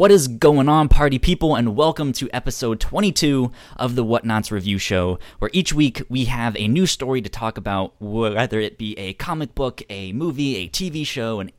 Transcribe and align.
What 0.00 0.10
is 0.10 0.28
going 0.28 0.66
on, 0.66 0.88
party 0.88 1.18
people, 1.18 1.54
and 1.54 1.76
welcome 1.76 2.14
to 2.14 2.30
episode 2.32 2.80
22 2.80 3.52
of 3.76 3.96
the 3.96 4.02
Whatnauts 4.02 4.50
Review 4.50 4.78
Show, 4.78 5.18
where 5.40 5.50
each 5.52 5.74
week 5.74 6.02
we 6.08 6.24
have 6.24 6.56
a 6.56 6.68
new 6.68 6.86
story 6.86 7.20
to 7.20 7.28
talk 7.28 7.58
about, 7.58 7.92
whether 8.00 8.58
it 8.58 8.78
be 8.78 8.98
a 8.98 9.12
comic 9.12 9.54
book, 9.54 9.82
a 9.90 10.14
movie, 10.14 10.56
a 10.56 10.70
TV 10.70 11.06
show, 11.06 11.40
an 11.40 11.50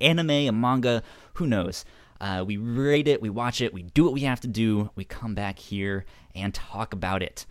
anime, 0.00 0.30
a 0.30 0.52
manga, 0.52 1.02
who 1.34 1.48
knows. 1.48 1.84
Uh, 2.20 2.44
we 2.46 2.56
rate 2.56 3.08
it, 3.08 3.20
we 3.20 3.30
watch 3.30 3.60
it, 3.60 3.74
we 3.74 3.82
do 3.82 4.04
what 4.04 4.12
we 4.12 4.20
have 4.20 4.38
to 4.42 4.46
do, 4.46 4.90
we 4.94 5.02
come 5.02 5.34
back 5.34 5.58
here 5.58 6.04
and 6.36 6.54
talk 6.54 6.92
about 6.92 7.20
it. 7.20 7.46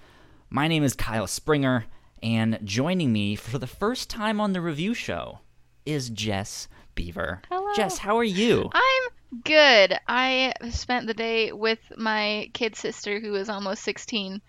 My 0.49 0.69
name 0.69 0.81
is 0.81 0.93
Kyle 0.93 1.27
Springer, 1.27 1.87
and 2.23 2.57
joining 2.63 3.11
me 3.11 3.35
for 3.35 3.57
the 3.57 3.67
first 3.67 4.09
time 4.09 4.39
on 4.39 4.53
the 4.53 4.61
review 4.61 4.93
show 4.93 5.39
is 5.85 6.09
Jess 6.09 6.69
Beaver. 6.95 7.41
Hello. 7.49 7.73
Jess, 7.75 7.97
how 7.97 8.15
are 8.15 8.23
you? 8.23 8.69
I'm 8.73 9.16
good. 9.43 9.97
I 10.07 10.53
spent 10.69 11.07
the 11.07 11.13
day 11.13 11.51
with 11.51 11.79
my 11.97 12.49
kid 12.53 12.75
sister, 12.75 13.19
who 13.19 13.35
is 13.35 13.49
almost 13.49 13.83
16, 13.83 14.41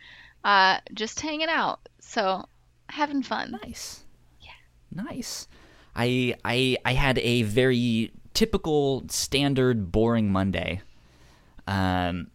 uh, 0.44 0.78
just 0.94 1.20
hanging 1.20 1.48
out. 1.48 1.80
So, 2.00 2.46
having 2.88 3.22
fun. 3.22 3.58
Nice. 3.62 4.04
Yeah. 4.40 5.02
Nice. 5.04 5.48
I 5.94 6.36
I 6.44 6.76
I 6.84 6.92
had 6.94 7.18
a 7.18 7.42
very 7.42 8.12
typical 8.32 9.04
standard 9.08 9.90
boring 9.90 10.30
Monday. 10.30 10.80
Um 11.66 12.30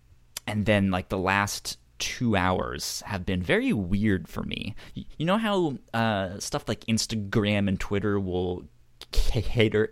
and 0.45 0.65
then 0.65 0.91
like 0.91 1.09
the 1.09 1.17
last 1.17 1.77
2 1.99 2.35
hours 2.35 3.01
have 3.05 3.25
been 3.25 3.41
very 3.41 3.71
weird 3.71 4.27
for 4.27 4.43
me. 4.43 4.75
You 4.93 5.25
know 5.25 5.37
how 5.37 5.77
uh 5.93 6.39
stuff 6.39 6.67
like 6.67 6.81
Instagram 6.81 7.67
and 7.69 7.79
Twitter 7.79 8.19
will 8.19 8.65
cater 9.11 9.89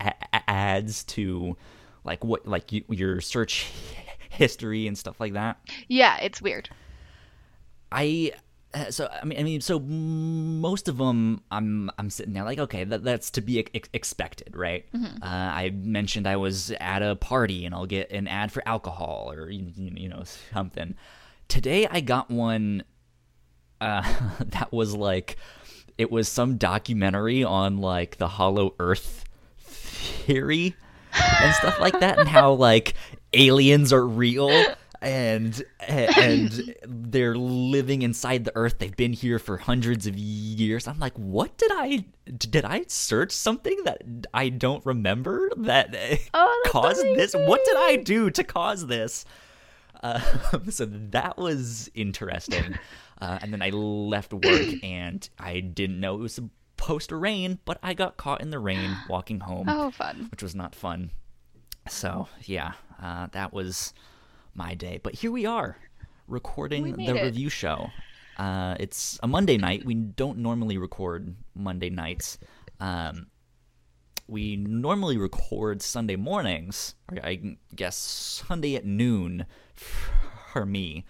a- 0.00 0.12
a- 0.32 0.50
ads 0.50 1.04
to 1.04 1.56
like 2.04 2.24
what 2.24 2.46
like 2.46 2.72
you, 2.72 2.84
your 2.88 3.20
search 3.20 3.70
history 4.30 4.86
and 4.86 4.96
stuff 4.96 5.20
like 5.20 5.32
that? 5.32 5.58
Yeah, 5.88 6.18
it's 6.18 6.40
weird. 6.40 6.68
I 7.90 8.32
uh, 8.74 8.90
so 8.90 9.08
I 9.08 9.24
mean 9.24 9.38
I 9.38 9.42
mean 9.44 9.60
so 9.60 9.78
most 9.78 10.88
of 10.88 10.98
them 10.98 11.40
I'm 11.50 11.90
I'm 11.98 12.10
sitting 12.10 12.32
there 12.32 12.44
like 12.44 12.58
okay 12.58 12.84
that, 12.84 13.04
that's 13.04 13.30
to 13.32 13.40
be 13.40 13.60
ex- 13.60 13.88
expected 13.92 14.56
right 14.56 14.84
uh, 15.22 15.26
I 15.26 15.70
mentioned 15.70 16.26
I 16.26 16.36
was 16.36 16.72
at 16.80 17.02
a 17.02 17.14
party 17.14 17.64
and 17.64 17.74
I'll 17.74 17.86
get 17.86 18.10
an 18.10 18.26
ad 18.26 18.50
for 18.50 18.66
alcohol 18.66 19.30
or 19.32 19.48
you, 19.48 19.70
you 19.76 20.08
know 20.08 20.24
something 20.52 20.96
today 21.46 21.86
I 21.88 22.00
got 22.00 22.30
one 22.30 22.82
uh, 23.80 24.02
that 24.40 24.72
was 24.72 24.94
like 24.94 25.36
it 25.96 26.10
was 26.10 26.28
some 26.28 26.56
documentary 26.56 27.44
on 27.44 27.78
like 27.78 28.16
the 28.16 28.28
hollow 28.28 28.74
earth 28.80 29.24
theory 29.58 30.74
and 31.14 31.54
stuff 31.54 31.78
like 31.80 31.98
that 32.00 32.18
and 32.18 32.28
how 32.28 32.52
like 32.52 32.94
aliens 33.32 33.92
are 33.92 34.06
real 34.06 34.50
and 35.00 35.62
and 35.86 36.74
they're 36.86 37.36
living 37.36 38.02
inside 38.02 38.44
the 38.44 38.52
earth. 38.56 38.78
They've 38.78 38.96
been 38.96 39.12
here 39.12 39.38
for 39.38 39.58
hundreds 39.58 40.06
of 40.06 40.16
years. 40.16 40.88
I'm 40.88 40.98
like 40.98 41.16
what 41.16 41.56
did 41.58 41.70
i 41.74 42.04
did 42.38 42.64
i 42.64 42.84
search 42.88 43.32
something 43.32 43.78
that 43.84 44.02
i 44.32 44.48
don't 44.48 44.84
remember 44.86 45.50
that 45.58 45.94
Oh, 46.34 46.62
caused 46.68 47.02
this? 47.02 47.34
What 47.34 47.64
did 47.64 47.76
i 47.76 47.96
do 47.96 48.30
to 48.30 48.44
cause 48.44 48.86
this? 48.86 49.24
Uh, 50.02 50.20
so 50.70 50.86
that 50.86 51.36
was 51.38 51.90
interesting. 51.94 52.78
Uh, 53.20 53.38
and 53.42 53.52
then 53.52 53.62
i 53.62 53.70
left 53.70 54.32
work 54.32 54.82
and 54.82 55.28
i 55.38 55.60
didn't 55.60 56.00
know 56.00 56.16
it 56.16 56.20
was 56.20 56.40
supposed 56.84 57.08
to 57.08 57.16
rain 57.16 57.58
but 57.64 57.78
i 57.82 57.94
got 57.94 58.16
caught 58.18 58.40
in 58.42 58.50
the 58.50 58.58
rain 58.58 58.94
walking 59.08 59.40
home 59.40 59.66
Oh, 59.68 59.90
fun. 59.90 60.28
which 60.30 60.42
was 60.42 60.54
not 60.54 60.74
fun. 60.74 61.10
So 61.88 62.28
yeah, 62.44 62.72
uh, 63.02 63.26
that 63.32 63.52
was 63.52 63.92
my 64.54 64.74
day. 64.74 65.00
But 65.02 65.14
here 65.16 65.30
we 65.30 65.44
are, 65.46 65.76
recording 66.26 66.82
We 66.82 66.92
the 66.92 67.16
it. 67.16 67.22
review 67.24 67.48
show. 67.50 67.88
Uh, 68.38 68.74
it's 68.80 69.18
a 69.22 69.26
Monday 69.26 69.56
night. 69.58 69.84
We 69.84 69.94
don't 69.94 70.38
normally 70.38 70.78
record 70.78 71.34
Monday 71.54 71.90
nights. 71.90 72.38
Um, 72.80 73.26
we 74.26 74.56
normally 74.56 75.18
record 75.18 75.82
Sunday 75.82 76.16
mornings, 76.16 76.94
or 77.10 77.18
I 77.22 77.56
guess 77.76 77.96
Sunday 77.96 78.76
at 78.76 78.86
noon 78.86 79.44
for 80.52 80.64
me. 80.64 81.04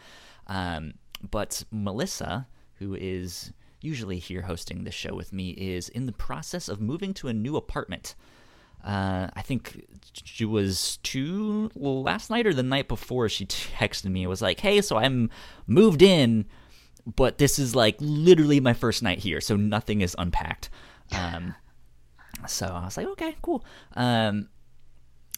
Um, 0.48 0.94
but 1.30 1.62
Melissa, 1.70 2.48
who 2.80 2.94
is 2.94 3.52
usually 3.84 4.18
here 4.18 4.42
hosting 4.42 4.84
this 4.84 4.94
show 4.94 5.14
with 5.14 5.32
me, 5.32 5.50
is 5.50 5.88
in 5.88 6.06
the 6.06 6.12
process 6.12 6.68
of 6.68 6.80
moving 6.80 7.14
to 7.14 7.28
a 7.28 7.32
new 7.32 7.56
apartment. 7.56 8.14
Uh, 8.84 9.28
I 9.34 9.42
think 9.42 9.86
she 10.12 10.44
was 10.44 10.98
two 11.02 11.70
last 11.74 12.28
night 12.28 12.46
or 12.46 12.52
the 12.52 12.62
night 12.62 12.88
before. 12.88 13.28
She 13.28 13.46
texted 13.46 14.10
me. 14.10 14.24
It 14.24 14.28
was 14.28 14.42
like, 14.42 14.60
"Hey, 14.60 14.80
so 14.80 14.96
I'm 14.96 15.30
moved 15.66 16.02
in, 16.02 16.46
but 17.06 17.38
this 17.38 17.58
is 17.58 17.74
like 17.74 17.96
literally 18.00 18.60
my 18.60 18.74
first 18.74 19.02
night 19.02 19.18
here, 19.18 19.40
so 19.40 19.56
nothing 19.56 20.00
is 20.00 20.16
unpacked." 20.18 20.70
Um, 21.12 21.54
so 22.48 22.66
I 22.66 22.86
was 22.86 22.96
like, 22.96 23.06
"Okay, 23.08 23.36
cool." 23.42 23.64
Um, 23.94 24.48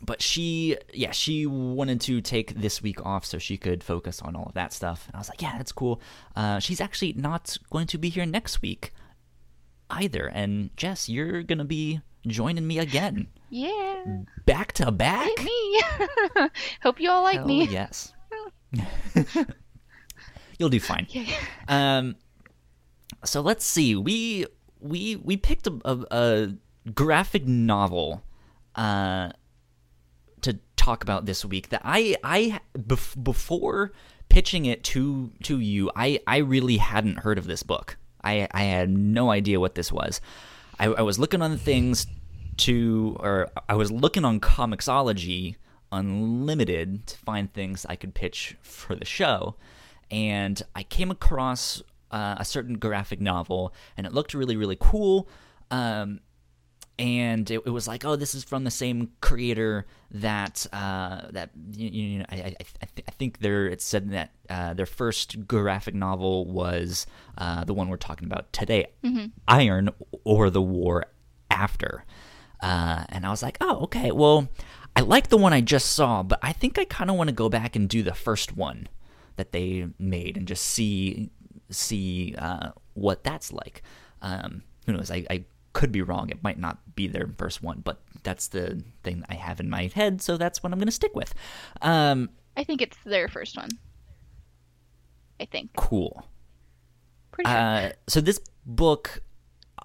but 0.07 0.23
she, 0.23 0.77
yeah, 0.95 1.11
she 1.11 1.45
wanted 1.47 2.01
to 2.03 2.21
take 2.21 2.55
this 2.55 2.81
week 2.81 3.05
off 3.05 3.25
so 3.27 3.39
she 3.39 3.57
could 3.57 3.83
focus 3.85 4.23
on 4.23 4.35
all 4.37 4.47
of 4.47 4.55
that 4.55 4.73
stuff. 4.73 5.07
And 5.09 5.17
I 5.17 5.19
was 5.19 5.29
like, 5.29 5.43
"Yeah, 5.43 5.57
that's 5.59 5.73
cool." 5.73 6.01
Uh, 6.35 6.59
she's 6.61 6.81
actually 6.81 7.13
not 7.15 7.57
going 7.71 7.87
to 7.89 7.99
be 7.99 8.09
here 8.09 8.25
next 8.25 8.63
week 8.63 8.93
either. 9.91 10.27
And 10.27 10.71
Jess, 10.77 11.09
you're 11.09 11.43
gonna 11.43 11.65
be 11.65 12.01
joining 12.27 12.67
me 12.67 12.79
again 12.81 13.29
Yeah. 13.51 14.05
back 14.47 14.73
to 14.75 14.91
back. 14.91 15.29
Hit 15.39 15.45
me. 15.45 15.83
Hope 16.83 17.01
you 17.01 17.11
all 17.11 17.23
like 17.23 17.39
Hell 17.39 17.47
me. 17.47 17.67
yes. 17.69 18.13
You'll 20.59 20.71
do 20.71 20.81
fine. 20.81 21.07
Yeah. 21.11 21.27
Um, 21.69 22.17
so 23.25 23.41
let's 23.43 23.65
see. 23.65 23.95
We 23.95 24.47
we 24.81 25.17
we 25.17 25.37
picked 25.37 25.67
a, 25.67 25.79
a, 25.85 26.07
a 26.11 26.91
graphic 26.93 27.47
novel 27.47 28.23
uh, 28.75 29.31
to 30.43 30.59
talk 30.77 31.03
about 31.03 31.27
this 31.27 31.45
week 31.45 31.71
that 31.71 31.83
I 31.85 32.17
I 32.23 32.61
bef- 32.77 33.23
before 33.23 33.93
pitching 34.29 34.67
it 34.67 34.85
to 34.85 35.33
to 35.45 35.59
you, 35.59 35.91
I 35.97 36.21
I 36.27 36.39
really 36.39 36.77
hadn't 36.77 37.21
heard 37.21 37.39
of 37.39 37.47
this 37.47 37.63
book. 37.63 37.97
I 38.23 38.49
I 38.53 38.65
had 38.65 38.91
no 38.91 39.31
idea 39.31 39.61
what 39.61 39.75
this 39.75 39.93
was. 39.93 40.21
I, 40.79 40.87
I 40.87 41.03
was 41.03 41.19
looking 41.19 41.43
on 41.43 41.57
things 41.57 42.07
to, 42.59 43.17
or 43.21 43.51
I 43.69 43.75
was 43.75 43.91
looking 43.91 44.25
on 44.25 44.41
Comixology 44.41 45.57
Unlimited 45.93 47.07
to 47.07 47.17
find 47.19 47.53
things 47.53 47.87
I 47.89 47.97
could 47.97 48.13
pitch 48.13 48.57
for 48.61 48.97
the 48.97 49.05
show, 49.05 49.55
and 50.11 50.61
I 50.75 50.83
came 50.83 51.11
across 51.11 51.83
uh, 52.11 52.35
a 52.39 52.45
certain 52.45 52.79
graphic 52.79 53.21
novel, 53.21 53.73
and 53.97 54.07
it 54.07 54.13
looked 54.13 54.35
really 54.35 54.57
really 54.57 54.77
cool. 54.79 55.29
Um, 55.71 56.21
and 56.99 57.51
it, 57.51 57.63
it 57.67 57.71
was 57.71 57.87
like, 57.87 58.05
oh, 58.05 58.17
this 58.17 58.35
is 58.35 58.43
from 58.45 58.65
the 58.65 58.71
same 58.71 59.11
creator 59.21 59.87
that 60.11 60.67
uh, 60.73 61.23
that 61.31 61.51
you, 61.73 61.89
you 61.89 62.19
know. 62.21 62.25
I, 62.31 62.37
I, 62.37 62.57
I, 62.83 62.87
th- 62.95 63.07
I 63.07 63.11
think 63.13 63.39
they're 63.41 63.67
it 63.67 63.83
said 63.83 64.11
that 64.11 64.31
uh, 64.49 64.75
their 64.75 64.87
first 64.87 65.47
graphic 65.47 65.95
novel 65.95 66.47
was 66.47 67.07
uh, 67.37 67.65
the 67.65 67.75
one 67.75 67.89
we're 67.89 67.97
talking 67.99 68.27
about 68.27 68.53
today, 68.53 68.87
Iron 69.47 69.91
or 70.25 70.49
the 70.51 70.63
War 70.63 71.07
After. 71.51 72.05
Uh, 72.61 73.05
and 73.11 73.27
I 73.27 73.31
was 73.31 73.43
like, 73.43 73.59
oh, 73.61 73.81
okay. 73.85 74.11
Well, 74.11 74.49
I 74.95 75.01
like 75.03 75.29
the 75.29 75.37
one 75.37 75.53
I 75.53 75.61
just 75.61 75.93
saw, 75.93 76.23
but 76.23 76.39
I 76.43 76.53
think 76.53 76.79
I 76.79 76.87
kind 76.87 77.11
of 77.11 77.17
want 77.17 77.29
to 77.29 77.35
go 77.35 77.51
back 77.51 77.77
and 77.77 77.87
do 77.89 78.03
the 78.03 78.15
first 78.15 78.57
one 78.57 78.89
that 79.37 79.53
they 79.53 79.87
made 79.99 80.39
and 80.39 80.49
just 80.49 80.65
see 80.65 81.31
see 81.69 82.35
uh, 82.39 82.71
what 82.95 83.23
that's 83.23 83.53
like. 83.53 83.83
Um, 84.23 84.63
who 84.87 84.95
knows? 84.95 85.11
I, 85.11 85.27
I 85.29 85.45
could 85.77 85.93
be 85.93 86.01
wrong. 86.01 86.31
It 86.31 86.43
might 86.43 86.59
not 86.59 86.79
be 86.97 87.07
their 87.07 87.29
first 87.37 87.63
one, 87.63 87.83
but 87.85 88.01
that's 88.23 88.49
the 88.49 88.83
thing 89.03 89.23
I 89.29 89.35
have 89.35 89.61
in 89.61 89.69
my 89.69 89.91
head, 89.95 90.23
so 90.23 90.39
that's 90.39 90.63
what 90.63 90.73
I'm 90.73 90.79
going 90.79 90.89
to 90.89 90.93
stick 90.93 91.15
with. 91.15 91.35
Um, 91.83 92.31
I 92.57 92.65
think 92.65 92.81
it's 92.81 92.97
their 93.05 93.29
first 93.29 93.59
one. 93.59 93.69
I 95.39 95.45
think. 95.45 95.75
cool. 95.77 96.27
Pretty 97.31 97.51
sure. 97.51 97.59
Uh, 97.59 97.93
so 98.07 98.23
this 98.23 98.41
book, 98.65 99.21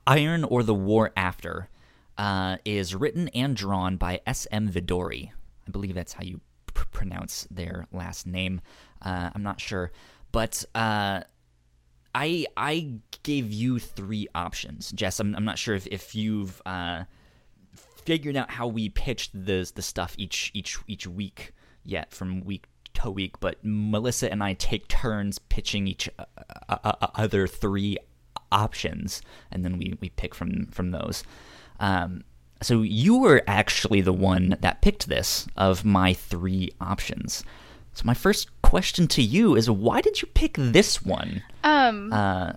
Iron 0.08 0.46
or 0.46 0.64
the 0.64 0.74
War 0.74 1.12
After, 1.18 1.68
uh, 2.18 2.56
is 2.64 2.96
written 2.96 3.28
and 3.30 3.54
drawn 3.54 3.98
by 3.98 4.22
S.M. 4.26 4.70
Vidaurri. 4.70 5.32
I 5.68 5.72
believe 5.72 5.94
that's 5.94 6.14
how 6.14 6.24
you 6.24 6.40
pr- 6.74 6.86
pronounce 6.94 7.50
their 7.52 7.86
last 7.92 8.26
name. 8.26 8.62
Uh, 9.02 9.32
I'm 9.36 9.44
not 9.44 9.60
sure, 9.60 9.92
but 10.32 10.64
uh, 10.74 11.24
I 12.14 12.46
I 12.58 12.94
gave 13.24 13.52
you 13.52 13.80
three 13.80 14.28
options, 14.36 14.92
Jess. 14.92 15.20
I'm, 15.20 15.36
I'm 15.36 15.46
not 15.46 15.58
sure 15.58 15.76
if 15.76 15.88
if 15.88 16.16
you've 16.16 16.62
uh, 16.66 17.04
figured 18.04 18.36
out 18.36 18.52
how 18.52 18.68
we 18.68 18.90
pitched 18.90 19.32
the 19.34 19.70
the 19.74 19.82
stuff 19.82 20.16
each 20.18 20.52
each 20.54 20.78
each 20.88 21.08
week 21.08 21.54
yet 21.84 22.12
from 22.12 22.42
week 22.42 22.66
to 22.94 23.10
week, 23.10 23.40
but 23.40 23.58
Melissa 23.64 24.32
and 24.32 24.44
I 24.44 24.54
take 24.54 24.88
turns 24.88 25.40
pitching 25.40 25.88
each 25.88 26.10
uh, 26.20 26.26
uh, 26.70 26.78
uh, 26.84 27.08
other 27.16 27.48
three 27.48 27.98
options, 28.52 29.22
and 29.50 29.64
then 29.64 29.78
we, 29.78 29.98
we 30.02 30.10
pick 30.10 30.36
from 30.36 30.68
from 30.68 30.92
those. 30.92 31.24
Um, 31.80 32.24
so 32.62 32.82
you 32.84 33.18
were 33.18 33.42
actually 33.48 34.02
the 34.02 34.14
one 34.14 34.56
that 34.62 34.82
picked 34.82 35.08
this 35.08 35.48
of 35.58 35.84
my 35.84 36.14
three 36.14 36.72
options. 36.80 37.44
So 37.94 38.04
my 38.06 38.14
first 38.14 38.50
question 38.62 39.08
to 39.10 39.22
you 39.22 39.56
is, 39.56 39.70
why 39.70 40.02
did 40.02 40.22
you 40.22 40.28
pick 40.28 40.56
this 40.58 41.04
one? 41.04 41.44
Um, 41.64 42.12
Uh, 42.14 42.54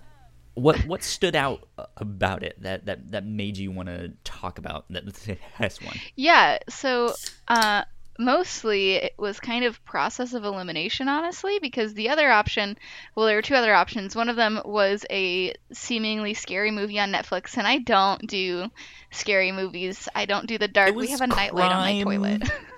what 0.53 0.77
what 0.87 1.03
stood 1.03 1.35
out 1.35 1.67
about 1.97 2.41
it 2.41 2.55
that 2.61 2.85
that 2.85 3.11
that 3.11 3.25
made 3.25 3.57
you 3.57 3.71
want 3.71 3.89
to 3.89 4.13
talk 4.23 4.57
about 4.57 4.85
that 4.89 5.05
this 5.59 5.81
one? 5.81 5.99
yeah, 6.15 6.59
so 6.69 7.13
uh, 7.49 7.83
mostly 8.17 8.93
it 8.93 9.13
was 9.17 9.39
kind 9.41 9.65
of 9.65 9.83
process 9.83 10.33
of 10.33 10.45
elimination, 10.45 11.09
honestly, 11.09 11.59
because 11.59 11.93
the 11.93 12.07
other 12.07 12.31
option, 12.31 12.77
well, 13.15 13.25
there 13.25 13.35
were 13.35 13.41
two 13.41 13.55
other 13.55 13.73
options. 13.73 14.15
One 14.15 14.29
of 14.29 14.37
them 14.37 14.61
was 14.63 15.05
a 15.09 15.53
seemingly 15.73 16.33
scary 16.33 16.71
movie 16.71 16.99
on 16.99 17.11
Netflix, 17.11 17.57
and 17.57 17.67
I 17.67 17.79
don't 17.79 18.25
do 18.25 18.71
scary 19.11 19.51
movies. 19.51 20.07
I 20.15 20.25
don't 20.25 20.47
do 20.47 20.57
the 20.57 20.69
dark. 20.69 20.95
We 20.95 21.11
have 21.11 21.19
a 21.21 21.27
nightlight 21.27 21.71
on 21.71 21.81
my 21.81 22.01
toilet. 22.01 22.43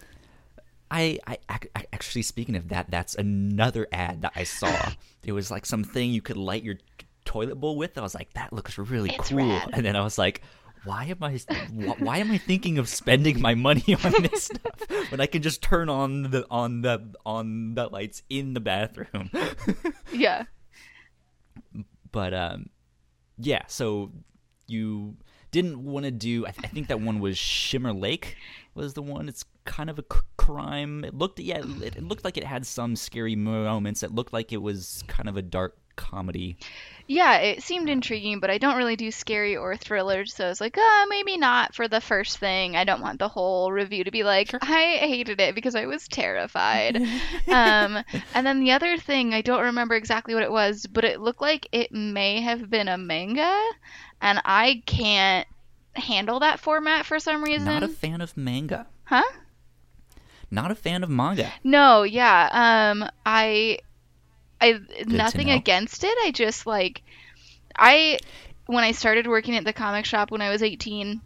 I, 0.90 1.20
I, 1.28 1.38
I 1.50 1.86
actually 1.92 2.22
speaking 2.22 2.56
of 2.56 2.70
that, 2.70 2.90
that's 2.90 3.16
another 3.16 3.88
ad 3.92 4.22
that 4.22 4.34
I 4.36 4.44
saw. 4.44 4.92
it 5.24 5.32
was 5.34 5.52
like 5.52 5.66
something 5.66 6.12
you 6.12 6.22
could 6.22 6.38
light 6.38 6.64
your 6.64 6.76
toilet 7.26 7.56
bowl 7.56 7.76
with. 7.78 7.98
I 7.98 8.02
was 8.02 8.16
like, 8.16 8.32
that 8.34 8.54
looks 8.54 8.78
really 8.78 9.10
It's 9.12 9.30
cool. 9.30 9.38
rad. 9.40 9.70
And 9.74 9.86
then 9.86 9.96
I 9.96 10.02
was 10.02 10.18
like, 10.18 10.42
why 10.86 11.06
am 11.06 11.22
I 11.22 11.38
wh- 11.38 12.02
why 12.02 12.20
am 12.20 12.32
I 12.32 12.38
thinking 12.38 12.78
of 12.78 12.88
spending 12.88 13.42
my 13.42 13.56
money 13.56 13.84
on 14.04 14.14
this 14.22 14.46
stuff 14.46 15.12
when 15.12 15.20
I 15.20 15.26
can 15.26 15.42
just 15.42 15.62
turn 15.62 15.90
on 15.90 16.24
the 16.32 16.46
on 16.50 16.82
the 16.82 17.14
on 17.26 17.74
the 17.74 17.88
lights 17.88 18.24
in 18.30 18.54
the 18.54 18.62
bathroom? 18.62 19.30
yeah. 20.14 20.46
but 22.12 22.34
um, 22.34 22.70
yeah. 23.38 23.64
So 23.68 24.12
you 24.68 25.18
didn't 25.52 25.84
want 25.84 26.06
to 26.06 26.12
do. 26.12 26.46
I, 26.46 26.52
th- 26.52 26.66
I 26.66 26.68
think 26.68 26.88
that 26.88 27.02
one 27.02 27.20
was 27.20 27.38
Shimmer 27.38 27.94
Lake 27.94 28.38
was 28.78 28.94
the 28.94 29.02
one. 29.02 29.28
It's 29.28 29.44
kind 29.66 29.90
of 29.90 30.00
a 30.00 30.04
c- 30.04 30.20
crime. 30.38 31.04
It 31.04 31.14
looked 31.14 31.40
yeah. 31.40 31.62
It, 31.82 31.98
it 31.98 32.04
looked 32.04 32.24
like 32.24 32.38
it 32.38 32.46
had 32.46 32.66
some 32.66 32.96
scary 32.96 33.36
moments. 33.36 34.04
It 34.04 34.14
looked 34.14 34.32
like 34.32 34.54
it 34.54 34.62
was 34.62 35.04
kind 35.08 35.28
of 35.28 35.36
a 35.36 35.42
dark 35.42 35.78
comedy. 35.98 36.58
Yeah, 37.08 37.38
it 37.38 37.64
seemed 37.64 37.90
intriguing, 37.90 38.40
but 38.40 38.50
I 38.50 38.58
don't 38.58 38.78
really 38.78 38.96
do 38.96 39.12
scary 39.12 39.56
or 39.56 39.76
thrillers, 39.76 40.34
so 40.34 40.46
I 40.46 40.50
was 40.50 40.62
like, 40.62 40.78
uh, 40.78 41.06
maybe 41.08 41.38
not 41.38 41.74
for 41.74 41.88
the 41.88 42.02
first 42.02 42.38
thing. 42.38 42.76
I 42.76 42.84
don't 42.84 43.02
want 43.02 43.20
the 43.20 43.30
whole 43.30 43.72
review 43.72 44.04
to 44.04 44.12
be 44.12 44.24
like, 44.24 44.54
I 44.62 44.98
hated 44.98 45.40
it 45.42 45.56
because 45.56 45.76
I 45.76 45.86
was 45.86 46.08
terrified. 46.08 46.98
um, 47.48 48.04
and 48.34 48.46
then 48.46 48.60
the 48.60 48.72
other 48.72 48.98
thing, 48.98 49.34
I 49.34 49.42
don't 49.42 49.64
remember 49.64 49.96
exactly 49.96 50.34
what 50.34 50.44
it 50.44 50.52
was, 50.52 50.86
but 50.86 51.06
it 51.06 51.22
looked 51.22 51.42
like 51.42 51.68
it 51.72 51.92
may 51.92 52.42
have 52.42 52.70
been 52.70 52.90
a 52.90 52.98
manga, 52.98 53.58
and 54.22 54.42
I 54.46 54.84
can't 54.86 55.48
handle 55.98 56.40
that 56.40 56.60
format 56.60 57.06
for 57.06 57.20
some 57.20 57.44
reason. 57.44 57.66
Not 57.66 57.84
a 57.84 57.88
fan 57.88 58.22
of 58.22 58.36
manga. 58.38 58.88
huh? 59.06 59.24
Not 60.50 60.72
a 60.72 60.76
fan 60.76 61.04
of 61.04 61.10
manga. 61.10 61.52
No, 61.64 62.04
yeah. 62.04 62.50
Um, 62.94 63.10
I, 63.26 63.80
I 64.62 64.80
nothing 65.06 65.50
against 65.52 66.04
it. 66.04 66.18
I 66.24 66.32
just 66.32 66.66
like, 66.66 67.02
I 67.78 68.20
when 68.66 68.84
I 68.84 68.92
started 68.94 69.28
working 69.28 69.56
at 69.56 69.66
the 69.66 69.74
comic 69.74 70.06
shop 70.06 70.32
when 70.32 70.42
I 70.42 70.50
was 70.50 70.64
18, 70.64 71.22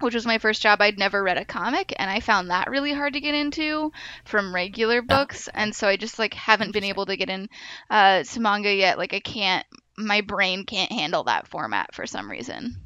which 0.00 0.14
was 0.14 0.26
my 0.26 0.38
first 0.38 0.62
job, 0.62 0.80
I'd 0.80 0.98
never 0.98 1.22
read 1.22 1.38
a 1.38 1.44
comic, 1.44 1.94
and 1.98 2.10
I 2.10 2.20
found 2.20 2.50
that 2.50 2.70
really 2.70 2.92
hard 2.92 3.14
to 3.14 3.20
get 3.20 3.34
into 3.34 3.90
from 4.24 4.54
regular 4.54 5.02
books, 5.02 5.48
and 5.52 5.74
so 5.74 5.88
I 5.88 5.96
just 5.96 6.18
like 6.18 6.34
haven't 6.34 6.72
been 6.72 6.84
able 6.84 7.06
to 7.06 7.16
get 7.16 7.30
in 7.30 7.48
uh, 7.90 8.22
to 8.22 8.40
manga 8.40 8.72
yet. 8.72 8.98
Like 8.98 9.12
I 9.14 9.20
can't, 9.20 9.66
my 9.96 10.20
brain 10.20 10.64
can't 10.64 10.92
handle 10.92 11.24
that 11.24 11.48
format 11.48 11.94
for 11.94 12.06
some 12.06 12.30
reason. 12.30 12.76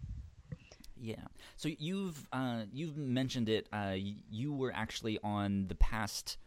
Yeah. 1.02 1.16
So 1.56 1.68
you've 1.68 2.28
uh, 2.32 2.62
you've 2.72 2.96
mentioned 2.96 3.48
it. 3.48 3.66
Uh, 3.72 3.96
you 4.30 4.52
were 4.52 4.72
actually 4.72 5.18
on 5.24 5.66
the 5.66 5.74
past 5.74 6.38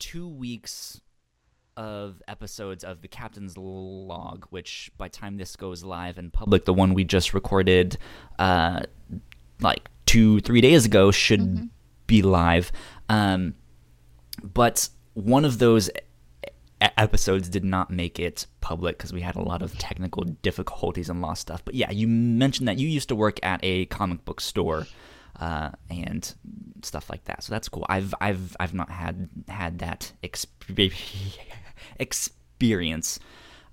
two 0.00 0.28
weeks 0.28 1.00
of 1.76 2.20
episodes 2.26 2.82
of 2.82 3.00
the 3.00 3.06
Captain's 3.06 3.56
Log, 3.56 4.46
which 4.50 4.90
by 4.98 5.06
time 5.08 5.36
this 5.36 5.54
goes 5.54 5.84
live 5.84 6.18
in 6.18 6.32
public, 6.32 6.64
the 6.64 6.74
one 6.74 6.94
we 6.94 7.04
just 7.04 7.32
recorded, 7.32 7.96
uh, 8.40 8.80
like 9.60 9.88
two 10.04 10.40
three 10.40 10.60
days 10.60 10.84
ago, 10.84 11.12
should 11.12 11.70
be 12.08 12.22
live. 12.22 12.72
Um, 13.08 13.54
but 14.42 14.88
one 15.14 15.44
of 15.44 15.60
those 15.60 15.90
episodes 16.80 17.48
did 17.48 17.64
not 17.64 17.90
make 17.90 18.18
it 18.18 18.46
public 18.60 18.98
because 18.98 19.12
we 19.12 19.20
had 19.20 19.36
a 19.36 19.42
lot 19.42 19.62
of 19.62 19.78
technical 19.78 20.24
difficulties 20.24 21.08
and 21.08 21.22
lost 21.22 21.42
stuff. 21.42 21.64
But 21.64 21.74
yeah, 21.74 21.90
you 21.90 22.06
mentioned 22.06 22.68
that 22.68 22.78
you 22.78 22.88
used 22.88 23.08
to 23.08 23.16
work 23.16 23.38
at 23.42 23.60
a 23.62 23.86
comic 23.86 24.24
book 24.24 24.40
store 24.40 24.86
uh, 25.40 25.70
and 25.90 26.34
stuff 26.82 27.08
like 27.10 27.24
that. 27.24 27.42
So 27.42 27.52
that's 27.52 27.68
cool. 27.68 27.86
I've 27.88 28.14
I've 28.20 28.56
I've 28.60 28.74
not 28.74 28.90
had 28.90 29.28
had 29.48 29.78
that 29.78 30.12
experience. 31.98 33.18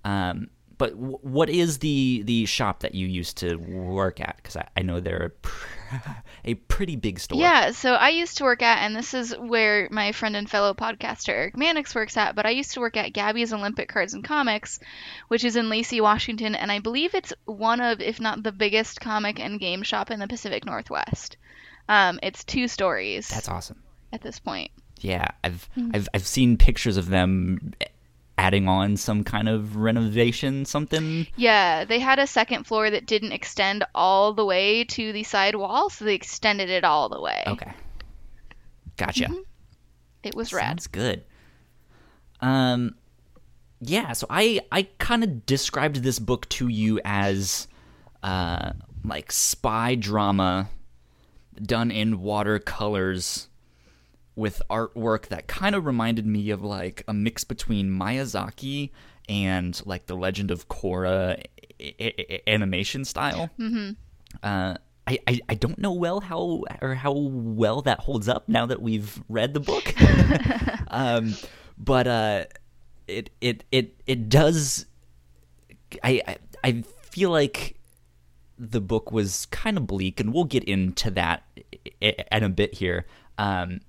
Um, 0.05 0.49
but 0.77 0.91
w- 0.95 1.19
what 1.21 1.49
is 1.49 1.79
the 1.79 2.23
the 2.25 2.45
shop 2.45 2.81
that 2.81 2.95
you 2.95 3.07
used 3.07 3.37
to 3.37 3.55
work 3.55 4.19
at? 4.19 4.37
Because 4.37 4.57
I, 4.57 4.67
I 4.77 4.81
know 4.81 4.99
they're 4.99 5.33
pr- 5.41 5.67
a 6.45 6.53
pretty 6.55 6.95
big 6.95 7.19
store. 7.19 7.39
Yeah, 7.39 7.71
so 7.71 7.93
I 7.93 8.09
used 8.09 8.37
to 8.37 8.43
work 8.43 8.61
at, 8.61 8.79
and 8.79 8.95
this 8.95 9.13
is 9.13 9.35
where 9.37 9.87
my 9.91 10.11
friend 10.11 10.35
and 10.35 10.49
fellow 10.49 10.73
podcaster 10.73 11.29
Eric 11.29 11.57
Mannix 11.57 11.93
works 11.95 12.17
at, 12.17 12.35
but 12.35 12.45
I 12.45 12.51
used 12.51 12.71
to 12.73 12.79
work 12.79 12.97
at 12.97 13.13
Gabby's 13.13 13.53
Olympic 13.53 13.89
Cards 13.89 14.13
and 14.13 14.23
Comics, 14.23 14.79
which 15.27 15.43
is 15.43 15.55
in 15.55 15.69
Lacey, 15.69 16.01
Washington, 16.01 16.55
and 16.55 16.71
I 16.71 16.79
believe 16.79 17.13
it's 17.15 17.33
one 17.45 17.81
of, 17.81 18.01
if 18.01 18.19
not 18.19 18.43
the 18.43 18.51
biggest 18.51 18.99
comic 19.01 19.39
and 19.39 19.59
game 19.59 19.83
shop 19.83 20.11
in 20.11 20.19
the 20.19 20.27
Pacific 20.27 20.65
Northwest. 20.65 21.37
Um, 21.89 22.19
it's 22.23 22.43
two 22.43 22.67
stories 22.67 23.27
That's 23.27 23.49
awesome. 23.49 23.83
at 24.11 24.21
this 24.21 24.39
point. 24.39 24.71
Yeah, 25.01 25.27
I've 25.43 25.67
Hmm. 25.75 25.91
I've 25.93 26.07
I've 26.13 26.25
seen 26.25 26.55
pictures 26.55 26.95
of 26.95 27.09
them 27.09 27.73
adding 28.37 28.67
on 28.67 28.97
some 28.97 29.23
kind 29.23 29.47
of 29.47 29.75
renovation, 29.75 30.65
something. 30.65 31.27
Yeah, 31.35 31.85
they 31.85 31.99
had 31.99 32.19
a 32.19 32.27
second 32.27 32.65
floor 32.65 32.89
that 32.89 33.05
didn't 33.05 33.31
extend 33.31 33.83
all 33.93 34.33
the 34.33 34.45
way 34.45 34.83
to 34.85 35.11
the 35.11 35.23
side 35.23 35.55
wall, 35.55 35.89
so 35.89 36.05
they 36.05 36.15
extended 36.15 36.69
it 36.69 36.83
all 36.83 37.09
the 37.09 37.21
way. 37.21 37.43
Okay, 37.47 37.71
gotcha. 38.97 39.29
It 40.23 40.35
was 40.35 40.53
rad. 40.53 40.67
Sounds 40.67 40.87
good. 40.87 41.23
Um, 42.39 42.95
yeah. 43.81 44.13
So 44.13 44.27
I 44.29 44.61
I 44.71 44.83
kind 44.97 45.23
of 45.23 45.45
described 45.45 45.97
this 45.97 46.19
book 46.19 46.47
to 46.49 46.67
you 46.67 46.99
as 47.03 47.67
uh 48.23 48.73
like 49.03 49.31
spy 49.31 49.95
drama 49.95 50.69
done 51.61 51.91
in 51.91 52.21
watercolors 52.21 53.47
with 54.35 54.61
artwork 54.69 55.27
that 55.27 55.47
kind 55.47 55.75
of 55.75 55.85
reminded 55.85 56.25
me 56.25 56.49
of 56.49 56.63
like 56.63 57.03
a 57.07 57.13
mix 57.13 57.43
between 57.43 57.89
Miyazaki 57.89 58.91
and 59.29 59.79
like 59.85 60.07
the 60.07 60.15
Legend 60.15 60.51
of 60.51 60.67
Korra 60.67 61.43
I- 61.79 61.95
I- 61.99 62.41
animation 62.47 63.05
style. 63.05 63.49
Mm-hmm. 63.59 63.91
Uh, 64.41 64.75
I, 65.05 65.19
I, 65.27 65.39
I 65.49 65.55
don't 65.55 65.77
know 65.77 65.93
well 65.93 66.21
how 66.21 66.63
or 66.81 66.95
how 66.95 67.11
well 67.11 67.81
that 67.81 67.99
holds 67.99 68.29
up 68.29 68.47
now 68.47 68.65
that 68.65 68.81
we've 68.81 69.21
read 69.27 69.53
the 69.53 69.59
book. 69.59 69.93
um, 70.87 71.35
but 71.77 72.07
uh, 72.07 72.45
it 73.07 73.29
it 73.41 73.63
it 73.71 74.01
it 74.07 74.29
does. 74.29 74.85
I, 76.03 76.21
I 76.27 76.37
I 76.63 76.81
feel 77.11 77.31
like 77.31 77.75
the 78.57 78.81
book 78.81 79.11
was 79.11 79.45
kind 79.47 79.77
of 79.77 79.85
bleak, 79.87 80.19
and 80.19 80.33
we'll 80.33 80.45
get 80.45 80.63
into 80.63 81.11
that 81.11 81.43
in 81.99 82.43
a 82.43 82.49
bit 82.49 82.75
here. 82.75 83.05
Um, 83.37 83.81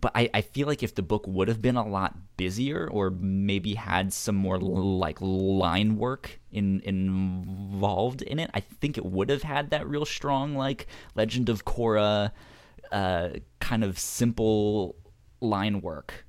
but 0.00 0.12
I, 0.14 0.30
I 0.34 0.40
feel 0.40 0.66
like 0.66 0.82
if 0.82 0.94
the 0.94 1.02
book 1.02 1.26
would 1.26 1.48
have 1.48 1.60
been 1.60 1.76
a 1.76 1.86
lot 1.86 2.16
busier, 2.36 2.88
or 2.90 3.10
maybe 3.10 3.74
had 3.74 4.12
some 4.12 4.34
more 4.36 4.58
like 4.58 5.18
line 5.20 5.96
work 5.96 6.38
in 6.50 6.80
involved 6.84 8.22
in 8.22 8.38
it, 8.38 8.50
I 8.54 8.60
think 8.60 8.98
it 8.98 9.04
would 9.04 9.28
have 9.30 9.42
had 9.42 9.70
that 9.70 9.88
real 9.88 10.04
strong 10.04 10.54
like 10.54 10.86
Legend 11.14 11.48
of 11.48 11.64
Korra, 11.64 12.30
uh, 12.92 13.28
kind 13.60 13.84
of 13.84 13.98
simple 13.98 14.96
line 15.40 15.80
work 15.80 16.24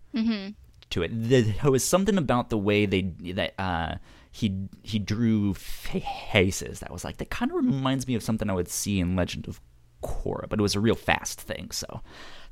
to 0.91 1.03
it. 1.03 1.11
There 1.13 1.71
was 1.71 1.83
something 1.83 2.17
about 2.17 2.49
the 2.49 2.57
way 2.57 2.85
they 2.85 3.01
that 3.33 3.53
uh, 3.59 3.95
he 4.31 4.67
he 4.83 4.99
drew 4.99 5.53
faces 5.53 6.79
that 6.79 6.91
was 6.91 7.03
like 7.03 7.17
that 7.17 7.29
kind 7.29 7.51
of 7.51 7.57
reminds 7.57 8.07
me 8.07 8.15
of 8.15 8.23
something 8.23 8.49
I 8.49 8.53
would 8.53 8.69
see 8.69 8.99
in 8.99 9.15
Legend 9.15 9.47
of 9.47 9.59
Korra, 10.07 10.47
but 10.49 10.59
it 10.59 10.61
was 10.61 10.75
a 10.75 10.79
real 10.79 10.95
fast 10.95 11.41
thing, 11.41 11.71
so 11.71 12.01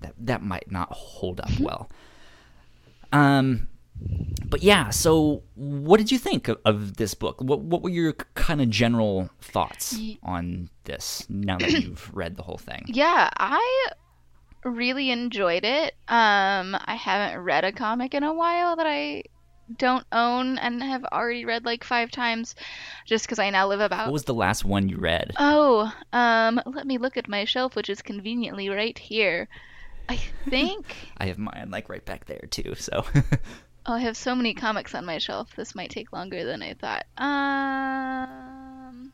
that 0.02 0.14
that 0.20 0.42
might 0.42 0.72
not 0.72 0.92
hold 0.92 1.40
up 1.40 1.60
well. 1.60 1.90
Um, 3.12 3.68
but 4.48 4.62
yeah, 4.62 4.90
so 4.90 5.44
what 5.56 5.98
did 5.98 6.12
you 6.12 6.18
think 6.18 6.48
of, 6.48 6.60
of 6.66 6.98
this 6.98 7.14
book? 7.14 7.42
What 7.42 7.62
what 7.62 7.82
were 7.82 7.90
your 7.90 8.14
kind 8.14 8.62
of 8.62 8.70
general 8.70 9.30
thoughts 9.42 9.98
on 10.24 10.70
this 10.84 11.26
now 11.30 11.58
that 11.58 11.72
you've 11.72 12.12
read 12.14 12.36
the 12.36 12.44
whole 12.44 12.58
thing? 12.58 12.84
Yeah, 12.88 13.30
I 13.38 13.90
really 14.64 15.12
enjoyed 15.12 15.64
it. 15.64 15.96
Um, 16.08 16.76
I 16.86 16.96
haven't 17.00 17.42
read 17.42 17.64
a 17.64 17.72
comic 17.72 18.14
in 18.14 18.24
a 18.24 18.34
while 18.34 18.76
that 18.76 18.88
I 18.88 19.24
don't 19.78 20.06
own 20.12 20.58
and 20.58 20.82
have 20.82 21.04
already 21.06 21.46
read 21.46 21.66
like 21.66 21.84
five 21.84 22.12
times, 22.12 22.56
just 23.06 23.26
because 23.26 23.40
I 23.40 23.50
now 23.50 23.68
live 23.68 23.82
about. 23.82 24.08
What 24.08 24.14
was 24.14 24.26
the 24.26 24.34
last 24.34 24.66
one 24.66 24.90
you 24.90 24.98
read? 24.98 25.34
Oh, 25.38 25.92
um, 26.14 26.62
let 26.66 26.86
me 26.86 26.98
look 26.98 27.18
at 27.18 27.28
my 27.28 27.46
shelf, 27.46 27.76
which 27.76 27.90
is 27.90 28.02
conveniently 28.02 28.70
right 28.70 28.98
here. 28.98 29.48
I 30.08 30.20
think. 30.50 30.96
I 31.18 31.26
have 31.28 31.38
mine 31.38 31.70
like 31.72 31.90
right 31.90 32.06
back 32.06 32.26
there 32.26 32.48
too. 32.50 32.76
So 32.76 33.06
oh, 33.86 33.94
I 33.94 34.00
have 34.00 34.18
so 34.18 34.36
many 34.36 34.54
comics 34.54 34.94
on 34.94 35.06
my 35.06 35.18
shelf. 35.18 35.56
This 35.56 35.76
might 35.76 35.90
take 35.90 36.14
longer 36.14 36.46
than 36.46 36.62
I 36.62 36.74
thought. 36.76 37.06
Um, 37.18 39.14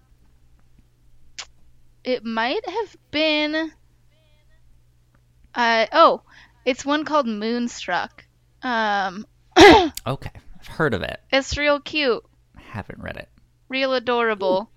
it 2.03 2.25
might 2.25 2.67
have 2.67 2.97
been. 3.11 3.71
Uh 5.53 5.85
oh, 5.91 6.21
it's 6.65 6.85
one 6.85 7.05
called 7.05 7.27
Moonstruck. 7.27 8.25
Um, 8.63 9.25
okay, 10.07 10.31
I've 10.59 10.67
heard 10.67 10.93
of 10.93 11.01
it. 11.01 11.19
it's 11.31 11.57
real 11.57 11.79
cute, 11.79 12.23
Haven't 12.57 12.99
read 13.01 13.17
it. 13.17 13.29
real 13.69 13.93
adorable. 13.93 14.69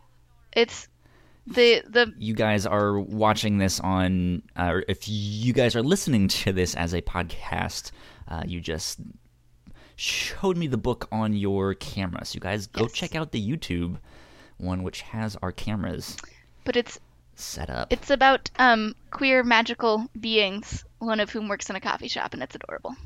It's 0.52 0.88
the 1.46 1.82
the 1.88 2.12
You 2.18 2.34
guys 2.34 2.64
are 2.66 2.98
watching 2.98 3.58
this 3.58 3.80
on, 3.80 4.42
uh, 4.56 4.70
or 4.72 4.84
if 4.88 5.00
you 5.08 5.52
guys 5.52 5.76
are 5.76 5.82
listening 5.82 6.28
to 6.28 6.52
this 6.52 6.74
as 6.74 6.94
a 6.94 7.02
podcast, 7.02 7.90
uh, 8.28 8.42
you 8.46 8.60
just 8.60 9.00
showed 9.96 10.56
me 10.56 10.66
the 10.66 10.76
book 10.78 11.06
on 11.12 11.34
your 11.34 11.74
camera. 11.74 12.24
So 12.24 12.34
you 12.36 12.40
guys 12.40 12.66
go 12.66 12.82
Yes. 12.84 12.92
check 12.92 13.14
out 13.14 13.30
the 13.32 13.46
YouTube 13.46 13.98
one, 14.56 14.82
which 14.82 15.02
has 15.02 15.36
our 15.42 15.52
cameras 15.52 16.16
but 16.64 16.76
it's 16.76 16.98
set 17.34 17.68
up. 17.68 17.92
It's 17.92 18.08
about 18.10 18.50
um, 18.58 18.94
queer 19.10 19.42
magical 19.44 20.06
beings, 20.18 20.82
one 20.98 21.20
of 21.20 21.28
whom 21.30 21.46
works 21.48 21.68
in 21.68 21.76
a 21.76 21.80
coffee 21.80 22.08
shop, 22.08 22.32
and 22.32 22.42
it's 22.42 22.54
adorable. 22.54 22.96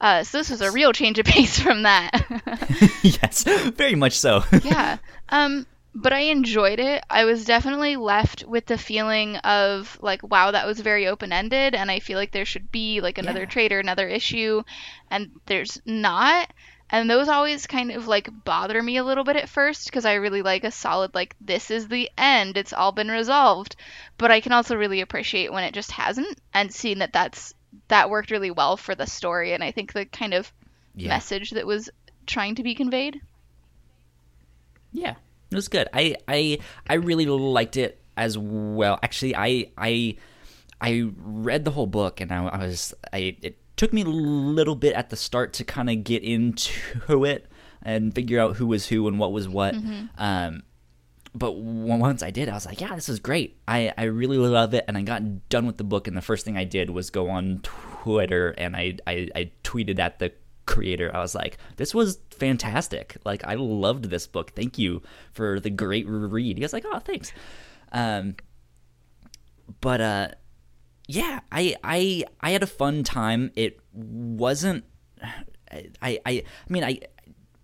Uh, 0.00 0.22
so 0.24 0.38
this 0.38 0.50
was 0.50 0.60
a 0.60 0.70
real 0.70 0.92
change 0.92 1.18
of 1.18 1.26
pace 1.26 1.58
from 1.58 1.82
that. 1.82 2.10
yes, 3.02 3.44
very 3.44 3.94
much 3.94 4.18
so. 4.18 4.42
yeah. 4.64 4.98
Um, 5.28 5.66
but 5.94 6.12
I 6.12 6.20
enjoyed 6.20 6.80
it. 6.80 7.04
I 7.08 7.24
was 7.24 7.44
definitely 7.44 7.96
left 7.96 8.44
with 8.44 8.66
the 8.66 8.76
feeling 8.76 9.36
of 9.38 9.96
like, 10.02 10.22
wow, 10.22 10.50
that 10.50 10.66
was 10.66 10.80
very 10.80 11.06
open 11.06 11.32
ended, 11.32 11.74
and 11.74 11.90
I 11.90 12.00
feel 12.00 12.18
like 12.18 12.32
there 12.32 12.44
should 12.44 12.72
be 12.72 13.00
like 13.00 13.18
another 13.18 13.40
Yeah. 13.40 13.46
trade 13.46 13.72
or 13.72 13.78
another 13.78 14.08
issue, 14.08 14.62
and 15.10 15.30
there's 15.46 15.80
not. 15.86 16.52
And 16.90 17.08
those 17.08 17.28
always 17.28 17.66
kind 17.66 17.90
of 17.92 18.06
like 18.08 18.28
bother 18.44 18.80
me 18.82 18.98
a 18.98 19.04
little 19.04 19.24
bit 19.24 19.36
at 19.36 19.48
first 19.48 19.86
because 19.86 20.04
I 20.04 20.14
really 20.14 20.42
like 20.42 20.64
a 20.64 20.70
solid 20.70 21.14
like 21.14 21.34
this 21.40 21.70
is 21.70 21.88
the 21.88 22.10
end, 22.18 22.56
it's 22.56 22.72
all 22.72 22.92
been 22.92 23.08
resolved. 23.08 23.76
But 24.18 24.30
I 24.30 24.40
can 24.40 24.52
also 24.52 24.76
really 24.76 25.00
appreciate 25.00 25.52
when 25.52 25.64
it 25.64 25.74
just 25.74 25.92
hasn't, 25.92 26.38
and 26.52 26.72
seeing 26.74 26.98
that 26.98 27.12
that's 27.12 27.54
that 27.88 28.10
worked 28.10 28.30
really 28.30 28.50
well 28.50 28.76
for 28.76 28.94
the 28.94 29.06
story, 29.06 29.52
and 29.52 29.62
I 29.62 29.70
think 29.70 29.92
the 29.92 30.04
kind 30.04 30.34
of 30.34 30.52
yeah. 30.94 31.08
message 31.08 31.50
that 31.50 31.66
was 31.66 31.90
trying 32.26 32.54
to 32.56 32.62
be 32.62 32.74
conveyed. 32.74 33.20
Yeah, 34.92 35.14
it 35.50 35.54
was 35.54 35.68
good. 35.68 35.88
I 35.92 36.16
I 36.28 36.58
I 36.88 36.94
really 36.94 37.26
liked 37.26 37.76
it 37.76 38.00
as 38.16 38.38
well. 38.38 38.98
Actually, 39.02 39.36
I 39.36 39.66
I 39.76 40.16
I 40.80 41.10
read 41.16 41.64
the 41.64 41.70
whole 41.70 41.86
book 41.86 42.20
and 42.20 42.32
I, 42.32 42.46
I 42.46 42.58
was 42.66 42.94
I 43.12 43.36
it 43.42 43.58
took 43.76 43.92
me 43.92 44.02
a 44.02 44.06
little 44.06 44.76
bit 44.76 44.94
at 44.94 45.10
the 45.10 45.16
start 45.16 45.52
to 45.54 45.64
kind 45.64 45.90
of 45.90 46.04
get 46.04 46.22
into 46.22 47.24
it 47.24 47.46
and 47.82 48.14
figure 48.14 48.40
out 48.40 48.56
who 48.56 48.66
was 48.66 48.88
who 48.88 49.06
and 49.08 49.18
what 49.18 49.32
was 49.32 49.48
what. 49.48 49.74
Um, 50.16 50.62
but 51.34 51.56
once 51.56 52.22
I 52.22 52.30
did, 52.30 52.48
I 52.48 52.54
was 52.54 52.64
like, 52.64 52.80
yeah, 52.80 52.94
this 52.94 53.08
is 53.08 53.18
great. 53.18 53.58
I, 53.66 53.92
I 53.98 54.04
really 54.04 54.38
love 54.38 54.72
it. 54.72 54.84
And 54.86 54.96
I 54.96 55.02
got 55.02 55.48
done 55.48 55.66
with 55.66 55.78
the 55.78 55.84
book, 55.84 56.06
and 56.06 56.16
the 56.16 56.22
first 56.22 56.44
thing 56.44 56.56
I 56.56 56.64
did 56.64 56.90
was 56.90 57.10
go 57.10 57.28
on 57.28 57.60
Twitter 57.62 58.50
and 58.56 58.76
I, 58.76 58.98
I, 59.06 59.28
I 59.34 59.50
tweeted 59.64 59.98
at 59.98 60.20
the 60.20 60.32
creator. 60.66 61.10
I 61.12 61.18
was 61.18 61.34
like, 61.34 61.58
this 61.76 61.92
was 61.92 62.18
fantastic. 62.30 63.16
Like, 63.24 63.44
I 63.44 63.54
loved 63.54 64.10
this 64.10 64.28
book. 64.28 64.52
Thank 64.52 64.78
you 64.78 65.02
for 65.32 65.58
the 65.58 65.70
great 65.70 66.06
read. 66.08 66.56
He 66.56 66.62
was 66.62 66.72
like, 66.72 66.84
oh, 66.86 67.00
thanks. 67.00 67.32
Um, 67.90 68.36
but, 69.80 70.00
uh, 70.00 70.28
yeah, 71.08 71.40
I, 71.50 71.74
I, 71.82 72.24
I 72.40 72.50
had 72.50 72.62
a 72.62 72.68
fun 72.68 73.02
time. 73.02 73.50
It 73.56 73.80
wasn't, 73.92 74.84
I, 75.20 75.90
I, 76.00 76.20
I 76.26 76.44
mean, 76.68 76.84
I 76.84 77.00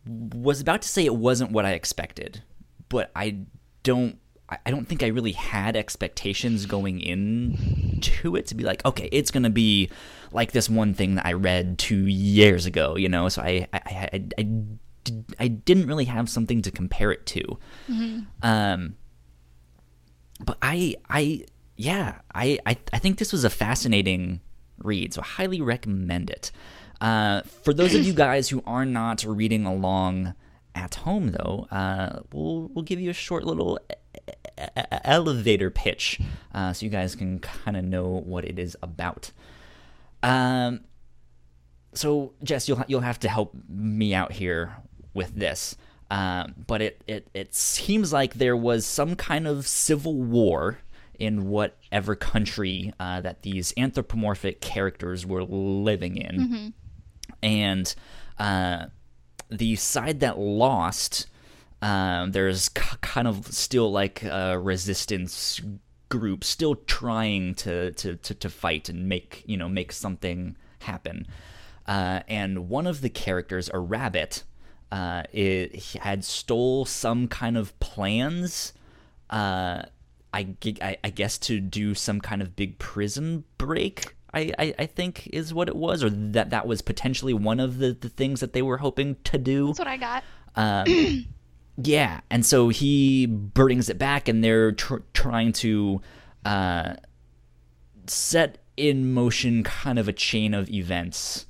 was 0.07 0.61
about 0.61 0.83
to 0.83 0.89
say 0.89 1.05
it 1.05 1.15
wasn't 1.15 1.53
what 1.53 1.65
I 1.65 1.73
expected, 1.73 2.43
but 2.89 3.13
I 3.15 3.45
don't 3.83 4.19
I 4.65 4.73
don't 4.73 4.87
think 4.89 5.05
I 5.05 5.07
really 5.09 5.31
had 5.33 5.77
expectations 5.77 6.67
going 6.67 7.01
into 7.01 8.35
it 8.35 8.49
to 8.49 8.57
be 8.57 8.65
like, 8.65 8.85
okay, 8.85 9.09
it's 9.13 9.31
gonna 9.31 9.49
be 9.51 9.91
like 10.33 10.51
this 10.53 10.69
one 10.69 10.93
thing 10.95 11.15
that 11.15 11.25
I 11.27 11.35
read 11.35 11.79
two 11.79 12.07
years 12.07 12.67
ago, 12.67 12.97
you 12.97 13.09
know. 13.09 13.29
So 13.29 13.43
I 13.43 13.69
I 13.73 13.81
I, 13.87 14.09
I, 14.13 14.25
I, 14.39 14.43
did- 15.05 15.35
I 15.39 15.49
didn't 15.49 15.87
really 15.87 16.05
have 16.07 16.29
something 16.29 16.63
to 16.63 16.71
compare 16.71 17.11
it 17.13 17.27
to. 17.27 17.59
Um, 18.43 18.97
but 20.45 20.59
I 20.63 20.97
I 21.09 21.45
yeah 21.77 22.19
I, 22.35 22.59
I 22.67 22.77
I 22.93 22.99
think 22.99 23.19
this 23.19 23.33
was 23.33 23.45
a 23.45 23.51
fascinating 23.51 24.41
read, 24.79 25.15
so 25.15 25.21
I 25.23 25.25
highly 25.27 25.61
recommend 25.61 26.29
it. 26.31 26.51
Uh, 27.01 27.43
for 27.65 27.73
those 27.73 27.95
of 27.95 28.05
you 28.05 28.13
guys 28.13 28.49
who 28.51 28.63
are 28.67 28.85
not 28.85 29.25
reading 29.25 29.65
along 29.65 30.35
at 30.75 30.95
home, 30.97 31.33
though, 31.33 31.67
uh, 31.71 32.21
we'll 32.33 32.71
we'll 32.75 32.85
give 32.85 33.01
you 33.01 33.11
a 33.11 33.15
short 33.15 33.45
little 33.45 33.79
elevator 35.05 35.71
pitch, 35.71 36.21
uh, 36.55 36.73
so 36.73 36.85
you 36.85 36.91
guys 36.91 37.15
can 37.15 37.39
kind 37.41 37.77
of 37.77 37.85
know 37.85 38.09
what 38.09 38.45
it 38.45 38.59
is 38.59 38.77
about. 38.83 39.31
Um, 40.23 40.81
so 41.95 42.33
Jess, 42.43 42.69
you'll 42.69 42.85
you'll 42.87 43.01
have 43.01 43.21
to 43.21 43.29
help 43.29 43.55
me 43.69 44.15
out 44.15 44.33
here 44.33 44.77
with 45.15 45.35
this. 45.35 45.77
Um, 46.11 46.55
but 46.67 46.83
it, 46.83 47.05
it 47.07 47.29
it 47.35 47.55
seems 47.55 48.13
like 48.13 48.35
there 48.35 48.57
was 48.57 48.85
some 48.85 49.15
kind 49.15 49.47
of 49.47 49.67
civil 49.67 50.15
war 50.15 50.79
in 51.19 51.49
whatever 51.49 52.17
country 52.17 52.93
uh, 52.99 53.21
that 53.21 53.43
these 53.43 53.73
anthropomorphic 53.77 54.61
characters 54.61 55.25
were 55.27 55.45
living 55.45 56.17
in, 56.17 56.41
and 57.43 57.95
uh, 58.39 58.87
the 59.51 59.77
side 59.77 60.21
that 60.21 60.39
lost, 60.39 61.27
um, 61.83 62.33
there's 62.33 62.69
kind 62.69 63.27
of 63.29 63.47
still 63.49 63.91
like 63.91 64.23
a 64.23 64.59
resistance 64.59 65.61
group 66.09 66.43
still 66.43 66.75
trying 66.75 67.55
to, 67.55 67.93
to, 67.93 68.17
to, 68.17 68.35
to 68.35 68.51
fight 68.51 68.89
and 68.89 69.09
make 69.09 69.45
you 69.47 69.57
know 69.57 69.69
make 69.69 69.93
something 69.93 70.57
happen. 70.81 71.27
Uh, 71.87 72.21
and 72.29 72.69
one 72.69 72.87
of 72.87 73.01
the 73.01 73.09
characters, 73.09 73.71
a 73.73 73.79
rabbit, 73.79 74.45
uh, 74.93 75.23
it, 75.33 75.83
had 76.01 76.25
stole 76.25 76.85
some 76.85 77.27
kind 77.29 77.57
of 77.57 77.79
plans. 77.81 78.73
Uh, 79.29 79.83
I, 80.33 80.55
I- 80.81 80.99
I 81.03 81.11
guess 81.11 81.39
to 81.39 81.59
do 81.61 81.95
some 81.95 82.21
kind 82.21 82.43
of 82.43 82.55
big 82.55 82.79
prison 82.79 83.45
break. 83.59 84.15
I, 84.33 84.53
I, 84.59 84.75
I 84.81 84.87
think 84.87 85.29
is 85.33 85.53
what 85.53 85.69
it 85.69 85.77
was, 85.77 86.05
or 86.05 86.11
that 86.11 86.51
that 86.51 86.67
was 86.67 86.83
potentially 86.83 87.35
one 87.35 87.61
of 87.61 87.79
the, 87.79 87.93
the 87.93 88.09
things 88.09 88.41
that 88.41 88.53
they 88.53 88.63
were 88.63 88.79
hoping 88.79 89.17
to 89.25 89.39
do. 89.39 89.69
That's 89.69 89.79
what 89.79 89.89
I 89.89 89.97
got. 89.97 90.25
Um, 90.57 91.27
yeah, 91.83 92.21
and 92.31 92.45
so 92.45 92.69
he 92.69 93.27
brings 93.27 93.89
it 93.89 93.99
back, 93.99 94.29
and 94.29 94.43
they're 94.45 94.73
tr- 94.73 94.99
trying 95.15 95.53
to 95.55 96.01
uh, 96.45 96.95
set 98.07 98.59
in 98.77 99.13
motion 99.13 99.63
kind 99.63 99.99
of 99.99 100.09
a 100.09 100.13
chain 100.13 100.55
of 100.55 100.71
events 100.71 101.47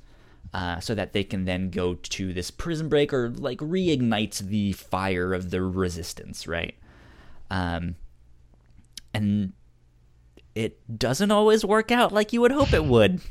uh, 0.53 0.79
so 0.79 0.93
that 0.93 1.13
they 1.13 1.23
can 1.23 1.45
then 1.45 1.69
go 1.69 1.93
to 1.95 2.33
this 2.33 2.51
prison 2.51 2.89
break 2.89 3.13
or 3.13 3.29
like 3.29 3.59
reignite 3.59 4.37
the 4.39 4.73
fire 4.73 5.33
of 5.33 5.49
the 5.49 5.61
resistance, 5.61 6.47
right? 6.47 6.75
Um, 7.49 7.95
and 9.13 9.53
it 10.55 10.99
doesn't 10.99 11.31
always 11.31 11.63
work 11.65 11.91
out 11.91 12.11
like 12.11 12.33
you 12.33 12.41
would 12.41 12.51
hope 12.51 12.73
it 12.73 12.85
would. 12.85 13.21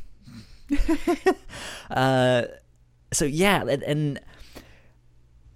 uh, 1.90 2.42
so 3.12 3.24
yeah, 3.24 3.62
and, 3.62 3.82
and 3.82 4.20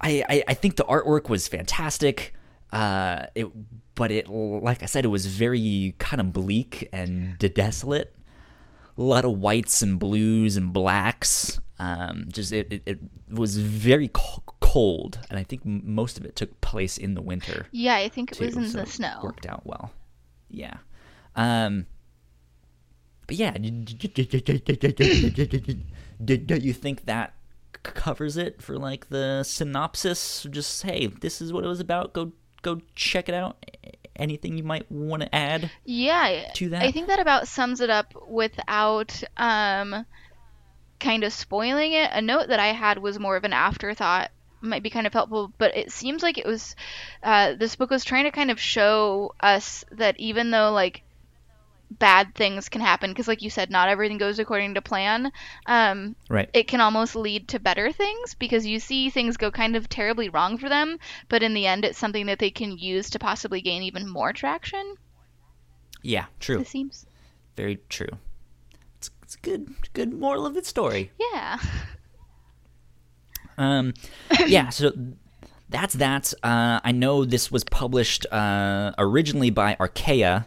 I, 0.01 0.23
I 0.29 0.43
I 0.49 0.53
think 0.53 0.75
the 0.75 0.83
artwork 0.83 1.29
was 1.29 1.47
fantastic. 1.47 2.33
Uh, 2.71 3.25
it 3.35 3.47
but 3.95 4.11
it 4.11 4.27
like 4.29 4.83
I 4.83 4.85
said, 4.85 5.05
it 5.05 5.09
was 5.09 5.25
very 5.25 5.95
kind 5.97 6.19
of 6.19 6.33
bleak 6.33 6.89
and 6.91 7.37
desolate. 7.39 8.15
A 8.97 9.01
lot 9.01 9.25
of 9.25 9.39
whites 9.39 9.81
and 9.81 9.99
blues 9.99 10.55
and 10.57 10.71
blacks. 10.71 11.59
Um, 11.79 12.27
just 12.31 12.53
it, 12.53 12.71
it, 12.71 12.83
it 12.85 12.99
was 13.29 13.57
very 13.57 14.09
cold, 14.13 15.19
and 15.29 15.37
I 15.37 15.43
think 15.43 15.65
most 15.65 16.17
of 16.17 16.25
it 16.25 16.35
took 16.35 16.61
place 16.61 16.97
in 16.97 17.13
the 17.13 17.21
winter 17.21 17.67
Yeah, 17.71 17.95
I 17.95 18.07
think 18.07 18.31
it 18.31 18.39
was 18.39 18.55
in 18.55 18.67
so 18.67 18.77
the 18.77 18.83
it 18.83 18.89
snow. 18.89 19.19
Worked 19.23 19.45
out 19.45 19.65
well. 19.65 19.91
Yeah. 20.49 20.77
Um. 21.35 21.87
But 23.27 23.37
yeah, 23.37 23.57
don't 26.23 26.61
you 26.61 26.73
think 26.73 27.05
that 27.05 27.33
covers 27.81 28.37
it 28.37 28.61
for 28.61 28.77
like 28.77 29.09
the 29.09 29.43
synopsis? 29.43 30.45
Just 30.49 30.83
hey, 30.83 31.07
this 31.07 31.41
is 31.41 31.51
what 31.51 31.63
it 31.63 31.67
was 31.67 31.79
about. 31.79 32.13
Go 32.13 32.31
go 32.61 32.81
check 32.95 33.29
it 33.29 33.35
out. 33.35 33.57
Anything 34.15 34.57
you 34.57 34.63
might 34.63 34.89
want 34.91 35.23
to 35.23 35.35
add? 35.35 35.71
Yeah, 35.83 36.51
to 36.53 36.69
that? 36.69 36.83
I 36.83 36.91
think 36.91 37.07
that 37.07 37.19
about 37.19 37.47
sums 37.47 37.81
it 37.81 37.89
up 37.89 38.13
without 38.27 39.23
um 39.37 40.05
kind 40.99 41.23
of 41.23 41.33
spoiling 41.33 41.93
it. 41.93 42.11
A 42.13 42.21
note 42.21 42.49
that 42.49 42.59
I 42.59 42.67
had 42.67 42.99
was 42.99 43.19
more 43.19 43.35
of 43.35 43.43
an 43.43 43.53
afterthought 43.53 44.29
might 44.61 44.83
be 44.83 44.89
kind 44.89 45.07
of 45.07 45.13
helpful, 45.13 45.51
but 45.57 45.75
it 45.75 45.91
seems 45.91 46.23
like 46.23 46.37
it 46.37 46.45
was 46.45 46.75
uh, 47.23 47.53
this 47.53 47.75
book 47.75 47.89
was 47.89 48.03
trying 48.03 48.25
to 48.25 48.31
kind 48.31 48.51
of 48.51 48.59
show 48.59 49.33
us 49.39 49.83
that 49.91 50.19
even 50.19 50.51
though 50.51 50.71
like 50.71 51.03
bad 51.91 52.33
things 52.35 52.69
can 52.69 52.81
happen, 52.81 53.11
because 53.11 53.27
like 53.27 53.41
you 53.41 53.49
said, 53.49 53.69
not 53.69 53.89
everything 53.89 54.17
goes 54.17 54.39
according 54.39 54.73
to 54.73 54.81
plan. 54.81 55.31
Um, 55.65 56.15
Right. 56.29 56.49
it 56.53 56.67
can 56.67 56.81
almost 56.81 57.15
lead 57.15 57.47
to 57.49 57.59
better 57.59 57.91
things 57.91 58.33
because 58.33 58.65
you 58.65 58.79
see 58.79 59.09
things 59.09 59.37
go 59.37 59.51
kind 59.51 59.75
of 59.75 59.87
terribly 59.87 60.29
wrong 60.29 60.57
for 60.57 60.67
them, 60.69 60.97
but 61.29 61.43
in 61.43 61.53
the 61.53 61.67
end, 61.67 61.85
it's 61.85 61.97
something 61.97 62.25
that 62.25 62.39
they 62.39 62.49
can 62.49 62.77
use 62.77 63.09
to 63.11 63.19
possibly 63.19 63.61
gain 63.61 63.83
even 63.83 64.09
more 64.09 64.33
traction. 64.33 64.95
Yeah, 66.01 66.25
true. 66.39 66.59
It 66.61 66.67
seems. 66.67 67.05
Very 67.55 67.79
true. 67.89 68.17
It's, 68.97 69.09
it's 69.23 69.35
a 69.35 69.39
good, 69.39 69.73
good 69.93 70.13
moral 70.13 70.45
of 70.45 70.53
the 70.53 70.63
story. 70.63 71.11
Yeah. 71.33 71.57
Um, 73.57 73.93
yeah, 74.47 74.67
so 74.67 74.91
that's 75.69 75.93
that. 75.95 76.33
Uh, 76.43 76.81
I 76.83 76.91
know 76.91 77.23
this 77.23 77.51
was 77.51 77.63
published 77.63 78.25
uh, 78.31 78.91
originally 78.97 79.49
by 79.49 79.77
Archaia 79.79 80.45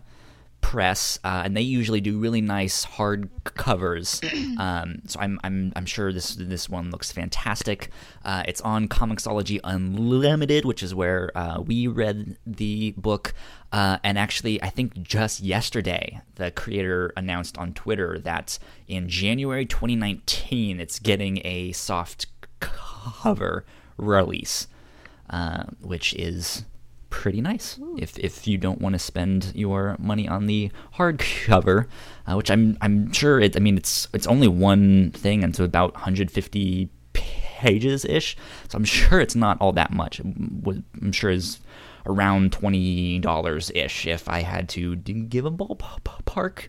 Press, 0.61 1.19
uh, 1.25 1.43
and 1.45 1.57
they 1.57 1.63
usually 1.63 2.01
do 2.01 2.19
really 2.19 2.41
nice 2.41 2.85
hard 2.85 3.31
covers. 3.45 4.21
Um, 4.59 5.03
so 5.07 5.21
I'm, 5.21 5.39
I'm, 5.45 5.73
I'm 5.77 5.87
sure 5.87 6.13
this 6.13 6.35
this 6.35 6.69
one 6.69 6.91
looks 6.91 7.13
fantastic. 7.13 7.91
Uh, 8.25 8.43
it's 8.49 8.61
on 8.63 8.89
Comixology 8.89 9.61
Unlimited, 9.63 10.65
which 10.65 10.83
is 10.83 10.93
where 10.97 11.31
uh, 11.37 11.61
we 11.61 11.87
read 11.87 12.37
the 12.45 12.93
book. 12.97 13.35
Uh, 13.71 13.99
and 14.03 14.19
actually, 14.19 14.61
I 14.61 14.71
think 14.71 15.01
just 15.01 15.41
yesterday, 15.41 16.21
the 16.35 16.51
creator 16.51 17.13
announced 17.17 17.57
on 17.57 17.73
Twitter 17.73 18.19
that 18.21 18.59
in 18.89 19.09
January 19.09 19.65
2019, 19.65 20.81
it's 20.81 20.99
getting 20.99 21.41
a 21.45 21.71
soft 21.71 22.27
cover 22.59 23.65
release, 23.97 24.67
uh, 25.31 25.65
which 25.81 26.15
is 26.15 26.65
pretty 27.11 27.41
nice. 27.41 27.79
If 27.97 28.19
if 28.19 28.47
you 28.47 28.59
don't 28.59 28.81
want 28.81 28.95
to 28.95 28.99
spend 28.99 29.53
your 29.55 29.97
money 29.99 30.29
on 30.29 30.47
the 30.47 30.71
hardcover, 30.95 31.87
uh, 32.27 32.35
which 32.37 32.51
I'm 32.51 32.77
I'm 32.81 33.13
sure 33.13 33.41
it. 33.41 33.57
I 33.57 33.61
mean, 33.61 33.77
it's 33.77 34.09
it's 34.13 34.27
only 34.27 34.49
one 34.49 35.11
thing, 35.13 35.45
and 35.45 35.55
so 35.55 35.65
about 35.65 35.95
150 35.95 36.89
pages 37.13 38.05
ish. 38.05 38.37
So 38.69 38.77
I'm 38.77 38.85
sure 38.85 39.21
it's 39.21 39.37
not 39.37 39.61
all 39.61 39.73
that 39.73 39.93
much. 39.93 40.21
I'm 40.21 41.13
sure 41.13 41.31
is 41.31 41.61
around 42.07 42.53
twenty 42.53 43.19
dollars 43.19 43.71
ish. 43.75 44.07
If 44.07 44.29
I 44.29 44.43
had 44.43 44.69
to 44.71 44.97
give 44.97 45.45
a 45.45 45.51
ballpark 45.51 46.69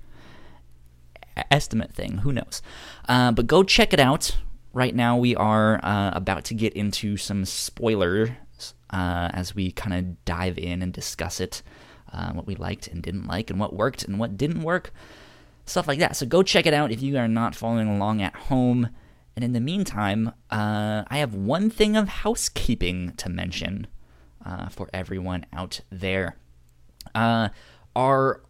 estimate 1.51 1.93
thing, 1.93 2.19
who 2.19 2.33
knows? 2.33 2.61
Uh, 3.07 3.31
but 3.31 3.47
go 3.47 3.63
check 3.63 3.93
it 3.93 3.99
out 3.99 4.37
right 4.73 4.95
now 4.95 5.17
we 5.17 5.35
are 5.35 5.83
uh, 5.83 6.11
about 6.13 6.43
to 6.45 6.53
get 6.53 6.73
into 6.73 7.17
some 7.17 7.43
spoilers 7.45 8.29
uh, 8.89 9.29
as 9.33 9.55
we 9.55 9.71
kind 9.71 9.93
of 9.93 10.25
dive 10.25 10.57
in 10.57 10.81
and 10.81 10.93
discuss 10.93 11.39
it, 11.39 11.61
uh, 12.11 12.31
what 12.31 12.47
we 12.47 12.55
liked 12.55 12.87
and 12.87 13.01
didn't 13.01 13.27
like, 13.27 13.49
and 13.49 13.59
what 13.59 13.75
worked 13.75 14.03
and 14.03 14.19
what 14.19 14.37
didn't 14.37 14.63
work, 14.63 14.91
stuff 15.65 15.87
like 15.87 15.99
that. 15.99 16.15
So 16.15 16.25
go 16.25 16.43
check 16.43 16.65
it 16.65 16.73
out 16.73 16.91
if 16.91 17.01
you 17.01 17.17
are 17.17 17.27
not 17.27 17.55
following 17.55 17.87
along 17.87 18.21
at 18.21 18.35
home. 18.35 18.89
And 19.35 19.45
in 19.45 19.53
the 19.53 19.59
meantime, 19.59 20.33
uh, 20.49 21.03
I 21.07 21.19
have 21.19 21.33
one 21.33 21.69
thing 21.69 21.95
of 21.95 22.09
housekeeping 22.09 23.13
to 23.17 23.29
mention 23.29 23.87
uh, 24.45 24.69
for 24.69 24.89
everyone 24.93 25.45
out 25.53 25.81
there. 25.89 26.37
Uh, 27.15 27.49
our, 27.95 28.41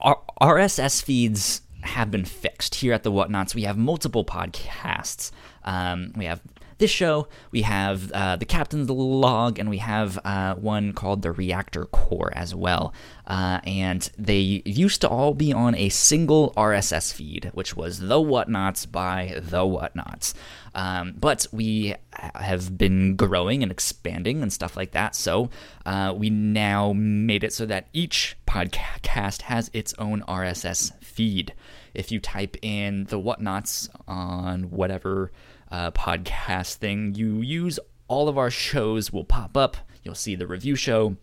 our 0.00 0.20
RSS 0.40 1.02
feeds 1.02 1.62
have 1.82 2.10
been 2.10 2.24
fixed 2.24 2.76
here 2.76 2.92
at 2.92 3.02
the 3.02 3.12
Whatnauts. 3.12 3.54
We 3.54 3.62
have 3.62 3.76
multiple 3.76 4.24
podcasts. 4.24 5.30
Um, 5.64 6.12
we 6.16 6.24
have 6.24 6.40
this 6.78 6.90
show, 6.90 7.28
we 7.50 7.62
have 7.62 8.10
uh, 8.12 8.36
the 8.36 8.44
Captain's 8.44 8.90
Log, 8.90 9.58
and 9.58 9.70
we 9.70 9.78
have 9.78 10.18
uh, 10.24 10.54
one 10.54 10.92
called 10.92 11.22
the 11.22 11.32
Reactor 11.32 11.86
Core 11.86 12.32
as 12.34 12.54
well. 12.54 12.92
Uh, 13.26 13.60
and 13.64 14.10
they 14.18 14.62
used 14.64 15.00
to 15.00 15.08
all 15.08 15.34
be 15.34 15.52
on 15.52 15.74
a 15.74 15.88
single 15.88 16.52
RSS 16.56 17.12
feed, 17.12 17.50
which 17.54 17.76
was 17.76 18.00
The 18.00 18.16
Whatnauts 18.16 18.90
by 18.90 19.40
The 19.40 19.60
Whatnauts. 19.60 20.34
Um, 20.74 21.14
but 21.16 21.46
we 21.52 21.94
have 22.12 22.76
been 22.76 23.16
growing 23.16 23.62
and 23.62 23.70
expanding 23.70 24.42
and 24.42 24.52
stuff 24.52 24.76
like 24.76 24.90
that. 24.92 25.14
So 25.14 25.50
uh, 25.86 26.12
we 26.16 26.30
now 26.30 26.92
made 26.94 27.44
it 27.44 27.52
so 27.52 27.64
that 27.66 27.88
each 27.92 28.36
podcast 28.46 29.42
has 29.42 29.70
its 29.72 29.94
own 29.98 30.22
RSS 30.22 30.92
feed. 31.02 31.54
If 31.94 32.10
you 32.10 32.18
type 32.18 32.56
in 32.60 33.04
the 33.04 33.20
Whatnauts 33.20 33.88
on 34.08 34.64
whatever 34.64 35.30
uh, 35.74 35.90
podcast 35.90 36.76
thing 36.76 37.16
you 37.16 37.40
use, 37.40 37.80
all 38.06 38.28
of 38.28 38.38
our 38.38 38.50
shows 38.50 39.12
will 39.12 39.24
pop 39.24 39.56
up. 39.56 39.76
You'll 40.04 40.14
see 40.14 40.36
the 40.36 40.46
review 40.46 40.76
show, 40.76 41.16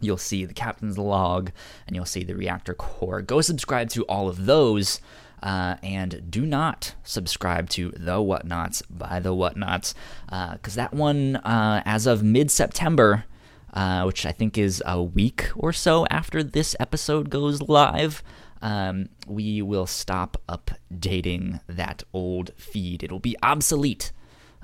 you'll 0.00 0.16
see 0.16 0.44
the 0.44 0.54
captain's 0.54 0.98
log, 0.98 1.52
and 1.86 1.94
you'll 1.94 2.04
see 2.04 2.24
the 2.24 2.34
reactor 2.34 2.74
core. 2.74 3.22
Go 3.22 3.40
subscribe 3.40 3.88
to 3.90 4.02
all 4.06 4.28
of 4.28 4.46
those. 4.46 5.00
Uh, 5.40 5.76
and 5.84 6.28
do 6.28 6.44
not 6.44 6.96
subscribe 7.04 7.68
to 7.68 7.92
The 7.92 8.16
whatnauts 8.16 8.82
by 8.90 9.20
The 9.20 9.32
whatnauts 9.32 9.94
because 10.26 10.76
uh, 10.76 10.82
that 10.82 10.92
one, 10.92 11.36
uh, 11.36 11.80
as 11.84 12.08
of 12.08 12.24
mid 12.24 12.50
September, 12.50 13.24
uh, 13.72 14.02
which 14.02 14.26
I 14.26 14.32
think 14.32 14.58
is 14.58 14.82
a 14.84 15.00
week 15.00 15.50
or 15.54 15.72
so 15.72 16.04
after 16.10 16.42
this 16.42 16.74
episode 16.80 17.30
goes 17.30 17.62
live, 17.62 18.24
um, 18.62 19.08
we 19.26 19.62
will 19.62 19.86
stop 19.86 20.40
updating 20.48 21.60
that 21.68 22.02
old 22.12 22.50
feed. 22.56 23.02
It'll 23.02 23.18
be 23.18 23.36
obsolete. 23.42 24.12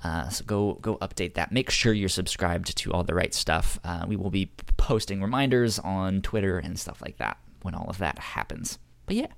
Uh, 0.03 0.29
so 0.29 0.45
go 0.45 0.75
go 0.75 0.97
update 0.99 1.35
that. 1.35 1.53
Make 1.53 1.71
sure 1.71 1.93
you're 1.93 2.09
subscribed 2.09 2.77
to 2.77 2.93
all 2.93 3.05
the 3.05 3.15
right 3.15 3.33
stuff. 3.33 3.79
Uh, 3.85 4.05
we 4.07 4.17
will 4.17 4.31
be 4.31 4.53
posting 4.77 5.23
reminders 5.23 5.79
on 5.79 6.21
Twitter 6.21 6.59
and 6.59 6.79
stuff 6.79 7.01
like 7.01 7.17
that 7.19 7.39
when 7.63 7.75
all 7.75 7.89
of 7.89 7.99
that 7.99 8.19
happens. 8.19 8.79
But 9.07 9.17
yeah, 9.17 9.33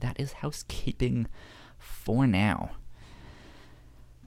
that 0.00 0.18
is 0.18 0.32
housekeeping 0.32 1.28
for 1.78 2.26
now. 2.26 2.72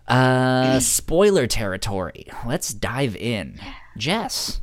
Uh, 0.08 0.80
spoiler 0.80 1.48
territory. 1.48 2.28
Let's 2.46 2.74
dive 2.74 3.16
in. 3.16 3.60
Jess, 3.98 4.62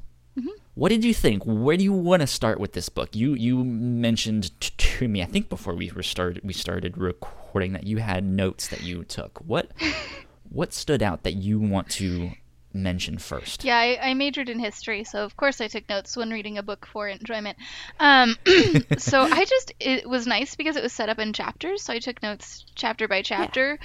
what 0.77 0.91
did 0.91 1.05
you 1.05 1.15
think? 1.15 1.43
Where 1.45 1.79
do 1.79 1.83
you 1.83 1.93
want 1.95 2.21
to 2.21 2.27
start 2.27 2.61
with 2.61 2.75
this 2.75 2.91
book? 2.91 3.17
You 3.17 3.33
you 3.33 3.65
mentioned 3.65 4.53
t- 4.61 4.75
to 4.77 5.09
me, 5.09 5.23
I 5.23 5.25
think 5.25 5.49
before 5.49 5.75
we 5.75 5.91
were 5.91 6.03
started 6.03 6.45
we 6.45 6.53
started 6.53 6.99
recording 6.99 7.73
that 7.73 7.87
you 7.87 7.97
had 7.97 8.23
notes 8.25 8.69
that 8.69 8.83
you 8.83 9.03
took. 9.03 9.39
What 9.39 9.73
what 10.51 10.75
stood 10.75 11.03
out 11.03 11.23
that 11.23 11.33
you 11.33 11.59
want 11.59 11.89
to 11.93 12.33
mention 12.75 13.17
first? 13.17 13.65
Yeah, 13.65 13.79
I, 13.79 14.11
I 14.11 14.13
majored 14.13 14.51
in 14.51 14.59
history, 14.59 15.03
so 15.05 15.25
of 15.25 15.35
course 15.35 15.63
I 15.63 15.69
took 15.69 15.89
notes 15.89 16.15
when 16.15 16.29
reading 16.29 16.59
a 16.59 16.63
book 16.63 16.85
for 16.85 17.09
enjoyment. 17.09 17.57
Um, 17.99 18.37
so 18.99 19.23
I 19.23 19.47
just 19.47 19.73
it 19.81 20.07
was 20.07 20.27
nice 20.27 20.57
because 20.57 20.77
it 20.77 20.83
was 20.83 20.93
set 20.93 21.09
up 21.09 21.19
in 21.19 21.33
chapters, 21.33 21.85
so 21.85 21.95
I 21.95 22.01
took 22.01 22.23
notes 22.23 22.67
chapter 22.75 23.09
by 23.09 23.23
chapter. 23.23 23.79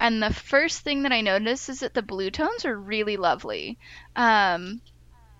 And 0.00 0.22
the 0.22 0.32
first 0.32 0.80
thing 0.80 1.02
that 1.02 1.12
I 1.12 1.20
noticed 1.20 1.68
is 1.68 1.80
that 1.80 1.92
the 1.92 2.00
blue 2.00 2.30
tones 2.30 2.64
are 2.64 2.74
really 2.74 3.18
lovely. 3.18 3.76
Um, 4.16 4.80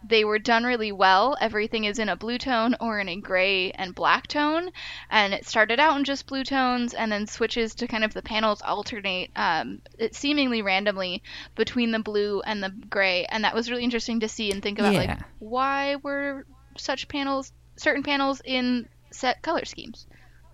they 0.06 0.24
were 0.24 0.38
done 0.38 0.64
really 0.64 0.92
well. 0.92 1.36
Everything 1.40 1.84
is 1.84 1.98
in 1.98 2.08
a 2.08 2.16
blue 2.16 2.38
tone 2.38 2.76
or 2.80 3.00
in 3.00 3.08
a 3.08 3.16
gray 3.16 3.72
and 3.72 3.94
black 3.94 4.26
tone. 4.26 4.70
And 5.10 5.34
it 5.34 5.46
started 5.46 5.80
out 5.80 5.96
in 5.96 6.04
just 6.04 6.26
blue 6.26 6.44
tones 6.44 6.94
and 6.94 7.10
then 7.10 7.26
switches 7.26 7.74
to 7.76 7.88
kind 7.88 8.04
of 8.04 8.14
the 8.14 8.22
panels 8.22 8.62
alternate 8.62 9.30
um, 9.36 9.80
it 9.98 10.14
seemingly 10.14 10.62
randomly 10.62 11.22
between 11.56 11.90
the 11.90 11.98
blue 11.98 12.40
and 12.42 12.62
the 12.62 12.70
gray. 12.70 13.24
And 13.26 13.44
that 13.44 13.54
was 13.54 13.70
really 13.70 13.84
interesting 13.84 14.20
to 14.20 14.28
see 14.28 14.50
and 14.50 14.62
think 14.62 14.78
about 14.78 14.94
like 14.94 15.18
why 15.40 15.96
were 15.96 16.46
such 16.76 17.08
panels, 17.08 17.52
certain 17.76 18.02
panels 18.02 18.40
in 18.44 18.88
set 19.10 19.42
color 19.42 19.64
schemes. 19.64 20.06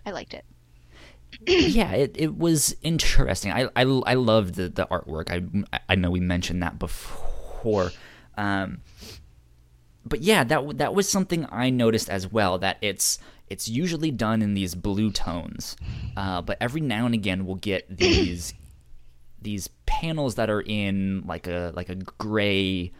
I 0.07 0.11
liked 0.11 0.35
it. 0.35 0.45
yeah, 1.47 1.93
it, 1.93 2.13
it 2.15 2.37
was 2.37 2.77
interesting. 2.83 3.53
I, 3.53 3.69
I, 3.77 3.83
I 3.83 4.15
loved 4.15 4.55
the, 4.55 4.69
the 4.69 4.87
artwork. 4.87 5.31
I, 5.31 5.81
I 5.89 5.95
know 5.97 6.11
we 6.11 6.21
mentioned 6.21 6.63
that 6.63 6.79
before. 6.79 7.91
Um, 8.37 8.81
but 10.05 10.23
yeah, 10.23 10.45
that 10.45 10.79
that 10.79 10.95
was 10.95 11.09
something 11.09 11.47
I 11.51 11.71
noticed 11.71 12.09
as 12.11 12.31
well. 12.31 12.59
That 12.59 12.79
it's 12.81 13.19
it's 13.49 13.69
usually 13.69 14.11
done 14.11 14.43
in 14.43 14.55
these 14.55 14.75
blue 14.75 15.11
tones, 15.11 15.77
uh, 16.17 16.43
but 16.43 16.59
every 16.61 16.81
now 16.81 17.07
and 17.07 17.14
again 17.14 17.47
we'll 17.47 17.57
get 17.57 17.87
these 17.97 18.55
these 19.40 19.69
panels 19.87 20.35
that 20.37 20.51
are 20.51 20.62
in 20.62 21.23
like 21.27 21.47
a 21.47 21.73
like 21.75 21.88
a 21.88 21.95
gray 21.95 22.93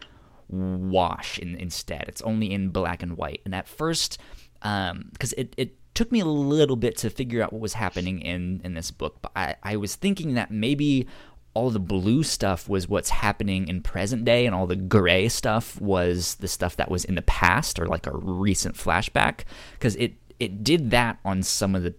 wash 0.47 1.39
in, 1.39 1.55
instead. 1.55 2.05
It's 2.07 2.21
only 2.21 2.51
in 2.51 2.69
black 2.69 3.03
and 3.03 3.17
white. 3.17 3.41
And 3.45 3.53
at 3.55 3.67
first, 3.67 4.19
because 4.61 5.33
it, 5.33 5.53
it 5.57 5.75
took 5.93 6.11
me 6.11 6.19
a 6.19 6.25
little 6.25 6.75
bit 6.75 6.97
to 6.97 7.09
figure 7.09 7.41
out 7.41 7.53
what 7.53 7.61
was 7.61 7.73
happening 7.73 8.21
in, 8.21 8.61
in 8.63 8.73
this 8.73 8.91
book, 8.91 9.17
but 9.21 9.31
I, 9.35 9.55
I 9.63 9.75
was 9.77 9.95
thinking 9.95 10.35
that 10.35 10.51
maybe 10.51 11.07
all 11.55 11.69
the 11.71 11.79
blue 11.79 12.21
stuff 12.21 12.69
was 12.69 12.87
what's 12.87 13.09
happening 13.09 13.67
in 13.67 13.81
present 13.81 14.25
day, 14.25 14.45
and 14.45 14.53
all 14.53 14.67
the 14.67 14.75
gray 14.75 15.27
stuff 15.29 15.79
was 15.81 16.35
the 16.35 16.47
stuff 16.47 16.75
that 16.75 16.91
was 16.91 17.05
in 17.05 17.15
the 17.15 17.21
past 17.23 17.79
or 17.79 17.87
like 17.87 18.05
a 18.05 18.15
recent 18.15 18.75
flashback. 18.75 19.45
Because 19.73 19.95
it, 19.95 20.13
it 20.39 20.63
did 20.63 20.91
that 20.91 21.17
on 21.25 21.41
some 21.41 21.73
of 21.73 21.83
the 21.83 21.95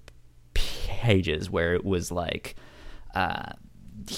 pages 0.55 1.51
where 1.51 1.75
it 1.75 1.85
was 1.85 2.12
like 2.12 2.55
uh, 3.14 3.53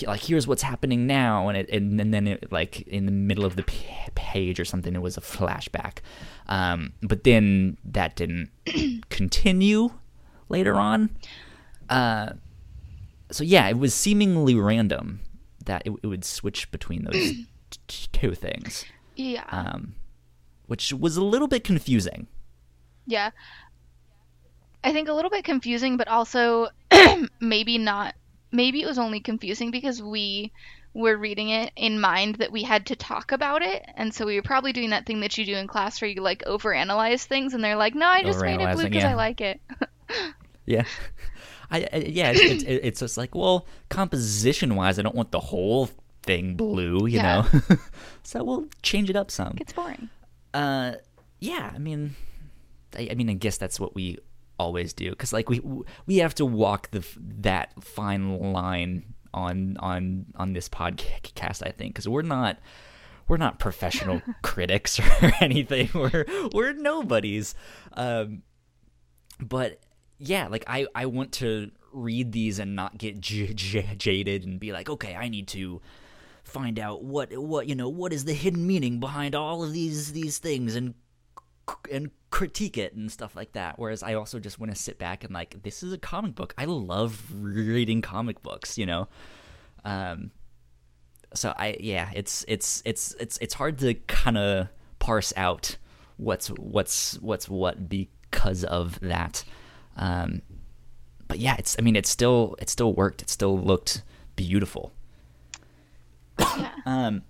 like 0.06 0.20
here's 0.20 0.46
what's 0.46 0.62
happening 0.62 1.06
now, 1.06 1.48
and 1.48 1.56
it 1.56 1.70
and, 1.70 2.00
and 2.00 2.12
then 2.12 2.26
it 2.26 2.50
like 2.50 2.82
in 2.82 3.06
the 3.06 3.12
middle 3.12 3.44
of 3.44 3.56
the 3.56 3.64
page 4.16 4.58
or 4.58 4.64
something, 4.64 4.94
it 4.94 5.02
was 5.02 5.16
a 5.16 5.20
flashback. 5.20 5.98
Um, 6.48 6.92
but 7.00 7.24
then 7.24 7.78
that 7.84 8.16
didn't 8.16 8.50
continue 9.08 9.90
later 10.48 10.74
on. 10.74 11.16
Uh, 11.88 12.32
so 13.30 13.44
yeah, 13.44 13.68
it 13.68 13.78
was 13.78 13.94
seemingly 13.94 14.56
random 14.56 15.20
that 15.68 15.82
it, 15.86 15.92
it 16.02 16.06
would 16.06 16.24
switch 16.24 16.70
between 16.70 17.04
those 17.04 17.32
t- 17.86 18.08
two 18.12 18.34
things, 18.34 18.84
Yeah. 19.16 19.44
um, 19.50 19.94
which 20.66 20.92
was 20.92 21.16
a 21.16 21.24
little 21.24 21.48
bit 21.48 21.62
confusing. 21.62 22.26
Yeah. 23.06 23.30
I 24.82 24.92
think 24.92 25.08
a 25.08 25.12
little 25.12 25.30
bit 25.30 25.44
confusing, 25.44 25.96
but 25.96 26.08
also 26.08 26.68
maybe 27.40 27.78
not. 27.78 28.14
Maybe 28.50 28.82
it 28.82 28.86
was 28.86 28.98
only 28.98 29.20
confusing 29.20 29.70
because 29.70 30.02
we 30.02 30.52
were 30.94 31.16
reading 31.16 31.50
it 31.50 31.70
in 31.76 32.00
mind 32.00 32.36
that 32.36 32.50
we 32.50 32.62
had 32.62 32.86
to 32.86 32.96
talk 32.96 33.30
about 33.30 33.62
it, 33.62 33.84
and 33.94 34.12
so 34.14 34.24
we 34.24 34.36
were 34.36 34.42
probably 34.42 34.72
doing 34.72 34.90
that 34.90 35.04
thing 35.04 35.20
that 35.20 35.36
you 35.36 35.44
do 35.44 35.54
in 35.54 35.66
class 35.66 36.00
where 36.00 36.10
you 36.10 36.22
like 36.22 36.42
overanalyze 36.44 37.24
things, 37.24 37.52
and 37.52 37.62
they're 37.62 37.76
like, 37.76 37.94
"No, 37.94 38.06
I 38.06 38.22
just 38.22 38.40
made 38.40 38.60
it 38.60 38.74
blue 38.74 38.84
because 38.84 39.02
yeah. 39.02 39.10
I 39.10 39.14
like 39.14 39.40
it." 39.40 39.60
Yeah. 40.64 40.84
I, 41.70 41.86
I 41.92 41.96
yeah, 41.98 42.30
it's, 42.34 42.40
it's, 42.40 42.64
it's 42.64 43.00
just 43.00 43.16
like, 43.16 43.34
well, 43.34 43.66
composition 43.90 44.74
wise, 44.76 44.98
I 44.98 45.02
don't 45.02 45.14
want 45.14 45.32
the 45.32 45.40
whole 45.40 45.88
thing 46.22 46.54
blue, 46.56 47.06
you 47.06 47.16
Yeah. 47.18 47.46
know. 47.52 47.76
so 48.22 48.42
we'll 48.44 48.66
change 48.82 49.10
it 49.10 49.16
up 49.16 49.30
some. 49.30 49.56
It's 49.60 49.72
boring. 49.72 50.08
Uh, 50.54 50.92
yeah, 51.40 51.70
I 51.74 51.78
mean, 51.78 52.16
I, 52.96 53.08
I 53.10 53.14
mean, 53.14 53.28
I 53.30 53.34
guess 53.34 53.58
that's 53.58 53.78
what 53.78 53.94
we 53.94 54.18
always 54.58 54.92
do 54.92 55.10
because 55.10 55.32
like 55.32 55.48
we 55.48 55.60
we 56.06 56.16
have 56.16 56.34
to 56.34 56.44
walk 56.44 56.90
the 56.90 57.06
that 57.40 57.72
fine 57.84 58.52
line 58.52 59.14
on 59.32 59.76
on 59.78 60.26
on 60.36 60.52
this 60.54 60.68
podcast. 60.68 61.64
I 61.66 61.70
think 61.70 61.94
because 61.94 62.08
we're 62.08 62.22
not 62.22 62.58
we're 63.28 63.36
not 63.36 63.58
professional 63.58 64.20
critics 64.42 64.98
or 65.22 65.32
anything. 65.40 65.90
We're 65.94 66.24
we're 66.52 66.72
nobodies. 66.72 67.54
Um, 67.92 68.42
but 69.38 69.78
yeah, 70.18 70.48
like 70.48 70.64
I 70.66 70.86
I 70.94 71.06
want 71.06 71.32
to 71.34 71.70
read 71.92 72.32
these 72.32 72.58
and 72.58 72.76
not 72.76 72.98
get 72.98 73.20
j- 73.20 73.54
j- 73.54 73.94
jaded 73.96 74.44
and 74.44 74.60
be 74.60 74.72
like, 74.72 74.88
okay, 74.88 75.14
I 75.14 75.28
need 75.28 75.48
to 75.48 75.80
find 76.44 76.78
out 76.78 77.02
what 77.02 77.36
what 77.36 77.68
you 77.68 77.74
know 77.74 77.88
what 77.88 78.12
is 78.12 78.24
the 78.24 78.32
hidden 78.32 78.66
meaning 78.66 79.00
behind 79.00 79.34
all 79.34 79.62
of 79.62 79.72
these 79.72 80.12
these 80.12 80.38
things 80.38 80.74
and 80.74 80.94
and 81.92 82.10
critique 82.30 82.78
it 82.78 82.94
and 82.94 83.10
stuff 83.10 83.36
like 83.36 83.52
that. 83.52 83.78
Whereas 83.78 84.02
I 84.02 84.14
also 84.14 84.38
just 84.38 84.58
want 84.58 84.72
to 84.72 84.78
sit 84.80 84.98
back 84.98 85.24
and 85.24 85.32
like, 85.32 85.62
this 85.62 85.82
is 85.82 85.92
a 85.92 85.98
comic 85.98 86.34
book. 86.34 86.54
I 86.58 86.64
love 86.64 87.22
reading 87.32 88.02
comic 88.02 88.42
books, 88.42 88.78
you 88.78 88.86
know. 88.86 89.08
Um, 89.84 90.30
so 91.34 91.54
I 91.56 91.76
yeah, 91.80 92.10
it's 92.14 92.44
it's 92.48 92.82
it's 92.84 93.14
it's 93.20 93.38
it's 93.38 93.54
hard 93.54 93.78
to 93.78 93.94
kind 93.94 94.38
of 94.38 94.68
parse 94.98 95.32
out 95.36 95.76
what's 96.16 96.48
what's 96.48 97.18
what's 97.20 97.48
what 97.48 97.88
because 97.88 98.64
of 98.64 98.98
that. 99.00 99.44
Um, 99.98 100.42
but 101.26 101.38
yeah, 101.38 101.56
it's 101.58 101.76
I 101.78 101.82
mean 101.82 101.96
it's 101.96 102.10
still 102.10 102.56
it 102.58 102.68
still 102.68 102.92
worked. 102.94 103.22
It 103.22 103.30
still 103.30 103.58
looked 103.58 104.02
beautiful. 104.36 104.92
Yeah. 106.38 106.70
Um, 106.86 107.22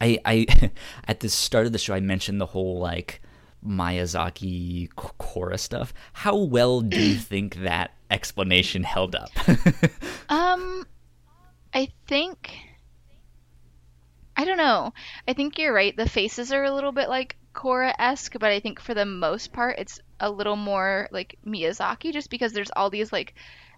I 0.00 0.18
I 0.24 0.70
at 1.08 1.20
the 1.20 1.28
start 1.28 1.66
of 1.66 1.72
the 1.72 1.78
show 1.78 1.94
I 1.94 2.00
mentioned 2.00 2.40
the 2.40 2.46
whole 2.46 2.78
like 2.78 3.22
Miyazaki 3.66 4.88
Korra 4.94 5.58
stuff. 5.58 5.94
How 6.12 6.36
well 6.36 6.80
do 6.80 7.00
you 7.00 7.16
think 7.32 7.56
that 7.56 7.92
explanation 8.10 8.82
held 8.82 9.14
up? 9.14 9.30
Um, 10.28 10.84
I 11.72 11.88
think. 12.08 12.58
I 14.36 14.44
don't 14.44 14.58
know. 14.58 14.92
I 15.26 15.32
think 15.32 15.58
you're 15.58 15.72
right. 15.72 15.96
The 15.96 16.08
faces 16.08 16.52
are 16.52 16.64
a 16.64 16.72
little 16.74 16.92
bit 16.92 17.08
like 17.08 17.36
Korra 17.54 17.92
esque, 17.98 18.34
but 18.38 18.50
I 18.52 18.60
think 18.60 18.80
for 18.80 18.94
the 18.94 19.06
most 19.06 19.52
part, 19.52 19.78
it's 19.78 19.98
a 20.20 20.30
little 20.30 20.56
more 20.56 21.08
like 21.10 21.38
Miyazaki 21.46 22.12
just 22.12 22.30
because 22.30 22.52
there's 22.52 22.70
all 22.76 22.90
these, 22.90 23.12
like, 23.12 23.34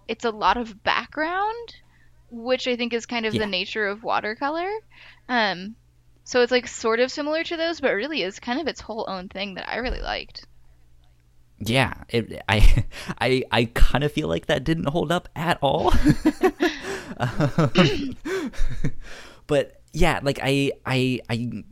it's 0.09 0.25
a 0.25 0.31
lot 0.31 0.57
of 0.57 0.83
background, 0.83 1.75
which 2.31 2.67
I 2.69 2.77
think 2.77 2.93
is 2.93 3.07
kind 3.07 3.27
of 3.27 3.35
Yeah. 3.35 3.39
the 3.39 3.47
nature 3.47 3.87
of 3.87 4.03
watercolor. 4.03 4.71
Um, 5.29 5.77
so 6.25 6.43
it's 6.43 6.53
like 6.53 6.67
sort 6.69 7.01
of 7.01 7.11
similar 7.13 7.45
to 7.45 7.57
those, 7.57 7.81
but 7.81 7.93
really 7.95 8.23
is 8.23 8.41
kind 8.41 8.61
of 8.61 8.67
its 8.69 8.81
whole 8.81 9.07
own 9.09 9.29
thing 9.29 9.55
that 9.55 9.69
I 9.69 9.77
really 9.79 10.01
liked. 10.03 10.47
yeah, 11.61 11.95
it, 12.09 12.41
I 12.49 12.85
I 13.21 13.43
I 13.51 13.65
kind 13.75 14.05
of 14.05 14.13
feel 14.13 14.29
like 14.29 14.47
that 14.47 14.65
didn't 14.65 14.89
hold 14.89 15.11
up 15.13 15.29
at 15.37 15.59
all. 15.63 15.93
Um, 17.19 18.17
but 19.47 19.78
yeah, 19.93 20.21
like 20.23 20.39
I 20.43 20.73
I 20.87 21.21
I 21.29 21.65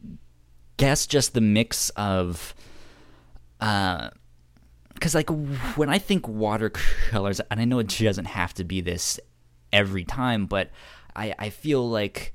guess 0.77 1.07
just 1.07 1.35
the 1.35 1.41
mix 1.41 1.91
of 1.91 2.55
uh 3.61 4.11
because 4.93 5.15
like 5.15 5.29
when 5.77 5.91
I 5.91 5.99
think 5.99 6.27
watercolors, 6.27 7.41
and 7.51 7.61
I 7.61 7.65
know 7.65 7.79
it 7.79 7.89
doesn't 7.89 8.27
have 8.27 8.55
to 8.55 8.65
be 8.65 8.81
this 8.81 9.21
every 9.73 10.05
time, 10.05 10.47
but 10.47 10.71
I 11.15 11.35
I 11.39 11.51
feel 11.51 11.89
like 11.89 12.35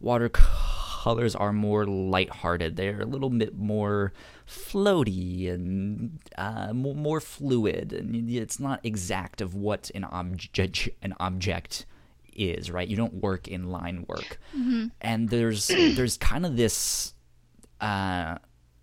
watercolors 0.00 1.34
are 1.34 1.52
more 1.52 1.86
lighthearted. 1.86 2.76
They're 2.76 3.02
a 3.02 3.06
little 3.06 3.30
bit 3.30 3.56
more 3.56 4.12
floaty 4.46 5.52
and 5.52 6.18
uh, 6.38 6.72
more, 6.72 6.94
more 6.94 7.20
fluid, 7.20 7.92
and 7.92 8.30
it's 8.30 8.58
not 8.58 8.80
exact 8.84 9.40
of 9.40 9.54
what 9.54 9.90
an 9.94 10.04
object 10.04 10.88
an 11.02 11.14
object 11.20 11.84
is. 12.38 12.70
Right? 12.70 12.86
You 12.88 12.96
don't 12.96 13.14
work 13.14 13.48
in 13.48 13.70
line 13.70 14.04
work, 14.08 14.38
and 15.00 15.28
there's 15.28 15.66
there's 15.96 16.16
kind 16.16 16.46
of 16.46 16.56
this 16.56 17.14
uh, 17.80 18.36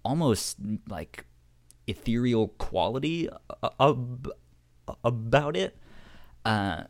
almost 0.04 0.58
like 0.89 1.26
ethereal 1.88 2.50
quality 2.50 3.30
ab- 3.80 4.32
about 5.04 5.56
it. 5.56 5.78
Uh, 6.44 6.84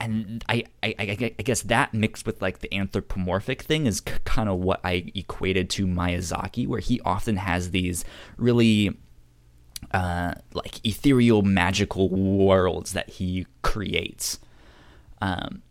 and 0.00 0.44
I, 0.48 0.64
I, 0.82 0.94
I 0.98 1.34
I 1.38 1.42
guess 1.42 1.62
that 1.62 1.94
mixed 1.94 2.26
with 2.26 2.42
like 2.42 2.58
the 2.58 2.74
anthropomorphic 2.74 3.62
thing 3.62 3.86
is 3.86 4.00
k- 4.00 4.14
kind 4.24 4.48
of 4.48 4.58
what 4.58 4.80
I 4.84 5.10
equated 5.14 5.70
to 5.70 5.86
Miyazaki, 5.86 6.66
where 6.66 6.80
he 6.80 7.00
often 7.02 7.36
has 7.36 7.70
these 7.70 8.04
really 8.36 8.98
uh, 9.92 10.34
like 10.52 10.84
ethereal, 10.84 11.42
magical 11.42 12.08
worlds 12.08 12.92
that 12.92 13.08
he 13.08 13.46
creates. 13.62 14.38
Um, 15.24 15.62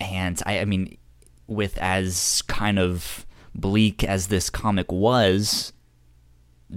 and 0.00 0.42
I, 0.44 0.58
I 0.58 0.64
mean, 0.64 0.98
with 1.46 1.78
as 1.78 2.42
kind 2.42 2.80
of 2.80 3.24
bleak 3.54 4.02
as 4.02 4.26
this 4.26 4.50
comic 4.50 4.90
was 4.90 5.72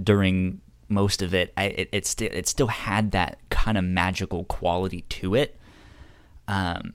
during 0.04 0.62
most 0.88 1.24
of 1.24 1.34
it, 1.34 1.52
I, 1.58 1.64
it 1.64 1.90
it, 1.92 2.06
sti- 2.06 2.26
it 2.26 2.48
still 2.48 2.68
had 2.68 3.10
that 3.12 3.40
kind 3.50 3.76
of 3.76 3.84
magical 3.84 4.44
quality 4.46 5.02
to 5.02 5.34
it. 5.34 5.60
Um, 6.48 6.94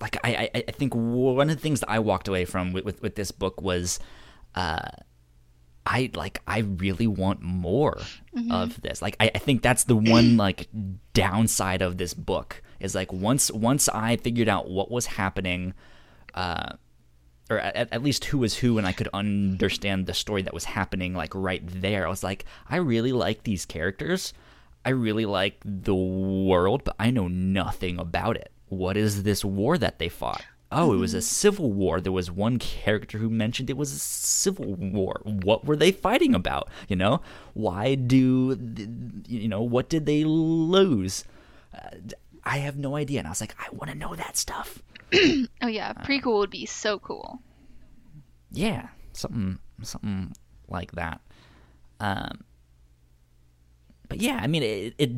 like 0.00 0.16
I, 0.24 0.50
I, 0.52 0.64
I 0.68 0.72
think 0.72 0.92
one 0.94 1.48
of 1.48 1.56
the 1.56 1.62
things 1.62 1.78
that 1.80 1.90
I 1.90 2.00
walked 2.00 2.26
away 2.26 2.44
from 2.44 2.72
with, 2.72 2.84
with, 2.84 3.02
with 3.02 3.14
this 3.14 3.30
book 3.30 3.62
was, 3.62 4.00
uh, 4.56 4.90
I 5.86 6.10
like 6.14 6.42
I 6.46 6.58
really 6.58 7.06
want 7.06 7.40
more 7.40 7.98
of 8.50 8.82
this. 8.82 9.00
Like 9.00 9.16
I, 9.20 9.30
I 9.32 9.38
think 9.38 9.62
that's 9.62 9.84
the 9.84 9.96
one 9.96 10.36
like 10.36 10.68
downside 11.14 11.82
of 11.82 11.98
this 11.98 12.14
book 12.14 12.62
is 12.80 12.94
like 12.94 13.12
once 13.12 13.50
once 13.50 13.88
I 13.88 14.16
figured 14.16 14.48
out 14.48 14.70
what 14.70 14.90
was 14.90 15.06
happening, 15.06 15.74
uh, 16.34 16.72
or 17.50 17.58
at, 17.58 17.92
at 17.92 18.02
least 18.02 18.26
who 18.26 18.38
was 18.38 18.58
who, 18.58 18.78
and 18.78 18.86
I 18.86 18.92
could 18.92 19.08
understand 19.12 20.06
the 20.06 20.14
story 20.14 20.42
that 20.42 20.54
was 20.54 20.64
happening 20.64 21.14
like 21.14 21.34
right 21.34 21.62
there. 21.66 22.06
I 22.06 22.10
was 22.10 22.22
like, 22.22 22.44
I 22.68 22.76
really 22.76 23.12
like 23.12 23.44
these 23.44 23.64
characters. 23.64 24.32
I 24.84 24.90
really 24.90 25.26
like 25.26 25.60
the 25.64 25.94
world, 25.94 26.84
but 26.84 26.96
I 26.98 27.10
know 27.10 27.28
nothing 27.28 27.98
about 27.98 28.36
it. 28.36 28.52
What 28.68 28.96
is 28.96 29.22
this 29.22 29.44
war 29.44 29.76
that 29.78 29.98
they 29.98 30.08
fought? 30.08 30.44
Oh, 30.70 30.92
it 30.92 30.98
was 30.98 31.14
a 31.14 31.22
civil 31.22 31.72
war. 31.72 31.98
There 32.00 32.12
was 32.12 32.30
one 32.30 32.58
character 32.58 33.16
who 33.16 33.30
mentioned 33.30 33.70
it 33.70 33.76
was 33.76 33.92
a 33.92 33.98
civil 33.98 34.74
war. 34.74 35.20
What 35.24 35.64
were 35.64 35.76
they 35.76 35.92
fighting 35.92 36.34
about? 36.34 36.68
You 36.88 36.96
know, 36.96 37.22
why 37.54 37.94
do 37.94 38.58
you 39.26 39.48
know 39.48 39.62
what 39.62 39.88
did 39.88 40.04
they 40.04 40.24
lose? 40.24 41.24
I 42.48 42.58
have 42.58 42.76
no 42.76 42.96
idea. 42.96 43.18
And 43.20 43.28
I 43.28 43.30
was 43.30 43.40
like, 43.40 43.54
I 43.58 43.66
want 43.72 43.90
to 43.90 43.96
know 43.98 44.14
that 44.16 44.36
stuff. 44.36 44.82
Oh 45.62 45.66
yeah, 45.68 45.92
prequel 45.92 46.38
would 46.38 46.50
be 46.50 46.66
so 46.66 46.98
cool. 46.98 47.40
yeah. 48.50 48.88
Something 49.12 49.58
something 49.82 50.32
like 50.68 50.92
that. 50.92 51.20
Um 52.00 52.44
but 54.08 54.20
yeah 54.22 54.40
i 54.42 54.46
mean 54.46 54.62
it, 54.62 54.94
it 54.96 55.10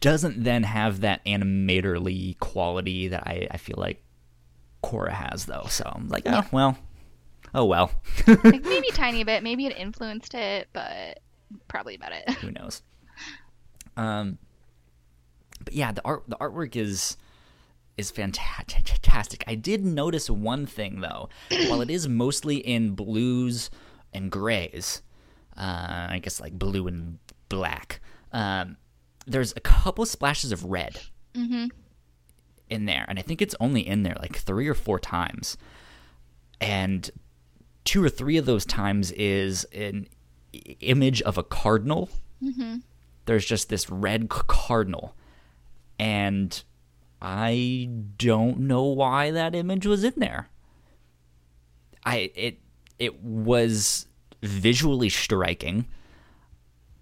doesn't 0.00 0.42
then 0.42 0.64
have 0.64 1.02
that 1.02 1.24
animatorly 1.24 2.36
quality 2.40 3.06
that 3.08 3.22
i, 3.26 3.46
I 3.50 3.56
feel 3.58 3.76
like 3.78 4.02
Korra 4.82 5.12
has 5.12 5.46
though. 5.46 5.66
So 5.68 5.84
i'm 5.94 6.08
like 6.08 6.24
oh 6.26 6.44
well. 6.52 6.76
Oh 7.54 7.64
well. 7.64 7.90
Like 8.26 8.64
maybe 8.64 8.88
a 8.88 8.92
tiny 8.94 9.22
bit, 9.24 9.42
maybe 9.42 9.66
it 9.66 9.76
influenced 9.78 10.34
it, 10.34 10.68
but 10.72 11.20
probably 11.68 11.94
about 11.94 12.12
it. 12.12 12.28
who 12.34 12.50
knows? 12.50 12.82
Um 13.96 14.38
but 15.66 15.74
yeah 15.74 15.92
the 15.92 16.00
art 16.06 16.22
the 16.26 16.36
artwork 16.36 16.74
is 16.76 17.18
is 17.98 18.10
fantastic. 18.10 19.42
I 19.46 19.54
did 19.54 19.84
notice 19.84 20.28
one 20.28 20.66
thing 20.66 21.00
though. 21.00 21.28
While 21.68 21.80
it 21.80 21.90
is 21.90 22.06
mostly 22.08 22.56
in 22.56 22.90
blues 22.94 23.70
and 24.12 24.30
grays, 24.30 25.00
uh, 25.56 26.06
I 26.10 26.20
guess 26.22 26.38
like 26.40 26.58
blue 26.58 26.86
and 26.86 27.18
black, 27.48 28.00
um, 28.32 28.76
there's 29.26 29.54
a 29.56 29.60
couple 29.60 30.04
splashes 30.04 30.52
of 30.52 30.64
red 30.64 31.00
in 32.68 32.84
there, 32.86 33.04
and 33.08 33.18
I 33.18 33.22
think 33.22 33.40
it's 33.40 33.54
only 33.60 33.86
in 33.86 34.02
there 34.02 34.16
like 34.20 34.36
three 34.36 34.68
or 34.68 34.74
four 34.74 34.98
times, 35.00 35.56
and 36.60 37.10
two 37.84 38.02
or 38.04 38.08
three 38.10 38.36
of 38.36 38.44
those 38.46 38.66
times 38.66 39.10
is 39.12 39.64
an 39.72 40.06
image 40.80 41.22
of 41.22 41.38
a 41.38 41.42
cardinal. 41.42 42.10
There's 43.24 43.46
just 43.46 43.68
this 43.70 43.88
red 43.90 44.28
cardinal, 44.28 45.14
and 45.98 46.62
I 47.20 47.88
don't 48.18 48.60
know 48.60 48.84
why 48.84 49.30
that 49.30 49.54
image 49.54 49.86
was 49.86 50.04
in 50.04 50.14
there. 50.16 50.48
I 52.04 52.30
it 52.34 52.60
it 52.98 53.22
was 53.22 54.06
visually 54.42 55.08
striking. 55.08 55.86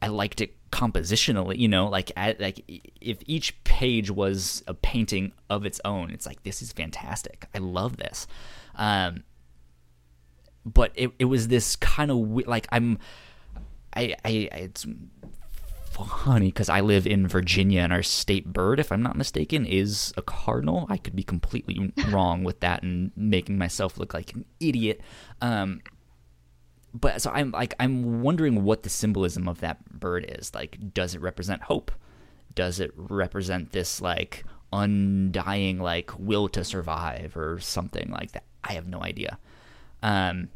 I 0.01 0.09
liked 0.09 0.41
it 0.41 0.57
compositionally, 0.71 1.57
you 1.59 1.69
know, 1.69 1.89
like 1.89 2.11
at, 2.17 2.41
like 2.41 2.65
if 3.01 3.19
each 3.27 3.63
page 3.65 4.11
was 4.11 4.63
a 4.67 4.75
painting 4.75 5.33
of 5.49 5.65
its 5.65 5.81
own, 5.85 6.11
it's 6.11 6.27
like 6.27 6.43
this 6.43 6.63
is 6.63 6.73
fantastic. 6.73 7.47
I 7.55 7.59
love 7.59 7.97
this. 7.97 8.27
Um, 8.75 9.25
but 10.65 10.93
it 10.95 11.13
it 11.19 11.27
was 11.27 11.49
this 11.49 11.77
kind 11.77 12.11
of 12.11 12.19
like 12.47 12.67
I'm 12.73 12.99
I 13.95 14.17
I 14.25 14.31
it's 14.53 14.87
funny 15.95 16.47
because 16.47 16.69
I 16.69 16.81
live 16.81 17.07
in 17.07 17.29
Virginia 17.29 17.81
and 17.81 17.93
our 17.93 18.03
state 18.03 18.53
bird, 18.53 18.81
if 18.81 18.91
I'm 18.91 19.03
not 19.03 19.17
mistaken, 19.17 19.65
is 19.65 20.13
a 20.17 20.23
cardinal. 20.23 20.87
I 20.89 20.97
could 20.97 21.15
be 21.15 21.23
completely 21.23 21.93
wrong 22.09 22.45
with 22.45 22.61
that 22.61 22.83
and 22.83 23.13
making 23.17 23.59
myself 23.59 23.99
look 23.99 24.15
like 24.15 24.35
an 24.35 24.45
idiot. 24.61 25.01
Um, 25.41 25.81
but 26.93 27.21
so 27.21 27.31
I'm 27.31 27.51
like 27.51 27.75
I'm 27.81 28.23
wondering 28.23 28.63
what 28.65 28.83
the 28.85 28.89
symbolism 28.89 29.49
of 29.49 29.61
that 29.61 29.99
bird 29.99 30.27
is. 30.29 30.55
Like, 30.55 30.95
does 30.95 31.15
it 31.15 31.21
represent 31.21 31.63
hope? 31.63 31.91
Does 32.55 32.79
it 32.79 32.93
represent 32.97 33.73
this 33.73 34.01
like 34.01 34.45
undying 34.73 35.81
like 35.81 36.13
will 36.19 36.49
to 36.49 36.65
survive 36.65 37.37
or 37.37 37.59
something 37.59 38.11
like 38.11 38.33
that? 38.33 38.45
I 38.63 38.75
have 38.75 38.87
no 38.87 39.03
idea. 39.03 39.39
Um, 40.03 40.51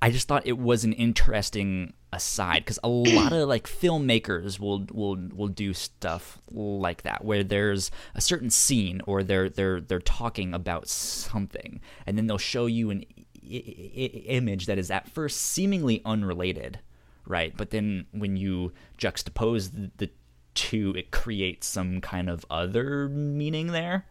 I 0.00 0.10
just 0.10 0.28
thought 0.28 0.46
it 0.46 0.58
was 0.58 0.84
an 0.84 0.92
interesting 0.92 1.94
aside 2.12 2.60
because 2.60 2.78
a 2.84 2.88
lot 2.88 3.32
of 3.32 3.48
like 3.48 3.66
filmmakers 3.66 4.58
will 4.60 4.86
will 4.92 5.16
will 5.34 5.48
do 5.48 5.72
stuff 5.72 6.38
like 6.50 7.02
that 7.02 7.24
where 7.24 7.42
there's 7.42 7.90
a 8.14 8.20
certain 8.20 8.50
scene 8.50 9.00
or 9.06 9.22
they're 9.22 9.48
they're 9.48 9.80
they're 9.80 9.98
talking 9.98 10.52
about 10.52 10.88
something 10.88 11.80
and 12.06 12.18
then 12.18 12.26
they'll 12.26 12.38
show 12.38 12.66
you 12.66 12.90
an 12.90 13.04
I- 13.44 13.90
I- 13.96 14.24
image 14.28 14.66
that 14.66 14.78
is 14.78 14.90
at 14.90 15.08
first 15.08 15.40
seemingly 15.40 16.00
unrelated, 16.04 16.78
right? 17.26 17.52
But 17.56 17.70
then 17.70 18.06
when 18.12 18.36
you 18.36 18.72
juxtapose 18.98 19.72
the, 19.72 19.90
the 19.96 20.10
two, 20.54 20.94
it 20.96 21.10
creates 21.10 21.66
some 21.66 22.00
kind 22.00 22.30
of 22.30 22.46
other 22.50 23.08
meaning 23.08 23.68
there. 23.68 24.06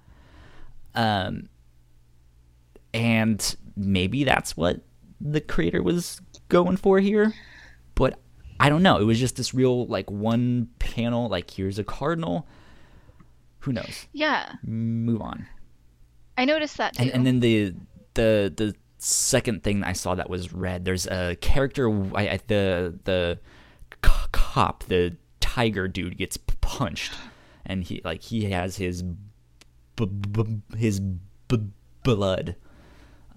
Um, 0.94 1.48
and 2.94 3.56
maybe 3.78 4.24
that's 4.26 4.58
what 4.58 4.82
the 5.22 5.40
creator 5.40 5.82
was 5.82 6.20
going 6.50 6.76
for 6.76 7.00
here 7.00 7.34
i 8.62 8.70
don't 8.70 8.84
know. 8.84 8.98
It 8.98 9.04
was 9.06 9.20
just 9.20 9.36
this 9.36 9.54
real 9.54 9.86
like 9.88 10.10
one 10.12 10.70
panel 10.80 11.28
like 11.30 11.50
here's 11.52 11.80
a 11.80 11.84
cardinal. 11.84 12.48
Who 13.60 13.74
knows? 13.74 14.08
Yeah, 14.14 14.54
move 14.64 15.22
on. 15.22 15.48
I 16.38 16.46
noticed 16.46 16.78
that 16.78 16.94
too. 16.96 17.04
and, 17.04 17.12
and 17.12 17.28
then 17.28 17.40
the 17.40 17.74
the 18.14 18.54
the 18.56 18.76
second 19.04 19.64
thing 19.64 19.84
i 19.84 19.94
saw 19.94 20.14
that 20.14 20.30
was 20.30 20.54
red 20.54 20.86
there's 20.86 21.08
a 21.08 21.36
character 21.42 21.90
I, 22.16 22.30
I, 22.30 22.40
the 22.46 23.00
the 23.06 23.40
cop 24.02 24.84
the 24.84 25.18
tiger 25.40 25.88
dude 25.88 26.18
gets 26.18 26.38
punched. 26.38 27.12
And 27.66 27.84
he 27.84 28.02
like 28.04 28.22
he 28.22 28.52
has 28.52 28.78
his 28.78 29.02
b- 29.04 30.06
b- 30.06 30.62
his 30.78 31.00
b- 31.00 31.70
blood 32.04 32.56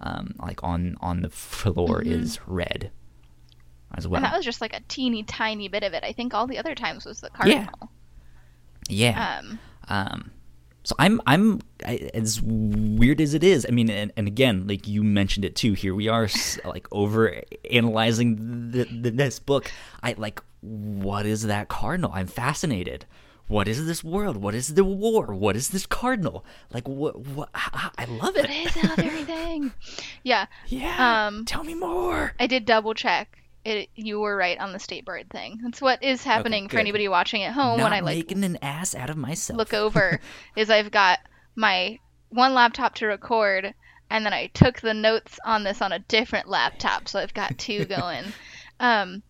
um 0.01 0.35
like 0.39 0.63
on 0.63 0.97
on 1.01 1.21
the 1.21 1.29
floor 1.29 2.01
is 2.01 2.39
red 2.47 2.91
as 3.93 4.07
well 4.07 4.17
and 4.17 4.25
that 4.25 4.35
was 4.35 4.43
just 4.45 4.61
like 4.61 4.73
a 4.73 4.81
teeny 4.87 5.23
tiny 5.23 5.67
bit 5.67 5.83
of 5.83 5.93
it. 5.93 6.03
I 6.03 6.11
think 6.11 6.33
all 6.33 6.47
the 6.47 6.57
other 6.57 6.75
times 6.75 7.05
was 7.05 7.21
the 7.21 7.29
cardinal. 7.29 7.91
yeah 8.89 9.39
Um, 9.39 9.59
Um, 9.87 10.31
so 10.83 10.95
I'm 10.99 11.19
I'm 11.25 11.61
I, 11.85 12.09
as 12.13 12.41
weird 12.41 13.19
as 13.19 13.33
it 13.33 13.43
is. 13.43 13.65
I 13.67 13.71
mean, 13.71 13.89
and, 13.89 14.11
and 14.15 14.27
again, 14.27 14.67
like 14.67 14.87
you 14.87 15.03
mentioned 15.03 15.43
it 15.43 15.55
too. 15.55 15.73
Here 15.73 15.95
we 15.95 16.07
are, 16.07 16.29
like 16.65 16.87
over 16.91 17.41
analyzing 17.71 18.71
the, 18.71 18.83
the, 18.83 19.09
this 19.09 19.39
book. 19.39 19.71
I 20.03 20.13
like, 20.17 20.41
what 20.61 21.25
is 21.25 21.43
that 21.43 21.69
cardinal? 21.69 22.11
I'm 22.13 22.27
fascinated. 22.27 23.05
What 23.47 23.67
is 23.67 23.85
this 23.85 24.03
world? 24.03 24.37
What 24.37 24.55
is 24.55 24.73
the 24.73 24.83
war? 24.83 25.33
What 25.33 25.55
is 25.55 25.69
this 25.69 25.85
cardinal? 25.85 26.43
Like, 26.71 26.87
what? 26.87 27.19
What? 27.19 27.49
I, 27.53 27.89
I 27.97 28.05
love 28.05 28.35
it. 28.35 28.47
what 28.47 28.49
is 28.49 28.73
that 28.75 28.95
very 28.97 29.23
thing? 29.35 29.71
Yeah, 30.23 30.45
Yeah. 30.67 31.27
Um, 31.27 31.45
tell 31.45 31.63
me 31.63 31.73
more. 31.75 32.33
I 32.39 32.47
did 32.47 32.65
double 32.65 32.93
check. 32.93 33.39
It, 33.65 33.89
you 33.95 34.19
were 34.19 34.37
right 34.37 34.59
on 34.59 34.73
the 34.73 34.79
state 34.79 35.05
bird 35.05 35.27
thing. 35.31 35.59
That's 35.63 35.81
what 35.81 36.03
is 36.03 36.23
happening 36.23 36.69
for 36.69 36.77
anybody 36.77 37.07
watching 37.07 37.41
at 37.41 37.53
home 37.53 37.79
Not 37.79 37.85
when 37.85 37.93
I 37.93 37.99
like 38.01 38.15
making 38.17 38.43
an 38.43 38.57
ass 38.61 38.93
out 38.93 39.09
of 39.09 39.17
myself. 39.17 39.57
look 39.57 39.73
over 39.73 40.19
is 40.55 40.69
I've 40.69 40.91
got 40.91 41.17
my 41.55 41.97
one 42.29 42.53
laptop 42.53 42.93
to 42.95 43.07
record 43.07 43.73
and 44.11 44.23
then 44.23 44.33
I 44.33 44.47
took 44.53 44.79
the 44.81 44.93
notes 44.93 45.39
on 45.43 45.63
this 45.63 45.81
on 45.81 45.91
a 45.91 45.97
different 45.99 46.47
laptop 46.47 47.07
so 47.09 47.19
I've 47.19 47.33
got 47.33 47.57
two 47.57 47.85
going. 47.97 48.25
um 48.79 49.23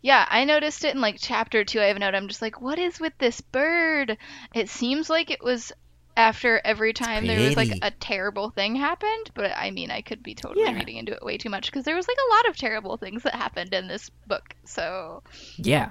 yeah, 0.00 0.26
I 0.28 0.44
noticed 0.46 0.84
it 0.84 0.94
in 0.94 1.00
like 1.02 1.16
chapter 1.20 1.62
2 1.62 1.78
I 1.78 1.84
have 1.84 1.96
a 1.96 1.98
note 1.98 2.14
I'm 2.14 2.28
just 2.28 2.40
like 2.42 2.62
what 2.62 2.78
is 2.78 2.98
with 2.98 3.12
this 3.18 3.42
bird? 3.42 4.16
It 4.54 4.70
seems 4.70 5.10
like 5.10 5.30
it 5.30 5.44
was 5.44 5.70
after 6.16 6.60
every 6.64 6.92
time 6.92 7.26
there 7.26 7.40
was 7.40 7.56
like 7.56 7.72
a 7.82 7.90
terrible 7.90 8.50
thing 8.50 8.76
happened, 8.76 9.30
but 9.34 9.52
I 9.56 9.70
mean 9.70 9.90
I 9.90 10.02
could 10.02 10.22
be 10.22 10.34
totally 10.34 10.64
Yeah. 10.64 10.74
reading 10.74 10.96
into 10.96 11.12
it 11.12 11.22
way 11.24 11.38
too 11.38 11.48
much 11.50 11.66
because 11.66 11.84
there 11.84 11.96
was 11.96 12.06
like 12.06 12.16
a 12.16 12.34
lot 12.34 12.48
of 12.50 12.56
terrible 12.56 12.96
things 12.96 13.22
that 13.22 13.34
happened 13.34 13.72
in 13.72 13.88
this 13.88 14.10
book. 14.26 14.54
So 14.64 15.22
Yeah. 15.56 15.90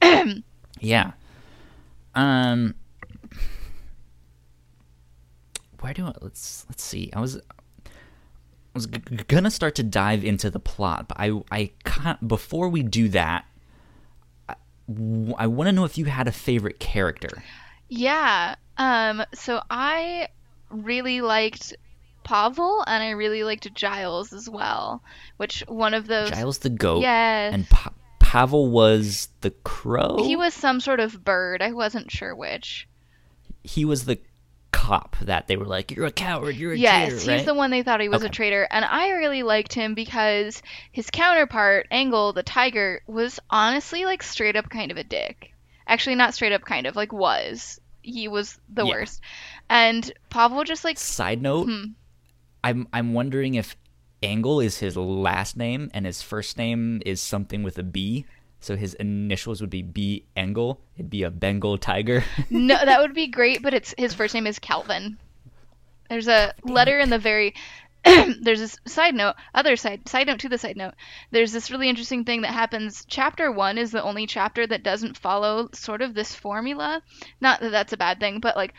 yeah. 0.80 1.12
Um. 2.14 2.74
Where 5.80 5.94
do 5.94 6.06
I 6.06 6.12
let's 6.20 6.66
let's 6.68 6.82
see. 6.82 7.10
I 7.14 7.20
was 7.20 7.36
I 7.86 7.90
was 8.74 8.86
g- 8.86 8.98
gonna 9.28 9.50
start 9.50 9.74
to 9.76 9.82
dive 9.82 10.24
into 10.24 10.50
the 10.50 10.60
plot, 10.60 11.08
but 11.08 11.16
I 11.18 11.32
I 11.50 11.70
can't. 11.84 12.26
Before 12.28 12.68
we 12.68 12.82
do 12.82 13.08
that, 13.10 13.46
I, 14.48 14.56
I 15.38 15.46
want 15.46 15.68
to 15.68 15.72
know 15.72 15.84
if 15.84 15.96
you 15.96 16.04
had 16.06 16.28
a 16.28 16.32
favorite 16.32 16.80
character. 16.80 17.42
Yeah. 17.88 18.56
Um, 18.80 19.22
so 19.34 19.60
I 19.70 20.28
really 20.70 21.20
liked 21.20 21.74
Pavel 22.24 22.82
and 22.86 23.02
I 23.02 23.10
really 23.10 23.44
liked 23.44 23.72
Giles 23.74 24.32
as 24.32 24.48
well. 24.48 25.02
Which 25.36 25.62
one 25.68 25.94
of 25.94 26.06
those 26.06 26.30
Giles 26.30 26.58
the 26.58 26.70
goat. 26.70 27.02
Yes. 27.02 27.52
And 27.54 27.68
pa- 27.68 27.92
Pavel 28.18 28.68
was 28.70 29.28
the 29.42 29.50
crow. 29.50 30.22
he 30.24 30.34
was 30.36 30.54
some 30.54 30.80
sort 30.80 30.98
of 31.00 31.24
bird. 31.24 31.60
I 31.62 31.72
wasn't 31.72 32.10
sure 32.10 32.34
which. 32.34 32.88
He 33.62 33.84
was 33.84 34.04
the 34.06 34.18
cop 34.72 35.16
that 35.22 35.48
they 35.48 35.56
were 35.56 35.66
like, 35.66 35.90
"You're 35.90 36.06
a 36.06 36.12
coward. 36.12 36.54
You're 36.56 36.72
a 36.72 36.78
Yes, 36.78 37.08
traitor," 37.08 37.14
he's 37.16 37.28
right? 37.28 37.44
the 37.46 37.54
one 37.54 37.70
they 37.70 37.82
thought 37.82 38.00
he 38.00 38.08
was 38.08 38.22
a 38.22 38.28
traitor, 38.28 38.66
and 38.70 38.84
I 38.84 39.10
really 39.10 39.42
liked 39.42 39.74
him 39.74 39.94
because 39.94 40.62
his 40.92 41.10
counterpart, 41.10 41.88
Engel 41.90 42.32
the 42.32 42.42
tiger, 42.44 43.02
was 43.08 43.40
honestly 43.50 44.04
like 44.04 44.22
straight 44.22 44.54
up 44.56 44.70
kind 44.70 44.90
of 44.92 44.96
a 44.96 45.04
dick. 45.04 45.52
Actually, 45.86 46.14
not 46.14 46.34
straight 46.34 46.52
up, 46.52 46.64
kind 46.64 46.86
of 46.86 46.94
like 46.94 47.12
was. 47.12 47.79
He 48.02 48.28
was 48.28 48.58
the 48.68 48.84
Yeah. 48.84 48.92
worst, 48.92 49.20
and 49.68 50.10
Pavel 50.30 50.64
just 50.64 50.84
like 50.84 50.98
Side 50.98 51.42
note, 51.42 51.66
Hmm. 51.68 51.84
I'm 52.62 52.88
I'm 52.92 53.12
wondering 53.14 53.54
if 53.54 53.76
Engel 54.22 54.60
is 54.60 54.78
his 54.78 54.96
last 54.96 55.56
name 55.56 55.90
and 55.94 56.04
his 56.06 56.20
first 56.22 56.58
name 56.58 57.00
is 57.06 57.20
something 57.22 57.62
with 57.62 57.78
a 57.78 57.82
B. 57.82 58.26
So 58.62 58.76
his 58.76 58.92
initials 58.94 59.62
would 59.62 59.70
be 59.70 59.80
B 59.80 60.24
Engel. 60.36 60.82
It'd 60.96 61.08
be 61.08 61.22
a 61.22 61.30
Bengal 61.30 61.78
tiger. 61.78 62.22
No, 62.50 62.76
that 62.84 63.00
would 63.00 63.14
be 63.14 63.26
great, 63.26 63.62
but 63.62 63.72
it's 63.72 63.94
his 63.96 64.12
first 64.12 64.34
name 64.34 64.46
is 64.46 64.58
Calvin. 64.58 65.16
There's 66.10 66.28
a 66.28 66.52
letter 66.64 66.98
in 66.98 67.08
the 67.08 67.18
very 67.18 67.54
there's 68.40 68.60
this 68.60 68.76
side 68.86 69.14
note, 69.14 69.34
other 69.54 69.76
side 69.76 70.08
side 70.08 70.26
note 70.26 70.40
to 70.40 70.48
the 70.48 70.58
side 70.58 70.76
note. 70.76 70.94
There's 71.30 71.52
this 71.52 71.70
really 71.70 71.88
interesting 71.88 72.24
thing 72.24 72.42
that 72.42 72.52
happens. 72.54 73.04
Chapter 73.08 73.50
1 73.52 73.78
is 73.78 73.90
the 73.90 74.02
only 74.02 74.26
chapter 74.26 74.66
that 74.66 74.82
doesn't 74.82 75.18
follow 75.18 75.68
sort 75.72 76.00
of 76.02 76.14
this 76.14 76.34
formula. 76.34 77.02
Not 77.40 77.60
that 77.60 77.70
that's 77.70 77.92
a 77.92 77.96
bad 77.98 78.18
thing, 78.20 78.40
but 78.40 78.56
like 78.56 78.72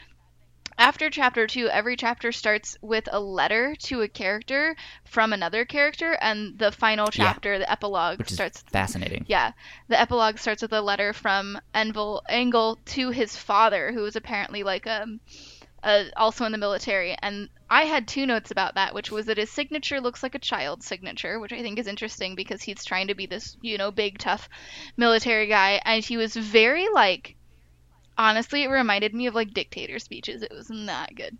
after 0.77 1.11
chapter 1.11 1.45
2, 1.45 1.67
every 1.67 1.95
chapter 1.95 2.31
starts 2.31 2.75
with 2.81 3.07
a 3.11 3.19
letter 3.19 3.75
to 3.83 4.01
a 4.01 4.07
character 4.07 4.75
from 5.05 5.31
another 5.33 5.65
character 5.65 6.17
and 6.19 6.57
the 6.57 6.71
final 6.71 7.05
Yeah. 7.13 7.25
chapter, 7.25 7.59
the 7.59 7.71
epilogue 7.71 8.17
which 8.17 8.31
is 8.31 8.35
starts 8.37 8.61
fascinating. 8.71 9.25
yeah, 9.27 9.51
the 9.89 9.99
epilogue 9.99 10.39
starts 10.39 10.63
with 10.63 10.73
a 10.73 10.81
letter 10.81 11.13
from 11.13 11.59
Envel 11.75 12.21
Engel 12.27 12.79
to 12.85 13.11
his 13.11 13.35
father, 13.35 13.91
who 13.91 14.01
was 14.01 14.15
apparently 14.15 14.63
like 14.63 14.87
a 14.87 15.05
uh, 15.83 16.05
also 16.15 16.45
in 16.45 16.51
the 16.51 16.57
military. 16.57 17.15
And 17.21 17.49
I 17.69 17.83
had 17.83 18.07
two 18.07 18.25
notes 18.25 18.51
about 18.51 18.75
that, 18.75 18.93
which 18.93 19.11
was 19.11 19.25
that 19.27 19.37
his 19.37 19.49
signature 19.49 20.01
looks 20.01 20.23
like 20.23 20.35
a 20.35 20.39
child's 20.39 20.85
signature, 20.85 21.39
which 21.39 21.53
I 21.53 21.61
think 21.61 21.79
is 21.79 21.87
interesting 21.87 22.35
because 22.35 22.61
he's 22.61 22.85
trying 22.85 23.07
to 23.07 23.15
be 23.15 23.25
this, 23.25 23.57
you 23.61 23.77
know, 23.77 23.91
big, 23.91 24.17
tough 24.17 24.49
military 24.97 25.47
guy. 25.47 25.81
And 25.83 26.03
he 26.03 26.17
was 26.17 26.35
very, 26.35 26.87
like, 26.89 27.35
honestly, 28.17 28.63
it 28.63 28.69
reminded 28.69 29.13
me 29.13 29.27
of, 29.27 29.35
like, 29.35 29.53
dictator 29.53 29.99
speeches. 29.99 30.43
It 30.43 30.51
was 30.51 30.69
not 30.69 31.11
good. 31.15 31.37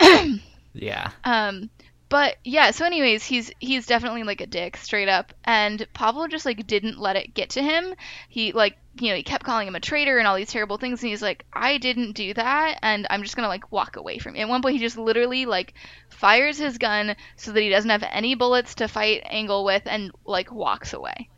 Yeah. 0.76 1.10
Um, 1.24 1.70
but 2.08 2.36
yeah, 2.44 2.70
so 2.70 2.84
anyways, 2.84 3.24
he's 3.24 3.50
he's 3.58 3.86
definitely 3.86 4.22
like 4.22 4.40
a 4.40 4.46
dick, 4.46 4.76
straight 4.76 5.08
up. 5.08 5.32
And 5.44 5.86
Pablo 5.92 6.28
just 6.28 6.46
like 6.46 6.66
didn't 6.66 7.00
let 7.00 7.16
it 7.16 7.34
get 7.34 7.50
to 7.50 7.62
him. 7.62 7.94
He 8.28 8.52
like 8.52 8.76
you 8.98 9.10
know 9.10 9.16
he 9.16 9.22
kept 9.22 9.44
calling 9.44 9.68
him 9.68 9.74
a 9.76 9.80
traitor 9.80 10.18
and 10.18 10.26
all 10.26 10.36
these 10.36 10.50
terrible 10.50 10.78
things, 10.78 11.02
and 11.02 11.10
he's 11.10 11.22
like, 11.22 11.44
I 11.52 11.78
didn't 11.78 12.12
do 12.12 12.32
that, 12.34 12.78
and 12.82 13.06
I'm 13.10 13.22
just 13.22 13.36
gonna 13.36 13.48
like 13.48 13.70
walk 13.72 13.96
away 13.96 14.18
from 14.18 14.34
you. 14.36 14.42
At 14.42 14.48
one 14.48 14.62
point, 14.62 14.74
he 14.74 14.80
just 14.80 14.96
literally 14.98 15.46
like 15.46 15.74
fires 16.10 16.58
his 16.58 16.78
gun 16.78 17.14
so 17.36 17.52
that 17.52 17.60
he 17.60 17.68
doesn't 17.68 17.90
have 17.90 18.04
any 18.10 18.34
bullets 18.34 18.74
to 18.76 18.88
fight 18.88 19.22
Engel 19.26 19.64
with, 19.64 19.82
and 19.86 20.10
like 20.24 20.50
walks 20.52 20.92
away. 20.92 21.28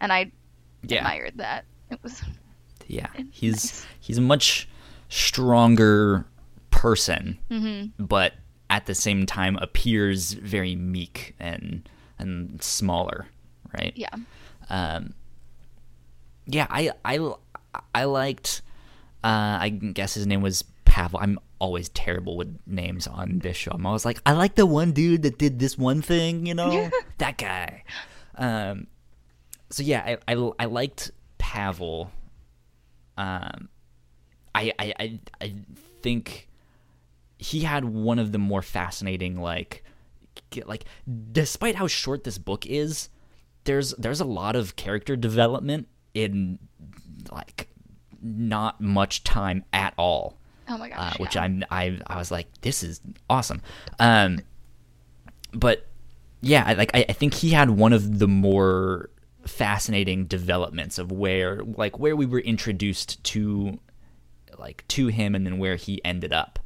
And 0.00 0.12
I 0.12 0.32
Yeah. 0.82 0.98
admired 0.98 1.34
that. 1.38 1.64
It 1.90 1.98
was 2.02 2.22
Yeah. 2.86 3.08
He's 3.30 3.54
nice. 3.64 3.86
he's 4.00 4.18
a 4.18 4.22
much 4.22 4.68
stronger 5.08 6.26
person, 6.70 7.38
Mm-hmm. 7.50 8.04
but 8.04 8.34
at 8.68 8.86
the 8.86 8.94
same 8.94 9.26
time 9.26 9.56
appears 9.56 10.32
very 10.32 10.76
meek 10.76 11.34
and 11.40 11.88
and 12.18 12.62
smaller, 12.62 13.26
right? 13.78 13.92
yeah. 13.96 14.10
um, 14.68 15.14
yeah, 16.50 16.66
I 16.70 16.90
I 17.04 17.32
I 17.94 18.04
liked. 18.04 18.62
Uh, 19.22 19.60
I 19.60 19.68
guess 19.68 20.14
his 20.14 20.26
name 20.26 20.40
was 20.40 20.64
Pavel. 20.84 21.20
I'm 21.22 21.38
always 21.58 21.90
terrible 21.90 22.36
with 22.36 22.58
names 22.66 23.06
on 23.06 23.40
this 23.40 23.56
show. 23.56 23.70
I'm 23.72 23.84
always 23.84 24.06
like, 24.06 24.20
I 24.24 24.32
like 24.32 24.54
the 24.54 24.64
one 24.64 24.92
dude 24.92 25.22
that 25.22 25.36
did 25.36 25.58
this 25.58 25.76
one 25.76 26.00
thing, 26.00 26.46
you 26.46 26.54
know, 26.54 26.90
that 27.18 27.36
guy. 27.36 27.84
Um, 28.36 28.86
so 29.68 29.82
yeah, 29.82 30.16
I, 30.26 30.34
I 30.34 30.50
I 30.58 30.64
liked 30.64 31.10
Pavel. 31.38 32.10
Um, 33.16 33.68
I 34.54 34.72
I 34.78 34.94
I, 34.98 35.20
I 35.40 35.54
think 36.02 36.48
he 37.38 37.60
had 37.60 37.84
one 37.84 38.18
of 38.18 38.32
the 38.32 38.38
more 38.38 38.62
fascinating 38.62 39.40
like 39.40 39.84
like 40.64 40.84
despite 41.32 41.74
how 41.74 41.86
short 41.86 42.24
this 42.24 42.38
book 42.38 42.66
is 42.66 43.08
there's 43.64 43.92
there's 43.94 44.20
a 44.20 44.24
lot 44.24 44.56
of 44.56 44.76
character 44.76 45.16
development 45.16 45.88
in 46.14 46.58
like 47.30 47.68
not 48.22 48.80
much 48.80 49.24
time 49.24 49.64
at 49.72 49.94
all 49.96 50.36
Oh 50.68 50.78
my 50.78 50.88
gosh. 50.88 51.14
uh, 51.14 51.16
which 51.18 51.34
yeah. 51.34 51.42
I'm 51.42 51.64
I 51.70 51.98
I 52.06 52.16
was 52.16 52.30
like 52.30 52.46
this 52.60 52.82
is 52.82 53.00
awesome 53.28 53.60
um 53.98 54.38
but 55.52 55.86
yeah 56.42 56.64
I, 56.66 56.74
like 56.74 56.90
I, 56.94 57.04
I 57.08 57.12
think 57.12 57.34
he 57.34 57.50
had 57.50 57.70
one 57.70 57.92
of 57.92 58.18
the 58.18 58.28
more 58.28 59.10
fascinating 59.46 60.26
developments 60.26 60.98
of 60.98 61.10
where 61.10 61.62
like 61.64 61.98
where 61.98 62.14
we 62.14 62.26
were 62.26 62.40
introduced 62.40 63.22
to 63.24 63.78
like 64.58 64.84
to 64.88 65.08
him 65.08 65.34
and 65.34 65.46
then 65.46 65.58
where 65.58 65.76
he 65.76 66.00
ended 66.04 66.32
up 66.32 66.58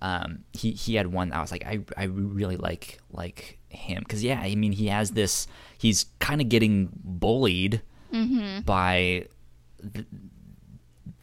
um 0.00 0.40
he 0.52 0.72
he 0.72 0.94
had 0.96 1.06
one 1.08 1.32
I 1.32 1.40
was 1.40 1.52
like 1.52 1.64
I 1.66 1.80
I 1.96 2.04
really 2.04 2.56
like 2.56 2.98
like 3.12 3.58
him 3.68 4.00
because 4.02 4.24
yeah 4.24 4.40
I 4.40 4.54
mean 4.54 4.72
he 4.72 4.86
has 4.88 5.12
this 5.12 5.46
he's 5.78 6.06
kind 6.18 6.40
of 6.40 6.48
getting 6.48 6.88
bullied 7.04 7.82
by 8.66 9.26
th- 9.94 10.06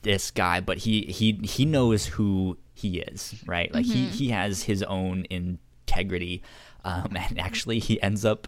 this 0.02 0.32
guy 0.32 0.60
but 0.60 0.78
he 0.80 1.02
he 1.04 1.34
he 1.44 1.66
knows 1.66 2.06
who 2.06 2.58
he 2.74 3.00
is 3.00 3.36
right? 3.46 3.74
Like 3.74 3.86
he 3.86 4.06
he 4.08 4.30
has 4.30 4.64
his 4.64 4.82
own 4.84 5.26
integrity 5.30 6.42
um 6.84 7.16
and 7.16 7.40
actually 7.40 7.80
he 7.80 8.02
ends 8.02 8.24
up 8.26 8.48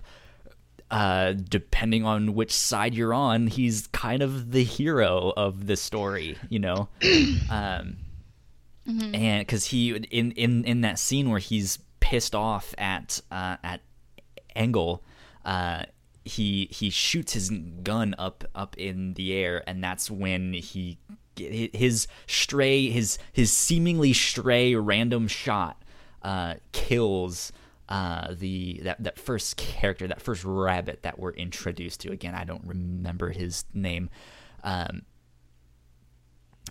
uh, 0.89 1.31
depending 1.49 2.03
on 2.03 2.33
which 2.35 2.51
side 2.51 2.93
you're 2.93 3.13
on, 3.13 3.47
he's 3.47 3.87
kind 3.93 4.21
of 4.21 4.51
the 4.51 4.61
hero 4.65 5.31
of 5.37 5.65
the 5.67 5.77
story, 5.77 6.35
you 6.49 6.59
know. 6.59 6.89
Um, 7.49 7.95
And 9.13 9.39
because 9.47 9.65
he 9.67 9.91
in 9.95 10.31
in 10.31 10.65
in 10.65 10.81
that 10.81 10.99
scene 10.99 11.29
where 11.29 11.39
he's 11.39 11.79
pissed 12.01 12.35
off 12.35 12.75
at 12.77 13.21
uh, 13.31 13.55
at 13.63 13.79
Engel, 14.53 15.01
uh, 15.45 15.83
he 16.23 16.67
he 16.71 16.89
shoots 16.89 17.33
his 17.33 17.49
gun 17.83 18.15
up 18.17 18.43
up 18.53 18.77
in 18.77 19.13
the 19.15 19.33
air, 19.33 19.63
and 19.67 19.83
that's 19.83 20.09
when 20.11 20.53
he 20.53 20.99
his 21.35 22.07
stray 22.27 22.89
his 22.89 23.17
his 23.31 23.51
seemingly 23.51 24.13
stray 24.13 24.75
random 24.75 25.27
shot 25.27 25.81
uh, 26.21 26.55
kills 26.71 27.51
uh, 27.89 28.33
the 28.37 28.79
that 28.83 29.03
that 29.03 29.19
first 29.19 29.57
character, 29.57 30.07
that 30.07 30.21
first 30.21 30.45
rabbit 30.45 31.03
that 31.03 31.19
we're 31.19 31.33
introduced 31.33 32.01
to. 32.01 32.11
Again, 32.11 32.35
I 32.35 32.43
don't 32.43 32.65
remember 32.65 33.31
his 33.31 33.65
name, 33.73 34.09
um, 34.63 35.01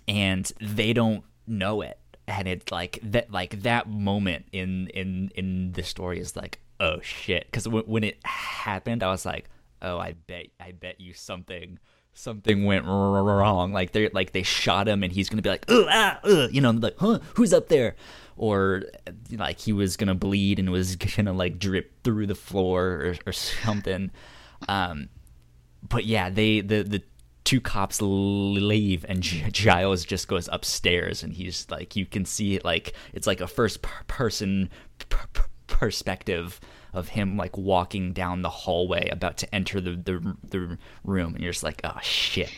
and 0.07 0.51
they 0.59 0.93
don't 0.93 1.23
know 1.45 1.81
it, 1.81 1.99
and 2.27 2.47
it's 2.47 2.71
like 2.71 2.99
that 3.03 3.31
like 3.31 3.61
that 3.61 3.87
moment 3.87 4.45
in 4.51 4.87
in 4.87 5.31
in 5.35 5.73
the 5.73 5.83
story 5.83 6.19
is 6.19 6.35
like 6.35 6.59
oh 6.81 6.99
shit, 7.01 7.45
because 7.45 7.63
w- 7.63 7.85
when 7.85 8.03
it 8.03 8.17
happened, 8.25 9.03
I 9.03 9.07
was 9.07 9.25
like 9.25 9.49
oh 9.81 9.97
I 9.97 10.13
bet 10.27 10.47
I 10.59 10.71
bet 10.71 10.99
you 10.99 11.13
something. 11.13 11.79
Something 12.13 12.65
went 12.65 12.85
wrong. 12.85 13.71
Like 13.71 13.93
they 13.93 14.09
like 14.09 14.33
they 14.33 14.43
shot 14.43 14.87
him, 14.87 15.01
and 15.03 15.13
he's 15.13 15.29
gonna 15.29 15.41
be 15.41 15.49
like, 15.49 15.63
"Ugh, 15.69 15.85
ah, 15.89 16.19
ugh," 16.25 16.49
you 16.51 16.59
know, 16.59 16.71
like, 16.71 16.97
"Huh, 16.97 17.19
who's 17.35 17.53
up 17.53 17.69
there?" 17.69 17.95
Or 18.35 18.83
like 19.31 19.59
he 19.59 19.71
was 19.71 19.95
gonna 19.95 20.15
bleed 20.15 20.59
and 20.59 20.71
was 20.71 20.95
gonna 21.15 21.31
like 21.31 21.57
drip 21.57 22.03
through 22.03 22.27
the 22.27 22.35
floor 22.35 22.83
or, 22.83 23.15
or 23.27 23.31
something. 23.31 24.11
Um, 24.67 25.07
but 25.87 26.05
yeah, 26.05 26.29
they 26.29 26.59
the 26.59 26.83
the 26.83 27.01
two 27.43 27.61
cops 27.61 28.01
leave 28.01 29.05
and 29.09 29.23
Giles 29.23 30.05
just 30.05 30.27
goes 30.27 30.47
upstairs 30.51 31.23
and 31.23 31.33
he's 31.33 31.65
like 31.71 31.95
you 31.95 32.05
can 32.05 32.23
see 32.23 32.55
it 32.55 32.63
like 32.63 32.93
it's 33.13 33.25
like 33.25 33.41
a 33.41 33.47
first 33.47 33.81
per- 33.81 34.03
person 34.05 34.69
p- 34.99 35.17
p- 35.33 35.41
perspective 35.81 36.59
of 36.93 37.09
him 37.09 37.35
like 37.35 37.57
walking 37.57 38.13
down 38.13 38.43
the 38.43 38.49
hallway 38.49 39.09
about 39.09 39.35
to 39.35 39.55
enter 39.55 39.81
the 39.81 39.91
the, 39.95 40.37
the 40.47 40.77
room 41.03 41.33
and 41.33 41.43
you're 41.43 41.51
just 41.51 41.63
like 41.63 41.81
oh 41.83 41.97
shit 42.03 42.53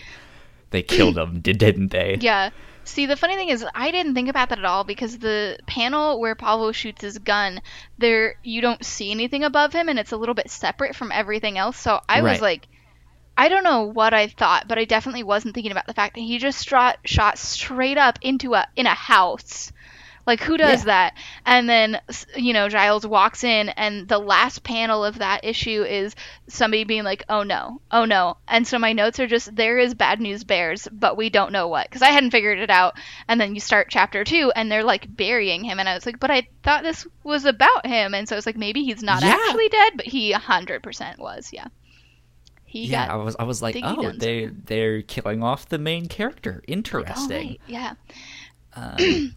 they 0.71 0.81
killed 0.81 1.17
him 1.17 1.39
did 1.39 1.57
didn't 1.57 1.87
they 1.89 2.17
Yeah. 2.21 2.49
See, 2.83 3.05
the 3.05 3.15
funny 3.15 3.37
thing 3.37 3.47
is, 3.47 3.65
I 3.73 3.91
didn't 3.91 4.13
think 4.13 4.27
about 4.27 4.49
that 4.49 4.59
at 4.59 4.65
all 4.65 4.83
because 4.83 5.17
the 5.17 5.57
panel 5.67 6.19
where 6.19 6.35
Pablo 6.35 6.73
shoots 6.73 7.01
his 7.01 7.17
gun, 7.17 7.61
there 7.97 8.35
you 8.43 8.59
don't 8.59 8.83
see 8.85 9.09
anything 9.09 9.45
above 9.45 9.71
him, 9.71 9.87
and 9.87 9.97
it's 9.97 10.11
a 10.11 10.17
little 10.17 10.35
bit 10.35 10.51
separate 10.51 10.93
from 10.93 11.09
everything 11.13 11.57
else. 11.57 11.77
So 11.77 12.01
I 12.09 12.19
Right. 12.19 12.31
was 12.33 12.41
like, 12.41 12.67
I 13.37 13.47
don't 13.47 13.63
know 13.63 13.83
what 13.83 14.13
I 14.13 14.27
thought, 14.27 14.67
but 14.67 14.77
I 14.77 14.85
definitely 14.85 15.23
wasn't 15.23 15.53
thinking 15.55 15.71
about 15.71 15.87
the 15.87 15.93
fact 15.93 16.15
that 16.15 16.21
he 16.21 16.37
just 16.39 16.67
shot 16.67 16.97
shot 17.05 17.37
straight 17.37 17.97
up 17.97 18.19
into 18.21 18.53
a 18.53 18.67
in 18.75 18.85
a 18.85 18.93
house. 18.93 19.71
Like 20.25 20.39
who 20.41 20.55
does 20.57 20.81
Yeah. 20.81 20.85
that? 20.85 21.17
And 21.45 21.67
then 21.67 21.99
you 22.35 22.53
know 22.53 22.69
Giles 22.69 23.05
walks 23.05 23.43
in, 23.43 23.69
and 23.69 24.07
the 24.07 24.19
last 24.19 24.63
panel 24.63 25.03
of 25.03 25.19
that 25.19 25.43
issue 25.43 25.83
is 25.83 26.15
somebody 26.47 26.85
being 26.85 27.03
like, 27.03 27.23
"Oh 27.27 27.43
no, 27.43 27.81
oh 27.91 28.05
no." 28.05 28.37
And 28.47 28.65
so 28.65 28.79
my 28.79 28.93
notes 28.93 29.19
are 29.19 29.27
just 29.27 29.53
there 29.53 29.77
is 29.77 29.93
bad 29.93 30.21
news 30.21 30.43
bears, 30.45 30.87
but 30.91 31.17
we 31.17 31.29
don't 31.29 31.51
know 31.51 31.67
what 31.67 31.89
because 31.89 32.01
I 32.01 32.09
hadn't 32.11 32.31
figured 32.31 32.59
it 32.59 32.69
out. 32.69 32.95
And 33.27 33.39
then 33.41 33.53
you 33.53 33.59
start 33.59 33.87
chapter 33.89 34.23
two, 34.23 34.51
and 34.55 34.71
they're 34.71 34.83
like 34.85 35.13
burying 35.13 35.63
him, 35.65 35.77
and 35.79 35.89
I 35.89 35.93
was 35.93 36.05
like, 36.05 36.19
"But 36.21 36.31
I 36.31 36.47
thought 36.63 36.83
this 36.83 37.05
was 37.23 37.43
about 37.43 37.85
him," 37.85 38.13
and 38.13 38.27
so 38.29 38.37
it's 38.37 38.45
like 38.45 38.55
maybe 38.57 38.83
he's 38.83 39.03
not 39.03 39.21
Yeah. 39.23 39.35
actually 39.37 39.67
dead, 39.69 39.93
but 39.97 40.05
he 40.05 40.31
hundred 40.31 40.83
percent 40.83 41.19
was. 41.19 41.49
Yeah. 41.51 41.67
He 42.65 42.85
yeah 42.85 43.11
I 43.11 43.17
was 43.17 43.35
I 43.37 43.43
was 43.43 43.61
like 43.61 43.77
oh 43.83 44.11
they 44.13 44.45
they're 44.47 45.01
killing 45.03 45.43
off 45.43 45.67
the 45.69 45.77
main 45.77 46.07
character 46.07 46.53
like, 46.53 46.69
oh, 46.69 46.71
interesting 46.71 47.57
yeah. 47.67 47.93
Um, 48.75 49.35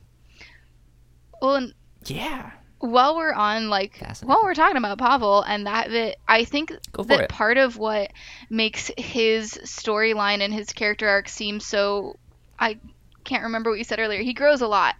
Well, 1.41 1.55
and 1.55 1.75
yeah 2.05 2.53
while 2.79 3.17
we're 3.17 3.33
on 3.33 3.69
like 3.69 4.03
while 4.23 4.43
we're 4.43 4.55
talking 4.55 4.77
about 4.77 4.99
Pavel 4.99 5.43
and 5.43 5.67
that 5.67 5.91
that 5.91 6.17
I 6.29 6.45
think 6.45 6.73
that 6.93 7.21
it. 7.21 7.29
part 7.29 7.57
of 7.57 7.79
what 7.79 8.13
makes 8.51 8.91
his 8.97 9.53
storyline 9.65 10.41
and 10.41 10.53
his 10.53 10.73
character 10.73 11.09
arc 11.09 11.29
seem 11.29 11.61
so 11.61 12.17
I 12.59 12.79
can't 13.25 13.45
remember 13.45 13.71
what 13.71 13.79
you 13.79 13.85
said 13.85 13.99
earlier. 13.99 14.23
He 14.23 14.35
grows 14.35 14.61
a 14.61 14.69
lot. 14.69 14.95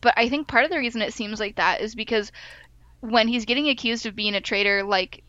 But 0.00 0.14
I 0.16 0.28
think 0.28 0.48
part 0.48 0.64
of 0.64 0.70
the 0.70 0.78
reason 0.78 1.02
it 1.02 1.14
seems 1.14 1.40
like 1.40 1.56
that 1.56 1.80
is 1.80 1.94
because 1.94 2.30
when 3.00 3.28
he's 3.28 3.46
getting 3.46 3.68
accused 3.68 4.06
of 4.06 4.14
being 4.14 4.34
a 4.34 4.40
traitor 4.40 4.82
like 4.82 5.22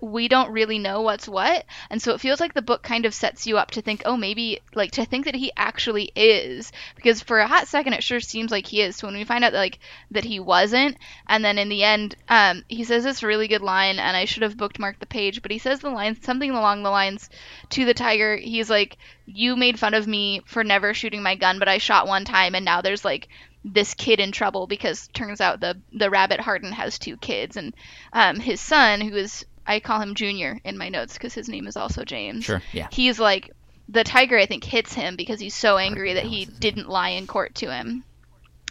we 0.00 0.28
don't 0.28 0.52
really 0.52 0.78
know 0.78 1.00
what's 1.00 1.28
what. 1.28 1.64
And 1.88 2.00
so 2.02 2.12
it 2.12 2.20
feels 2.20 2.40
like 2.40 2.52
the 2.52 2.62
book 2.62 2.82
kind 2.82 3.06
of 3.06 3.14
sets 3.14 3.46
you 3.46 3.58
up 3.58 3.70
to 3.72 3.82
think 3.82 4.02
oh 4.04 4.16
maybe 4.16 4.60
like 4.74 4.92
to 4.92 5.04
think 5.04 5.24
that 5.24 5.34
he 5.34 5.52
actually 5.56 6.10
is. 6.14 6.72
Because 6.94 7.22
for 7.22 7.38
a 7.38 7.46
hot 7.46 7.68
second 7.68 7.94
it 7.94 8.02
sure 8.02 8.20
seems 8.20 8.50
like 8.50 8.66
he 8.66 8.82
is. 8.82 8.96
So 8.96 9.06
when 9.06 9.16
we 9.16 9.24
find 9.24 9.44
out 9.44 9.52
like 9.52 9.78
that 10.10 10.24
he 10.24 10.40
wasn't 10.40 10.96
and 11.28 11.44
then 11.44 11.58
in 11.58 11.68
the 11.68 11.84
end 11.84 12.16
um, 12.28 12.64
he 12.68 12.84
says 12.84 13.04
this 13.04 13.22
really 13.22 13.48
good 13.48 13.62
line 13.62 13.98
and 13.98 14.16
i 14.16 14.24
should 14.24 14.42
have 14.42 14.56
bookmarked 14.56 14.98
the 14.98 15.06
page 15.06 15.42
but 15.42 15.50
he 15.50 15.58
says 15.58 15.80
the 15.80 15.90
line 15.90 16.20
something 16.20 16.50
along 16.50 16.82
the 16.82 16.90
lines 16.90 17.30
to 17.70 17.84
the 17.84 17.94
tiger. 17.94 18.36
He's 18.36 18.70
like 18.70 18.98
you 19.26 19.56
made 19.56 19.78
fun 19.78 19.94
of 19.94 20.06
me 20.06 20.42
for 20.44 20.64
never 20.64 20.92
shooting 20.92 21.22
my 21.22 21.34
gun 21.34 21.58
but 21.58 21.68
i 21.68 21.78
shot 21.78 22.06
one 22.06 22.24
time 22.24 22.54
and 22.54 22.64
now 22.64 22.82
there's 22.82 23.04
like 23.04 23.28
this 23.64 23.94
kid 23.94 24.20
in 24.20 24.30
trouble 24.30 24.66
because 24.66 25.08
turns 25.08 25.40
out 25.40 25.60
the 25.60 25.80
the 25.92 26.10
rabbit 26.10 26.38
Harden 26.38 26.72
has 26.72 26.98
two 26.98 27.16
kids 27.16 27.56
and 27.56 27.74
um, 28.12 28.38
his 28.38 28.60
son 28.60 29.00
who 29.00 29.16
is 29.16 29.46
I 29.66 29.80
call 29.80 30.00
him 30.00 30.14
Junior 30.14 30.60
in 30.64 30.76
my 30.78 30.88
notes 30.88 31.14
because 31.14 31.32
his 31.34 31.48
name 31.48 31.66
is 31.66 31.76
also 31.76 32.04
James. 32.04 32.44
Sure, 32.44 32.62
yeah. 32.72 32.88
He's 32.92 33.18
like 33.18 33.50
the 33.88 34.04
tiger 34.04 34.38
I 34.38 34.46
think 34.46 34.64
hits 34.64 34.92
him 34.92 35.16
because 35.16 35.40
he's 35.40 35.54
so 35.54 35.76
angry 35.78 36.14
that 36.14 36.24
he 36.24 36.44
didn't 36.44 36.88
lie 36.88 37.10
in 37.10 37.26
court 37.26 37.54
to 37.56 37.70
him. 37.72 38.04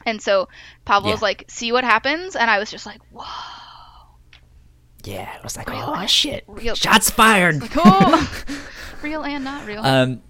And 0.06 0.22
so 0.22 0.50
Pablo's 0.86 1.20
Yeah. 1.20 1.26
like, 1.26 1.46
"See 1.50 1.72
what 1.72 1.84
happens?" 1.84 2.36
And 2.36 2.50
I 2.50 2.60
was 2.60 2.70
just 2.72 2.86
like, 2.86 3.00
"Whoa." 3.12 3.24
Yeah, 5.04 5.36
it 5.36 5.44
was 5.44 5.58
like, 5.58 5.70
Real- 5.70 5.94
oh 5.98 6.06
shit, 6.06 6.46
real- 6.48 6.76
shots 6.76 7.10
fired. 7.10 7.62
Cool. 7.72 8.20
real 9.02 9.24
and 9.24 9.44
not 9.44 9.66
real. 9.68 9.84
Um, 9.86 10.22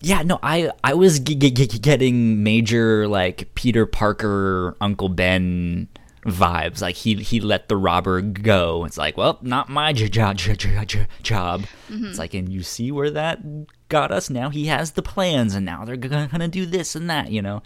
yeah, 0.00 0.22
no, 0.22 0.40
I 0.42 0.70
I 0.82 0.94
was 0.94 1.20
g- 1.20 1.36
g- 1.36 1.50
getting 1.50 2.42
major 2.42 3.06
like 3.06 3.54
Peter 3.54 3.86
Parker, 3.86 4.76
Uncle 4.80 5.08
Ben 5.08 5.86
vibes. 6.26 6.80
Like 6.80 6.94
he 6.96 7.14
he 7.16 7.40
let 7.40 7.68
the 7.68 7.76
robber 7.76 8.20
go. 8.20 8.84
It's 8.84 8.96
like, 8.98 9.16
well, 9.16 9.38
not 9.42 9.68
my 9.68 9.92
j- 9.92 10.08
job. 10.08 10.36
j- 10.38 10.54
j- 10.56 10.84
j- 10.84 11.06
job. 11.22 11.64
It's 11.88 12.18
like, 12.18 12.32
and 12.34 12.48
you 12.48 12.62
see 12.62 12.90
where 12.92 13.10
that 13.10 13.40
got 13.88 14.10
us. 14.12 14.30
Now 14.30 14.48
he 14.50 14.66
has 14.66 14.92
the 14.92 15.02
plans, 15.02 15.54
and 15.54 15.66
now 15.66 15.84
they're 15.84 15.96
gonna, 15.96 16.28
gonna 16.30 16.48
do 16.48 16.64
this 16.66 16.94
and 16.96 17.08
that. 17.10 17.30
You 17.30 17.42
know, 17.42 17.62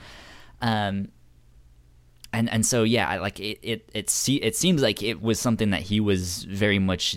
um. 0.60 1.08
And, 2.32 2.50
and 2.50 2.66
so 2.66 2.82
yeah, 2.82 3.08
I- 3.08 3.18
like 3.18 3.40
it 3.40 3.58
it 3.62 3.88
it, 3.94 4.10
see, 4.10 4.36
it 4.36 4.56
seems 4.56 4.82
like 4.82 5.02
it 5.02 5.22
was 5.22 5.38
something 5.40 5.70
that 5.70 5.82
he 5.82 6.00
was 6.00 6.44
very 6.44 6.78
much 6.78 7.16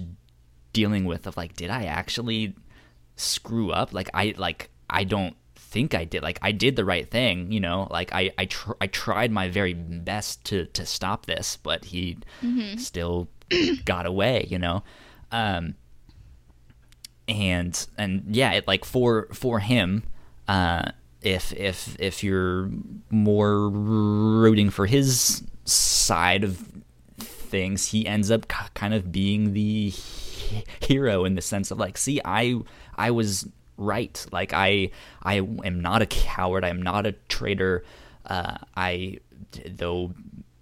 dealing 0.71 1.03
with 1.05 1.27
of 1.27 1.35
like 1.35 1.55
did 1.55 1.69
I 1.69 1.85
actually 1.85 2.53
screw 3.15 3.69
up 3.71 3.91
like 3.93 4.09
i 4.13 4.33
like 4.37 4.69
i 4.89 5.03
don't 5.03 5.35
think 5.69 5.93
i 5.93 6.03
did 6.03 6.23
like 6.23 6.39
i 6.41 6.51
did 6.51 6.75
the 6.75 6.83
right 6.83 7.11
thing 7.11 7.51
you 7.51 7.59
know 7.59 7.87
like 7.91 8.11
i 8.13 8.31
i, 8.39 8.45
tr- 8.45 8.73
I 8.81 8.87
tried 8.87 9.31
my 9.31 9.49
very 9.49 9.73
best 9.75 10.43
to 10.45 10.65
to 10.65 10.85
stop 10.85 11.27
this 11.27 11.57
but 11.57 11.85
he 11.85 12.17
still 12.77 13.27
got 13.85 14.05
away 14.05 14.47
you 14.49 14.57
know? 14.57 14.83
Um 15.31 15.75
and 17.27 17.87
and 17.97 18.23
yeah 18.31 18.53
it 18.53 18.67
like 18.67 18.83
for 18.83 19.27
for 19.31 19.59
him 19.59 20.03
uh 20.47 20.91
if 21.21 21.53
if 21.53 21.95
if 21.99 22.23
you're 22.23 22.71
more 23.11 23.69
rooting 23.69 24.71
for 24.71 24.87
his 24.87 25.43
side 25.65 26.43
of 26.43 26.65
things 27.19 27.89
he 27.89 28.07
ends 28.07 28.31
up 28.31 28.47
kind 28.47 28.93
of 28.93 29.11
being 29.11 29.53
the 29.53 29.93
hero 30.81 31.25
in 31.25 31.35
the 31.35 31.41
sense 31.41 31.69
of 31.69 31.77
like 31.77 31.97
see 31.97 32.19
i 32.25 32.55
i 32.95 33.11
was 33.11 33.47
right. 33.79 34.25
Like 34.31 34.53
i 34.53 34.91
i 35.23 35.35
am 35.35 35.79
not 35.79 36.01
a 36.01 36.05
coward. 36.05 36.63
I'm 36.63 36.81
not 36.81 37.05
a 37.07 37.13
traitor. 37.27 37.83
Uh 38.25 38.57
i 38.75 39.17
though 39.65 40.13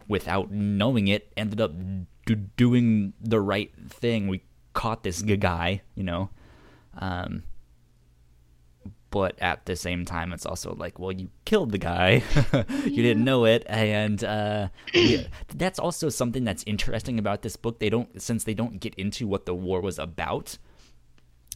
without 0.07 0.51
knowing 0.51 1.09
it 1.09 1.33
ended 1.35 1.59
up 1.59 1.73
do- 2.25 2.35
doing 2.35 3.13
the 3.19 3.41
right 3.41 3.71
thing. 3.89 4.27
We 4.27 4.43
caught 4.73 5.03
this 5.03 5.21
g- 5.21 5.35
guy 5.35 5.81
you 5.95 6.03
know? 6.03 6.29
Um 6.97 7.43
but 9.09 9.39
at 9.39 9.65
the 9.65 9.75
same 9.75 10.03
time 10.03 10.33
it's 10.33 10.45
also 10.45 10.75
like 10.75 10.99
well 10.99 11.11
you 11.11 11.29
killed 11.45 11.71
the 11.71 11.77
guy. 11.77 12.23
You 12.85 13.03
didn't 13.03 13.23
know 13.25 13.45
it. 13.45 13.63
And 13.67 14.23
uh 14.23 14.67
yeah, 14.93 15.23
that's 15.53 15.79
also 15.79 16.09
something 16.09 16.43
that's 16.43 16.63
interesting 16.67 17.17
about 17.19 17.41
this 17.41 17.55
book. 17.55 17.79
They 17.79 17.89
don't 17.89 18.21
since 18.21 18.43
they 18.43 18.53
don't 18.53 18.79
get 18.79 18.93
into 18.95 19.27
what 19.27 19.45
the 19.45 19.55
war 19.55 19.81
was 19.81 19.97
about 19.99 20.57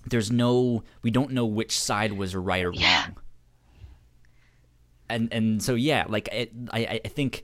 there's 0.08 0.32
no 0.32 0.84
we 1.02 1.12
don't 1.12 1.32
know 1.32 1.46
which 1.46 1.78
side 1.80 2.14
was 2.14 2.36
right 2.36 2.66
or 2.66 2.74
Yeah. 2.74 3.04
wrong. 3.04 3.18
And 5.10 5.34
and 5.34 5.62
so 5.64 5.76
yeah 5.76 6.06
like 6.08 6.30
it, 6.32 6.52
i 6.72 7.02
i 7.04 7.08
think 7.08 7.44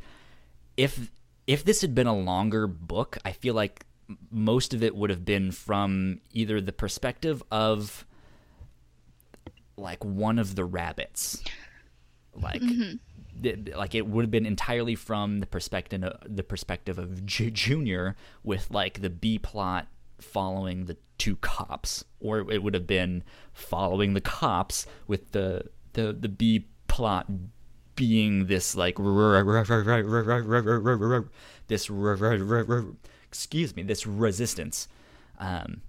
if 0.77 1.11
if 1.47 1.63
this 1.65 1.81
had 1.81 1.93
been 1.93 2.07
a 2.07 2.15
longer 2.17 2.65
book 2.65 3.17
i 3.25 3.31
feel 3.33 3.53
like 3.53 3.85
most 4.31 4.73
of 4.73 4.83
it 4.83 4.95
would 4.95 5.09
have 5.09 5.25
been 5.25 5.51
from 5.51 6.21
either 6.31 6.61
the 6.61 6.71
perspective 6.71 7.43
of 7.51 8.05
like 9.75 10.03
one 10.03 10.39
of 10.39 10.55
the 10.55 10.65
rabbits. 10.65 11.43
Like 12.33 12.61
mm-hmm. 12.61 13.41
th- 13.41 13.75
like 13.75 13.95
it 13.95 14.07
would 14.07 14.23
have 14.23 14.31
been 14.31 14.45
entirely 14.45 14.95
from 14.95 15.39
the 15.39 15.45
perspective 15.45 16.03
the 16.25 16.43
perspective 16.43 16.97
of 16.97 17.25
J- 17.25 17.49
Junior 17.51 18.15
with 18.43 18.69
like 18.71 19.01
the 19.01 19.09
B 19.09 19.39
plot 19.39 19.87
following 20.19 20.85
the 20.85 20.97
two 21.17 21.35
cops 21.37 22.03
or 22.19 22.51
it 22.51 22.61
would 22.61 22.73
have 22.73 22.87
been 22.87 23.23
following 23.53 24.13
the 24.13 24.21
cops 24.21 24.85
with 25.07 25.31
the 25.31 25.63
the 25.93 26.13
the 26.13 26.29
B 26.29 26.67
plot 26.87 27.27
being 27.95 28.45
this 28.45 28.75
like 28.75 28.97
this 31.67 31.89
excuse 33.27 33.75
me 33.75 33.83
this 33.83 34.05
resistance 34.07 34.87
um 35.39 35.81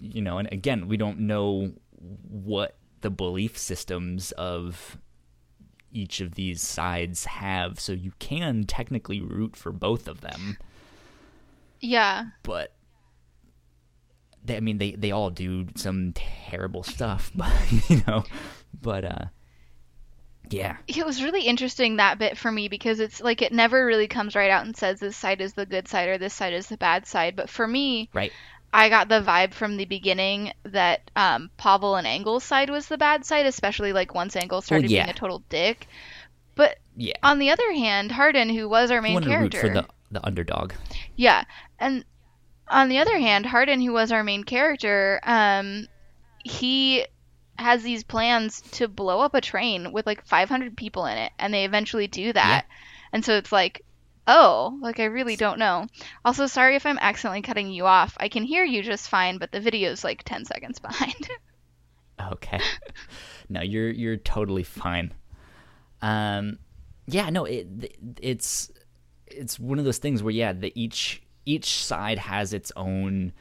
you 0.00 0.20
know 0.20 0.38
and 0.38 0.52
again 0.52 0.86
we 0.86 0.96
don't 0.96 1.18
know 1.18 1.72
what 2.28 2.76
the 3.00 3.10
belief 3.10 3.56
systems 3.56 4.32
of 4.32 4.98
each 5.90 6.20
of 6.20 6.34
these 6.34 6.60
sides 6.60 7.24
have 7.24 7.80
so 7.80 7.92
you 7.92 8.12
can 8.18 8.64
technically 8.64 9.20
root 9.20 9.56
for 9.56 9.72
both 9.72 10.06
of 10.06 10.20
them 10.20 10.58
yeah. 11.80 12.26
but 12.42 12.74
they, 14.44 14.56
I 14.56 14.60
mean 14.60 14.78
they 14.78 14.92
they 14.92 15.12
all 15.12 15.30
do 15.30 15.66
some 15.76 16.12
terrible 16.14 16.82
stuff 16.82 17.30
but 17.34 17.52
you 17.88 18.02
know 18.06 18.24
but 18.80 19.04
uh 19.04 19.24
yeah 20.50 20.76
It 20.86 21.04
was 21.04 21.22
really 21.22 21.42
interesting 21.42 21.96
that 21.96 22.18
bit 22.18 22.38
for 22.38 22.50
me 22.50 22.68
because 22.68 23.00
it's 23.00 23.20
like 23.20 23.42
it 23.42 23.52
never 23.52 23.84
really 23.84 24.08
comes 24.08 24.34
right 24.34 24.50
out 24.50 24.64
and 24.64 24.76
says 24.76 24.98
this 24.98 25.16
side 25.16 25.40
is 25.40 25.52
the 25.52 25.66
good 25.66 25.88
side 25.88 26.08
or 26.08 26.18
this 26.18 26.34
side 26.34 26.54
is 26.54 26.68
the 26.68 26.78
bad 26.78 27.06
side. 27.06 27.36
But 27.36 27.50
for 27.50 27.66
me, 27.66 28.08
right 28.14 28.32
I 28.72 28.88
got 28.88 29.08
the 29.08 29.22
vibe 29.22 29.52
from 29.52 29.76
the 29.76 29.84
beginning 29.86 30.52
that 30.64 31.10
um, 31.16 31.50
Pavel 31.56 31.96
and 31.96 32.06
Engel's 32.06 32.44
side 32.44 32.68
was 32.68 32.86
the 32.86 32.98
bad 32.98 33.24
side, 33.24 33.46
especially 33.46 33.92
like 33.92 34.14
once 34.14 34.36
Engel 34.36 34.60
started 34.60 34.90
yeah. 34.90 35.04
being 35.04 35.14
a 35.14 35.18
total 35.18 35.42
dick. 35.48 35.86
But 36.54 36.78
yeah 36.96 37.14
on 37.22 37.38
the 37.38 37.50
other 37.50 37.72
hand, 37.72 38.10
Hardin, 38.10 38.48
who 38.48 38.68
was 38.68 38.90
our 38.90 39.02
main 39.02 39.14
want 39.14 39.26
to 39.26 39.30
root 39.30 39.52
character, 39.52 39.60
for 39.60 39.68
the 39.68 39.86
the 40.10 40.26
underdog 40.26 40.72
yeah, 41.16 41.44
and 41.78 42.04
on 42.70 42.88
the 42.88 42.98
other 42.98 43.18
hand, 43.18 43.46
Hardin, 43.46 43.80
who 43.80 43.92
was 43.92 44.12
our 44.12 44.24
main 44.24 44.44
character, 44.44 45.20
um, 45.22 45.86
he 46.44 47.04
has 47.58 47.82
these 47.82 48.04
plans 48.04 48.60
to 48.60 48.88
blow 48.88 49.20
up 49.20 49.34
a 49.34 49.40
train 49.40 49.92
with 49.92 50.06
like 50.06 50.24
500 50.24 50.76
people 50.76 51.06
in 51.06 51.18
it, 51.18 51.32
and 51.38 51.52
they 51.52 51.64
eventually 51.64 52.06
do 52.06 52.32
that. 52.32 52.66
And 53.12 53.24
so 53.24 53.34
it's 53.36 53.50
like, 53.50 53.82
oh, 54.26 54.78
like 54.80 55.00
I 55.00 55.04
really 55.04 55.36
don't 55.36 55.58
know. 55.58 55.86
Also, 56.24 56.46
sorry 56.46 56.76
if 56.76 56.86
I'm 56.86 56.98
accidentally 57.00 57.42
cutting 57.42 57.72
you 57.72 57.86
off. 57.86 58.16
I 58.20 58.28
can 58.28 58.42
hear 58.44 58.64
you 58.64 58.82
just 58.82 59.08
fine, 59.08 59.38
but 59.38 59.50
the 59.50 59.60
video's 59.60 60.04
like 60.04 60.22
10 60.24 60.44
seconds 60.44 60.78
behind. 60.78 61.28
Okay. 62.32 62.58
no, 63.48 63.60
you're 63.62 63.90
you're 63.90 64.16
totally 64.16 64.64
fine. 64.64 65.14
Um, 66.02 66.58
yeah, 67.06 67.30
no, 67.30 67.44
it 67.44 67.94
it's 68.20 68.72
it's 69.28 69.56
one 69.58 69.78
of 69.78 69.84
those 69.84 69.98
things 69.98 70.20
where 70.20 70.32
yeah, 70.32 70.52
the 70.52 70.72
each 70.74 71.22
each 71.48 71.84
side 71.84 72.18
has 72.18 72.52
its 72.52 72.70
own 72.76 73.32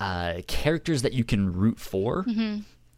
uh, 0.00 0.40
characters 0.46 1.02
that 1.02 1.12
you 1.12 1.24
can 1.24 1.52
root 1.52 1.78
for. 1.78 2.24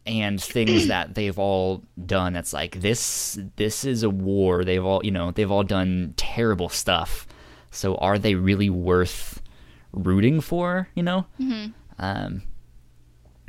And 0.05 0.41
things 0.41 0.87
that 0.87 1.15
they've 1.15 1.37
all 1.37 1.83
done. 2.05 2.31
that's 2.31 2.53
like 2.53 2.79
this. 2.79 3.37
This 3.57 3.83
is 3.83 4.03
a 4.03 4.09
war. 4.09 4.63
They've 4.63 4.83
all, 4.83 5.01
you 5.03 5.11
know, 5.11 5.31
they've 5.31 5.51
all 5.51 5.63
done 5.65 6.13
terrible 6.15 6.69
stuff. 6.69 7.27
So 7.71 7.95
are 7.95 8.17
they 8.17 8.35
really 8.35 8.69
worth 8.69 9.41
rooting 9.91 10.39
for? 10.39 10.87
You 10.95 11.03
know. 11.03 11.25
Um, 11.99 12.43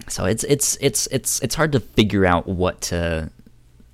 so 0.09 0.25
it's 0.25 0.43
it's 0.45 0.77
it's 0.81 1.07
it's 1.13 1.41
it's 1.41 1.55
hard 1.55 1.71
to 1.73 1.81
figure 1.81 2.27
out 2.27 2.49
what 2.49 2.81
to 2.81 3.31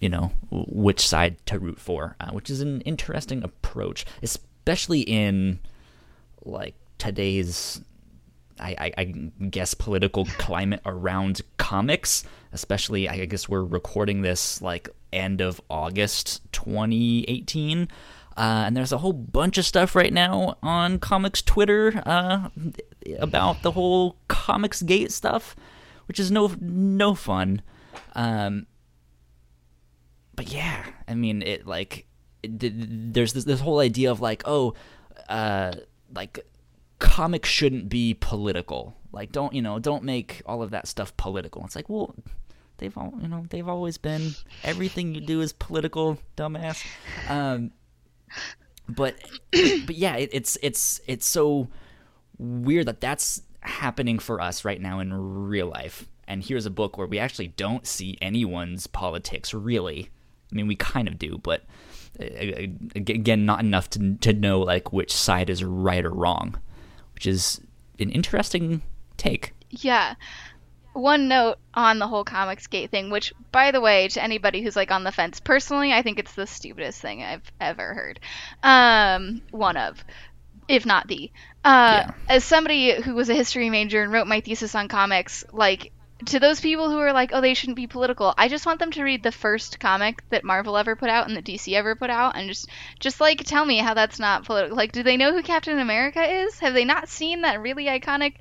you 0.00 0.08
know 0.08 0.32
which 0.50 1.06
side 1.06 1.36
to 1.46 1.58
root 1.58 1.78
for 1.80 2.14
uh, 2.20 2.30
which 2.30 2.50
is 2.50 2.60
an 2.60 2.80
interesting 2.82 3.42
approach 3.42 4.04
especially 4.22 5.00
in 5.00 5.58
like 6.44 6.74
today's 6.98 7.80
I, 8.60 8.76
I, 8.78 8.92
I 8.98 9.04
guess 9.50 9.74
political 9.74 10.26
climate 10.38 10.80
around 10.86 11.40
comics 11.56 12.24
especially 12.52 13.08
i 13.08 13.24
guess 13.24 13.48
we're 13.48 13.64
recording 13.64 14.22
this 14.22 14.62
like 14.62 14.88
end 15.12 15.40
of 15.40 15.60
august 15.68 16.40
2018 16.52 17.88
uh, 18.36 18.64
and 18.66 18.76
there's 18.76 18.92
a 18.92 18.98
whole 18.98 19.12
bunch 19.12 19.58
of 19.58 19.64
stuff 19.64 19.94
right 19.94 20.12
now 20.12 20.56
on 20.62 20.98
comics 20.98 21.42
twitter 21.42 22.02
uh, 22.06 22.48
about 23.18 23.62
the 23.62 23.72
whole 23.72 24.16
comics 24.28 24.82
gate 24.82 25.10
stuff 25.10 25.56
which 26.06 26.20
is 26.20 26.30
no 26.30 26.52
no 26.60 27.14
fun. 27.14 27.62
Um, 28.14 28.66
but 30.34 30.52
yeah, 30.52 30.84
I 31.08 31.14
mean, 31.14 31.42
it 31.42 31.66
like 31.66 32.06
it, 32.42 33.12
there's 33.12 33.32
this 33.32 33.44
this 33.44 33.60
whole 33.60 33.78
idea 33.78 34.10
of 34.10 34.20
like, 34.20 34.42
oh, 34.44 34.74
uh, 35.28 35.72
like 36.14 36.44
comics 37.04 37.48
shouldn't 37.48 37.88
be 37.88 38.14
political. 38.14 38.96
Like, 39.12 39.30
don't 39.30 39.52
you 39.52 39.62
know? 39.62 39.78
Don't 39.78 40.02
make 40.02 40.42
all 40.46 40.62
of 40.62 40.70
that 40.70 40.88
stuff 40.88 41.16
political. 41.16 41.64
It's 41.64 41.76
like, 41.76 41.88
well, 41.88 42.14
they've 42.78 42.96
all 42.96 43.14
you 43.20 43.28
know 43.28 43.44
they've 43.50 43.68
always 43.68 43.98
been. 43.98 44.32
Everything 44.62 45.14
you 45.14 45.20
do 45.20 45.40
is 45.40 45.52
political, 45.52 46.18
dumbass. 46.36 46.84
Um, 47.28 47.70
but 48.88 49.16
but 49.86 49.94
yeah, 49.94 50.16
it, 50.16 50.30
it's 50.32 50.58
it's 50.62 51.00
it's 51.06 51.26
so 51.26 51.68
weird 52.38 52.86
that 52.86 53.00
that's 53.00 53.42
happening 53.60 54.18
for 54.18 54.40
us 54.40 54.64
right 54.64 54.80
now 54.80 54.98
in 55.00 55.12
real 55.12 55.68
life. 55.68 56.08
And 56.26 56.42
here's 56.42 56.66
a 56.66 56.70
book 56.70 56.96
where 56.96 57.06
we 57.06 57.18
actually 57.18 57.48
don't 57.48 57.86
see 57.86 58.16
anyone's 58.20 58.86
politics 58.86 59.52
really. 59.52 60.10
I 60.50 60.56
mean, 60.56 60.66
we 60.66 60.76
kind 60.76 61.08
of 61.08 61.18
do, 61.18 61.38
but 61.42 61.64
uh, 62.20 62.24
again, 62.96 63.44
not 63.44 63.60
enough 63.60 63.90
to 63.90 64.16
to 64.16 64.32
know 64.32 64.60
like 64.60 64.92
which 64.92 65.12
side 65.12 65.50
is 65.50 65.62
right 65.62 66.04
or 66.04 66.10
wrong, 66.10 66.56
which 67.14 67.26
is 67.26 67.60
an 67.98 68.10
interesting 68.10 68.82
take. 69.16 69.52
Yeah. 69.70 70.14
One 70.92 71.26
note 71.26 71.56
on 71.74 71.98
the 71.98 72.06
whole 72.06 72.24
Comics 72.24 72.68
Gate 72.68 72.90
thing, 72.90 73.10
which, 73.10 73.32
by 73.50 73.72
the 73.72 73.80
way, 73.80 74.06
to 74.08 74.22
anybody 74.22 74.62
who's 74.62 74.76
like 74.76 74.92
on 74.92 75.02
the 75.02 75.10
fence, 75.10 75.40
personally, 75.40 75.92
I 75.92 76.02
think 76.02 76.18
it's 76.18 76.34
the 76.34 76.46
stupidest 76.46 77.00
thing 77.00 77.22
I've 77.22 77.50
ever 77.60 77.94
heard. 77.94 78.20
Um, 78.62 79.42
one 79.50 79.76
of, 79.76 80.04
if 80.68 80.86
not 80.86 81.08
the. 81.08 81.32
Uh, 81.64 82.04
yeah. 82.06 82.10
As 82.28 82.44
somebody 82.44 83.00
who 83.00 83.14
was 83.14 83.28
a 83.28 83.34
history 83.34 83.70
major 83.70 84.02
and 84.02 84.12
wrote 84.12 84.28
my 84.28 84.40
thesis 84.40 84.74
on 84.74 84.86
comics, 84.86 85.44
like 85.52 85.90
to 86.26 86.38
those 86.38 86.60
people 86.60 86.90
who 86.90 86.98
are 86.98 87.12
like, 87.12 87.30
oh, 87.32 87.40
they 87.40 87.54
shouldn't 87.54 87.76
be 87.76 87.86
political, 87.86 88.32
I 88.38 88.48
just 88.48 88.66
want 88.66 88.78
them 88.78 88.92
to 88.92 89.02
read 89.02 89.22
the 89.22 89.32
first 89.32 89.80
comic 89.80 90.22
that 90.30 90.44
Marvel 90.44 90.76
ever 90.76 90.94
put 90.94 91.10
out 91.10 91.26
and 91.26 91.36
that 91.36 91.44
DC 91.44 91.74
ever 91.74 91.96
put 91.96 92.08
out, 92.08 92.36
and 92.36 92.48
just 92.48 92.68
just 93.00 93.20
like 93.20 93.42
tell 93.44 93.64
me 93.64 93.78
how 93.78 93.94
that's 93.94 94.18
not 94.18 94.44
political. 94.44 94.76
Like, 94.76 94.92
do 94.92 95.02
they 95.02 95.16
know 95.16 95.32
who 95.32 95.42
Captain 95.42 95.78
America 95.78 96.22
is? 96.22 96.58
Have 96.60 96.72
they 96.72 96.84
not 96.84 97.08
seen 97.08 97.42
that 97.42 97.60
really 97.60 97.86
iconic? 97.86 98.34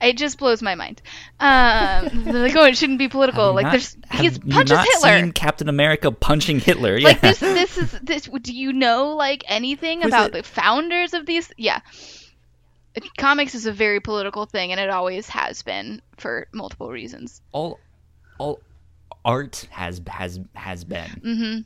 It 0.00 0.16
just 0.18 0.38
blows 0.38 0.60
my 0.62 0.74
mind. 0.74 1.00
Um, 1.40 2.24
like, 2.26 2.54
oh, 2.56 2.66
it 2.66 2.76
shouldn't 2.76 2.98
be 2.98 3.08
political. 3.08 3.54
Like, 3.54 3.64
not, 3.64 3.70
there's 3.72 3.96
he 4.12 4.30
punches 4.30 4.78
Hitler. 4.78 5.32
Captain 5.32 5.68
America 5.68 6.12
punching 6.12 6.60
Hitler. 6.60 6.96
Yeah. 6.96 7.08
Like 7.08 7.20
this, 7.20 7.40
this 7.40 7.78
is 7.78 7.90
this. 8.02 8.28
Do 8.28 8.52
you 8.52 8.72
know 8.72 9.16
like 9.16 9.44
anything 9.48 10.02
Who's 10.02 10.08
about 10.08 10.28
it? 10.28 10.32
the 10.34 10.42
founders 10.42 11.14
of 11.14 11.26
these? 11.26 11.50
Yeah 11.56 11.80
comics 13.18 13.54
is 13.54 13.66
a 13.66 13.72
very 13.72 14.00
political 14.00 14.46
thing 14.46 14.70
and 14.70 14.80
it 14.80 14.90
always 14.90 15.28
has 15.28 15.62
been 15.62 16.00
for 16.16 16.46
multiple 16.52 16.90
reasons. 16.90 17.40
All 17.52 17.80
all 18.38 18.60
art 19.24 19.66
has 19.70 20.00
has 20.06 20.40
has 20.54 20.84
been. 20.84 21.20
Mm-hmm. 21.24 21.60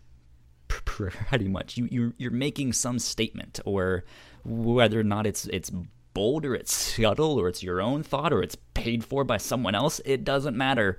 pretty 0.68 1.48
much. 1.48 1.76
You 1.76 1.88
you're, 1.90 2.12
you're 2.18 2.30
making 2.30 2.72
some 2.72 2.98
statement 2.98 3.60
or 3.64 4.04
whether 4.44 5.00
or 5.00 5.04
not 5.04 5.26
it's 5.26 5.46
it's 5.46 5.70
bold 6.14 6.44
or 6.44 6.54
it's 6.54 6.74
subtle 6.74 7.38
or 7.38 7.48
it's 7.48 7.62
your 7.62 7.80
own 7.80 8.02
thought 8.02 8.32
or 8.32 8.42
it's 8.42 8.56
paid 8.74 9.04
for 9.04 9.24
by 9.24 9.36
someone 9.36 9.74
else 9.74 10.00
it 10.04 10.24
doesn't 10.24 10.56
matter. 10.56 10.98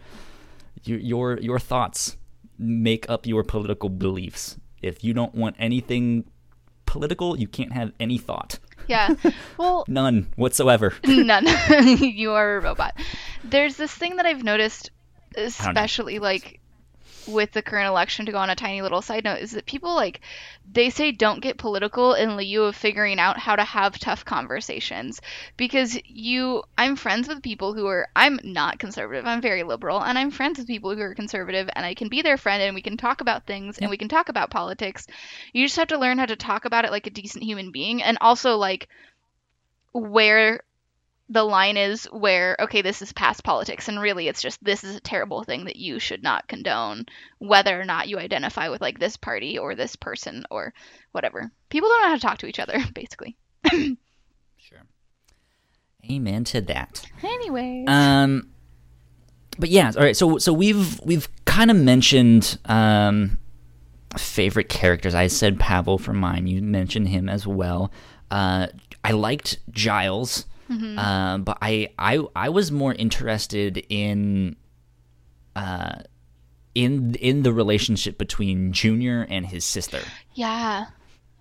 Your 0.83 0.99
your, 0.99 1.39
your 1.39 1.59
thoughts 1.59 2.17
make 2.57 3.09
up 3.09 3.25
your 3.25 3.43
political 3.43 3.89
beliefs. 3.89 4.57
If 4.81 5.03
you 5.03 5.13
don't 5.13 5.35
want 5.35 5.55
anything 5.59 6.25
political 6.85 7.37
you 7.37 7.47
can't 7.47 7.73
have 7.73 7.91
any 7.99 8.17
thought 8.17 8.57
yeah. 8.89 9.13
Well, 9.57 9.85
none 9.87 10.27
whatsoever. 10.35 10.93
none. 11.05 11.45
you 11.97 12.31
are 12.31 12.57
a 12.57 12.61
robot. 12.61 12.95
There's 13.43 13.77
this 13.77 13.93
thing 13.93 14.17
that 14.17 14.25
I've 14.25 14.43
noticed, 14.43 14.91
especially 15.35 16.19
like 16.19 16.59
with 17.29 17.51
the 17.51 17.61
current 17.61 17.87
election 17.87 18.25
to 18.25 18.31
go 18.31 18.37
on 18.37 18.49
a 18.49 18.55
tiny 18.55 18.81
little 18.81 19.01
side 19.01 19.23
note 19.23 19.39
is 19.39 19.51
that 19.51 19.65
people 19.65 19.95
like 19.95 20.21
they 20.71 20.89
say 20.89 21.11
don't 21.11 21.41
get 21.41 21.57
political 21.57 22.13
in 22.13 22.35
lieu 22.35 22.63
of 22.63 22.75
figuring 22.75 23.19
out 23.19 23.37
how 23.37 23.55
to 23.55 23.63
have 23.63 23.97
tough 23.97 24.25
conversations. 24.25 25.21
Because 25.57 25.97
you 26.05 26.63
i'm 26.77 26.95
friends 26.95 27.27
with 27.27 27.41
people 27.41 27.73
who 27.73 27.87
are 27.87 28.07
i'm 28.15 28.39
not 28.43 28.79
conservative 28.79 29.25
i'm 29.25 29.41
very 29.41 29.63
liberal 29.63 30.01
and 30.01 30.17
i'm 30.17 30.31
friends 30.31 30.59
with 30.59 30.67
people 30.67 30.95
who 30.95 31.01
are 31.01 31.15
conservative 31.15 31.69
and 31.75 31.85
i 31.85 31.93
can 31.93 32.09
be 32.09 32.21
their 32.21 32.37
friend 32.37 32.61
and 32.61 32.75
we 32.75 32.81
can 32.81 32.97
talk 32.97 33.21
about 33.21 33.45
things 33.45 33.77
and 33.77 33.89
we 33.89 33.97
can 33.97 34.09
talk 34.09 34.29
about 34.29 34.49
politics. 34.49 35.07
You 35.53 35.65
just 35.65 35.77
have 35.77 35.89
to 35.89 35.97
learn 35.97 36.17
how 36.17 36.25
to 36.25 36.35
talk 36.35 36.65
about 36.65 36.85
it 36.85 36.91
like 36.91 37.07
a 37.07 37.11
decent 37.11 37.43
human 37.43 37.71
being 37.71 38.01
and 38.03 38.17
also 38.21 38.57
like 38.57 38.87
where 39.93 40.61
the 41.29 41.43
line 41.43 41.77
is 41.77 42.05
where 42.05 42.57
okay 42.59 42.81
this 42.81 43.01
is 43.01 43.13
past 43.13 43.43
politics 43.43 43.87
and 43.87 43.99
really 43.99 44.27
it's 44.27 44.41
just 44.41 44.61
this 44.63 44.83
is 44.83 44.95
a 44.95 45.01
terrible 45.01 45.43
thing 45.43 45.65
that 45.65 45.75
you 45.75 45.99
should 45.99 46.23
not 46.23 46.47
condone 46.47 47.05
whether 47.37 47.79
or 47.79 47.85
not 47.85 48.09
you 48.09 48.17
identify 48.17 48.67
with 48.67 48.81
like 48.81 48.99
this 48.99 49.15
party 49.15 49.57
or 49.57 49.75
this 49.75 49.95
person 49.95 50.43
or 50.49 50.73
whatever. 51.11 51.51
People 51.69 51.89
don't 51.89 52.01
know 52.01 52.07
how 52.09 52.15
to 52.15 52.21
talk 52.21 52.37
to 52.39 52.47
each 52.47 52.59
other 52.59 52.79
basically. 52.93 53.37
Sure. 54.61 54.83
Amen 56.11 56.43
to 56.45 56.61
that. 56.61 57.05
Anyway 57.23 57.85
um 57.87 58.49
but 59.57 59.69
yeah 59.69 59.91
all 59.95 60.03
right 60.03 60.17
so 60.17 60.37
so 60.37 60.51
we've 60.51 60.99
we've 61.01 61.29
kind 61.45 61.71
of 61.71 61.77
mentioned 61.77 62.57
um 62.65 63.37
favorite 64.17 64.69
characters. 64.69 65.15
I 65.15 65.27
said 65.27 65.59
pavel 65.59 65.97
for 65.97 66.13
mine. 66.13 66.47
You 66.47 66.61
mentioned 66.61 67.07
him 67.07 67.29
as 67.29 67.45
well. 67.47 67.91
Uh 68.31 68.67
i 69.03 69.11
liked 69.11 69.59
giles 69.71 70.45
Mm-hmm. 70.69 70.99
Um, 70.99 71.43
but 71.43 71.57
I, 71.61 71.89
I 71.97 72.23
I 72.35 72.49
was 72.49 72.71
more 72.71 72.93
interested 72.93 73.83
in 73.89 74.55
uh, 75.55 75.99
in 76.75 77.15
in 77.15 77.43
the 77.43 77.51
relationship 77.51 78.17
between 78.17 78.71
Junior 78.71 79.25
and 79.29 79.45
his 79.45 79.65
sister. 79.65 79.99
Yeah. 80.33 80.85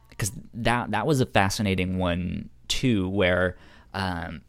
Because 0.09 0.33
that 0.55 0.91
that 0.93 1.07
was 1.07 1.21
a 1.21 1.27
fascinating 1.27 1.99
one 1.99 2.51
too, 2.67 3.09
where 3.09 3.57
um, 3.95 4.43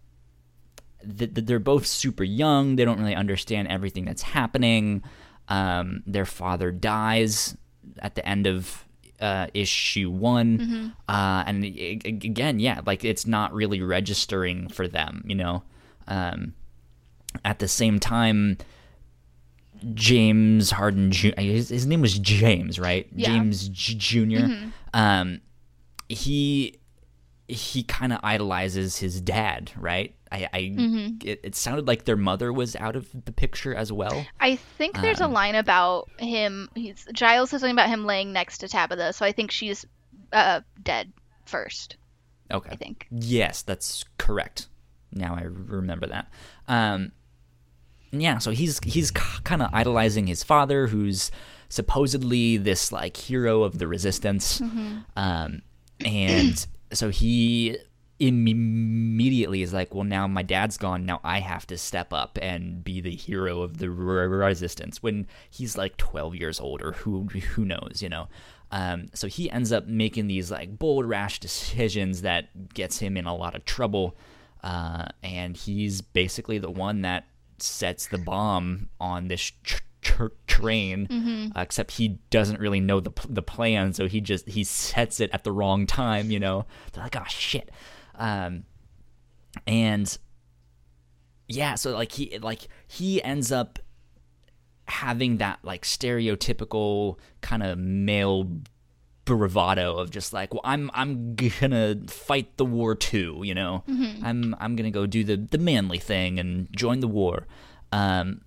th- 1.02 1.34
th- 1.34 1.46
they're 1.46 1.60
both 1.60 1.86
super 1.86 2.24
young. 2.24 2.76
They 2.76 2.86
don't 2.86 3.00
really 3.00 3.16
understand 3.16 3.68
everything 3.68 4.06
that's 4.06 4.22
happening. 4.22 5.04
Um, 5.48 6.04
their 6.06 6.26
father 6.26 6.72
dies 6.72 7.58
at 8.00 8.16
the 8.16 8.28
end 8.28 8.48
of 8.48 8.86
uh, 9.20 9.48
issue 9.54 10.10
one, 10.10 10.58
mm-hmm. 10.58 10.88
uh, 11.08 11.44
and 11.46 11.66
it, 11.66 12.06
again, 12.06 12.60
yeah, 12.60 12.82
like 12.86 13.04
it's 13.04 13.26
not 13.26 13.54
really 13.54 13.82
registering 13.82 14.68
for 14.70 14.88
them, 14.88 15.24
you 15.26 15.36
know. 15.36 15.64
Um, 16.08 16.54
at 17.46 17.60
the 17.60 17.68
same 17.68 18.00
time, 18.00 18.58
James 19.94 20.72
Harden, 20.72 21.12
Ju- 21.12 21.34
his, 21.38 21.70
his, 21.70 21.86
name 21.86 22.02
was 22.02 22.18
James, 22.18 22.80
right? 22.80 23.08
Yeah. 23.14 23.30
James 23.30 23.70
J- 23.70 23.96
Junior. 23.96 24.42
Mm-hmm. 24.42 24.70
Um, 24.94 25.42
he 26.08 26.80
he 27.48 27.84
kind 27.84 28.14
of 28.14 28.20
idolizes 28.24 28.98
his 28.98 29.22
dad, 29.22 29.72
right? 29.78 30.16
I, 30.32 30.50
I 30.54 30.60
mm-hmm. 30.62 31.28
it, 31.28 31.40
it, 31.44 31.56
sounded 31.56 31.88
like 31.88 32.06
their 32.06 32.16
mother 32.16 32.54
was 32.54 32.76
out 32.76 32.96
of 32.96 33.08
the 33.26 33.32
picture 33.32 33.74
as 33.74 33.92
well. 33.92 34.26
I 34.40 34.56
think 34.56 35.02
there's 35.02 35.22
um, 35.22 35.32
a 35.32 35.34
line 35.34 35.56
about 35.56 36.10
him. 36.20 36.70
He's 36.76 37.08
Giles 37.14 37.50
says 37.50 37.62
something 37.62 37.76
about 37.76 37.90
him 37.90 38.06
laying 38.06 38.32
next 38.32 38.60
to 38.60 38.68
Tabitha, 38.68 39.14
so 39.14 39.26
I 39.26 39.32
think 39.32 39.50
she's 39.50 39.86
uh, 40.32 40.62
dead 40.82 41.12
first. 41.46 41.98
Okay. 42.52 42.70
I 42.72 42.76
think. 42.76 43.08
Yes, 43.12 43.64
that's 43.64 44.06
correct. 44.18 44.68
Now 45.12 45.36
I 45.36 45.44
remember 45.44 46.08
that. 46.08 46.32
Um, 46.68 47.12
yeah, 48.12 48.38
so 48.38 48.52
he's 48.52 48.80
he's 48.84 49.12
kind 49.12 49.62
of 49.62 49.70
idolizing 49.74 50.28
his 50.28 50.44
father, 50.44 50.88
who's 50.88 51.32
supposedly 51.70 52.58
this 52.58 52.92
like 52.92 53.18
hero 53.18 53.64
of 53.64 53.78
the 53.78 53.88
resistance. 53.88 54.60
Mm-hmm. 54.60 54.98
Um, 55.16 55.62
and 56.04 56.66
so 56.94 57.10
he 57.10 57.78
immediately 58.20 59.62
is 59.62 59.74
like, 59.74 59.94
well, 59.94 60.04
now 60.04 60.28
my 60.28 60.44
dad's 60.44 60.78
gone. 60.78 61.06
Now 61.06 61.22
I 61.24 61.40
have 61.40 61.66
to 61.68 61.78
step 61.78 62.12
up 62.12 62.38
and 62.42 62.84
be 62.84 63.00
the 63.02 63.16
hero 63.16 63.62
of 63.62 63.78
the 63.78 63.90
resistance. 63.90 65.02
When 65.02 65.28
he's 65.50 65.78
like 65.78 65.98
12 65.98 66.36
years 66.36 66.60
old, 66.60 66.82
or 66.82 66.92
who 66.94 67.26
who 67.26 67.66
knows, 67.66 68.02
you 68.02 68.10
know. 68.10 68.28
Um, 68.72 69.08
so 69.14 69.28
he 69.28 69.50
ends 69.50 69.72
up 69.72 69.88
making 69.88 70.28
these 70.28 70.52
like 70.52 70.78
bold, 70.78 71.06
rash 71.06 71.40
decisions 71.40 72.22
that 72.22 72.74
gets 72.74 73.00
him 73.00 73.18
in 73.18 73.26
a 73.26 73.36
lot 73.36 73.56
of 73.56 73.66
trouble. 73.66 74.16
Uh, 74.64 75.06
and 75.24 75.56
he's 75.56 76.02
basically 76.02 76.60
the 76.60 76.70
one 76.70 77.02
that 77.02 77.26
sets 77.58 78.08
the 78.08 78.18
bomb 78.18 78.90
on 79.00 79.28
this 79.28 79.52
tr- 79.64 79.82
tr- 80.02 80.28
train. 80.48 81.08
Mm-hmm. 81.08 81.58
Uh, 81.58 81.62
except 81.62 81.92
he 81.92 82.20
doesn't 82.30 82.60
really 82.60 82.82
know 82.82 83.00
the 83.00 83.12
the 83.28 83.42
plan, 83.42 83.94
so 83.94 84.08
he 84.08 84.22
just 84.22 84.48
he 84.50 84.64
sets 84.64 85.20
it 85.20 85.30
at 85.32 85.44
the 85.44 85.52
wrong 85.52 85.88
time. 85.88 86.30
You 86.30 86.40
know, 86.40 86.66
they're 86.92 87.04
like, 87.04 87.16
oh 87.16 87.24
shit. 87.28 87.70
Um, 88.20 88.66
and 89.66 90.18
yeah, 91.48 91.76
so 91.76 91.92
like 91.92 92.12
he 92.12 92.38
like 92.40 92.68
he 92.88 93.24
ends 93.24 93.52
up 93.52 93.80
having 94.88 95.38
that 95.38 95.60
like 95.64 95.84
stereotypical 95.84 97.18
kind 97.42 97.64
of 97.64 97.78
male 97.78 98.50
bravado 99.26 99.98
of 99.98 100.12
just 100.12 100.34
like, 100.34 100.54
well, 100.54 100.62
I'm 100.64 100.92
I'm 100.94 101.36
gonna 101.36 101.96
fight 102.08 102.58
the 102.58 102.66
war 102.66 102.96
too, 102.96 103.42
you 103.44 103.56
know. 103.56 103.84
Mm-hmm. 103.90 104.26
I'm 104.26 104.56
I'm 104.60 104.76
gonna 104.76 104.92
go 104.92 105.06
do 105.06 105.24
the 105.24 105.38
the 105.38 105.58
manly 105.58 106.00
thing 106.00 106.40
and 106.40 106.68
join 106.76 107.00
the 107.00 107.08
war. 107.08 107.48
Um, 107.92 108.42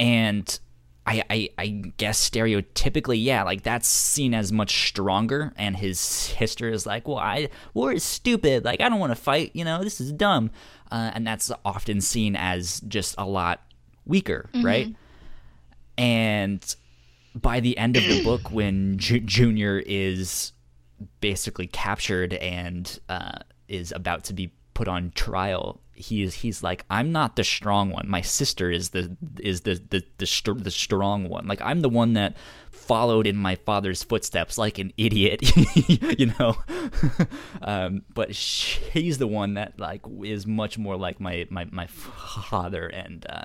and 0.00 0.58
I, 1.04 1.24
I, 1.28 1.48
I 1.58 1.66
guess 1.96 2.30
stereotypically, 2.30 3.22
yeah, 3.22 3.42
like 3.42 3.62
that's 3.62 3.88
seen 3.88 4.34
as 4.34 4.52
much 4.52 4.88
stronger, 4.88 5.52
and 5.56 5.76
his 5.76 5.98
sister 5.98 6.68
is 6.68 6.86
like, 6.86 7.08
well, 7.08 7.18
I 7.18 7.48
war 7.74 7.92
is 7.92 8.04
stupid. 8.04 8.64
Like 8.64 8.80
I 8.80 8.88
don't 8.88 9.00
want 9.00 9.10
to 9.10 9.20
fight. 9.20 9.50
You 9.54 9.64
know, 9.64 9.82
this 9.82 10.00
is 10.00 10.12
dumb, 10.12 10.50
uh, 10.92 11.10
and 11.14 11.26
that's 11.26 11.50
often 11.64 12.00
seen 12.00 12.36
as 12.36 12.80
just 12.82 13.16
a 13.18 13.26
lot 13.26 13.62
weaker, 14.04 14.48
mm-hmm. 14.52 14.64
right? 14.64 14.94
And 15.98 16.76
by 17.34 17.60
the 17.60 17.76
end 17.78 17.96
of 17.96 18.04
the 18.04 18.22
book, 18.24 18.52
when 18.52 18.98
J- 18.98 19.20
Junior 19.20 19.82
is 19.84 20.52
basically 21.20 21.66
captured 21.66 22.34
and 22.34 22.98
uh, 23.08 23.38
is 23.66 23.92
about 23.92 24.24
to 24.24 24.34
be 24.34 24.52
put 24.74 24.86
on 24.86 25.10
trial, 25.14 25.80
he 26.02 26.22
is 26.22 26.34
he's 26.34 26.62
like, 26.62 26.84
I'm 26.90 27.12
not 27.12 27.36
the 27.36 27.44
strong 27.44 27.90
one. 27.90 28.08
My 28.08 28.20
sister 28.20 28.70
is 28.70 28.90
the 28.90 29.16
is 29.38 29.62
the 29.62 29.74
the 29.74 30.04
the, 30.18 30.54
the 30.54 30.70
strong 30.70 31.28
one. 31.28 31.46
Like 31.46 31.60
I'm 31.62 31.80
the 31.80 31.88
one 31.88 32.14
that 32.14 32.36
followed 32.70 33.26
in 33.26 33.36
my 33.36 33.54
father's 33.54 34.02
footsteps 34.02 34.58
like 34.58 34.78
an 34.78 34.92
idiot, 34.96 35.40
you 36.18 36.32
know. 36.38 36.56
um, 37.62 38.02
but 38.12 38.34
she's 38.34 39.18
the 39.18 39.28
one 39.28 39.54
that 39.54 39.78
like 39.78 40.02
is 40.24 40.46
much 40.46 40.76
more 40.76 40.96
like 40.96 41.20
my 41.20 41.46
my 41.50 41.66
my 41.70 41.86
father 41.86 42.86
and. 42.86 43.26
Uh, 43.28 43.44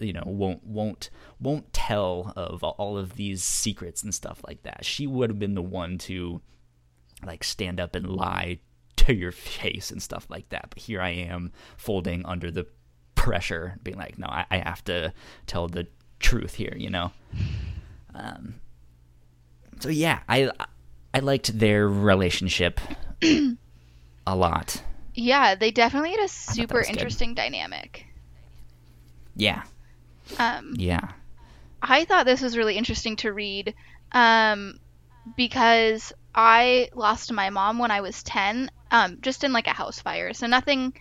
you 0.00 0.12
know 0.12 0.24
won't 0.26 0.64
won't 0.64 1.08
won't 1.38 1.72
tell 1.72 2.32
of 2.34 2.64
all 2.64 2.98
of 2.98 3.14
these 3.14 3.44
secrets 3.44 4.02
and 4.02 4.12
stuff 4.12 4.40
like 4.44 4.64
that 4.64 4.84
she 4.84 5.06
would 5.06 5.30
have 5.30 5.38
been 5.38 5.54
the 5.54 5.62
one 5.62 5.96
to 5.96 6.40
like 7.24 7.44
stand 7.44 7.78
up 7.78 7.94
and 7.94 8.08
lie 8.08 8.58
to 9.06 9.14
your 9.14 9.32
face 9.32 9.90
and 9.90 10.02
stuff 10.02 10.26
like 10.28 10.48
that. 10.50 10.66
But 10.70 10.78
here 10.78 11.00
i 11.00 11.10
am 11.10 11.52
folding 11.76 12.24
under 12.26 12.50
the 12.50 12.66
pressure 13.14 13.78
being 13.82 13.96
like 13.98 14.16
no 14.18 14.26
i, 14.28 14.46
I 14.50 14.58
have 14.58 14.84
to 14.84 15.12
tell 15.46 15.68
the 15.68 15.86
truth 16.20 16.54
here 16.54 16.74
you 16.76 16.90
know? 16.90 17.12
Um 18.14 18.54
so 19.80 19.88
yeah 19.88 20.20
i 20.28 20.50
i 21.12 21.18
liked 21.18 21.58
their 21.58 21.88
relationship 21.88 22.80
a 24.28 24.36
lot. 24.36 24.82
Yeah, 25.14 25.54
they 25.54 25.70
definitely 25.70 26.10
had 26.12 26.20
a 26.20 26.28
super 26.28 26.78
was 26.78 26.86
good. 26.86 26.96
interesting 26.96 27.34
dynamic. 27.34 28.06
yeah. 29.34 29.62
Um, 30.38 30.74
yeah. 30.76 31.12
I 31.80 32.04
thought 32.04 32.26
this 32.26 32.42
was 32.42 32.56
really 32.56 32.76
interesting 32.76 33.16
to 33.16 33.32
read 33.32 33.74
um, 34.12 34.78
because 35.36 36.12
I 36.34 36.90
lost 36.94 37.32
my 37.32 37.50
mom 37.50 37.78
when 37.78 37.90
I 37.90 38.02
was 38.02 38.22
10, 38.22 38.70
um, 38.90 39.18
just 39.20 39.44
in 39.44 39.52
like 39.52 39.66
a 39.66 39.72
house 39.72 40.00
fire. 40.00 40.32
So 40.34 40.46
nothing, 40.46 40.92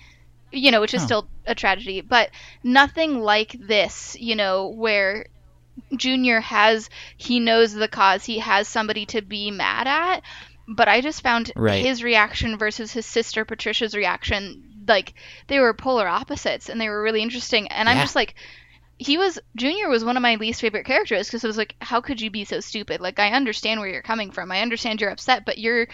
you 0.52 0.72
know, 0.72 0.82
which 0.82 0.94
is 0.94 1.02
Oh. 1.02 1.04
still 1.04 1.30
a 1.46 1.56
tragedy, 1.56 2.02
but 2.02 2.32
nothing 2.64 3.20
like 3.20 3.56
this, 3.60 4.16
you 4.20 4.36
know, 4.36 4.70
where 4.70 5.26
Junior 5.96 6.42
has, 6.42 6.90
he 7.18 7.40
knows 7.40 7.74
the 7.74 7.88
cause, 7.88 8.26
he 8.26 8.40
has 8.40 8.68
somebody 8.68 9.06
to 9.08 9.22
be 9.22 9.52
mad 9.52 9.88
at. 9.88 10.24
But 10.68 10.90
I 10.90 11.02
just 11.02 11.22
found 11.24 11.52
Right. 11.56 11.76
his 11.82 12.04
reaction 12.04 12.58
versus 12.58 12.92
his 12.92 13.06
sister 13.06 13.46
Patricia's 13.46 13.96
reaction, 13.96 14.64
like 14.88 15.14
they 15.48 15.60
were 15.60 15.74
polar 15.74 16.08
opposites 16.08 16.70
and 16.70 16.80
they 16.82 16.90
were 16.90 17.02
really 17.02 17.22
interesting. 17.22 17.68
And 17.70 17.88
I'm 17.90 18.00
just 18.00 18.16
like, 18.16 18.36
he 19.00 19.18
was 19.18 19.40
Junior 19.56 19.90
was 19.90 20.04
one 20.04 20.18
of 20.18 20.24
my 20.24 20.36
least 20.36 20.62
favorite 20.62 20.86
characters 20.86 21.28
because 21.28 21.44
it 21.44 21.48
was 21.48 21.58
like, 21.58 21.76
how 21.82 22.02
could 22.02 22.22
you 22.22 22.32
be 22.32 22.46
so 22.46 22.60
stupid? 22.60 23.02
Like, 23.02 23.20
I 23.20 23.32
understand 23.32 23.80
where 23.80 23.90
you're 23.90 24.02
coming 24.02 24.32
from. 24.32 24.52
I 24.52 24.62
understand 24.62 25.02
you're 25.02 25.12
upset, 25.12 25.46
but 25.46 25.58
you're 25.60 25.88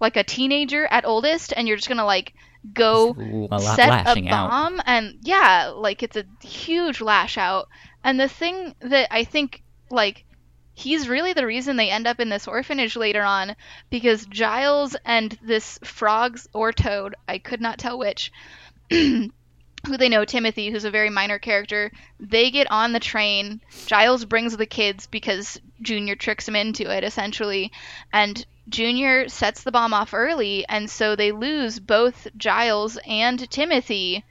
like 0.00 0.16
a 0.16 0.24
teenager 0.24 0.86
at 0.86 1.04
oldest, 1.04 1.52
and 1.56 1.66
you're 1.66 1.76
just 1.76 1.88
gonna 1.88 2.04
like 2.04 2.34
go 2.72 3.10
a 3.50 3.60
set 3.60 3.88
a 3.88 3.90
lashing 3.90 4.28
out 4.28 4.50
bomb, 4.50 4.82
and 4.86 5.18
yeah, 5.22 5.72
like 5.74 6.02
it's 6.02 6.16
a 6.16 6.24
huge 6.42 7.00
lash 7.00 7.38
out. 7.38 7.68
And 8.04 8.20
the 8.20 8.28
thing 8.28 8.74
that 8.80 9.08
I 9.12 9.24
think 9.24 9.62
like 9.90 10.24
he's 10.76 11.08
really 11.08 11.32
the 11.32 11.46
reason 11.46 11.76
they 11.76 11.90
end 11.90 12.06
up 12.06 12.20
in 12.20 12.28
this 12.28 12.46
orphanage 12.46 12.96
later 12.96 13.22
on 13.22 13.56
because 13.90 14.26
Giles 14.26 14.94
and 15.04 15.36
this 15.42 15.78
frogs 15.82 16.46
or 16.52 16.70
toad, 16.70 17.14
I 17.26 17.38
could 17.38 17.62
not 17.62 17.78
tell 17.78 17.98
which, 17.98 18.30
who 18.90 19.96
they 19.96 20.10
know, 20.10 20.26
Timothy, 20.26 20.70
who's 20.70 20.84
a 20.84 20.90
very 20.90 21.08
minor 21.08 21.38
character, 21.38 21.90
they 22.20 22.50
get 22.50 22.70
on 22.70 22.92
the 22.92 23.00
train. 23.00 23.62
Giles 23.86 24.26
brings 24.26 24.56
the 24.56 24.66
kids 24.66 25.06
because 25.06 25.58
Junior 25.80 26.14
tricks 26.14 26.46
him 26.46 26.56
into 26.56 26.94
it, 26.94 27.04
essentially. 27.04 27.72
And 28.12 28.44
Junior 28.68 29.28
sets 29.28 29.62
the 29.62 29.72
bomb 29.72 29.94
off 29.94 30.12
early, 30.14 30.64
and 30.68 30.90
so 30.90 31.14
they 31.16 31.32
lose 31.32 31.78
both 31.78 32.26
Giles 32.36 32.98
and 33.06 33.48
Timothy 33.50 34.24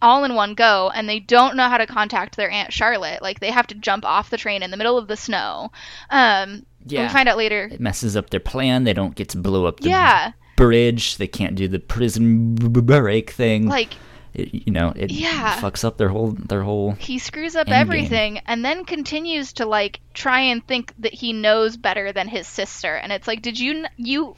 all 0.00 0.24
in 0.24 0.34
one 0.34 0.54
go, 0.54 0.90
and 0.94 1.08
they 1.08 1.18
don't 1.18 1.56
know 1.56 1.68
how 1.68 1.76
to 1.78 1.86
contact 1.86 2.36
their 2.36 2.50
Aunt 2.50 2.72
Charlotte. 2.72 3.20
Like, 3.20 3.40
they 3.40 3.50
have 3.50 3.66
to 3.66 3.74
jump 3.74 4.04
off 4.04 4.30
the 4.30 4.36
train 4.36 4.62
in 4.62 4.70
the 4.70 4.76
middle 4.76 4.96
of 4.96 5.08
the 5.08 5.16
snow. 5.16 5.70
Um, 6.10 6.64
Yeah. 6.86 7.02
We 7.02 7.08
find 7.12 7.28
out 7.28 7.36
later. 7.36 7.68
it 7.72 7.80
messes 7.80 8.16
up 8.16 8.30
their 8.30 8.40
plan 8.40 8.84
they 8.84 8.92
don't 8.94 9.14
get 9.16 9.30
to 9.30 9.38
blow 9.38 9.66
up 9.66 9.80
the 9.80 9.90
Yeah. 9.90 10.32
bridge 10.56 11.16
they 11.18 11.26
can't 11.26 11.54
do 11.56 11.68
the 11.68 11.78
prison 11.80 12.54
break 12.54 13.30
thing 13.30 13.66
Like, 13.68 13.94
it, 14.38 14.66
you 14.66 14.72
know 14.72 14.92
it 14.94 15.10
Yeah. 15.10 15.60
fucks 15.60 15.84
up 15.84 15.96
their 15.98 16.08
whole 16.08 16.30
their 16.32 16.62
whole 16.62 16.92
he 16.92 17.18
screws 17.18 17.56
up 17.56 17.68
everything 17.68 18.38
and 18.46 18.64
then 18.64 18.84
continues 18.84 19.52
to 19.54 19.66
like 19.66 20.00
try 20.14 20.40
and 20.40 20.66
think 20.66 20.92
that 21.00 21.12
he 21.14 21.32
knows 21.32 21.76
better 21.76 22.12
than 22.12 22.28
his 22.28 22.46
sister 22.46 22.94
and 22.94 23.12
it's 23.12 23.26
like 23.28 23.42
did 23.42 23.58
you 23.58 23.86
you 23.96 24.34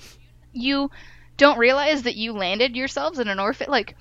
you 0.53 0.91
don't 1.37 1.59
realize 1.59 2.03
that 2.03 2.17
you 2.17 2.33
landed 2.33 2.77
yourselves 2.77 3.19
in 3.19 3.29
an 3.29 3.39
orphan 3.41 3.71
like 3.71 3.97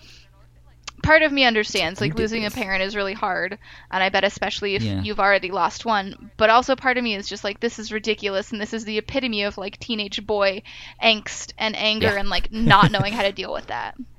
part 1.02 1.22
of 1.22 1.32
me 1.32 1.46
understands 1.46 2.02
like 2.02 2.16
losing 2.16 2.46
a 2.46 2.52
parent 2.52 2.84
is 2.84 2.94
really 2.96 3.14
hard 3.14 3.58
and 3.90 4.04
i 4.04 4.10
bet 4.10 4.26
especially 4.26 4.76
if 4.76 4.84
Yeah. 4.84 5.02
you've 5.02 5.20
already 5.20 5.50
lost 5.50 5.86
one 5.86 6.30
but 6.36 6.50
also 6.50 6.76
part 6.76 6.98
of 6.98 7.04
me 7.04 7.16
is 7.16 7.30
just 7.30 7.44
like 7.46 7.62
this 7.62 7.80
is 7.80 7.94
ridiculous 7.94 8.52
and 8.52 8.60
this 8.60 8.74
is 8.74 8.84
the 8.84 8.98
epitome 8.98 9.44
of 9.44 9.58
like 9.58 9.80
teenage 9.80 10.26
boy 10.28 10.62
angst 11.02 11.54
and 11.58 11.76
anger 11.78 12.08
Yeah. 12.08 12.20
and 12.20 12.30
like 12.30 12.52
not 12.52 12.92
knowing 12.92 13.14
how 13.14 13.24
to 13.24 13.32
deal 13.32 13.54
with 13.54 13.68
that 13.68 13.96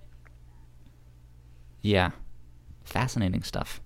Yeah, 1.82 2.10
fascinating 2.84 3.42
stuff. 3.42 3.80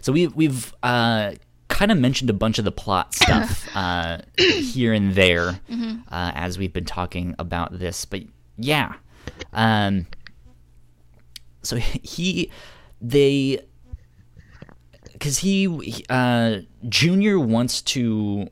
So 0.00 0.12
we 0.12 0.28
we've 0.28 0.74
uh, 0.82 1.32
kind 1.68 1.90
of 1.90 1.98
mentioned 1.98 2.30
a 2.30 2.34
bunch 2.34 2.58
of 2.58 2.64
the 2.64 2.72
plot 2.72 3.14
stuff 3.22 3.68
uh, 3.74 4.18
here 4.36 4.92
and 4.92 5.14
there 5.14 5.60
uh, 6.10 6.32
as 6.34 6.58
we've 6.58 6.72
been 6.72 6.84
talking 6.84 7.34
about 7.38 7.78
this, 7.78 8.04
but 8.04 8.22
yeah, 8.56 8.94
um, 9.52 10.06
so 11.62 11.76
he 11.76 12.50
they 13.00 13.60
because 15.12 15.38
he 15.38 16.04
uh, 16.08 16.58
Junior 16.88 17.38
wants 17.38 17.82
to 17.82 18.48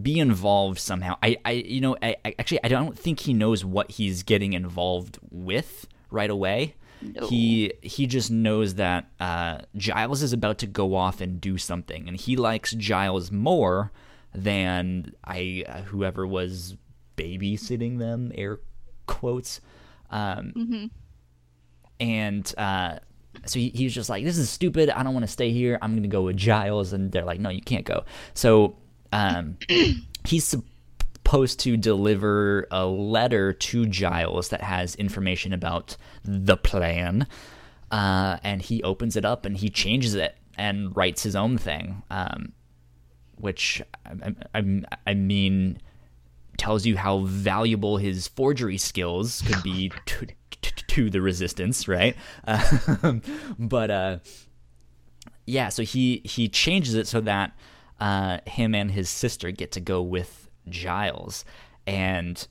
be 0.00 0.18
involved 0.18 0.78
somehow. 0.78 1.16
I, 1.22 1.36
I 1.44 1.50
you 1.52 1.80
know, 1.80 1.96
I, 2.02 2.16
I 2.24 2.34
actually 2.38 2.60
I 2.64 2.68
don't 2.68 2.98
think 2.98 3.20
he 3.20 3.34
knows 3.34 3.64
what 3.64 3.92
he's 3.92 4.22
getting 4.22 4.54
involved 4.54 5.18
with 5.30 5.86
right 6.10 6.30
away. 6.30 6.74
No. 7.02 7.26
He 7.26 7.72
he 7.82 8.06
just 8.06 8.30
knows 8.30 8.74
that 8.74 9.06
uh, 9.20 9.58
Giles 9.76 10.22
is 10.22 10.32
about 10.32 10.58
to 10.58 10.66
go 10.66 10.94
off 10.94 11.20
and 11.20 11.40
do 11.40 11.58
something, 11.58 12.06
and 12.08 12.16
he 12.16 12.36
likes 12.36 12.72
Giles 12.72 13.30
more 13.30 13.92
than 14.34 15.12
I 15.24 15.64
uh, 15.68 15.82
whoever 15.82 16.26
was 16.26 16.76
babysitting 17.16 17.98
them, 17.98 18.32
air 18.34 18.60
quotes. 19.06 19.60
Um, 20.10 20.52
And 22.00 22.52
uh, 22.58 22.98
so 23.46 23.58
he, 23.58 23.70
he's 23.70 23.94
just 23.94 24.08
like, 24.10 24.24
"This 24.24 24.38
is 24.38 24.50
stupid. 24.50 24.90
I 24.90 25.02
don't 25.02 25.14
want 25.14 25.24
to 25.24 25.30
stay 25.32 25.52
here. 25.52 25.78
I'm 25.80 25.94
gonna 25.94 26.08
go 26.08 26.22
with 26.22 26.36
Giles." 26.36 26.92
And 26.92 27.12
they're 27.12 27.24
like, 27.24 27.40
"No, 27.40 27.48
you 27.50 27.60
can't 27.62 27.84
go." 27.84 28.04
So 28.34 28.76
um, 29.12 29.56
he's 30.26 30.54
supposed 31.32 31.60
to 31.60 31.78
deliver 31.78 32.66
a 32.70 32.84
letter 32.84 33.54
to 33.54 33.86
Giles 33.86 34.50
that 34.50 34.60
has 34.60 34.94
information 34.96 35.54
about 35.54 35.96
the 36.22 36.58
plan, 36.58 37.26
uh, 37.90 38.36
and 38.44 38.60
he 38.60 38.82
opens 38.82 39.16
it 39.16 39.24
up 39.24 39.46
and 39.46 39.56
he 39.56 39.70
changes 39.70 40.14
it 40.14 40.36
and 40.58 40.94
writes 40.94 41.22
his 41.22 41.34
own 41.34 41.56
thing, 41.56 42.02
um, 42.10 42.52
which 43.36 43.80
I, 44.04 44.34
I, 44.54 44.82
I 45.06 45.14
mean 45.14 45.78
tells 46.58 46.84
you 46.84 46.98
how 46.98 47.20
valuable 47.20 47.96
his 47.96 48.28
forgery 48.28 48.76
skills 48.76 49.40
could 49.46 49.62
be 49.62 49.90
to, 50.04 50.26
to, 50.60 50.86
to 50.86 51.08
the 51.08 51.22
resistance, 51.22 51.88
right? 51.88 52.14
Um, 52.44 53.22
but 53.58 53.90
uh, 53.90 54.18
yeah, 55.46 55.70
so 55.70 55.82
he 55.82 56.20
he 56.26 56.50
changes 56.50 56.92
it 56.92 57.06
so 57.06 57.22
that 57.22 57.56
uh, 58.00 58.40
him 58.46 58.74
and 58.74 58.90
his 58.90 59.08
sister 59.08 59.50
get 59.50 59.72
to 59.72 59.80
go 59.80 60.02
with 60.02 60.41
Giles, 60.68 61.44
and 61.86 62.46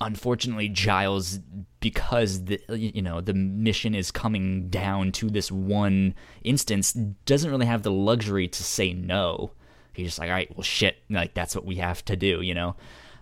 unfortunately, 0.00 0.68
Giles, 0.68 1.38
because 1.80 2.44
the 2.44 2.60
you 2.70 3.02
know 3.02 3.20
the 3.20 3.34
mission 3.34 3.94
is 3.94 4.10
coming 4.10 4.68
down 4.68 5.12
to 5.12 5.30
this 5.30 5.50
one 5.50 6.14
instance, 6.42 6.92
doesn't 6.92 7.50
really 7.50 7.66
have 7.66 7.82
the 7.82 7.92
luxury 7.92 8.48
to 8.48 8.62
say 8.62 8.92
no. 8.92 9.52
He's 9.92 10.08
just 10.08 10.18
like, 10.18 10.28
all 10.28 10.34
right, 10.34 10.54
well, 10.54 10.62
shit, 10.62 10.96
like 11.08 11.34
that's 11.34 11.54
what 11.54 11.64
we 11.64 11.76
have 11.76 12.04
to 12.06 12.16
do, 12.16 12.42
you 12.42 12.54
know. 12.54 12.76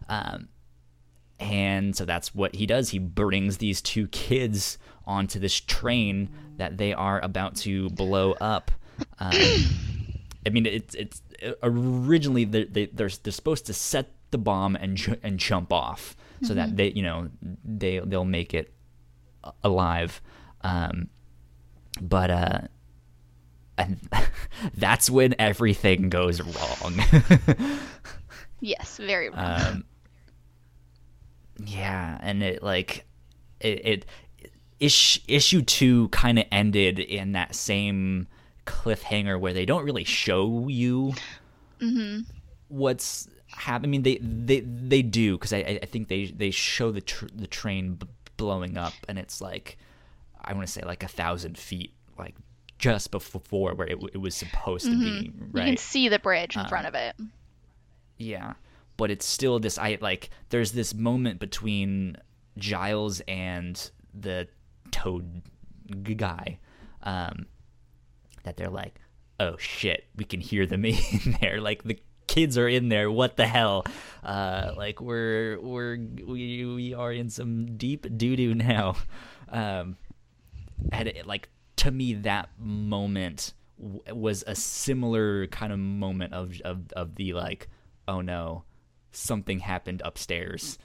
Um, 0.08 0.48
and 1.38 1.96
so 1.96 2.04
that's 2.04 2.34
what 2.34 2.54
he 2.54 2.66
does. 2.66 2.90
He 2.90 2.98
brings 2.98 3.58
these 3.58 3.80
two 3.80 4.08
kids 4.08 4.78
onto 5.06 5.38
this 5.38 5.54
train 5.60 6.30
that 6.56 6.78
they 6.78 6.92
are 6.92 7.20
about 7.20 7.56
to 7.56 7.90
blow 7.90 8.32
up. 8.32 8.70
Um, 9.18 9.32
I 10.46 10.50
mean, 10.50 10.66
it's 10.66 10.94
it's 10.94 11.22
originally 11.62 12.44
they 12.44 12.64
they 12.64 12.86
they're 12.86 13.10
they're 13.22 13.32
supposed 13.32 13.66
to 13.66 13.74
set 13.74 14.12
the 14.30 14.38
bomb 14.38 14.76
and 14.76 14.96
ju- 14.96 15.18
and 15.22 15.38
jump 15.38 15.72
off 15.72 16.16
so 16.42 16.52
that 16.54 16.76
they 16.76 16.90
you 16.90 17.02
know 17.02 17.30
they 17.64 18.00
they'll 18.00 18.24
make 18.24 18.54
it 18.54 18.72
alive. 19.62 20.20
Um, 20.62 21.08
but 22.00 22.30
uh, 22.30 22.60
and 23.78 24.00
that's 24.76 25.08
when 25.08 25.34
everything 25.38 26.08
goes 26.10 26.40
wrong. 26.40 27.00
yes 28.60 28.96
very 28.96 29.28
wrong 29.28 29.60
um, 29.60 29.84
yeah, 31.58 32.18
and 32.20 32.42
it 32.42 32.62
like 32.62 33.04
it, 33.60 33.86
it 33.86 34.06
ish, 34.80 35.22
issue 35.28 35.62
two 35.62 36.08
kind 36.08 36.38
of 36.38 36.46
ended 36.50 36.98
in 36.98 37.32
that 37.32 37.54
same 37.54 38.26
cliffhanger 38.66 39.38
where 39.38 39.52
they 39.52 39.66
don't 39.66 39.84
really 39.84 40.04
show 40.04 40.68
you 40.68 41.14
what's 42.68 43.28
happening. 43.48 43.88
I 43.88 43.90
mean, 43.90 44.02
they 44.02 44.18
they 44.18 44.60
they 44.60 45.02
do 45.02 45.36
because 45.36 45.52
I 45.52 45.78
I 45.82 45.86
think 45.86 46.08
they 46.08 46.26
they 46.26 46.50
show 46.50 46.90
the 46.90 47.00
tr- 47.00 47.26
the 47.34 47.46
train 47.46 47.94
b- 47.94 48.06
blowing 48.36 48.76
up, 48.76 48.94
and 49.08 49.18
it's 49.18 49.40
like 49.40 49.76
I 50.42 50.52
want 50.54 50.66
to 50.66 50.72
say 50.72 50.82
like 50.82 51.02
a 51.02 51.08
thousand 51.08 51.58
feet, 51.58 51.92
like 52.18 52.34
just 52.78 53.10
before 53.10 53.74
where 53.74 53.86
it, 53.86 53.98
it 54.12 54.18
was 54.18 54.34
supposed 54.34 54.84
to 54.86 54.98
be, 54.98 55.32
Right, 55.52 55.64
You 55.66 55.70
can 55.72 55.76
see 55.76 56.08
the 56.08 56.18
bridge 56.18 56.56
in 56.56 56.62
Uh, 56.62 56.68
front 56.68 56.86
of 56.86 56.94
it. 56.94 57.14
Yeah, 58.18 58.54
but 58.96 59.10
it's 59.10 59.24
still 59.26 59.58
this. 59.58 59.78
I 59.78 59.98
like. 60.00 60.30
There's 60.50 60.72
this 60.72 60.92
moment 60.94 61.38
between 61.38 62.16
Giles 62.58 63.20
and 63.28 63.90
the 64.12 64.48
Toad 64.90 65.42
guy, 66.16 66.58
um, 67.02 67.46
that 68.44 68.56
they're 68.56 68.70
like, 68.70 69.00
"Oh 69.40 69.56
shit, 69.58 70.04
we 70.16 70.24
can 70.24 70.40
hear 70.40 70.66
them 70.66 70.84
in 70.84 71.36
there." 71.40 71.60
Like 71.60 71.82
the 71.82 71.98
kids 72.26 72.56
are 72.56 72.68
in 72.68 72.88
there. 72.88 73.10
What 73.10 73.36
the 73.36 73.46
hell? 73.46 73.84
Uh, 74.22 74.72
like 74.76 75.00
we're 75.00 75.60
we're 75.60 75.96
we 75.96 76.64
we 76.64 76.94
are 76.94 77.12
in 77.12 77.30
some 77.30 77.76
deep 77.76 78.06
doo 78.16 78.36
doo 78.36 78.54
now. 78.54 78.96
Um, 79.48 79.96
and 80.92 81.08
it, 81.08 81.26
like 81.26 81.48
to 81.76 81.90
me, 81.90 82.14
that 82.14 82.48
moment 82.58 83.52
w- 83.80 84.02
was 84.12 84.44
a 84.46 84.54
similar 84.54 85.46
kind 85.48 85.72
of 85.72 85.78
moment 85.78 86.32
of 86.32 86.60
of 86.64 86.92
of 86.94 87.14
the 87.16 87.32
like, 87.34 87.68
oh 88.08 88.20
no, 88.20 88.64
something 89.12 89.60
happened 89.60 90.02
upstairs. 90.04 90.78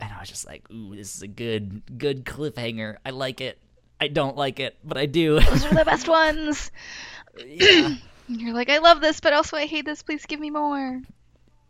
And 0.00 0.12
I 0.12 0.20
was 0.20 0.28
just 0.28 0.46
like, 0.46 0.68
ooh, 0.70 0.94
this 0.96 1.14
is 1.14 1.22
a 1.22 1.28
good 1.28 1.98
good 1.98 2.24
cliffhanger. 2.24 2.96
I 3.04 3.10
like 3.10 3.40
it. 3.40 3.58
I 4.00 4.08
don't 4.08 4.36
like 4.36 4.60
it, 4.60 4.76
but 4.84 4.98
I 4.98 5.06
do. 5.06 5.40
Those 5.40 5.64
are 5.66 5.74
the 5.74 5.84
best 5.84 6.08
ones. 6.08 6.70
yeah. 7.46 7.96
You're 8.28 8.54
like, 8.54 8.70
I 8.70 8.78
love 8.78 9.00
this, 9.00 9.20
but 9.20 9.32
also 9.32 9.56
I 9.56 9.66
hate 9.66 9.84
this. 9.84 10.02
Please 10.02 10.24
give 10.26 10.40
me 10.40 10.50
more. 10.50 11.02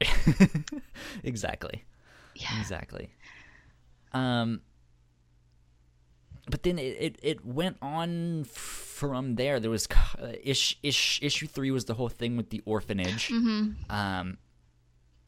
exactly. 1.25 1.85
Yeah. 2.35 2.61
Exactly. 2.61 3.11
Um 4.13 4.61
but 6.51 6.63
then 6.63 6.79
it, 6.79 6.97
it, 7.01 7.19
it 7.23 7.45
went 7.45 7.79
on 7.81 8.45
from 8.45 9.37
there. 9.37 9.59
There 9.61 9.71
was 9.71 9.89
uh, 10.21 10.33
ish, 10.43 10.79
ish, 10.83 11.21
issue 11.23 11.47
three 11.47 11.71
was 11.71 11.87
the 11.87 11.95
whole 11.95 12.09
thing 12.11 12.37
with 12.37 12.51
the 12.51 12.61
orphanage, 12.67 13.33
um, 13.89 14.37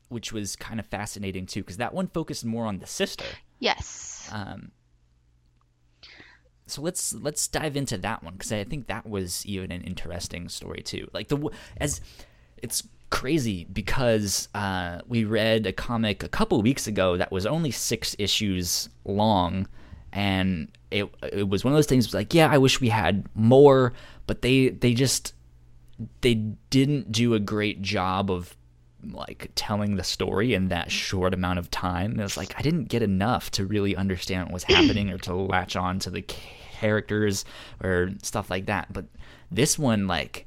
which 0.09 0.33
was 0.33 0.57
kind 0.57 0.79
of 0.79 0.87
fascinating 0.87 1.47
too, 1.47 1.61
because 1.61 1.79
that 1.79 1.95
one 1.95 2.09
focused 2.09 2.45
more 2.45 2.67
on 2.67 2.81
the 2.81 2.87
sister. 2.87 3.25
Yes. 3.59 4.29
Um, 4.31 4.73
so 6.67 6.83
let's 6.83 7.15
let's 7.15 7.47
dive 7.49 7.77
into 7.77 7.97
that 7.99 8.23
one 8.23 8.35
because 8.35 8.53
I 8.53 8.65
think 8.65 8.89
that 8.89 9.07
was 9.09 9.47
even 9.47 9.71
an 9.73 9.83
interesting 9.83 10.49
story 10.49 10.83
too. 10.83 11.09
Like 11.13 11.29
the 11.29 11.51
as 11.79 12.01
it's 12.59 12.83
crazy 13.11 13.67
because 13.73 14.49
uh, 14.55 15.01
we 15.07 15.25
read 15.25 15.67
a 15.67 15.73
comic 15.73 16.23
a 16.23 16.29
couple 16.29 16.61
weeks 16.63 16.87
ago 16.87 17.17
that 17.17 17.31
was 17.31 17.47
only 17.47 17.71
six 17.71 18.17
issues 18.19 18.89
long, 19.05 19.69
and 20.13 20.69
it 20.91 21.09
it 21.33 21.49
was 21.49 21.65
one 21.65 21.73
of 21.73 21.77
those 21.77 21.87
things. 21.87 22.13
Like, 22.13 22.35
yeah, 22.35 22.51
I 22.51 22.59
wish 22.59 22.81
we 22.81 22.89
had 22.89 23.27
more, 23.35 23.93
but 24.27 24.43
they 24.43 24.71
they 24.71 24.95
just 24.95 25.35
they 26.21 26.35
didn't 26.35 27.13
do 27.13 27.35
a 27.35 27.41
great 27.41 27.81
job 27.81 28.31
of 28.31 28.57
like 29.13 29.51
telling 29.55 29.97
the 29.97 30.05
story 30.05 30.55
in 30.55 30.69
that 30.69 30.91
short 30.91 31.35
amount 31.35 31.59
of 31.59 31.71
time. 31.71 32.19
It 32.19 32.23
was 32.23 32.37
like 32.37 32.55
I 32.59 32.63
didn't 32.63 32.85
get 32.85 33.03
enough 33.03 33.51
to 33.53 33.65
really 33.67 33.95
understand 33.97 34.47
what 34.47 34.55
was 34.55 34.65
happening 34.69 35.11
or 35.11 35.19
to 35.19 35.35
latch 35.35 35.77
on 35.77 35.99
to 36.01 36.11
the 36.11 36.23
characters 36.23 37.45
or 37.83 38.11
stuff 38.23 38.51
like 38.51 38.67
that. 38.67 38.93
But 38.93 39.07
this 39.51 39.79
one, 39.79 40.07
like, 40.07 40.47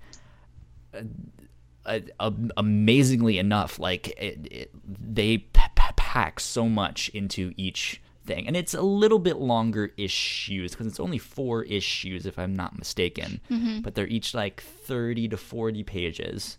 uh, 1.85 1.99
uh, 2.19 2.31
amazingly 2.57 3.37
enough, 3.37 3.79
like 3.79 4.09
it, 4.09 4.47
it, 4.51 4.71
they 4.85 5.37
p- 5.37 5.61
p- 5.75 5.93
pack 5.95 6.39
so 6.39 6.67
much 6.67 7.09
into 7.09 7.53
each 7.57 8.01
thing, 8.25 8.45
and 8.47 8.55
it's 8.57 8.73
a 8.73 8.81
little 8.81 9.17
bit 9.19 9.37
longer 9.37 9.91
issues 9.97 10.71
because 10.71 10.85
it's 10.87 10.99
only 10.99 11.17
four 11.17 11.63
issues 11.63 12.25
if 12.25 12.37
I'm 12.37 12.55
not 12.55 12.77
mistaken, 12.77 13.39
but 13.81 13.95
they're 13.95 14.07
each 14.07 14.33
like 14.35 14.61
thirty 14.61 15.27
to 15.29 15.37
forty 15.37 15.83
pages. 15.83 16.57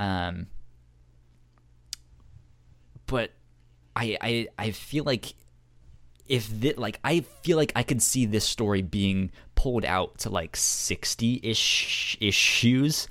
Um, 0.00 0.46
but 3.08 3.32
I 3.96 4.16
I 4.20 4.48
I 4.58 4.70
feel 4.70 5.02
like 5.04 5.34
if 6.28 6.44
thi- 6.44 6.74
like 6.74 7.00
I 7.02 7.20
feel 7.42 7.56
like 7.56 7.72
I 7.74 7.82
could 7.82 8.00
see 8.02 8.24
this 8.26 8.44
story 8.44 8.82
being 8.82 9.32
pulled 9.56 9.84
out 9.84 10.18
to 10.18 10.30
like 10.30 10.52
60-ish 10.54 12.16
issues 12.20 13.08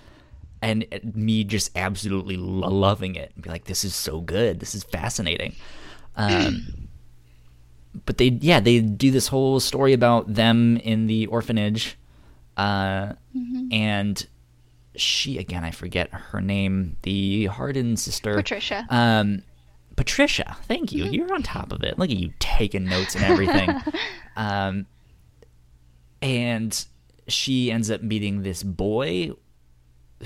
and 0.61 0.85
me 1.13 1.43
just 1.43 1.75
absolutely 1.75 2.37
lo- 2.37 2.69
loving 2.69 3.15
it 3.15 3.31
and 3.35 3.43
be 3.43 3.49
like 3.49 3.65
this 3.65 3.83
is 3.83 3.93
so 3.93 4.21
good. 4.21 4.59
This 4.61 4.73
is 4.75 4.83
fascinating. 4.83 5.55
Um 6.15 6.87
but 8.05 8.17
they 8.17 8.27
yeah 8.41 8.59
they 8.59 8.79
do 8.79 9.11
this 9.11 9.27
whole 9.27 9.59
story 9.59 9.93
about 9.93 10.31
them 10.33 10.77
in 10.77 11.07
the 11.07 11.25
orphanage 11.27 11.97
uh 12.55 13.13
and 13.71 14.27
she 14.95 15.37
again 15.37 15.63
I 15.63 15.71
forget 15.71 16.09
her 16.11 16.41
name 16.41 16.97
the 17.03 17.45
Harden 17.47 17.97
sister. 17.97 18.33
Patricia. 18.35 18.85
um, 18.89 19.43
Patricia, 19.97 20.55
thank 20.63 20.93
you. 20.93 21.05
You're 21.05 21.33
on 21.33 21.43
top 21.43 21.73
of 21.73 21.83
it. 21.83 21.99
Look 21.99 22.09
at 22.09 22.15
you 22.15 22.31
taking 22.39 22.85
notes 22.85 23.15
and 23.15 23.25
everything. 23.25 23.69
um, 24.37 24.85
and 26.21 26.85
she 27.27 27.71
ends 27.71 27.91
up 27.91 28.01
meeting 28.01 28.43
this 28.43 28.63
boy 28.63 29.31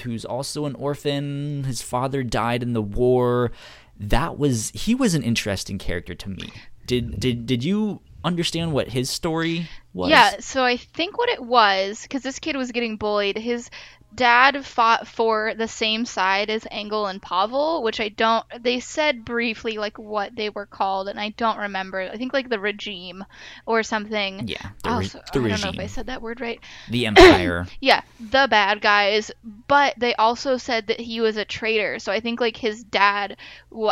who's 0.03 0.25
also 0.25 0.65
an 0.65 0.75
orphan. 0.75 1.63
His 1.63 1.81
father 1.81 2.21
died 2.21 2.63
in 2.63 2.73
the 2.73 2.81
war. 2.81 3.51
That 3.97 4.37
was 4.37 4.71
he 4.75 4.93
was 4.93 5.15
an 5.15 5.23
interesting 5.23 5.77
character 5.77 6.13
to 6.15 6.29
me. 6.29 6.51
Did 6.85 7.19
did 7.19 7.45
did 7.45 7.63
you 7.63 8.01
understand 8.23 8.73
what 8.73 8.89
his 8.89 9.09
story 9.09 9.69
was? 9.93 10.09
Yeah, 10.09 10.39
so 10.39 10.63
I 10.63 10.77
think 10.77 11.17
what 11.17 11.29
it 11.29 11.43
was, 11.43 12.01
because 12.03 12.23
this 12.23 12.39
kid 12.39 12.55
was 12.55 12.71
getting 12.71 12.97
bullied, 12.97 13.37
his 13.37 13.69
dad 14.13 14.65
fought 14.65 15.07
for 15.07 15.53
the 15.55 15.67
same 15.67 16.05
side 16.05 16.49
as 16.49 16.67
Engel 16.71 17.07
and 17.07 17.21
Pavel, 17.21 17.83
which 17.83 17.99
I 17.99 18.09
don't. 18.09 18.45
They 18.61 18.79
said 18.79 19.25
briefly 19.25 19.77
like 19.77 19.97
what 19.97 20.35
they 20.35 20.49
were 20.49 20.65
called, 20.65 21.07
and 21.07 21.19
I 21.19 21.29
don't 21.29 21.57
remember. 21.57 22.01
I 22.01 22.17
think 22.17 22.33
like 22.33 22.49
the 22.49 22.59
regime 22.59 23.23
or 23.65 23.83
something. 23.83 24.47
Yeah, 24.47 24.71
the, 24.83 24.93
re- 24.93 24.95
Also, 24.95 25.21
the 25.33 25.39
I 25.41 25.47
don't 25.47 25.61
know 25.61 25.69
if 25.69 25.79
I 25.79 25.87
said 25.87 26.07
that 26.07 26.21
word 26.21 26.41
right. 26.41 26.59
the 26.87 27.05
empire. 27.07 27.71
Yeah, 27.79 28.01
the 28.19 28.47
bad 28.49 28.81
guys, 28.81 29.31
but 29.67 29.95
they 29.97 30.13
also 30.15 30.57
said 30.57 30.87
that 30.87 30.99
he 30.99 31.21
was 31.21 31.37
a 31.37 31.45
traitor. 31.45 31.99
So 31.99 32.11
I 32.11 32.19
think 32.19 32.39
like 32.41 32.57
his 32.57 32.83
dad 32.83 33.37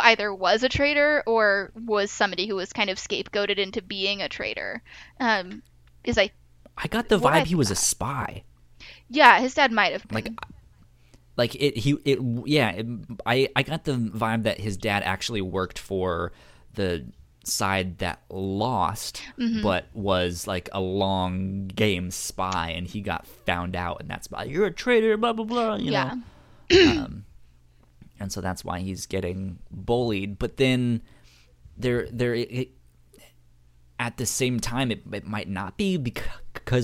either 0.02 0.34
was 0.34 0.62
a 0.62 0.68
traitor 0.68 1.22
or 1.26 1.72
was 1.74 2.10
somebody 2.10 2.46
who 2.46 2.56
was 2.56 2.72
kind 2.72 2.90
of 2.90 2.98
scapegoated 2.98 3.58
into 3.58 3.82
being 3.82 4.22
a 4.22 4.28
traitor. 4.28 4.82
Um, 5.18 5.62
is 6.04 6.18
I 6.18 6.30
I 6.76 6.88
got 6.88 7.08
the 7.08 7.18
What 7.18 7.34
I 7.34 7.42
vibe 7.42 7.46
he 7.46 7.54
was 7.54 7.70
a 7.70 7.74
spy. 7.76 8.44
Yeah, 9.10 9.40
his 9.40 9.54
dad 9.54 9.72
might 9.72 9.92
have 9.92 10.06
been. 10.08 10.14
like 10.14 10.30
like 11.36 11.54
it 11.56 11.76
he 11.76 11.96
it 12.04 12.18
yeah 12.44 12.70
it, 12.70 12.86
i 13.24 13.48
i 13.56 13.62
got 13.62 13.84
the 13.84 13.92
vibe 13.92 14.42
that 14.42 14.60
his 14.60 14.76
dad 14.76 15.02
actually 15.04 15.40
worked 15.40 15.78
for 15.78 16.32
the 16.74 17.06
side 17.44 17.98
that 17.98 18.20
lost 18.28 19.22
Mm-hmm. 19.38 19.62
but 19.62 19.86
was 19.94 20.46
like 20.46 20.68
a 20.72 20.80
long 20.80 21.68
game 21.68 22.10
spy 22.10 22.72
and 22.76 22.86
he 22.86 23.00
got 23.00 23.26
found 23.26 23.74
out 23.74 24.00
and 24.00 24.10
that's 24.10 24.30
why 24.30 24.44
you're 24.44 24.66
a 24.66 24.72
traitor 24.72 25.16
blah 25.16 25.32
blah 25.32 25.46
blah 25.46 25.74
you 25.76 25.92
yeah. 25.92 26.14
know 26.70 27.02
um, 27.02 27.24
and 28.20 28.30
so 28.30 28.40
that's 28.42 28.62
why 28.64 28.80
he's 28.80 29.06
getting 29.06 29.58
bullied 29.70 30.38
but 30.38 30.58
then 30.58 31.00
there 31.78 32.06
there 32.12 32.34
it, 32.34 32.70
at 33.98 34.18
the 34.18 34.26
same 34.26 34.60
time 34.60 34.90
it, 34.90 35.02
it 35.10 35.26
might 35.26 35.48
not 35.48 35.78
be 35.78 35.96
because 35.96 36.28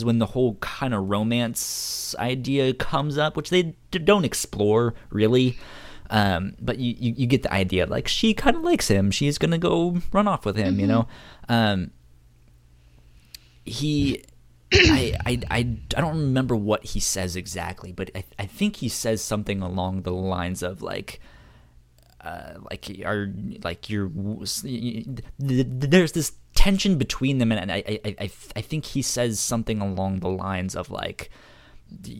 when 0.04 0.18
the 0.18 0.26
whole 0.26 0.54
kind 0.56 0.92
of 0.94 1.08
romance 1.08 2.14
idea 2.18 2.72
comes 2.74 3.16
up 3.18 3.36
which 3.36 3.50
they 3.50 3.74
d- 3.90 3.98
don't 3.98 4.24
explore 4.24 4.94
really 5.10 5.58
um, 6.08 6.54
but 6.60 6.78
you, 6.78 6.94
you, 6.98 7.14
you 7.16 7.26
get 7.26 7.42
the 7.42 7.52
idea 7.52 7.86
like 7.86 8.06
she 8.06 8.32
kind 8.32 8.56
of 8.56 8.62
likes 8.62 8.88
him 8.88 9.10
she's 9.10 9.38
gonna 9.38 9.58
go 9.58 9.96
run 10.12 10.28
off 10.28 10.44
with 10.44 10.56
him 10.56 10.78
you 10.78 10.86
know? 10.86 11.08
Um, 11.48 11.90
he 13.64 14.22
I, 14.72 15.14
I, 15.24 15.40
I, 15.50 15.58
I 15.58 16.00
don't 16.00 16.18
remember 16.18 16.56
what 16.56 16.84
he 16.84 17.00
says 17.00 17.36
exactly, 17.36 17.92
but 17.92 18.10
I, 18.14 18.24
I 18.38 18.46
think 18.46 18.76
he 18.76 18.88
says 18.88 19.22
something 19.22 19.62
along 19.62 20.02
the 20.02 20.12
lines 20.12 20.62
of 20.62 20.82
like, 20.82 21.20
uh, 22.26 22.58
like 22.70 22.90
are 23.04 23.32
like 23.62 23.88
you're 23.88 24.10
there's 25.38 26.12
this 26.12 26.32
tension 26.54 26.98
between 26.98 27.38
them, 27.38 27.52
and 27.52 27.70
I, 27.70 27.84
I, 27.86 28.16
I, 28.18 28.30
I 28.56 28.60
think 28.60 28.84
he 28.84 29.02
says 29.02 29.38
something 29.38 29.80
along 29.80 30.20
the 30.20 30.28
lines 30.28 30.74
of 30.74 30.90
like, 30.90 31.30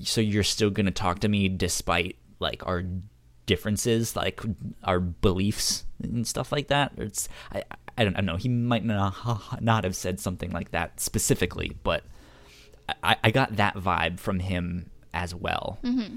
so 0.05 0.21
you're 0.21 0.45
still 0.45 0.71
gonna 0.71 0.93
talk 0.93 1.19
to 1.21 1.29
me 1.29 1.49
despite 1.49 2.17
like 2.39 2.65
our 2.67 2.85
differences, 3.47 4.15
like 4.15 4.41
our 4.85 5.01
beliefs 5.01 5.85
and 6.01 6.25
stuff 6.25 6.53
like 6.53 6.69
that. 6.69 6.93
It's 6.99 7.29
I, 7.53 7.65
I 7.99 8.05
don't, 8.05 8.15
I 8.15 8.21
don't 8.21 8.27
know. 8.27 8.37
He 8.37 8.49
might 8.49 8.85
not 8.85 9.61
not 9.61 9.83
have 9.83 9.97
said 9.97 10.21
something 10.21 10.53
like 10.53 10.71
that 10.71 11.01
specifically, 11.01 11.77
but 11.83 12.05
I, 13.03 13.17
I 13.25 13.31
got 13.33 13.57
that 13.57 13.75
vibe 13.75 14.21
from 14.21 14.39
him 14.39 14.91
as 15.13 15.35
well. 15.35 15.79
Mm-hmm. 15.83 16.17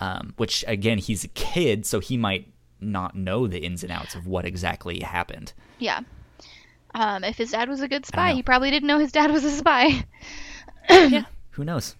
Um, 0.00 0.34
which 0.36 0.64
again, 0.66 0.98
he's 0.98 1.22
a 1.22 1.28
kid, 1.28 1.86
so 1.86 2.00
he 2.00 2.16
might 2.16 2.51
not 2.82 3.14
know 3.14 3.46
the 3.46 3.64
ins 3.64 3.82
and 3.82 3.92
outs 3.92 4.14
of 4.14 4.26
what 4.26 4.44
exactly 4.44 5.00
happened. 5.00 5.52
Yeah. 5.78 6.00
Um, 6.94 7.24
if 7.24 7.38
his 7.38 7.52
dad 7.52 7.68
was 7.68 7.80
a 7.80 7.88
good 7.88 8.04
spy, 8.04 8.32
he 8.32 8.42
probably 8.42 8.70
didn't 8.70 8.86
know 8.86 8.98
his 8.98 9.12
dad 9.12 9.30
was 9.30 9.44
a 9.44 9.50
spy. 9.50 10.04
yeah, 10.90 11.24
who 11.50 11.64
knows? 11.64 11.96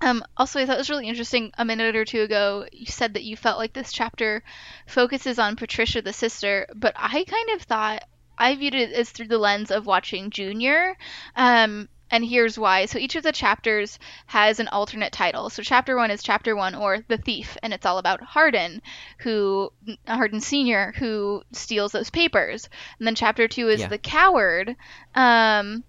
Um, 0.00 0.22
also, 0.36 0.60
I 0.60 0.66
thought 0.66 0.76
it 0.76 0.78
was 0.78 0.90
really 0.90 1.08
interesting. 1.08 1.52
A 1.58 1.64
minute 1.64 1.96
or 1.96 2.04
two 2.04 2.22
ago, 2.22 2.66
you 2.72 2.86
said 2.86 3.14
that 3.14 3.24
you 3.24 3.36
felt 3.36 3.58
like 3.58 3.72
this 3.72 3.92
chapter 3.92 4.42
focuses 4.86 5.38
on 5.38 5.56
Patricia, 5.56 6.02
the 6.02 6.12
sister, 6.12 6.66
but 6.74 6.94
I 6.96 7.24
kind 7.24 7.50
of 7.54 7.62
thought 7.62 8.04
I 8.38 8.54
viewed 8.54 8.74
it 8.74 8.92
as 8.92 9.10
through 9.10 9.28
the 9.28 9.38
lens 9.38 9.70
of 9.70 9.86
watching 9.86 10.30
Junior. 10.30 10.96
Um, 11.34 11.88
and 12.10 12.24
here's 12.24 12.58
why. 12.58 12.86
So 12.86 12.98
each 12.98 13.16
of 13.16 13.22
the 13.22 13.32
chapters 13.32 13.98
has 14.26 14.60
an 14.60 14.68
alternate 14.68 15.12
title. 15.12 15.50
So 15.50 15.62
chapter 15.62 15.96
one 15.96 16.10
is 16.10 16.22
chapter 16.22 16.54
one, 16.54 16.74
or 16.74 16.98
the 17.08 17.18
thief, 17.18 17.56
and 17.62 17.72
it's 17.74 17.84
all 17.86 17.98
about 17.98 18.22
Hardin, 18.22 18.80
who 19.18 19.72
Hardin 20.06 20.40
Senior, 20.40 20.94
who 20.98 21.42
steals 21.52 21.92
those 21.92 22.10
papers. 22.10 22.68
And 22.98 23.06
then 23.06 23.14
chapter 23.14 23.48
two 23.48 23.68
is 23.68 23.80
Yeah. 23.80 23.88
the 23.88 23.98
coward, 23.98 24.76
um, 25.14 25.82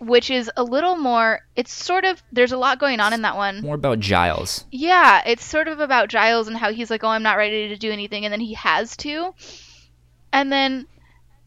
which 0.00 0.30
is 0.30 0.50
a 0.56 0.62
little 0.62 0.96
more. 0.96 1.40
It's 1.56 1.72
sort 1.72 2.04
of 2.04 2.22
there's 2.32 2.52
a 2.52 2.56
lot 2.58 2.78
going 2.78 3.00
on 3.00 3.12
in 3.12 3.22
that 3.22 3.36
one. 3.36 3.60
More 3.62 3.74
about 3.74 3.98
Giles. 4.00 4.64
Yeah, 4.70 5.22
it's 5.26 5.44
sort 5.44 5.66
of 5.68 5.80
about 5.80 6.08
Giles 6.08 6.46
and 6.48 6.56
how 6.56 6.72
he's 6.72 6.88
like, 6.90 7.02
"Oh, 7.04 7.08
I'm 7.08 7.24
not 7.24 7.36
ready 7.36 7.68
to 7.68 7.76
do 7.76 7.90
anything," 7.90 8.24
and 8.24 8.32
then 8.32 8.40
he 8.40 8.54
has 8.54 8.96
to. 8.98 9.34
And 10.32 10.52
then 10.52 10.86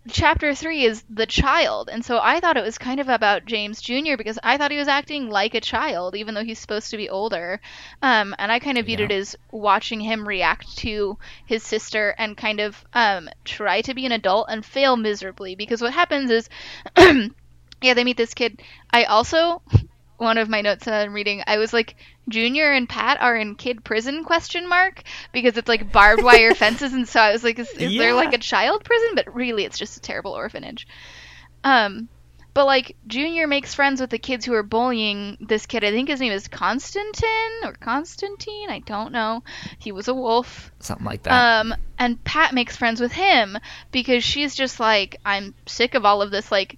chapter 0.10 0.54
3 0.56 0.84
is 0.86 1.04
the 1.10 1.26
child. 1.26 1.90
And 1.92 2.04
so 2.04 2.20
I 2.22 2.40
thought 2.40 2.58
it 2.58 2.64
was 2.64 2.78
kind 2.78 3.00
of 3.00 3.08
about 3.10 3.46
James 3.46 3.82
Jr. 3.82 4.18
because 4.18 4.40
I 4.44 4.58
thought 4.58 4.72
he 4.72 4.78
was 4.78 4.88
acting 4.88 5.30
like 5.30 5.54
a 5.54 5.62
child 5.62 6.16
even 6.16 6.34
though 6.34 6.44
he's 6.44 6.60
supposed 6.60 6.90
to 6.92 6.98
be 6.98 7.10
older. 7.10 7.60
Um, 8.02 8.36
and 8.40 8.52
I 8.52 8.60
kind 8.60 8.78
of 8.78 8.86
viewed 8.88 9.00
Yeah. 9.00 9.06
it 9.06 9.12
as 9.12 9.36
watching 9.52 10.00
him 10.02 10.28
react 10.28 10.78
to 10.80 11.18
his 11.46 11.64
sister 11.64 12.16
and 12.18 12.36
kind 12.38 12.60
of 12.60 12.84
um, 12.94 13.30
try 13.46 13.82
to 13.82 13.94
be 13.94 14.06
an 14.06 14.12
adult 14.12 14.48
and 14.50 14.66
fail 14.66 14.98
miserably 14.98 15.56
because 15.56 15.82
what 15.82 15.94
happens 15.94 16.32
is 16.32 16.50
yeah, 17.82 17.94
they 17.94 18.04
meet 18.04 18.18
this 18.18 18.34
kid. 18.34 18.62
I 18.92 19.04
also 19.06 19.62
one 20.22 20.38
of 20.38 20.48
my 20.48 20.62
notes 20.62 20.86
that 20.86 20.94
I'm 20.94 21.14
reading, 21.14 21.44
I 21.48 21.58
was 21.58 21.74
like, 21.74 21.96
Junior 22.30 22.72
and 22.72 22.88
Pat 22.88 23.20
are 23.20 23.36
in 23.36 23.56
kid 23.56 23.84
prison 23.84 24.24
question 24.24 24.70
mark 24.70 25.02
because 25.34 25.58
it's 25.58 25.68
like 25.68 25.92
barbed 25.92 26.24
wire 26.24 26.54
fences, 26.56 26.94
and 26.94 27.08
so 27.08 27.20
I 27.20 27.32
was 27.32 27.44
like, 27.44 27.58
is, 27.58 27.70
is 27.72 27.98
there 27.98 28.14
like 28.14 28.34
a 28.34 28.38
child 28.38 28.84
prison? 28.84 29.16
But 29.16 29.34
really, 29.34 29.66
it's 29.66 29.80
just 29.80 29.98
a 29.98 30.02
terrible 30.02 30.34
orphanage. 30.34 30.88
Um, 31.64 32.08
but 32.54 32.66
like 32.66 32.96
Junior 33.08 33.48
makes 33.48 33.74
friends 33.74 34.02
with 34.02 34.10
the 34.10 34.20
kids 34.20 34.46
who 34.46 34.54
are 34.54 34.64
bullying 34.64 35.38
this 35.40 35.66
kid. 35.66 35.84
I 35.84 35.92
think 35.92 36.10
his 36.10 36.20
name 36.20 36.34
is 36.34 36.48
Constantine 36.48 37.64
or 37.64 37.74
Constantine. 37.74 38.70
I 38.70 38.80
don't 38.80 39.14
know. 39.14 39.44
He 39.80 39.92
was 39.92 40.08
a 40.08 40.14
wolf. 40.14 40.72
Something 40.80 41.06
like 41.06 41.24
that. 41.24 41.62
Um, 41.62 41.74
and 41.98 42.24
Pat 42.24 42.54
makes 42.54 42.76
friends 42.76 43.00
with 43.00 43.14
him 43.14 43.58
because 43.92 44.24
she's 44.24 44.54
just 44.54 44.80
like, 44.80 45.18
I'm 45.26 45.56
sick 45.66 45.96
of 45.96 46.06
all 46.06 46.22
of 46.22 46.30
this 46.30 46.52
like 46.52 46.78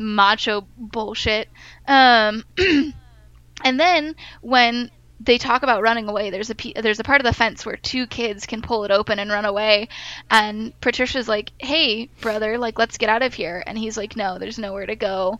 macho 0.00 0.66
bullshit. 0.76 1.48
Um, 1.86 2.44
and 2.58 3.78
then 3.78 4.16
when 4.40 4.90
they 5.20 5.36
talk 5.36 5.62
about 5.62 5.82
running 5.82 6.08
away, 6.08 6.30
there's 6.30 6.50
a 6.50 6.54
pe- 6.54 6.72
there's 6.72 6.98
a 6.98 7.04
part 7.04 7.20
of 7.20 7.26
the 7.26 7.34
fence 7.34 7.64
where 7.66 7.76
two 7.76 8.06
kids 8.06 8.46
can 8.46 8.62
pull 8.62 8.84
it 8.84 8.90
open 8.90 9.18
and 9.18 9.30
run 9.30 9.44
away, 9.44 9.88
and 10.30 10.78
Patricia's 10.80 11.28
like, 11.28 11.52
"Hey, 11.58 12.08
brother, 12.20 12.56
like 12.56 12.78
let's 12.78 12.96
get 12.98 13.10
out 13.10 13.22
of 13.22 13.34
here," 13.34 13.62
and 13.66 13.76
he's 13.76 13.98
like, 13.98 14.16
"No, 14.16 14.38
there's 14.38 14.58
nowhere 14.58 14.86
to 14.86 14.96
go. 14.96 15.38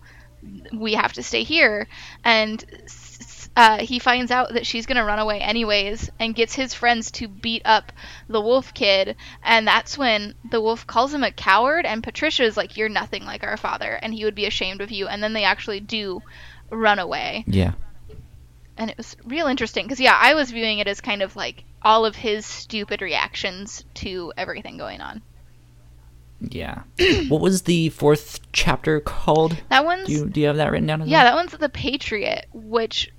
We 0.73 0.93
have 0.95 1.15
to 1.15 1.23
stay 1.23 1.45
here." 1.45 1.89
And 2.23 2.63
uh, 3.57 3.79
he 3.79 3.99
finds 3.99 4.31
out 4.31 4.55
that 4.55 4.67
she's 4.67 4.87
gonna 4.87 5.05
run 5.05 5.19
away 5.19 5.41
anyways, 5.41 6.11
and 6.19 6.35
gets 6.35 6.55
his 6.55 6.73
friends 6.75 7.11
to 7.13 7.29
beat 7.29 7.63
up 7.65 7.93
the 8.29 8.41
wolf 8.41 8.73
kid, 8.75 9.17
and 9.43 9.67
that's 9.67 9.99
when 9.99 10.35
the 10.51 10.61
wolf 10.61 10.87
calls 10.87 11.13
him 11.13 11.25
a 11.25 11.33
coward, 11.33 11.85
and 11.87 12.03
Patricia's 12.03 12.57
like, 12.57 12.77
"You're 12.77 12.89
nothing 12.89 13.25
like 13.25 13.43
our 13.45 13.57
father, 13.57 13.99
and 14.03 14.15
he 14.15 14.25
would 14.25 14.35
be 14.35 14.47
ashamed 14.47 14.81
of 14.81 14.91
you." 14.91 15.09
And 15.09 15.23
then 15.23 15.33
they 15.33 15.45
actually 15.45 15.81
do 15.81 16.23
run 16.71 17.01
away 17.01 17.43
yeah. 17.49 17.73
and 18.79 18.91
it 18.91 18.97
was 18.97 19.17
real 19.25 19.49
interesting 19.49 19.85
because 19.85 19.99
yeah 20.01 20.17
i 20.21 20.35
was 20.35 20.53
viewing 20.53 20.79
it 20.79 20.87
as 20.87 21.01
kind 21.01 21.21
of 21.21 21.35
like 21.35 21.65
all 21.83 22.05
of 22.07 22.15
his 22.15 22.47
stupid 22.47 23.03
reactions 23.03 23.85
to 23.95 24.33
everything 24.37 24.77
going 24.79 25.01
on 25.01 25.21
Yeah. 26.41 26.83
what 27.29 27.41
was 27.41 27.63
the 27.63 27.89
fourth 27.89 28.39
chapter 28.53 29.01
called? 29.01 29.57
that 29.69 29.85
one's 29.85 30.07
Do 30.07 30.13
you 30.13 30.29
do 30.29 30.41
you 30.41 30.47
have 30.47 30.57
that 30.59 30.71
written 30.71 30.87
down 30.87 31.01
yeah 31.09 31.25
well? 31.25 31.33
that 31.33 31.35
one's 31.35 31.59
the 31.59 31.69
patriot 31.69 32.47
which 32.53 33.11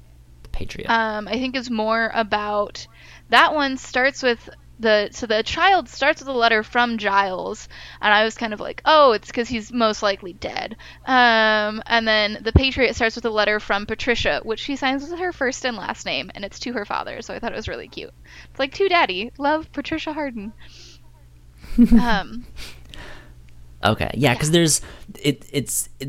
Patriot. 0.52 0.90
um, 0.90 1.28
i 1.28 1.34
think 1.34 1.56
is 1.56 1.70
more 1.70 2.12
about 2.14 2.88
that 3.30 3.54
one 3.54 3.78
starts 3.78 4.22
with 4.24 4.50
the 4.80 5.10
so 5.12 5.28
the 5.28 5.44
child 5.44 5.88
starts 5.88 6.22
with 6.22 6.28
a 6.28 6.34
letter 6.34 6.64
from 6.64 6.98
giles 6.98 7.70
and 8.02 8.14
i 8.14 8.24
was 8.24 8.36
kind 8.36 8.54
of 8.54 8.60
like 8.60 8.82
oh 8.86 9.12
it's 9.12 9.28
because 9.28 9.48
he's 9.48 9.72
most 9.72 10.02
likely 10.02 10.34
dead. 10.34 10.76
Um, 11.06 11.84
and 11.86 12.08
then 12.08 12.40
the 12.42 12.52
patriot 12.52 12.96
starts 12.96 13.16
with 13.16 13.26
a 13.26 13.30
letter 13.30 13.60
from 13.60 13.86
patricia 13.86 14.42
which 14.44 14.60
she 14.60 14.76
signs 14.76 15.08
with 15.08 15.20
her 15.20 15.32
first 15.32 15.66
and 15.66 15.78
last 15.78 16.06
name 16.06 16.32
and 16.34 16.44
it's 16.44 16.60
to 16.60 16.74
her 16.74 16.86
father 16.86 17.22
so 17.22 17.34
i 17.34 17.40
thought 17.40 17.52
it 17.52 17.56
was 17.56 17.68
really 17.68 17.88
cute. 17.88 18.14
It's 18.50 18.60
like 18.60 18.74
to 18.74 18.90
daddy 18.90 19.32
love 19.38 19.72
patricia 19.72 20.14
harden 20.14 20.52
um, 22.02 22.46
Okay, 23.84 24.12
yeah, 24.14 24.34
because 24.34 24.52
there's 24.52 24.82
it. 25.22 25.46
It's 25.52 25.90
it, 26.00 26.06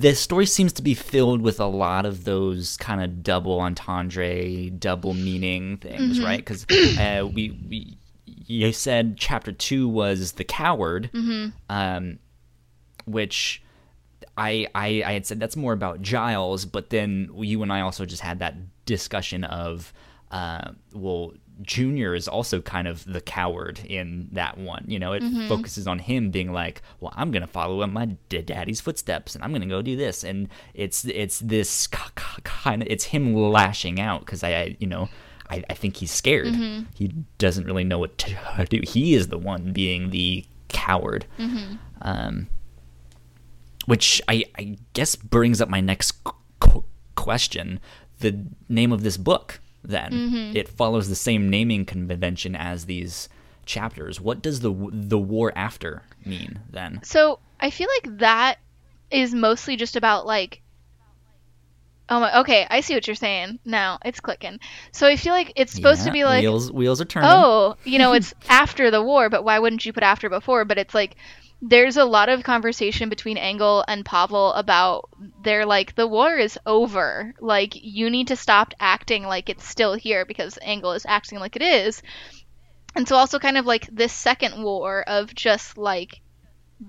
the 0.00 0.14
story 0.14 0.46
seems 0.46 0.72
to 0.74 0.82
be 0.82 0.94
filled 0.94 1.40
with 1.40 1.58
a 1.60 1.66
lot 1.66 2.04
of 2.06 2.24
those 2.24 2.76
kind 2.76 3.02
of 3.02 3.22
double 3.22 3.60
entendre, 3.60 4.70
double 4.70 5.14
meaning 5.14 5.78
things, 5.78 6.16
Mm-hmm. 6.18 6.24
right? 6.24 6.38
Because 6.38 6.66
uh, 6.98 7.26
we, 7.26 7.58
we 7.68 7.96
you 8.26 8.72
said 8.72 9.16
chapter 9.16 9.52
two 9.52 9.88
was 9.88 10.32
the 10.32 10.44
coward, 10.44 11.10
Mm-hmm. 11.14 11.48
um, 11.70 12.18
which 13.06 13.62
I, 14.36 14.66
I 14.74 15.02
I 15.06 15.12
had 15.12 15.26
said 15.26 15.40
that's 15.40 15.56
more 15.56 15.72
about 15.72 16.02
Giles, 16.02 16.64
but 16.66 16.90
then 16.90 17.30
you 17.38 17.62
and 17.62 17.72
I 17.72 17.80
also 17.80 18.04
just 18.04 18.22
had 18.22 18.40
that 18.40 18.54
discussion 18.84 19.44
of 19.44 19.92
uh, 20.30 20.72
well, 20.92 21.32
Junior 21.62 22.14
is 22.14 22.28
also 22.28 22.60
kind 22.60 22.88
of 22.88 23.04
the 23.04 23.20
coward 23.20 23.80
in 23.84 24.28
that 24.32 24.58
one. 24.58 24.84
You 24.86 24.98
know, 24.98 25.12
it 25.12 25.22
mm-hmm. 25.22 25.48
focuses 25.48 25.86
on 25.86 25.98
him 25.98 26.30
being 26.30 26.52
like, 26.52 26.82
well, 27.00 27.12
I'm 27.16 27.30
gonna 27.30 27.46
follow 27.46 27.82
in 27.82 27.92
my 27.92 28.06
daddy's 28.28 28.80
footsteps, 28.80 29.34
and 29.34 29.44
I'm 29.44 29.52
gonna 29.52 29.66
go 29.66 29.82
do 29.82 29.96
this, 29.96 30.24
and 30.24 30.48
it's 30.74 31.04
it's 31.04 31.40
this 31.40 31.86
kind 31.86 32.82
of 32.82 32.88
it's 32.90 33.04
him 33.04 33.34
lashing 33.34 34.00
out 34.00 34.20
because 34.20 34.42
I, 34.42 34.50
I 34.54 34.76
you 34.78 34.86
know. 34.86 35.08
I, 35.50 35.62
I 35.68 35.74
think 35.74 35.98
he's 35.98 36.10
scared. 36.10 36.46
Mm-hmm. 36.46 36.84
He 36.94 37.08
doesn't 37.36 37.66
really 37.66 37.84
know 37.84 37.98
what 37.98 38.16
to 38.16 38.66
do. 38.70 38.80
He 38.82 39.12
is 39.12 39.28
the 39.28 39.36
one 39.36 39.74
being 39.74 40.08
the 40.08 40.46
coward. 40.68 41.26
Mm-hmm. 41.38 41.74
Um, 42.00 42.48
which 43.84 44.22
I, 44.26 44.44
I 44.56 44.78
guess 44.94 45.16
brings 45.16 45.60
up 45.60 45.68
my 45.68 45.82
next 45.82 46.12
qu- 46.60 46.84
question 47.14 47.78
the 48.20 48.46
name 48.68 48.92
of 48.92 49.02
this 49.02 49.16
book 49.16 49.60
then 49.84 50.12
mm-hmm. 50.12 50.56
it 50.56 50.68
follows 50.68 51.08
the 51.08 51.14
same 51.14 51.48
naming 51.48 51.84
convention 51.84 52.56
as 52.56 52.86
these 52.86 53.28
chapters 53.66 54.20
what 54.20 54.42
does 54.42 54.60
the 54.60 54.72
the 54.92 55.18
war 55.18 55.52
after 55.56 56.02
mean 56.24 56.58
then 56.70 57.00
So 57.02 57.38
I 57.64 57.70
feel 57.70 57.88
like 57.96 58.18
that 58.18 58.58
is 59.10 59.34
mostly 59.34 59.76
just 59.76 59.96
about 59.96 60.26
like. 60.26 60.60
Oh 62.10 62.20
my. 62.20 62.40
Okay, 62.40 62.66
I 62.68 62.82
see 62.82 62.92
what 62.92 63.06
you're 63.06 63.16
saying 63.16 63.58
now. 63.64 63.98
It's 64.04 64.20
clicking. 64.20 64.60
So 64.92 65.06
I 65.06 65.16
feel 65.16 65.32
like 65.32 65.54
it's 65.56 65.72
supposed 65.72 66.04
to 66.04 66.12
be 66.12 66.24
like, 66.24 66.42
wheels 66.42 66.70
wheels 66.70 67.00
are 67.00 67.06
turning 67.06 67.30
oh, 67.32 67.76
you 67.84 67.98
know, 67.98 68.12
it's 68.12 68.34
after 68.50 68.90
the 68.90 69.02
war, 69.02 69.30
but 69.30 69.44
why 69.44 69.58
wouldn't 69.58 69.86
you 69.86 69.94
put 69.94 70.02
after 70.02 70.28
before? 70.28 70.66
But 70.66 70.76
it's 70.76 70.94
like 70.94 71.16
there's 71.62 71.96
a 71.96 72.04
lot 72.04 72.28
of 72.28 72.42
conversation 72.42 73.08
between 73.08 73.38
Engel 73.38 73.84
and 73.88 74.04
Pavel 74.04 74.52
about 74.52 75.08
they're 75.42 75.66
like 75.66 75.94
the 75.94 76.06
war 76.06 76.36
is 76.36 76.58
over. 76.66 77.34
Like 77.40 77.72
you 77.74 78.10
need 78.10 78.28
to 78.28 78.36
stop 78.36 78.74
acting 78.78 79.24
like 79.24 79.48
it's 79.48 79.66
still 79.66 79.94
here 79.94 80.24
because 80.24 80.58
Engel 80.60 80.92
is 80.92 81.06
acting 81.06 81.38
like 81.38 81.56
it 81.56 81.62
is. 81.62 82.02
And 82.94 83.08
so 83.08 83.16
also 83.16 83.38
kind 83.38 83.56
of 83.56 83.66
like 83.66 83.88
this 83.90 84.12
second 84.12 84.62
war 84.62 85.02
of 85.02 85.34
just 85.34 85.78
like 85.78 86.20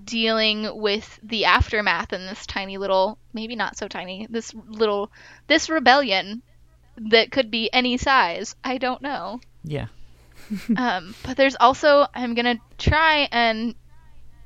dealing 0.04 0.68
with 0.80 1.18
the 1.22 1.44
aftermath 1.44 2.12
in 2.12 2.26
this 2.26 2.46
tiny 2.46 2.76
little 2.76 3.18
maybe 3.32 3.56
not 3.56 3.76
so 3.78 3.88
tiny 3.88 4.26
this 4.28 4.52
little 4.68 5.10
this 5.46 5.70
rebellion 5.70 6.42
that 6.96 7.30
could 7.30 7.50
be 7.50 7.72
any 7.72 7.96
size 7.96 8.56
i 8.64 8.78
don't 8.78 9.00
know 9.00 9.40
yeah 9.64 9.86
um, 10.76 11.14
but 11.24 11.36
there's 11.36 11.56
also 11.58 12.06
i'm 12.14 12.34
gonna 12.34 12.58
try 12.78 13.28
and 13.30 13.74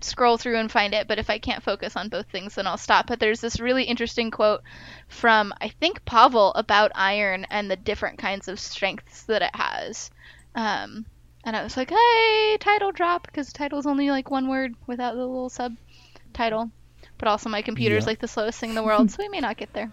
scroll 0.05 0.36
through 0.36 0.59
and 0.59 0.70
find 0.70 0.94
it 0.94 1.07
but 1.09 1.18
if 1.18 1.30
i 1.30 1.38
can't 1.38 1.62
focus 1.62 1.96
on 1.96 2.09
both 2.09 2.26
things 2.30 2.55
then 2.55 2.66
i'll 2.66 2.76
stop 2.76 3.07
but 3.07 3.20
there's 3.20 3.40
this 3.40 3.61
really 3.61 3.84
interesting 3.84 4.30
quote 4.30 4.61
from 5.09 5.53
i 5.61 5.68
think 5.68 6.05
pavel 6.05 6.53
about 6.55 6.92
iron 6.94 7.46
and 7.51 7.70
the 7.70 7.76
different 7.76 8.18
kinds 8.18 8.48
of 8.48 8.59
strengths 8.61 9.24
that 9.24 9.42
it 9.42 9.55
has 9.55 10.11
um, 10.55 11.05
and 11.44 11.57
i 11.57 11.62
was 11.62 11.76
like 11.76 11.90
hey 11.90 12.57
title 12.61 12.92
drop 12.92 13.26
because 13.26 13.53
title's 13.53 13.86
only 13.86 14.11
like 14.11 14.30
one 14.30 14.48
word 14.48 14.72
without 14.86 15.14
the 15.14 15.20
little 15.26 15.48
subtitle 15.51 16.70
but 17.18 17.28
also 17.28 17.48
my 17.48 17.62
computer's 17.62 18.05
Yeah. 18.05 18.11
like 18.11 18.20
the 18.20 18.28
slowest 18.28 18.59
thing 18.59 18.70
in 18.70 18.76
the 18.76 18.82
world, 18.82 19.11
so 19.11 19.16
we 19.22 19.28
may 19.28 19.40
not 19.40 19.57
get 19.57 19.72
there. 19.74 19.92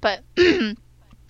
but 0.00 0.22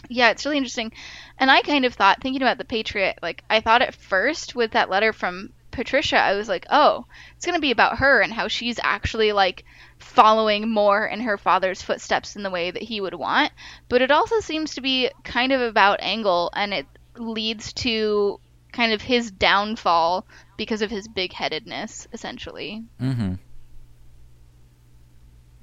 yeah, 0.08 0.30
it's 0.30 0.44
really 0.44 0.56
interesting. 0.56 0.92
And 1.38 1.50
I 1.50 1.60
kind 1.62 1.84
of 1.84 1.94
thought, 1.94 2.20
thinking 2.20 2.42
about 2.42 2.58
the 2.58 2.64
Patriot, 2.64 3.18
like 3.22 3.42
I 3.48 3.60
thought 3.60 3.82
at 3.82 3.94
first 3.94 4.54
with 4.54 4.72
that 4.72 4.90
letter 4.90 5.12
from 5.12 5.50
Patricia, 5.72 6.18
I 6.18 6.34
was 6.34 6.48
like, 6.48 6.66
oh, 6.70 7.06
it's 7.36 7.46
gonna 7.46 7.58
be 7.58 7.72
about 7.72 7.98
her 7.98 8.20
and 8.20 8.32
how 8.32 8.46
she's 8.48 8.78
actually 8.82 9.32
like 9.32 9.64
following 9.98 10.68
more 10.68 11.06
in 11.06 11.20
her 11.20 11.38
father's 11.38 11.82
footsteps 11.82 12.36
in 12.36 12.42
the 12.42 12.50
way 12.50 12.70
that 12.70 12.82
he 12.82 13.00
would 13.00 13.14
want. 13.14 13.52
But 13.88 14.02
it 14.02 14.10
also 14.10 14.40
seems 14.40 14.74
to 14.74 14.80
be 14.80 15.10
kind 15.24 15.52
of 15.52 15.60
about 15.60 15.98
Engel, 16.02 16.50
and 16.54 16.72
it 16.72 16.86
leads 17.16 17.72
to 17.74 18.38
kind 18.72 18.92
of 18.92 19.02
his 19.02 19.30
downfall 19.30 20.26
because 20.56 20.82
of 20.82 20.90
his 20.90 21.08
big 21.08 21.32
headedness, 21.32 22.06
essentially. 22.12 22.84
Mm-hmm. 23.00 23.34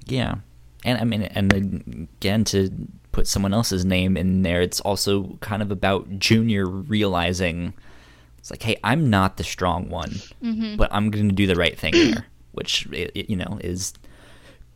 Yeah, 0.06 0.36
and 0.84 0.98
I 0.98 1.04
mean, 1.04 1.22
and 1.22 2.08
again, 2.16 2.44
to 2.44 2.70
put 3.12 3.26
someone 3.26 3.54
else's 3.54 3.84
name 3.84 4.16
in 4.16 4.42
there, 4.42 4.60
it's 4.62 4.80
also 4.80 5.36
kind 5.40 5.62
of 5.62 5.70
about 5.70 6.18
Junior 6.18 6.66
realizing 6.66 7.74
it's 8.40 8.50
like, 8.50 8.62
hey, 8.62 8.76
I'm 8.82 9.08
not 9.10 9.36
the 9.36 9.44
strong 9.44 9.88
one, 9.88 10.16
but 10.76 10.88
I'm 10.92 11.10
going 11.10 11.28
to 11.28 11.34
do 11.34 11.46
the 11.46 11.54
right 11.56 11.78
thing 11.78 11.94
here, 11.94 12.26
which 12.52 12.88
i- 12.92 13.10
i- 13.14 13.24
you 13.28 13.36
know 13.36 13.58
is 13.62 13.92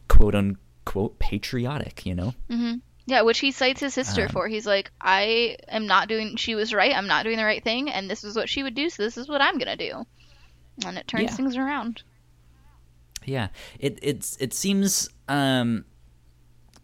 quote 0.09 0.35
unquote 0.35 1.19
patriotic. 1.19 2.07
You 2.07 2.15
know. 2.15 2.35
Yeah, 3.07 3.21
which 3.23 3.41
he 3.41 3.51
cites 3.53 3.81
his 3.81 3.93
sister 3.93 4.23
Um, 4.23 4.29
for. 4.29 4.49
He's 4.49 4.67
like, 4.67 4.91
I 4.99 5.57
am 5.69 5.87
not 5.87 6.09
doing, 6.09 6.37
she 6.37 6.55
was 6.55 6.73
right, 6.73 6.97
I'm 6.97 7.07
not 7.07 7.25
doing 7.25 7.37
the 7.37 7.45
right 7.45 7.63
thing, 7.63 7.91
and 7.91 8.09
this 8.09 8.25
is 8.25 8.35
what 8.35 8.49
she 8.49 8.63
would 8.63 8.75
do, 8.75 8.89
so 8.89 9.03
this 9.03 9.19
is 9.19 9.29
what 9.29 9.43
I'm 9.43 9.59
gonna 9.59 9.77
do. 9.77 10.07
And 10.87 10.97
it 10.97 11.07
turns 11.07 11.25
Yeah. 11.25 11.37
things 11.37 11.57
around. 11.59 12.03
Yeah, 13.27 13.49
it 13.79 13.99
it's 14.03 14.37
it 14.41 14.53
seems 14.55 15.09
um 15.29 15.85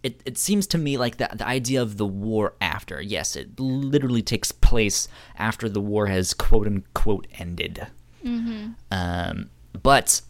it 0.03 0.23
it 0.25 0.39
seems 0.39 0.67
to 0.69 0.79
me 0.79 0.97
like 0.97 1.19
the 1.19 1.29
the 1.35 1.47
idea 1.47 1.83
of 1.83 1.97
the 1.97 2.07
war 2.07 2.55
after. 2.61 3.01
Yes, 3.01 3.37
it 3.37 3.59
literally 3.61 4.23
takes 4.23 4.53
place 4.53 5.09
after 5.39 5.69
the 5.69 5.81
war 5.81 6.07
has 6.07 6.35
quote 6.35 6.67
unquote 6.67 7.27
ended. 7.39 7.87
Mm-hmm. 8.25 8.71
Um, 8.91 9.51
but 9.83 10.23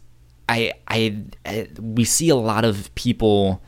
I, 0.49 0.73
I 0.87 1.23
I 1.45 1.67
we 1.79 2.03
see 2.03 2.29
a 2.29 2.35
lot 2.35 2.65
of 2.65 2.93
people 2.95 3.61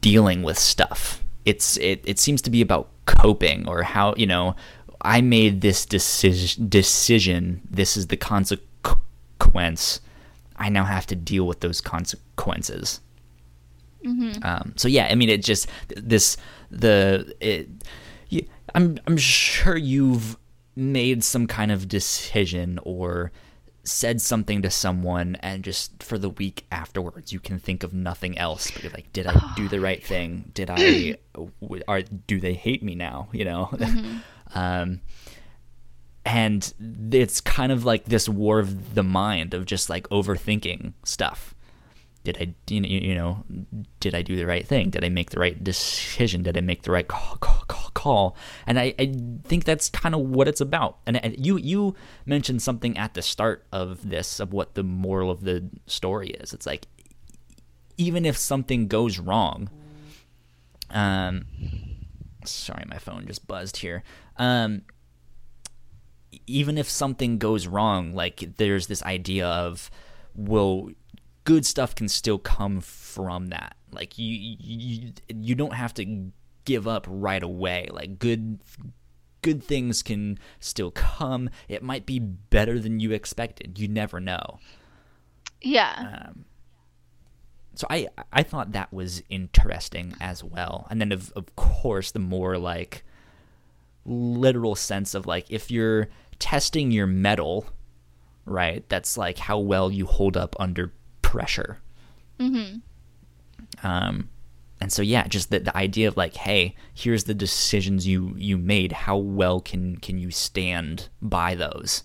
dealing 0.00 0.42
with 0.42 0.58
stuff. 0.58 1.22
It's 1.44 1.76
it, 1.76 2.02
it 2.04 2.18
seems 2.18 2.40
to 2.42 2.50
be 2.50 2.60
about 2.60 2.90
coping 3.04 3.68
or 3.68 3.82
how 3.82 4.14
you 4.16 4.26
know 4.26 4.56
I 5.02 5.20
made 5.20 5.60
this 5.60 5.84
decision 5.84 6.68
decision. 6.68 7.60
This 7.70 7.96
is 7.96 8.06
the 8.06 8.16
consequence. 8.16 10.00
I 10.56 10.70
now 10.70 10.84
have 10.84 11.06
to 11.08 11.14
deal 11.14 11.46
with 11.46 11.60
those 11.60 11.82
consequences. 11.82 13.00
Um, 14.42 14.72
so 14.76 14.88
yeah, 14.88 15.08
I 15.10 15.14
mean, 15.14 15.28
it 15.28 15.44
just 15.44 15.68
this 15.96 16.36
the 16.70 17.34
it. 17.40 17.68
I'm 18.74 18.98
I'm 19.06 19.16
sure 19.16 19.76
you've 19.76 20.36
made 20.74 21.24
some 21.24 21.46
kind 21.46 21.72
of 21.72 21.88
decision 21.88 22.78
or 22.82 23.32
said 23.84 24.20
something 24.20 24.62
to 24.62 24.70
someone 24.70 25.36
and 25.36 25.62
just 25.62 26.02
for 26.02 26.18
the 26.18 26.28
week 26.28 26.66
afterwards 26.72 27.32
you 27.32 27.38
can 27.38 27.58
think 27.58 27.84
of 27.84 27.94
nothing 27.94 28.36
else 28.36 28.68
but 28.72 28.82
you're 28.82 28.92
like 28.92 29.10
did 29.12 29.28
i 29.28 29.52
do 29.56 29.68
the 29.68 29.80
right 29.80 30.04
thing? 30.04 30.50
Did 30.54 30.70
i 30.70 31.16
are 31.86 32.02
do 32.02 32.40
they 32.40 32.54
hate 32.54 32.82
me 32.82 32.94
now? 32.94 33.28
You 33.32 33.44
know? 33.44 33.70
Um 34.54 35.00
and 36.24 36.72
it's 37.10 37.40
kind 37.40 37.72
of 37.72 37.84
like 37.84 38.04
this 38.04 38.28
war 38.28 38.60
of 38.60 38.94
the 38.94 39.02
mind 39.02 39.54
of 39.54 39.66
just 39.66 39.90
like 39.90 40.08
overthinking 40.08 40.92
stuff 41.04 41.55
did 42.26 42.38
i 42.40 42.52
you 42.72 43.14
know, 43.14 43.44
did 44.00 44.12
i 44.14 44.20
do 44.20 44.34
the 44.34 44.46
right 44.46 44.66
thing? 44.66 44.90
Did 44.90 45.04
i 45.04 45.08
make 45.08 45.30
the 45.30 45.38
right 45.38 45.62
decision? 45.62 46.42
Did 46.42 46.56
i 46.56 46.60
make 46.60 46.82
the 46.82 46.90
right 46.90 47.06
call, 47.06 47.36
call, 47.36 47.62
call, 47.68 47.90
call? 47.94 48.36
and 48.66 48.80
I, 48.80 48.94
I 48.98 49.14
think 49.44 49.64
that's 49.64 49.88
kind 49.88 50.12
of 50.12 50.22
what 50.22 50.48
it's 50.48 50.60
about. 50.60 50.98
And, 51.06 51.24
and 51.24 51.34
you 51.38 51.56
you 51.56 51.94
mentioned 52.24 52.62
something 52.62 52.98
at 52.98 53.14
the 53.14 53.22
start 53.22 53.64
of 53.70 54.08
this 54.08 54.40
of 54.40 54.52
what 54.52 54.74
the 54.74 54.82
moral 54.82 55.30
of 55.30 55.42
the 55.42 55.70
story 55.86 56.30
is. 56.30 56.52
It's 56.52 56.66
like 56.66 56.88
even 57.96 58.26
if 58.26 58.36
something 58.36 58.88
goes 58.88 59.18
wrong 59.18 59.70
um 60.90 61.46
sorry 62.44 62.84
my 62.86 62.98
phone 62.98 63.26
just 63.26 63.46
buzzed 63.46 63.76
here. 63.78 64.02
Um 64.36 64.82
even 66.46 66.76
if 66.76 66.88
something 66.90 67.38
goes 67.38 67.66
wrong, 67.66 68.14
like 68.14 68.56
there's 68.56 68.88
this 68.88 69.02
idea 69.04 69.46
of, 69.46 69.90
well, 70.34 70.90
good 71.46 71.64
stuff 71.64 71.94
can 71.94 72.08
still 72.08 72.38
come 72.38 72.80
from 72.80 73.46
that. 73.46 73.76
Like 73.92 74.18
you, 74.18 74.56
you, 74.60 75.12
you 75.28 75.54
don't 75.54 75.74
have 75.74 75.94
to 75.94 76.32
give 76.66 76.86
up 76.86 77.06
right 77.08 77.42
away. 77.42 77.88
Like 77.90 78.18
good, 78.18 78.58
good 79.40 79.62
things 79.62 80.02
can 80.02 80.38
still 80.60 80.90
come. 80.90 81.48
It 81.68 81.82
might 81.82 82.04
be 82.04 82.18
better 82.18 82.78
than 82.80 82.98
you 83.00 83.12
expected. 83.12 83.78
You 83.78 83.86
never 83.86 84.20
know. 84.20 84.58
Yeah. 85.62 86.26
Um, 86.28 86.44
so 87.76 87.86
I, 87.88 88.08
I 88.32 88.42
thought 88.42 88.72
that 88.72 88.92
was 88.92 89.22
interesting 89.30 90.16
as 90.20 90.42
well. 90.42 90.88
And 90.90 91.00
then 91.00 91.12
of, 91.12 91.32
of 91.36 91.54
course, 91.54 92.10
the 92.10 92.18
more 92.18 92.58
like 92.58 93.04
literal 94.04 94.74
sense 94.74 95.14
of 95.14 95.26
like 95.26 95.46
if 95.48 95.70
you're 95.70 96.08
testing 96.40 96.90
your 96.90 97.06
metal, 97.06 97.66
right? 98.46 98.86
That's 98.88 99.16
like 99.16 99.38
how 99.38 99.60
well 99.60 99.92
you 99.92 100.06
hold 100.06 100.36
up 100.36 100.56
under 100.58 100.92
pressure. 101.36 101.78
Mm-hmm. 102.40 102.78
Um, 103.86 104.30
and 104.80 104.92
so 104.92 105.02
yeah, 105.02 105.26
just 105.26 105.50
the, 105.50 105.58
the 105.60 105.76
idea 105.76 106.08
of 106.08 106.16
like, 106.16 106.34
hey, 106.34 106.74
here's 106.94 107.24
the 107.24 107.34
decisions 107.34 108.06
you 108.06 108.34
you 108.38 108.56
made. 108.58 108.92
How 108.92 109.16
well 109.18 109.60
can 109.60 109.96
can 109.96 110.18
you 110.18 110.30
stand 110.30 111.08
by 111.20 111.54
those? 111.54 112.04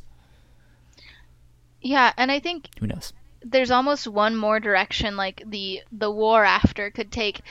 yeah, 1.82 2.14
and 2.18 2.32
I 2.32 2.40
think 2.40 2.70
Who 2.80 2.88
knows? 2.88 3.14
there's 3.44 3.72
almost 3.72 4.08
one 4.08 4.36
more 4.36 4.60
direction 4.60 5.18
like 5.18 5.42
the 5.46 5.82
the 5.92 6.12
war 6.12 6.44
after 6.46 6.92
could 6.92 7.12
take 7.12 7.42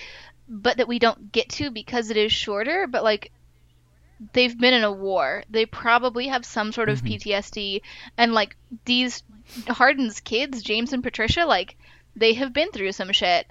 but 0.48 0.76
that 0.76 0.88
we 0.88 0.98
don't 1.00 1.32
get 1.32 1.48
to 1.48 1.70
because 1.70 2.10
it 2.10 2.16
is 2.16 2.30
shorter 2.32 2.86
but 2.86 3.02
like 3.02 3.32
they've 4.32 4.58
been 4.58 4.74
in 4.74 4.84
a 4.84 4.92
war. 4.92 5.44
They 5.50 5.66
probably 5.66 6.28
have 6.28 6.44
some 6.44 6.72
sort 6.72 6.88
of 6.88 7.02
mm-hmm. 7.02 7.14
ptsd 7.14 7.82
and 8.16 8.32
like 8.32 8.56
these 8.84 9.22
Hardin's 9.66 10.20
kids 10.20 10.62
james 10.62 10.92
and 10.92 11.02
patricia 11.02 11.44
like 11.44 11.76
they 12.14 12.34
have 12.34 12.52
been 12.52 12.70
through 12.70 12.92
some 12.92 13.12
shit. 13.12 13.46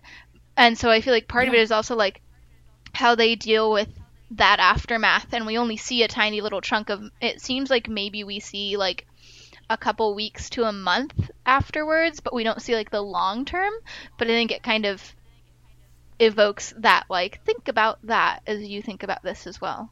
And 0.55 0.78
so 0.78 0.89
i 0.89 1.01
feel 1.01 1.13
like 1.13 1.28
part 1.28 1.47
of 1.47 1.53
it 1.53 1.59
is 1.59 1.72
also 1.72 1.95
like 1.95 2.22
how 2.93 3.15
they 3.15 3.36
deal 3.36 3.72
with 3.72 3.89
that 4.32 4.59
aftermath. 4.59 5.34
And 5.34 5.45
we 5.45 5.57
only 5.57 5.78
see 5.78 6.03
a 6.03 6.07
tiny 6.07 6.41
little 6.41 6.61
chunk 6.61 6.89
of 6.89 7.03
it 7.22 7.41
seems 7.41 7.70
like 7.70 7.88
maybe 7.88 8.24
we 8.24 8.39
see 8.39 8.78
like 8.78 9.05
a 9.70 9.78
couple 9.78 10.15
weeks 10.15 10.49
to 10.51 10.63
a 10.63 10.72
month 10.72 11.30
afterwards, 11.45 12.20
but 12.20 12.34
we 12.34 12.43
don't 12.43 12.61
see 12.61 12.76
like 12.76 12.91
the 12.91 13.01
long 13.01 13.45
term. 13.45 13.74
But 14.17 14.28
I 14.28 14.32
think 14.32 14.51
it 14.51 14.63
kind 14.63 14.86
of 14.86 15.15
evokes 16.20 16.74
that 16.78 17.05
like 17.09 17.43
think 17.45 17.67
about 17.67 17.99
that 18.03 18.41
as 18.45 18.61
you 18.61 18.82
think 18.82 19.03
about 19.03 19.24
this 19.24 19.47
as 19.47 19.61
well, 19.61 19.91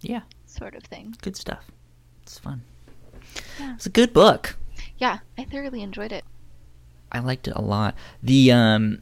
Yeah, 0.00 0.22
sort 0.46 0.74
of 0.74 0.84
thing. 0.84 1.14
good 1.22 1.36
stuff. 1.36 1.64
It's 2.22 2.38
fun. 2.38 2.62
It's 3.58 3.86
a 3.86 3.90
good 3.90 4.12
book. 4.12 4.56
Yeah, 4.98 5.18
I 5.36 5.44
thoroughly 5.44 5.82
enjoyed 5.82 6.12
it. 6.12 6.24
I 7.10 7.20
liked 7.20 7.48
it 7.48 7.54
a 7.56 7.62
lot. 7.62 7.94
The 8.22 8.52
um 8.52 8.98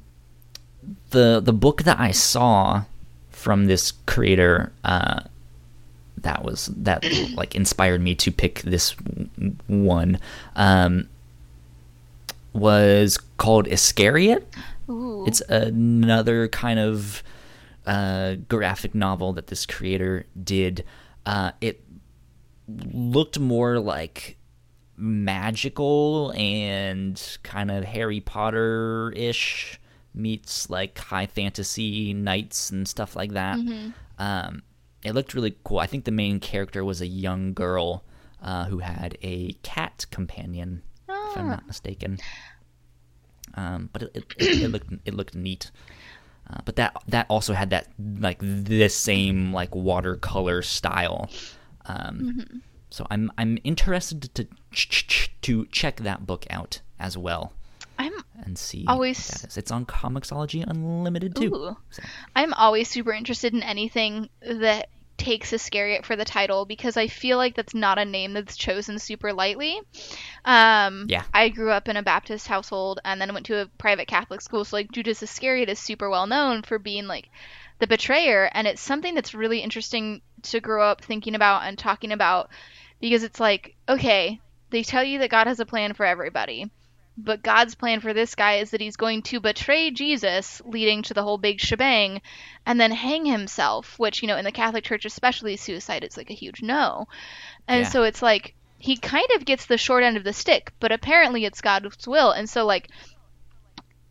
the 1.11 1.41
the 1.41 1.53
book 1.53 1.83
that 1.83 1.99
I 1.99 2.13
saw 2.13 2.85
from 3.31 3.67
this 3.67 3.93
creator 4.07 4.73
uh 4.85 5.21
that 6.19 6.45
was 6.45 6.67
that 6.77 7.05
like 7.35 7.55
inspired 7.55 8.01
me 8.01 8.15
to 8.17 8.31
pick 8.31 8.63
this 8.63 8.95
one 9.67 10.19
um 10.55 11.09
was 12.53 13.19
called 13.37 13.69
Iscariot. 13.69 14.49
Ooh. 14.89 15.25
It's 15.27 15.41
another 15.43 16.49
kind 16.49 16.79
of 16.79 17.23
uh, 17.87 18.34
graphic 18.49 18.95
novel 18.95 19.32
that 19.34 19.47
this 19.49 19.64
creator 19.66 20.26
did. 20.43 20.84
Uh, 21.24 21.53
it 21.61 21.82
looked 22.68 23.39
more 23.39 23.78
like 23.78 24.37
magical 24.97 26.32
and 26.37 27.39
kind 27.43 27.70
of 27.70 27.84
Harry 27.84 28.20
Potter 28.20 29.12
ish 29.16 29.78
meets 30.14 30.70
like 30.70 30.99
high 30.99 31.26
fantasy 31.26 32.14
knights 32.14 32.70
and 32.70 32.89
stuff 32.89 33.14
like 33.14 33.32
that. 33.32 33.59
Um, 34.18 34.62
it 35.05 35.12
looked 35.12 35.34
really 35.34 35.55
cool. 35.64 35.78
I 35.78 35.87
think 35.87 36.05
the 36.05 36.11
main 36.11 36.41
character 36.41 36.84
was 36.84 37.01
a 37.01 37.07
young 37.07 37.53
girl 37.53 38.03
uh, 38.43 38.64
who 38.64 38.78
had 38.78 39.18
a 39.22 39.53
cat 39.62 40.07
companion, 40.11 40.82
if 41.09 41.37
I'm 41.37 41.47
Ah. 41.47 41.51
not 41.51 41.66
mistaken. 41.66 42.18
Um, 43.55 43.89
but 43.93 44.03
it, 44.03 44.16
it, 44.16 44.34
it 44.39 44.68
looked 44.70 44.93
it 45.05 45.14
looked 45.14 45.34
neat. 45.34 45.70
Uh, 46.49 46.61
but 46.65 46.77
that 46.77 46.97
that 47.09 47.27
also 47.29 47.53
had 47.55 47.71
that 47.71 47.89
like 48.21 48.39
the 48.41 48.89
same 48.89 49.53
like 49.53 49.75
watercolor 49.75 50.63
style. 50.63 51.29
Um, 51.87 52.63
So 52.91 53.07
I'm 53.11 53.33
I'm 53.37 53.59
interested 53.65 54.23
to 54.35 54.45
ch- 54.73 55.07
ch- 55.09 55.35
to 55.43 55.67
check 55.67 55.97
that 55.99 56.25
book 56.27 56.47
out 56.51 56.81
as 56.99 57.19
well. 57.19 57.53
I'm 57.99 58.13
and 58.45 58.57
see. 58.59 58.85
Always- 58.87 59.19
what 59.29 59.41
that 59.43 59.49
is. 59.49 59.57
It's 59.57 59.71
on 59.71 59.87
Comixology 59.87 60.65
Unlimited 60.67 61.35
too. 61.35 61.53
Ooh. 61.55 61.77
So, 61.91 62.03
I'm 62.37 62.53
always 62.55 62.89
super 62.89 63.13
interested 63.13 63.53
in 63.55 63.63
anything 63.63 64.29
that 64.41 64.89
takes 65.17 65.53
Iscariot 65.53 66.05
for 66.05 66.17
the 66.17 66.25
title 66.25 66.64
because 66.64 66.97
I 66.97 67.07
feel 67.09 67.37
like 67.37 67.55
that's 67.55 67.75
not 67.75 67.99
a 67.99 68.05
name 68.05 68.33
that's 68.33 68.57
chosen 68.57 68.99
super 68.99 69.33
lightly. 69.33 69.81
Um, 70.45 71.07
Yeah. 71.09 71.25
I 71.33 71.49
grew 71.49 71.71
up 71.71 71.89
in 71.89 71.97
a 71.97 72.03
Baptist 72.03 72.47
household 72.47 73.01
and 73.05 73.21
then 73.21 73.33
went 73.33 73.47
to 73.47 73.62
a 73.62 73.67
private 73.79 74.09
Catholic 74.09 74.41
school, 74.41 74.64
so 74.64 74.77
like 74.77 74.93
Judas 74.93 75.23
Iscariot 75.23 75.69
is 75.69 75.79
super 75.79 76.11
well 76.11 76.27
known 76.27 76.62
for 76.62 76.79
being 76.79 77.07
like 77.07 77.29
the 77.79 77.87
betrayer, 77.87 78.51
and 78.53 78.67
it's 78.67 78.81
something 78.81 79.14
that's 79.14 79.35
really 79.35 79.61
interesting 79.61 80.23
to 80.43 80.61
grow 80.61 80.89
up 80.89 81.03
thinking 81.03 81.35
about 81.35 81.64
and 81.64 81.79
talking 81.79 82.12
about 82.12 82.51
because 83.01 83.23
it's 83.23 83.41
like, 83.41 83.75
okay, 83.89 84.41
they 84.71 84.83
tell 84.83 85.05
you 85.05 85.19
that 85.19 85.31
God 85.31 85.47
has 85.47 85.61
a 85.61 85.67
plan 85.67 85.93
for 85.93 86.07
everybody. 86.07 86.71
But 87.19 87.43
God's 87.43 87.75
plan 87.75 88.01
for 88.01 88.12
this 88.12 88.35
guy 88.35 88.57
is 88.57 88.71
that 88.71 88.81
he's 88.81 88.97
going 88.97 89.23
to 89.23 89.41
betray 89.41 89.91
Jesus, 89.91 90.61
leading 90.64 91.03
to 91.05 91.14
the 91.14 91.23
whole 91.23 91.39
big 91.39 91.61
shebang, 91.61 92.21
and 92.67 92.79
then 92.81 92.91
hang 92.93 93.25
himself, 93.25 93.99
which, 93.99 94.23
you 94.23 94.29
know, 94.29 94.37
in 94.37 94.45
the 94.45 94.53
Catholic 94.53 94.85
Church, 94.85 95.05
especially 95.07 95.57
suicide 95.57 96.05
is 96.05 96.17
like 96.17 96.31
a 96.31 96.35
huge 96.35 96.62
no. 96.62 97.07
And 97.69 97.85
Yeah. 97.85 97.91
so 97.91 98.03
it's 98.03 98.23
like 98.23 98.55
he 98.79 98.97
kind 98.99 99.27
of 99.35 99.45
gets 99.47 99.67
the 99.67 99.79
short 99.79 100.05
end 100.05 100.17
of 100.17 100.25
the 100.25 100.33
stick, 100.33 100.73
but 100.81 100.93
apparently 100.93 101.45
it's 101.45 101.62
God's 101.62 102.07
will. 102.07 102.33
And 102.33 102.49
so, 102.49 102.67
like, 102.67 102.89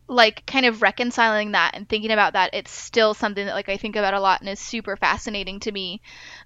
like 0.07 0.45
kind 0.45 0.65
of 0.65 0.81
reconciling 0.81 1.51
that 1.53 1.71
and 1.73 1.89
thinking 1.89 2.11
about 2.11 2.33
that 2.33 2.51
it's 2.53 2.69
still 2.71 3.15
something 3.15 3.45
that 3.47 3.55
like 3.55 3.69
i 3.69 3.77
think 3.77 3.95
about 3.95 4.13
a 4.13 4.19
lot 4.19 4.39
and 4.39 4.47
is 4.49 4.59
super 4.59 4.95
fascinating 4.95 5.59
to 5.59 5.71
me 5.71 5.99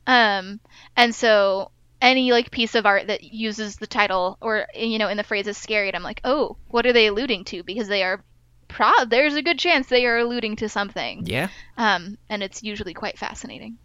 um 0.07 0.61
and 0.95 1.13
so 1.13 1.69
any 2.01 2.31
like 2.31 2.51
piece 2.51 2.75
of 2.75 2.85
art 2.85 3.07
that 3.07 3.23
uses 3.23 3.77
the 3.77 3.87
title 3.87 4.37
or 4.41 4.67
you 4.73 4.97
know 4.97 5.09
in 5.09 5.17
the 5.17 5.23
phrase 5.23 5.47
Iscariot 5.47 5.95
and 5.95 5.97
i'm 5.97 6.03
like 6.03 6.21
oh 6.23 6.57
what 6.69 6.85
are 6.85 6.93
they 6.93 7.07
alluding 7.07 7.43
to 7.45 7.63
because 7.63 7.87
they 7.87 8.03
are 8.03 8.23
pro 8.67 8.91
there's 9.05 9.35
a 9.35 9.41
good 9.41 9.59
chance 9.59 9.87
they 9.87 10.05
are 10.05 10.17
alluding 10.17 10.55
to 10.57 10.69
something 10.69 11.25
yeah, 11.25 11.49
um 11.77 12.17
and 12.29 12.43
it's 12.43 12.63
usually 12.63 12.93
quite 12.93 13.17
fascinating 13.17 13.77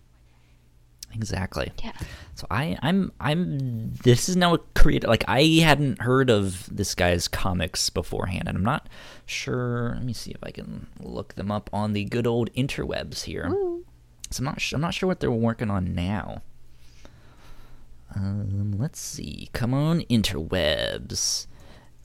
exactly. 1.15 1.73
yeah 1.83 1.93
So 2.35 2.47
I, 2.51 2.77
I'm, 2.83 3.13
I'm. 3.21 3.95
This 4.03 4.29
is 4.29 4.37
now 4.37 4.55
a 4.55 4.59
creative. 4.75 5.09
Like 5.09 5.25
I 5.29 5.43
hadn't 5.63 6.03
heard 6.03 6.31
of 6.31 6.69
this 6.75 6.95
guy's 6.95 7.29
comics 7.29 7.89
beforehand, 7.91 8.49
and 8.49 8.59
I'm 8.59 8.65
not 8.65 8.89
sure. 9.25 9.93
Let 9.95 10.05
me 10.05 10.13
see 10.13 10.33
if 10.33 10.43
I 10.43 10.51
can 10.51 10.89
look 11.01 11.35
them 11.35 11.53
up 11.53 11.71
on 11.73 11.93
the 11.93 12.05
good 12.05 12.27
old 12.27 12.53
interwebs 12.55 13.25
here. 13.25 13.49
So 14.31 14.41
I'm 14.41 14.45
not. 14.45 14.61
Sh- 14.61 14.73
I'm 14.73 14.81
not 14.81 14.95
sure 14.95 15.07
what 15.07 15.21
they're 15.21 15.31
working 15.31 15.71
on 15.71 15.95
now. 15.95 16.43
Um, 18.15 18.73
let's 18.79 18.99
see. 19.01 19.49
Come 19.53 19.73
on, 19.75 20.01
interwebs. 20.03 21.47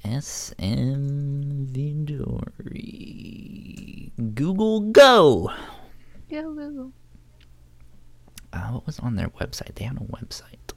SM 0.04 1.66
Vidaurri. 2.80 4.12
Google 4.36 4.80
Go. 4.92 5.52
Yeah, 6.30 6.42
Google. 6.44 6.92
Uh, 8.54 8.70
what 8.72 8.86
was 8.86 9.00
on 9.00 9.16
their 9.16 9.30
website? 9.30 9.76
They 9.76 9.86
have 9.86 9.98
a 9.98 10.06
website. 10.06 10.74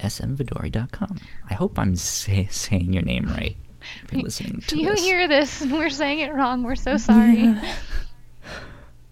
smvidaurri.com. 0.00 1.18
I 1.48 1.54
hope 1.54 1.78
I'm 1.78 1.96
say- 1.96 2.48
saying 2.50 2.92
your 2.92 3.02
name 3.04 3.26
right. 3.26 3.56
If 4.04 4.12
you're 4.12 4.22
listening 4.24 4.60
to 4.66 4.78
you 4.78 4.90
this. 4.90 5.00
hear 5.00 5.28
this 5.28 5.60
and 5.62 5.72
we're 5.78 5.88
saying 5.88 6.18
it 6.18 6.34
wrong 6.34 6.64
we're 6.64 6.74
so 6.74 6.96
sorry 6.96 7.54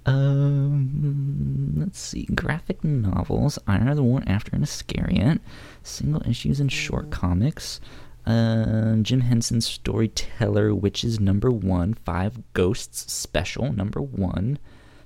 Um, 0.07 1.75
let's 1.77 1.99
see. 1.99 2.27
Graphic 2.35 2.83
novels. 2.85 3.59
Honor 3.67 3.95
the 3.95 4.03
War 4.03 4.23
After 4.27 4.55
an 4.55 4.63
Iscariot. 4.63 5.41
Single 5.83 6.23
issues 6.29 6.61
and 6.61 6.71
short 6.71 7.11
comics. 7.11 7.81
Uh, 8.25 8.97
Jim 8.97 9.21
Henson's 9.21 9.67
Storyteller 9.67 10.75
Witches 10.75 11.21
number 11.21 11.51
one. 11.51 11.95
Five 11.95 12.41
Ghosts 12.55 13.13
special 13.13 13.73
number 13.73 14.01
one. 14.01 14.59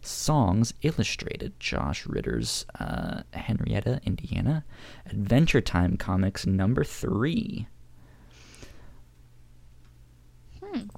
Songs 0.03 0.72
illustrated. 0.82 1.59
Josh 1.61 2.07
Ritter's 2.07 2.66
uh, 2.78 3.22
Henrietta, 3.32 4.01
Indiana. 4.05 4.64
Adventure 5.07 5.61
Time 5.61 5.96
comics 5.96 6.46
number 6.46 6.84
three. 6.84 7.66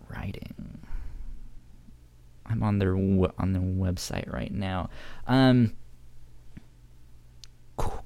Writing. 0.08 0.61
I'm 2.52 2.62
on 2.62 2.78
their 2.78 2.94
on 2.94 3.52
their 3.52 3.62
website 3.62 4.32
right 4.32 4.52
now. 4.52 4.90
Um, 5.26 5.72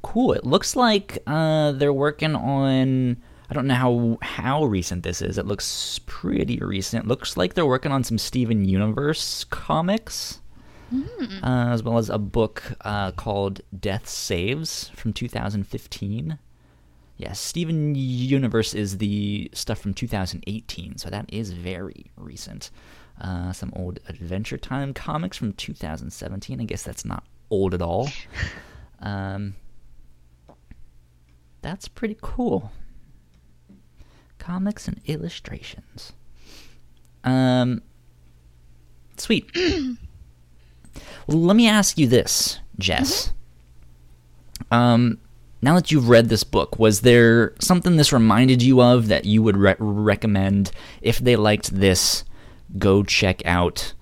cool. 0.02 0.32
It 0.32 0.44
looks 0.44 0.76
like 0.76 1.18
uh, 1.26 1.72
they're 1.72 1.92
working 1.92 2.34
on. 2.34 3.16
I 3.50 3.54
don't 3.54 3.66
know 3.66 3.74
how 3.74 4.18
how 4.22 4.64
recent 4.64 5.02
this 5.02 5.20
is. 5.20 5.36
It 5.38 5.46
looks 5.46 6.00
pretty 6.06 6.58
recent. 6.58 7.06
Looks 7.06 7.36
like 7.36 7.54
they're 7.54 7.66
working 7.66 7.92
on 7.92 8.02
some 8.04 8.18
Steven 8.18 8.64
Universe 8.64 9.44
comics, 9.44 10.40
uh, 11.42 11.68
as 11.72 11.82
well 11.82 11.98
as 11.98 12.08
a 12.08 12.18
book 12.18 12.62
uh, 12.82 13.12
called 13.12 13.60
Death 13.78 14.08
Saves 14.08 14.88
from 14.90 15.12
2015. 15.12 16.38
Yes, 17.18 17.40
Steven 17.40 17.94
Universe 17.94 18.74
is 18.74 18.98
the 18.98 19.50
stuff 19.54 19.78
from 19.78 19.94
2018, 19.94 20.98
so 20.98 21.08
that 21.08 21.24
is 21.32 21.52
very 21.52 22.10
recent. 22.16 22.70
Uh, 23.20 23.52
some 23.52 23.72
old 23.74 23.98
Adventure 24.08 24.58
Time 24.58 24.92
comics 24.92 25.36
from 25.36 25.52
2017. 25.54 26.60
I 26.60 26.64
guess 26.64 26.82
that's 26.82 27.04
not 27.04 27.24
old 27.50 27.74
at 27.74 27.82
all. 27.82 28.08
Um, 28.98 29.54
that's 31.60 31.86
pretty 31.86 32.16
cool. 32.22 32.72
Comics 34.38 34.88
and 34.88 35.00
illustrations. 35.04 36.12
Um, 37.24 37.82
sweet. 39.16 39.50
well, 39.54 39.96
let 41.28 41.56
me 41.56 41.68
ask 41.68 41.98
you 41.98 42.06
this, 42.06 42.60
Jess. 42.78 43.32
Um, 44.70 45.18
now 45.60 45.74
that 45.74 45.90
you've 45.90 46.08
read 46.08 46.28
this 46.28 46.44
book, 46.44 46.78
was 46.78 47.00
there 47.00 47.54
something 47.58 47.96
this 47.96 48.12
reminded 48.12 48.62
you 48.62 48.80
of 48.80 49.08
that 49.08 49.24
you 49.24 49.42
would 49.42 49.56
re- 49.56 49.74
recommend 49.78 50.70
if 51.02 51.18
they 51.18 51.36
liked 51.36 51.74
this? 51.74 52.24
Go 52.78 53.02
check 53.02 53.44
out 53.46 53.94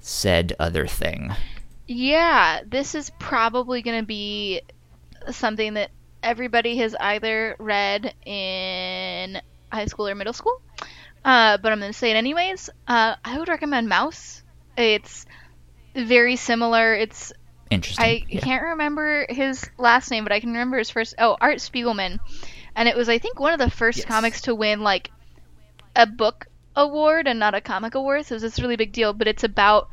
said 0.00 0.54
other 0.58 0.86
thing. 0.86 1.32
Yeah, 1.86 2.60
this 2.66 2.94
is 2.94 3.10
probably 3.18 3.82
going 3.82 4.00
to 4.00 4.06
be 4.06 4.62
something 5.30 5.74
that 5.74 5.90
everybody 6.22 6.76
has 6.78 6.94
either 6.98 7.56
read 7.58 8.14
in 8.26 9.40
high 9.72 9.86
school 9.86 10.08
or 10.08 10.14
middle 10.14 10.32
school. 10.32 10.60
Uh, 11.24 11.58
but 11.58 11.72
I'm 11.72 11.80
going 11.80 11.92
to 11.92 11.98
say 11.98 12.10
it 12.10 12.16
anyways. 12.16 12.70
Uh, 12.86 13.16
I 13.24 13.38
would 13.38 13.48
recommend 13.48 13.88
Maus. 13.88 14.42
It's 14.76 15.26
very 15.94 16.36
similar. 16.36 16.94
It's 16.94 17.32
Interesting. 17.70 18.04
I 18.04 18.24
yeah. 18.28 18.40
can't 18.40 18.62
remember 18.62 19.26
his 19.28 19.68
last 19.76 20.10
name, 20.10 20.24
but 20.24 20.32
I 20.32 20.40
can 20.40 20.50
remember 20.50 20.78
his 20.78 20.88
first. 20.88 21.14
Oh, 21.18 21.36
Art 21.38 21.58
Spiegelman, 21.58 22.18
and 22.74 22.88
it 22.88 22.96
was 22.96 23.10
I 23.10 23.18
think 23.18 23.38
one 23.38 23.52
of 23.52 23.58
the 23.58 23.68
first 23.70 23.98
Yes. 23.98 24.06
comics 24.06 24.40
to 24.42 24.54
win 24.54 24.80
like 24.82 25.10
a 25.94 26.06
book 26.06 26.46
award 26.78 27.26
and 27.26 27.38
not 27.38 27.54
a 27.54 27.60
comic 27.60 27.94
award. 27.94 28.26
So 28.26 28.34
it's 28.34 28.42
was 28.42 28.54
this 28.54 28.62
really 28.62 28.76
big 28.76 28.92
deal. 28.92 29.12
But 29.12 29.28
it's 29.28 29.44
about 29.44 29.90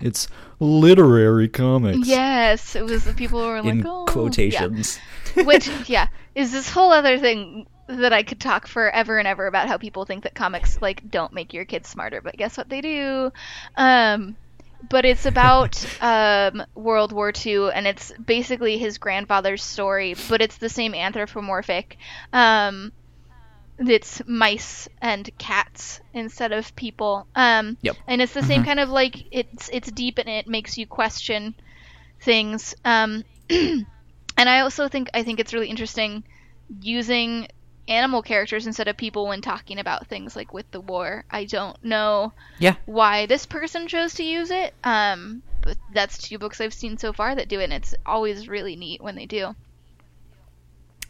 It's 0.00 0.28
literary 0.60 1.48
comics. 1.48 2.06
yes, 2.06 2.76
it 2.76 2.84
was 2.84 3.04
the 3.04 3.14
people 3.14 3.40
who 3.40 3.48
were 3.48 3.62
like 3.62 3.72
in 3.72 3.86
oh, 3.86 4.04
yeah." 4.06 4.12
quotations. 4.12 4.98
which 5.34 5.68
yeah 5.88 6.08
is 6.34 6.52
this 6.52 6.68
whole 6.68 6.92
other 6.92 7.18
thing 7.18 7.66
that 7.86 8.12
I 8.12 8.22
could 8.22 8.40
talk 8.40 8.66
forever 8.66 9.18
and 9.18 9.26
ever 9.26 9.46
about 9.46 9.68
how 9.68 9.76
people 9.76 10.04
think 10.04 10.24
that 10.24 10.34
comics 10.34 10.80
like 10.80 11.10
don't 11.10 11.32
make 11.32 11.52
your 11.52 11.64
kids 11.64 11.88
smarter, 11.88 12.20
but 12.20 12.36
guess 12.36 12.56
what 12.56 12.68
they 12.68 12.80
do? 12.80 13.32
Um, 13.76 14.36
but 14.88 15.04
it's 15.04 15.26
about 15.26 15.84
um, 16.00 16.64
World 16.74 17.12
War 17.12 17.32
II, 17.34 17.70
and 17.72 17.86
it's 17.86 18.12
basically 18.12 18.78
his 18.78 18.98
grandfather's 18.98 19.62
story, 19.62 20.14
but 20.28 20.40
it's 20.42 20.56
the 20.56 20.68
same 20.68 20.94
anthropomorphic. 20.94 21.96
Um, 22.32 22.92
it's 23.78 24.22
mice 24.26 24.88
and 25.00 25.28
cats 25.38 26.00
instead 26.12 26.52
of 26.52 26.74
people. 26.76 27.26
Um, 27.34 27.76
Yep. 27.82 27.96
and 28.06 28.22
it's 28.22 28.34
the 28.34 28.42
same 28.42 28.64
kind 28.64 28.80
of 28.80 28.90
like 28.90 29.24
it's 29.30 29.68
it's 29.72 29.90
deep 29.90 30.18
and 30.18 30.28
it 30.28 30.46
makes 30.46 30.78
you 30.78 30.86
question 30.86 31.54
things. 32.20 32.74
Um, 32.84 33.24
and 33.50 33.86
I 34.36 34.60
also 34.60 34.88
think 34.88 35.08
I 35.14 35.22
think 35.22 35.40
it's 35.40 35.54
really 35.54 35.68
interesting 35.68 36.24
using 36.80 37.48
animal 37.88 38.22
characters 38.22 38.66
instead 38.66 38.88
of 38.88 38.96
people 38.96 39.26
when 39.26 39.40
talking 39.40 39.78
about 39.78 40.06
things 40.06 40.36
like 40.36 40.52
with 40.52 40.70
the 40.70 40.80
war. 40.80 41.24
I 41.30 41.44
don't 41.44 41.82
know 41.84 42.32
yeah. 42.58 42.76
why 42.86 43.26
this 43.26 43.46
person 43.46 43.88
chose 43.88 44.14
to 44.14 44.22
use 44.22 44.50
it. 44.50 44.74
Um, 44.84 45.42
but 45.62 45.76
that's 45.94 46.18
two 46.18 46.38
books 46.38 46.60
I've 46.60 46.74
seen 46.74 46.98
so 46.98 47.12
far 47.12 47.34
that 47.34 47.48
do 47.48 47.60
it, 47.60 47.64
and 47.64 47.72
it's 47.72 47.94
always 48.04 48.48
really 48.48 48.76
neat 48.76 49.00
when 49.00 49.14
they 49.14 49.26
do. 49.26 49.54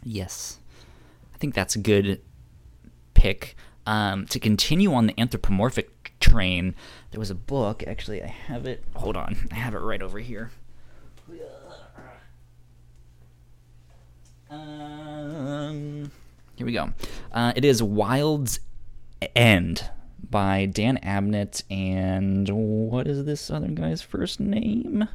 Yes. 0.03 0.59
I 1.33 1.37
think 1.37 1.53
that's 1.55 1.75
a 1.75 1.79
good 1.79 2.21
pick. 3.13 3.55
Um, 3.85 4.27
to 4.27 4.39
continue 4.39 4.93
on 4.93 5.07
the 5.07 5.19
anthropomorphic 5.19 6.17
train, 6.21 6.73
there 7.11 7.19
was 7.19 7.29
a 7.29 7.35
book. 7.35 7.83
Actually, 7.85 8.23
I 8.23 8.27
have 8.27 8.65
it. 8.65 8.83
Hold 8.95 9.17
on. 9.17 9.35
I 9.51 9.55
have 9.55 9.73
it 9.73 9.79
right 9.79 10.01
over 10.01 10.19
here. 10.19 10.51
Um, 14.49 16.11
here 16.55 16.65
we 16.65 16.73
go. 16.73 16.93
Uh, 17.31 17.53
it 17.55 17.65
is 17.65 17.81
Wild's 17.81 18.59
End 19.35 19.89
by 20.29 20.65
Dan 20.65 20.99
Abnett 21.03 21.63
and 21.71 22.47
what 22.49 23.07
is 23.07 23.25
this 23.25 23.49
other 23.49 23.67
guy's 23.67 24.01
first 24.01 24.39
name? 24.39 25.07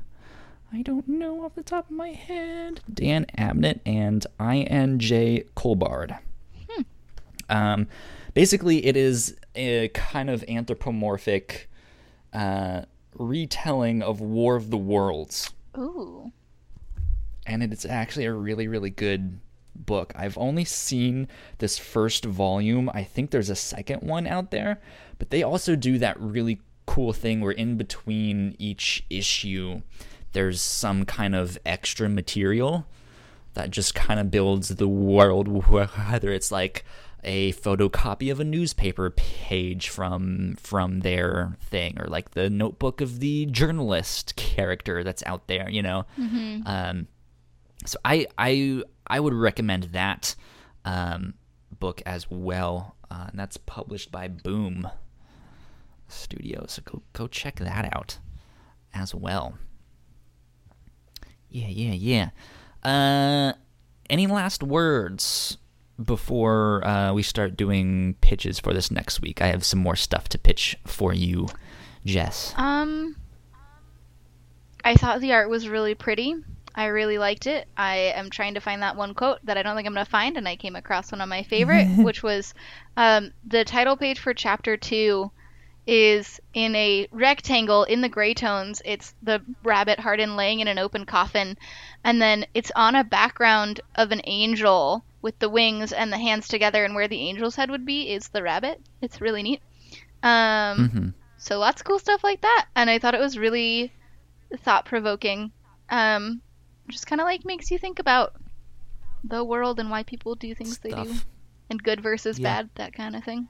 I 0.72 0.82
don't 0.82 1.06
know 1.08 1.44
off 1.44 1.54
the 1.54 1.62
top 1.62 1.88
of 1.88 1.96
my 1.96 2.10
head. 2.10 2.80
Dan 2.92 3.26
Abnett 3.38 3.80
and 3.86 4.26
I.N.J. 4.38 5.44
Culbard. 5.56 6.18
Um, 7.48 7.88
basically, 8.34 8.84
it 8.86 8.96
is 8.96 9.36
a 9.54 9.88
kind 9.88 10.30
of 10.30 10.44
anthropomorphic 10.48 11.68
uh, 12.32 12.82
retelling 13.14 14.02
of 14.02 14.20
War 14.20 14.56
of 14.56 14.70
the 14.70 14.76
Worlds. 14.76 15.50
Ooh. 15.76 16.32
And 17.46 17.62
it's 17.62 17.84
actually 17.84 18.26
a 18.26 18.32
really, 18.32 18.68
really 18.68 18.90
good 18.90 19.40
book. 19.74 20.12
I've 20.16 20.36
only 20.36 20.64
seen 20.64 21.28
this 21.58 21.78
first 21.78 22.24
volume. 22.24 22.90
I 22.92 23.04
think 23.04 23.30
there's 23.30 23.50
a 23.50 23.56
second 23.56 24.02
one 24.02 24.26
out 24.26 24.50
there, 24.50 24.80
but 25.18 25.30
they 25.30 25.42
also 25.42 25.76
do 25.76 25.98
that 25.98 26.20
really 26.20 26.60
cool 26.86 27.12
thing 27.12 27.40
where 27.40 27.52
in 27.52 27.76
between 27.76 28.56
each 28.58 29.04
issue, 29.08 29.82
there's 30.32 30.60
some 30.60 31.04
kind 31.04 31.34
of 31.34 31.58
extra 31.64 32.08
material 32.08 32.86
that 33.54 33.70
just 33.70 33.94
kind 33.94 34.20
of 34.20 34.30
builds 34.30 34.68
the 34.68 34.88
world, 34.88 35.48
whether 35.68 36.32
it's 36.32 36.52
like 36.52 36.84
a 37.24 37.52
photocopy 37.52 38.30
of 38.30 38.40
a 38.40 38.44
newspaper 38.44 39.10
page 39.10 39.88
from 39.88 40.56
from 40.60 41.00
their 41.00 41.56
thing 41.60 41.98
or 42.00 42.06
like 42.06 42.30
the 42.30 42.48
notebook 42.48 43.00
of 43.00 43.20
the 43.20 43.46
journalist 43.46 44.36
character 44.36 45.02
that's 45.02 45.22
out 45.26 45.48
there 45.48 45.68
you 45.68 45.82
know? 45.82 46.04
Mm-hmm. 46.18 46.62
um, 46.66 47.08
so 47.84 47.98
i 48.04 48.26
i 48.38 48.82
i 49.06 49.18
would 49.20 49.34
recommend 49.34 49.84
that 49.84 50.34
um, 50.84 51.34
book 51.78 52.02
as 52.06 52.30
well. 52.30 52.96
Uh, 53.10 53.26
and 53.30 53.38
that's 53.38 53.56
published 53.56 54.12
by 54.12 54.28
boom 54.28 54.88
studios. 56.08 56.72
So 56.72 56.82
go 56.84 57.02
go 57.12 57.26
check 57.26 57.56
that 57.56 57.94
out 57.94 58.18
as 58.94 59.14
well. 59.14 59.58
Yeah, 61.48 61.68
yeah, 61.68 61.92
yeah. 61.92 62.30
Uh, 62.82 63.54
any 64.10 64.26
last 64.26 64.62
words 64.62 65.58
before 66.02 66.86
uh, 66.86 67.12
we 67.12 67.22
start 67.22 67.56
doing 67.56 68.14
pitches 68.20 68.58
for 68.58 68.72
this 68.72 68.90
next 68.90 69.20
week? 69.20 69.42
I 69.42 69.48
have 69.48 69.64
some 69.64 69.80
more 69.80 69.96
stuff 69.96 70.28
to 70.30 70.38
pitch 70.38 70.76
for 70.86 71.12
you, 71.12 71.48
Jess. 72.04 72.54
Um, 72.56 73.16
I 74.84 74.94
thought 74.94 75.20
the 75.20 75.32
art 75.32 75.50
was 75.50 75.68
really 75.68 75.94
pretty. 75.94 76.34
I 76.74 76.86
really 76.86 77.18
liked 77.18 77.48
it. 77.48 77.66
I 77.76 78.12
am 78.14 78.30
trying 78.30 78.54
to 78.54 78.60
find 78.60 78.82
that 78.82 78.94
one 78.94 79.12
quote 79.14 79.38
that 79.44 79.56
I 79.56 79.62
don't 79.62 79.74
think 79.74 79.88
I'm 79.88 79.94
going 79.94 80.04
to 80.04 80.10
find, 80.10 80.36
and 80.36 80.46
I 80.46 80.54
came 80.54 80.76
across 80.76 81.10
one 81.10 81.20
of 81.20 81.28
my 81.28 81.42
favorite, 81.42 81.86
which 81.98 82.22
was 82.22 82.54
um, 82.96 83.32
the 83.44 83.64
title 83.64 83.96
page 83.96 84.20
for 84.20 84.32
chapter 84.32 84.76
two 84.76 85.30
is 85.88 86.38
in 86.52 86.76
a 86.76 87.08
rectangle 87.10 87.82
in 87.84 88.02
the 88.02 88.08
gray 88.08 88.34
tones. 88.34 88.82
It's 88.84 89.14
the 89.22 89.42
rabbit 89.64 89.98
Hardin 89.98 90.36
laying 90.36 90.60
in 90.60 90.68
an 90.68 90.78
open 90.78 91.06
coffin, 91.06 91.56
and 92.04 92.22
then 92.22 92.46
it's 92.54 92.70
on 92.76 92.94
a 92.94 93.02
background 93.02 93.80
of 93.96 94.12
an 94.12 94.20
angel 94.24 95.02
with 95.28 95.38
the 95.38 95.50
wings 95.50 95.92
and 95.92 96.10
the 96.10 96.18
hands 96.18 96.48
together, 96.48 96.84
and 96.84 96.94
where 96.94 97.08
the 97.08 97.28
angel's 97.28 97.56
head 97.56 97.70
would 97.70 97.84
be 97.84 98.10
is 98.10 98.28
the 98.28 98.42
rabbit. 98.42 98.80
It's 99.02 99.20
really 99.20 99.42
neat. 99.42 99.60
Um, 100.22 100.30
mm-hmm. 100.78 101.08
So 101.36 101.58
lots 101.58 101.82
of 101.82 101.86
cool 101.86 101.98
stuff 101.98 102.24
like 102.24 102.40
that, 102.40 102.66
and 102.74 102.88
I 102.88 102.98
thought 102.98 103.14
it 103.14 103.20
was 103.20 103.36
really 103.36 103.92
thought 104.58 104.86
provoking. 104.86 105.52
Um, 105.90 106.40
just 106.88 107.06
kind 107.06 107.20
of 107.20 107.26
like 107.26 107.44
makes 107.44 107.70
you 107.70 107.78
think 107.78 107.98
about 107.98 108.34
the 109.22 109.44
world 109.44 109.78
and 109.78 109.90
why 109.90 110.02
people 110.02 110.34
do 110.34 110.54
things 110.54 110.76
stuff. 110.76 111.06
they 111.06 111.12
do, 111.12 111.18
and 111.68 111.82
good 111.82 112.00
versus 112.00 112.38
yeah. 112.38 112.62
bad, 112.62 112.70
that 112.76 112.94
kind 112.94 113.14
of 113.14 113.22
thing 113.22 113.48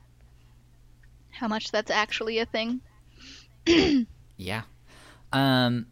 how 1.39 1.49
much 1.49 1.71
that's 1.71 1.91
actually 1.91 2.39
a 2.39 2.47
thing. 2.47 2.81
yeah. 4.37 4.63
Um 5.33 5.87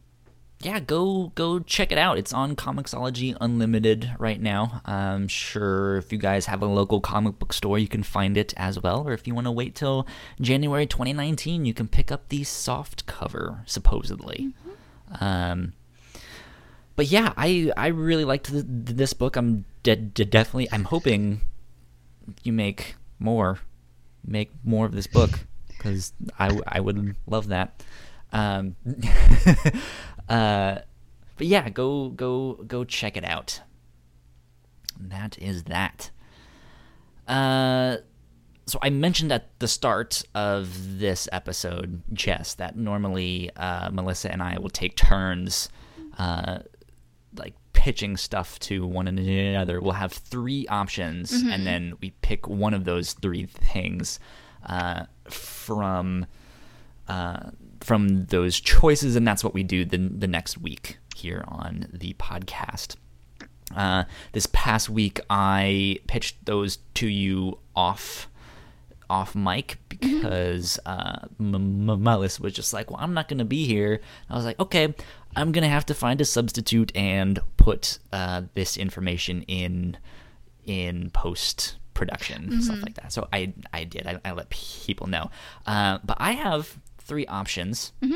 yeah, 0.66 0.80
go 0.80 1.30
go 1.36 1.60
check 1.60 1.92
it 1.92 1.98
out. 1.98 2.18
It's 2.18 2.32
on 2.32 2.56
Comixology 2.56 3.36
Unlimited 3.40 4.10
right 4.18 4.40
now. 4.40 4.82
I'm 4.84 5.28
sure 5.28 5.96
if 5.96 6.10
you 6.10 6.18
guys 6.18 6.46
have 6.46 6.60
a 6.60 6.66
local 6.66 7.00
comic 7.00 7.38
book 7.38 7.52
store, 7.52 7.78
you 7.78 7.86
can 7.86 8.02
find 8.02 8.36
it 8.36 8.52
as 8.56 8.82
well. 8.82 9.06
Or 9.06 9.12
if 9.12 9.28
you 9.28 9.34
want 9.34 9.46
to 9.46 9.52
wait 9.52 9.76
till 9.76 10.08
January 10.40 10.84
2019, 10.84 11.64
you 11.64 11.72
can 11.72 11.86
pick 11.86 12.10
up 12.10 12.30
the 12.30 12.42
soft 12.42 13.06
cover, 13.06 13.62
supposedly. 13.64 14.54
Mm-hmm. 14.58 15.24
Um, 15.24 15.72
but 16.96 17.06
yeah, 17.06 17.32
I 17.36 17.70
I 17.76 17.86
really 17.86 18.24
liked 18.24 18.50
this 18.52 19.12
book. 19.12 19.36
I'm 19.36 19.66
de- 19.84 19.94
de- 19.94 20.24
definitely 20.24 20.68
I'm 20.72 20.84
hoping 20.84 21.42
you 22.42 22.52
make 22.52 22.96
more 23.20 23.60
make 24.26 24.50
more 24.64 24.84
of 24.84 24.96
this 24.96 25.06
book 25.06 25.46
because 25.68 26.12
I, 26.40 26.58
I 26.66 26.80
would 26.80 27.14
love 27.28 27.46
that. 27.48 27.84
Um, 28.32 28.74
uh, 30.28 30.78
but 31.36 31.46
yeah, 31.46 31.68
go 31.68 32.08
go 32.08 32.54
go 32.66 32.84
check 32.84 33.16
it 33.16 33.24
out. 33.24 33.60
That 34.98 35.38
is 35.38 35.64
that. 35.64 36.10
Uh, 37.28 37.98
so 38.66 38.78
I 38.82 38.90
mentioned 38.90 39.30
at 39.32 39.58
the 39.60 39.68
start 39.68 40.24
of 40.34 40.98
this 40.98 41.28
episode, 41.30 42.02
Jess, 42.12 42.54
that 42.54 42.76
normally 42.76 43.50
uh, 43.56 43.90
Melissa 43.90 44.32
and 44.32 44.42
I 44.42 44.58
will 44.58 44.70
take 44.70 44.96
turns, 44.96 45.68
uh, 46.18 46.60
like 47.36 47.54
pitching 47.72 48.16
stuff 48.16 48.58
to 48.60 48.84
one 48.84 49.06
another. 49.06 49.80
We'll 49.80 49.92
have 49.92 50.12
three 50.12 50.66
options, 50.66 51.30
mm-hmm. 51.30 51.50
and 51.50 51.66
then 51.66 51.94
we 52.00 52.10
pick 52.22 52.48
one 52.48 52.74
of 52.74 52.84
those 52.84 53.12
three 53.12 53.46
things 53.46 54.18
uh, 54.64 55.04
from 55.28 56.26
uh, 57.06 57.50
from 57.86 58.26
those 58.26 58.58
choices, 58.60 59.14
and 59.14 59.26
that's 59.26 59.44
what 59.44 59.54
we 59.54 59.62
do 59.62 59.84
the 59.84 59.96
the 59.96 60.26
next 60.26 60.58
week 60.58 60.98
here 61.14 61.44
on 61.46 61.86
the 61.92 62.14
podcast. 62.14 62.96
Uh, 63.74 64.04
this 64.32 64.46
past 64.46 64.90
week, 64.90 65.20
I 65.30 66.00
pitched 66.06 66.44
those 66.44 66.78
to 66.94 67.06
you 67.06 67.58
off 67.74 68.28
off 69.08 69.36
mic 69.36 69.78
mm-hmm. 69.88 70.16
because 70.16 70.80
uh, 70.84 71.26
Melissa 71.38 72.42
was 72.42 72.52
just 72.52 72.72
like, 72.72 72.90
"Well, 72.90 73.00
I'm 73.00 73.14
not 73.14 73.28
going 73.28 73.38
to 73.38 73.44
be 73.44 73.66
here." 73.66 74.00
I 74.28 74.34
was 74.34 74.44
like, 74.44 74.58
"Okay, 74.58 74.92
I'm 75.36 75.52
gonna 75.52 75.68
have 75.68 75.86
to 75.86 75.94
find 75.94 76.20
a 76.20 76.24
substitute 76.24 76.90
and 76.96 77.38
put 77.56 78.00
uh, 78.12 78.42
this 78.54 78.76
information 78.76 79.42
in 79.42 79.96
in 80.64 81.10
post 81.10 81.76
production 81.94 82.42
mm-hmm. 82.42 82.60
stuff 82.60 82.82
like 82.82 82.94
that. 82.94 83.12
So 83.12 83.28
I 83.32 83.54
I 83.72 83.84
did 83.84 84.06
I, 84.06 84.20
I 84.24 84.32
let 84.32 84.50
people 84.50 85.06
know. 85.06 85.30
Uh, 85.66 85.98
but 86.04 86.16
I 86.18 86.32
have 86.32 86.78
three 87.06 87.26
options 87.26 87.92
mm-hmm. 88.02 88.14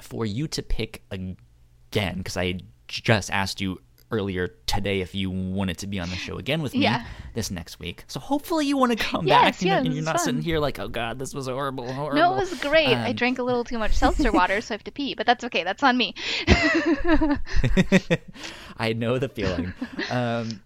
for 0.00 0.24
you 0.24 0.46
to 0.48 0.62
pick 0.62 1.02
again 1.10 2.18
because 2.18 2.36
I 2.36 2.60
just 2.86 3.30
asked 3.30 3.60
you 3.60 3.80
earlier 4.12 4.48
today 4.66 5.00
if 5.00 5.14
you 5.14 5.30
wanted 5.30 5.78
to 5.78 5.86
be 5.86 5.98
on 5.98 6.10
the 6.10 6.16
show 6.16 6.36
again 6.36 6.60
with 6.60 6.74
me 6.74 6.80
yeah. 6.80 7.06
this 7.34 7.50
next 7.50 7.80
week. 7.80 8.04
So 8.08 8.20
hopefully 8.20 8.66
you 8.66 8.76
want 8.76 8.92
to 8.92 9.02
come 9.02 9.26
yes, 9.26 9.40
back 9.40 9.54
and, 9.62 9.66
yes, 9.66 9.84
and 9.86 9.94
you're 9.94 10.04
not 10.04 10.16
fun. 10.16 10.24
sitting 10.24 10.42
here 10.42 10.58
like, 10.58 10.78
oh 10.78 10.88
god, 10.88 11.18
this 11.18 11.34
was 11.34 11.48
horrible, 11.48 11.90
horrible. 11.90 12.16
No, 12.16 12.34
it 12.34 12.40
was 12.40 12.60
great. 12.60 12.92
Um, 12.92 12.98
I 12.98 13.12
drank 13.12 13.38
a 13.38 13.42
little 13.42 13.64
too 13.64 13.78
much 13.78 13.94
seltzer 13.94 14.30
water, 14.32 14.60
so 14.60 14.74
I 14.74 14.76
have 14.76 14.84
to 14.84 14.92
pee, 14.92 15.14
but 15.14 15.26
that's 15.26 15.42
okay. 15.44 15.64
That's 15.64 15.82
on 15.82 15.96
me. 15.96 16.14
I 18.76 18.92
know 18.92 19.18
the 19.18 19.30
feeling. 19.30 19.72
Um, 20.10 20.60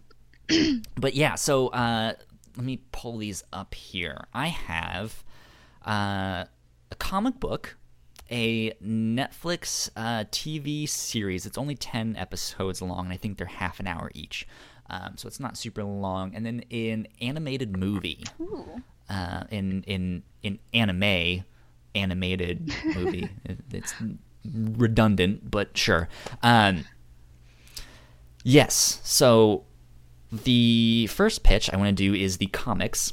but 0.97 1.15
yeah, 1.15 1.37
so 1.37 1.69
uh, 1.69 2.15
let 2.57 2.67
me 2.67 2.81
pull 2.91 3.19
these 3.19 3.45
up 3.53 3.75
here. 3.75 4.27
I 4.35 4.49
have 4.49 5.23
uh, 5.85 6.47
comic 6.99 7.41
book 7.41 7.77
a 8.31 8.73
Netflix 8.83 9.91
uh, 9.97 10.25
TV 10.31 10.89
series. 10.89 11.47
It's 11.47 11.59
only 11.59 11.75
10 11.75 12.17
episodes 12.17 12.83
long, 12.83 13.07
and 13.07 13.13
I 13.13 13.17
think 13.17 13.39
they're 13.39 13.47
half 13.47 13.81
an 13.81 13.87
hour 13.87 14.11
each. 14.15 14.47
Um, 14.91 15.17
so 15.17 15.27
it's 15.27 15.41
not 15.41 15.57
super 15.57 15.85
long. 15.85 16.35
And 16.35 16.45
then 16.45 16.63
an 16.71 17.07
animated 17.21 17.77
movie. 17.77 18.25
Uh, 19.09 19.45
in 19.51 19.85
in 19.85 20.23
in 20.43 20.59
anime, 20.75 21.45
animated 21.95 22.73
movie. 22.95 23.31
it's 23.73 23.95
redundant, 24.53 25.49
but 25.51 25.77
sure. 25.77 26.09
Um, 26.43 26.85
yes. 28.43 29.01
So 29.05 29.65
the 30.33 31.07
first 31.09 31.45
pitch 31.45 31.71
I 31.73 31.77
want 31.77 31.89
to 31.89 31.95
do 31.95 32.15
is 32.15 32.39
the 32.39 32.47
comics. 32.47 33.13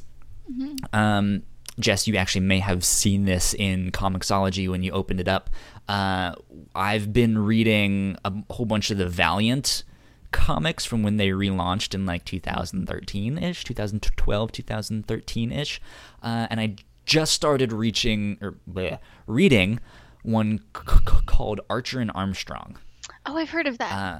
Mm-hmm. 0.52 0.96
Um, 0.96 1.44
Jess, 1.80 2.08
you 2.08 2.16
actually 2.16 2.46
may 2.46 2.60
have 2.60 2.84
seen 2.86 3.26
this 3.26 3.54
in 3.54 3.92
Comixology 3.92 4.70
when 4.70 4.84
you 4.84 4.92
opened 4.92 5.20
it 5.20 5.28
up. 5.28 5.50
Uh, 5.88 6.34
I've 6.76 7.12
been 7.12 7.38
reading 7.38 8.18
a 8.24 8.32
whole 8.52 8.66
bunch 8.66 8.92
of 8.92 8.98
the 8.98 9.08
Valiant 9.10 9.84
comics 10.32 10.86
from 10.86 11.04
when 11.04 11.18
they 11.18 11.30
relaunched 11.30 11.94
in 11.94 12.06
like 12.06 12.26
2013 12.26 13.38
ish, 13.38 13.64
2012, 13.64 14.52
2013 14.52 15.52
ish, 15.52 15.82
uh, 16.22 16.48
and 16.50 16.60
I 16.60 16.76
just 17.06 17.34
started 17.34 17.72
reaching 17.74 18.38
or 18.42 18.56
bleh, 18.70 19.00
reading 19.28 19.80
one 20.24 20.60
c- 20.76 20.84
c- 20.88 21.20
called 21.26 21.60
Archer 21.70 22.00
and 22.00 22.12
Armstrong. 22.16 22.78
Oh, 23.26 23.36
I've 23.38 23.50
heard 23.50 23.68
of 23.68 23.78
that. 23.80 23.92
Uh, 23.92 24.20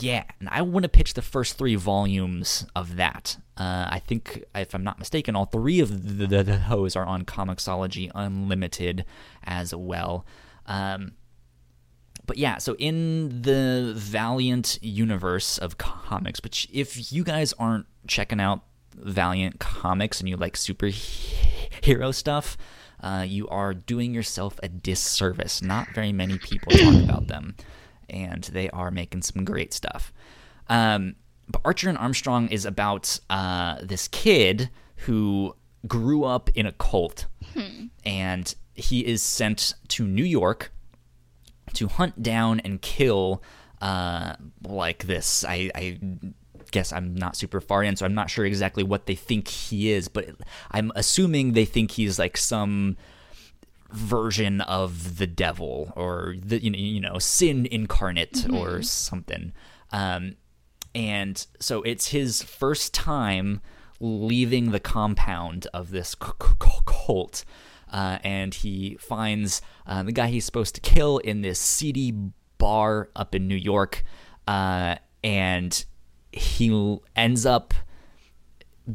yeah, 0.00 0.24
and 0.40 0.48
I 0.48 0.62
want 0.62 0.82
to 0.82 0.88
pitch 0.88 1.14
the 1.14 1.22
first 1.22 1.56
three 1.56 1.76
volumes 1.76 2.66
of 2.74 2.96
that. 2.96 3.36
Uh, 3.56 3.86
I 3.88 4.00
think, 4.04 4.42
if 4.54 4.74
I'm 4.74 4.82
not 4.82 4.98
mistaken, 4.98 5.36
all 5.36 5.44
three 5.44 5.78
of 5.80 6.18
the, 6.18 6.26
the, 6.26 6.42
those 6.68 6.96
are 6.96 7.06
on 7.06 7.24
Comixology 7.24 8.10
Unlimited 8.14 9.04
as 9.44 9.74
well. 9.74 10.26
Um, 10.66 11.12
but 12.26 12.38
yeah, 12.38 12.58
so 12.58 12.74
in 12.76 13.42
the 13.42 13.92
Valiant 13.96 14.78
universe 14.82 15.58
of 15.58 15.78
comics, 15.78 16.40
but 16.40 16.66
if 16.72 17.12
you 17.12 17.22
guys 17.22 17.52
aren't 17.58 17.86
checking 18.08 18.40
out 18.40 18.62
Valiant 18.96 19.60
comics 19.60 20.20
and 20.20 20.28
you 20.28 20.36
like 20.36 20.54
superhero 20.54 22.12
stuff, 22.12 22.56
uh, 23.00 23.24
you 23.26 23.46
are 23.48 23.74
doing 23.74 24.14
yourself 24.14 24.58
a 24.62 24.68
disservice. 24.68 25.62
Not 25.62 25.88
very 25.94 26.12
many 26.12 26.38
people 26.38 26.72
talk 26.72 27.04
about 27.04 27.26
them 27.28 27.54
and 28.08 28.44
they 28.44 28.70
are 28.70 28.90
making 28.90 29.22
some 29.22 29.44
great 29.44 29.72
stuff. 29.72 30.12
Um, 30.68 31.16
but 31.48 31.60
Archer 31.64 31.88
and 31.88 31.98
Armstrong 31.98 32.48
is 32.48 32.64
about 32.64 33.18
uh, 33.28 33.76
this 33.82 34.08
kid 34.08 34.70
who 34.96 35.54
grew 35.86 36.24
up 36.24 36.48
in 36.54 36.66
a 36.66 36.72
cult, 36.72 37.26
hmm. 37.52 37.86
and 38.04 38.54
he 38.74 39.06
is 39.06 39.22
sent 39.22 39.74
to 39.88 40.06
New 40.06 40.24
York 40.24 40.72
to 41.74 41.88
hunt 41.88 42.22
down 42.22 42.60
and 42.60 42.80
kill 42.80 43.42
uh, 43.82 44.34
like 44.66 45.04
this. 45.06 45.44
I, 45.46 45.70
I 45.74 45.98
guess 46.70 46.92
I'm 46.92 47.14
not 47.14 47.36
super 47.36 47.60
far 47.60 47.82
in, 47.82 47.96
so 47.96 48.06
I'm 48.06 48.14
not 48.14 48.30
sure 48.30 48.46
exactly 48.46 48.82
what 48.82 49.06
they 49.06 49.14
think 49.14 49.48
he 49.48 49.90
is, 49.90 50.08
but 50.08 50.30
I'm 50.70 50.90
assuming 50.94 51.52
they 51.52 51.64
think 51.64 51.92
he's 51.92 52.18
like 52.18 52.36
some 52.36 52.96
version 53.94 54.60
of 54.62 55.18
the 55.18 55.26
devil 55.26 55.92
or 55.96 56.34
the 56.38 56.62
you 56.62 56.70
know, 56.70 56.78
you 56.78 57.00
know 57.00 57.18
sin 57.18 57.66
incarnate 57.66 58.32
mm-hmm. 58.32 58.56
or 58.56 58.82
something. 58.82 59.52
Um, 59.92 60.36
and 60.94 61.46
so 61.60 61.82
it's 61.82 62.08
his 62.08 62.42
first 62.42 62.94
time 62.94 63.60
leaving 64.00 64.70
the 64.70 64.80
compound 64.80 65.66
of 65.72 65.90
this 65.90 66.14
c- 66.22 66.30
c- 66.42 66.68
cult. 66.84 67.44
Uh, 67.92 68.18
and 68.24 68.54
he 68.54 68.96
finds 69.00 69.62
uh, 69.86 70.02
the 70.02 70.12
guy 70.12 70.26
he's 70.26 70.44
supposed 70.44 70.74
to 70.74 70.80
kill 70.80 71.18
in 71.18 71.42
this 71.42 71.60
seedy 71.60 72.12
bar 72.58 73.08
up 73.14 73.34
in 73.34 73.46
New 73.46 73.56
York, 73.56 74.04
uh, 74.48 74.96
and 75.22 75.84
he 76.32 76.98
ends 77.14 77.46
up 77.46 77.72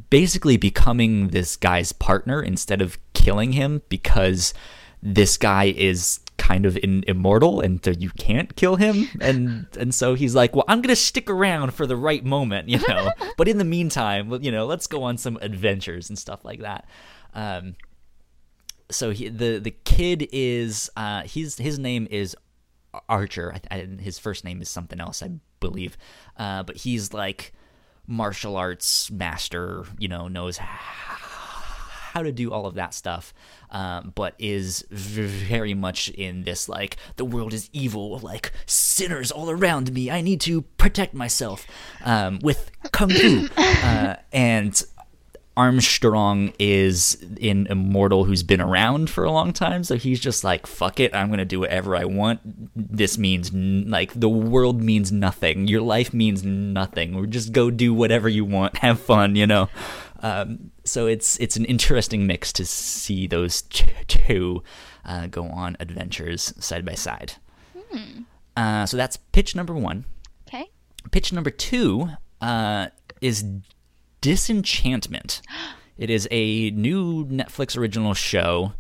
basically 0.09 0.57
becoming 0.57 1.29
this 1.29 1.55
guy's 1.55 1.91
partner 1.91 2.41
instead 2.41 2.81
of 2.81 2.97
killing 3.13 3.53
him 3.53 3.81
because 3.89 4.53
this 5.01 5.37
guy 5.37 5.73
is 5.75 6.19
kind 6.37 6.65
of 6.65 6.77
in, 6.77 7.03
immortal 7.07 7.59
and 7.61 7.83
so 7.83 7.91
you 7.91 8.09
can't 8.11 8.55
kill 8.55 8.75
him. 8.77 9.07
And 9.21 9.67
and 9.77 9.93
so 9.93 10.15
he's 10.15 10.33
like 10.33 10.55
well 10.55 10.65
i'm 10.67 10.81
gonna 10.81 10.95
stick 10.95 11.29
around 11.29 11.73
for 11.73 11.85
the 11.85 11.95
right 11.95 12.23
moment 12.23 12.69
you 12.69 12.79
know? 12.87 13.11
But 13.37 13.47
in 13.47 13.57
the 13.57 13.65
meantime 13.65 14.31
you 14.41 14.51
know 14.51 14.65
let's 14.65 14.87
go 14.87 15.03
on 15.03 15.17
some 15.17 15.37
adventures 15.41 16.09
and 16.09 16.17
stuff 16.17 16.43
like 16.43 16.61
that. 16.61 16.87
Um 17.33 17.75
so 18.89 19.11
he, 19.11 19.29
the 19.29 19.59
the 19.59 19.75
kid 19.83 20.27
is 20.31 20.89
uh 20.97 21.23
he's 21.23 21.57
his 21.57 21.77
name 21.77 22.07
is 22.09 22.35
archer. 23.07 23.53
I, 23.71 23.75
I, 23.75 23.79
his 23.99 24.17
first 24.17 24.43
name 24.43 24.61
is 24.61 24.69
something 24.69 24.99
else 24.99 25.21
i 25.21 25.29
believe. 25.59 25.97
Uh 26.37 26.63
but 26.63 26.77
he's 26.77 27.13
like 27.13 27.53
martial 28.07 28.57
arts 28.57 29.11
master 29.11 29.83
you 29.99 30.07
know 30.07 30.27
knows 30.27 30.57
how 30.57 31.28
how 32.13 32.23
to 32.23 32.31
do 32.31 32.51
all 32.51 32.65
of 32.65 32.75
that 32.75 32.93
stuff, 32.93 33.33
um, 33.71 34.13
but 34.15 34.33
is 34.39 34.85
very 34.89 35.73
much 35.73 36.09
in 36.09 36.43
this 36.43 36.67
like 36.67 36.97
the 37.17 37.25
world 37.25 37.53
is 37.53 37.69
evil, 37.73 38.19
like 38.19 38.51
sinners 38.65 39.31
all 39.31 39.49
around 39.49 39.93
me. 39.93 40.09
I 40.09 40.21
need 40.21 40.41
to 40.41 40.61
protect 40.77 41.13
myself 41.13 41.67
um, 42.03 42.39
with 42.41 42.71
kung 42.91 43.09
fu, 43.09 43.47
uh, 43.57 44.15
and 44.31 44.83
Armstrong 45.59 46.53
is 46.57 47.21
an 47.41 47.67
immortal 47.67 48.23
who's 48.23 48.43
been 48.43 48.61
around 48.61 49.09
for 49.09 49.25
a 49.25 49.31
long 49.31 49.51
time, 49.51 49.83
so 49.83 49.97
he's 49.97 50.21
just 50.21 50.41
like, 50.41 50.65
fuck 50.65 51.01
it, 51.01 51.13
I'm 51.13 51.29
gonna 51.29 51.43
do 51.43 51.59
whatever 51.59 51.97
I 51.97 52.05
want. 52.05 52.39
This 52.75 53.17
means, 53.17 53.51
like, 53.53 54.17
the 54.17 54.29
world 54.29 54.81
means 54.81 55.11
nothing. 55.11 55.67
Your 55.67 55.81
life 55.81 56.13
means 56.13 56.45
nothing. 56.45 57.13
Or 57.13 57.25
just 57.25 57.51
go 57.51 57.69
do 57.71 57.93
whatever 57.93 58.29
you 58.29 58.45
want, 58.45 58.77
have 58.77 59.01
fun, 59.01 59.35
you 59.35 59.45
know? 59.45 59.67
Um, 60.21 60.71
so 60.83 61.07
it's 61.07 61.37
it's 61.37 61.55
an 61.55 61.65
interesting 61.65 62.27
mix 62.27 62.51
to 62.53 62.65
see 62.65 63.27
those 63.27 63.61
two 63.63 64.63
uh, 65.05 65.27
go 65.27 65.45
on 65.45 65.77
adventures 65.79 66.53
side 66.59 66.85
by 66.85 66.95
side. 66.95 67.33
Hmm. 67.91 68.21
Uh, 68.55 68.85
so 68.85 68.97
that's 68.97 69.17
pitch 69.17 69.55
number 69.55 69.73
one. 69.73 70.05
Okay. 70.47 70.69
Pitch 71.11 71.31
number 71.31 71.49
two 71.49 72.09
uh, 72.41 72.87
is 73.21 73.45
Disenchantment. 74.21 75.41
It 75.97 76.09
is 76.09 76.29
a 76.31 76.71
new 76.71 77.25
Netflix 77.25 77.77
original 77.77 78.13
show 78.13 78.71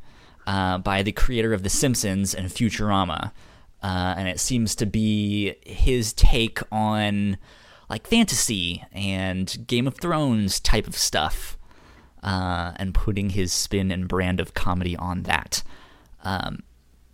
uh, 0.47 0.77
by 0.77 1.03
the 1.03 1.11
creator 1.11 1.51
of 1.51 1.63
The 1.63 1.69
Simpsons 1.69 2.33
and 2.33 2.47
Futurama. 2.47 3.33
Uh, 3.83 4.13
and 4.17 4.29
it 4.29 4.39
seems 4.39 4.73
to 4.75 4.85
be 4.85 5.55
his 5.65 6.13
take 6.13 6.59
on 6.71 7.37
like 7.89 8.07
fantasy 8.07 8.83
and 8.91 9.67
Game 9.67 9.87
of 9.87 9.97
Thrones 9.97 10.59
type 10.59 10.87
of 10.87 10.95
stuff, 10.95 11.57
uh, 12.23 12.73
and 12.75 12.93
putting 12.93 13.31
his 13.31 13.51
spin 13.51 13.91
and 13.91 14.07
brand 14.07 14.39
of 14.39 14.53
comedy 14.53 14.95
on 14.95 15.23
that. 15.23 15.63
Um, 16.23 16.63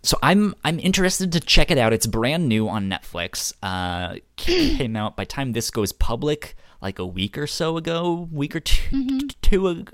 so 0.02 0.16
I'm 0.22 0.54
I'm 0.64 0.78
interested 0.78 1.32
to 1.32 1.40
check 1.40 1.70
it 1.70 1.78
out. 1.78 1.92
It's 1.92 2.06
brand 2.06 2.48
new 2.48 2.68
on 2.68 2.88
Netflix. 2.88 3.52
Uh, 3.62 4.16
came 4.36 4.96
out 4.96 5.16
by 5.16 5.24
time 5.24 5.52
this 5.52 5.70
goes 5.70 5.92
public, 5.92 6.54
like 6.80 6.98
a 6.98 7.06
week 7.06 7.36
or 7.36 7.46
so 7.46 7.76
ago, 7.76 8.28
week 8.30 8.54
or 8.54 8.60
2 8.60 8.96
mm-hmm. 8.96 9.26
two 9.42 9.86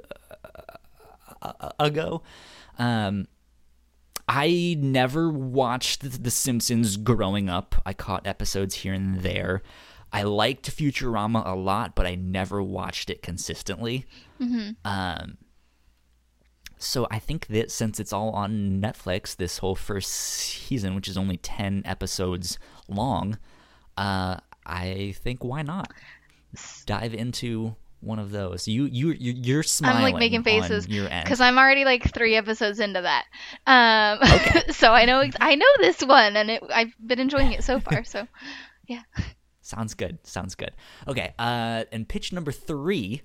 ago. 1.79 2.23
Um, 2.79 3.29
I 4.29 4.77
never 4.79 5.31
watched 5.31 6.23
The 6.23 6.31
Simpsons 6.31 6.97
growing 6.97 7.49
up. 7.49 7.75
I 7.85 7.93
caught 7.93 8.27
episodes 8.27 8.77
here 8.77 8.95
and 8.95 9.21
there. 9.21 9.63
I 10.13 10.23
liked 10.25 10.71
Futurama 10.71 11.47
a 11.47 11.55
lot, 11.55 11.95
but 11.95 12.07
I 12.07 12.15
never 12.15 12.63
watched 12.63 13.09
it 13.09 13.23
consistently. 13.23 14.05
Mm-hmm. 14.41 14.71
Um, 14.85 15.39
so 16.79 17.07
I 17.11 17.19
think 17.19 17.47
that 17.47 17.71
since 17.71 17.99
it's 17.99 18.13
all 18.13 18.31
on 18.31 18.81
Netflix, 18.81 19.37
this 19.37 19.59
whole 19.59 19.77
first 19.77 20.11
season, 20.11 20.95
which 20.95 21.09
is 21.09 21.17
only 21.17 21.37
ten 21.39 21.83
episodes 21.85 22.59
long, 22.89 23.39
uh, 23.97 24.37
I 24.67 25.15
think 25.23 25.45
why 25.45 25.63
not 25.63 25.93
dive 26.87 27.15
into 27.15 27.77
one 28.01 28.19
of 28.19 28.33
those. 28.33 28.67
You 28.67 28.85
you 28.85 29.13
you're 29.13 29.63
smiling. 29.63 29.99
I'm 29.99 30.03
like 30.03 30.17
making 30.17 30.43
faces 30.43 30.87
because 30.87 31.41
I'm 31.41 31.57
already 31.57 31.85
like 31.85 32.13
three 32.13 32.35
episodes 32.35 32.81
into 32.81 33.01
that. 33.01 33.25
Um, 33.67 34.29
okay. 34.29 34.63
so 34.73 34.93
I 34.93 35.05
know 35.05 35.25
I 35.41 35.55
know 35.55 35.67
this 35.79 36.03
one, 36.03 36.37
and 36.37 36.51
it, 36.51 36.63
I've 36.75 36.93
been 37.05 37.21
enjoying 37.21 37.53
it 37.53 37.65
so 37.65 37.81
far. 37.81 38.05
So, 38.05 38.27
yeah. 38.87 39.03
Sounds 39.73 39.95
good. 39.95 40.19
Sounds 40.23 40.55
good. 40.55 40.73
Okay. 41.09 41.33
Uh, 41.39 41.85
and 41.91 42.07
pitch 42.07 42.31
number 42.31 42.53
three, 42.53 43.23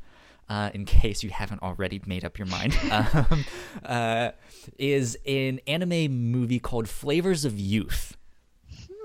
uh, 0.48 0.70
in 0.74 0.86
case 0.86 1.22
you 1.22 1.30
haven't 1.30 1.62
already 1.62 2.02
made 2.06 2.24
up 2.24 2.40
your 2.40 2.48
mind, 2.48 2.74
um, 2.92 3.44
uh, 3.84 4.32
is 4.78 5.18
an 5.26 5.60
anime 5.68 6.32
movie 6.32 6.60
called 6.60 6.88
Flavors 6.88 7.44
of 7.44 7.60
Youth. 7.60 8.16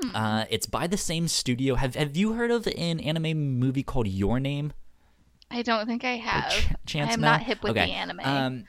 Hmm. 0.01 0.15
Uh, 0.15 0.45
it's 0.51 0.67
by 0.67 0.87
the 0.87 0.97
same 0.97 1.27
studio. 1.27 1.75
Have 1.75 1.97
Have 1.97 2.17
you 2.17 2.35
heard 2.35 2.53
of 2.53 2.69
an 2.69 3.01
anime 3.01 3.59
movie 3.59 3.83
called 3.83 4.07
Your 4.07 4.39
Name? 4.39 4.73
I 5.51 5.63
don't 5.63 5.87
think 5.87 6.05
I 6.05 6.19
have. 6.19 6.53
Ch- 6.53 6.69
chance 6.87 7.15
I'm 7.15 7.21
now? 7.21 7.33
not 7.33 7.43
hip 7.43 7.65
with 7.65 7.73
okay. 7.73 7.87
the 7.87 7.93
anime. 7.93 8.21
Um, 8.23 8.65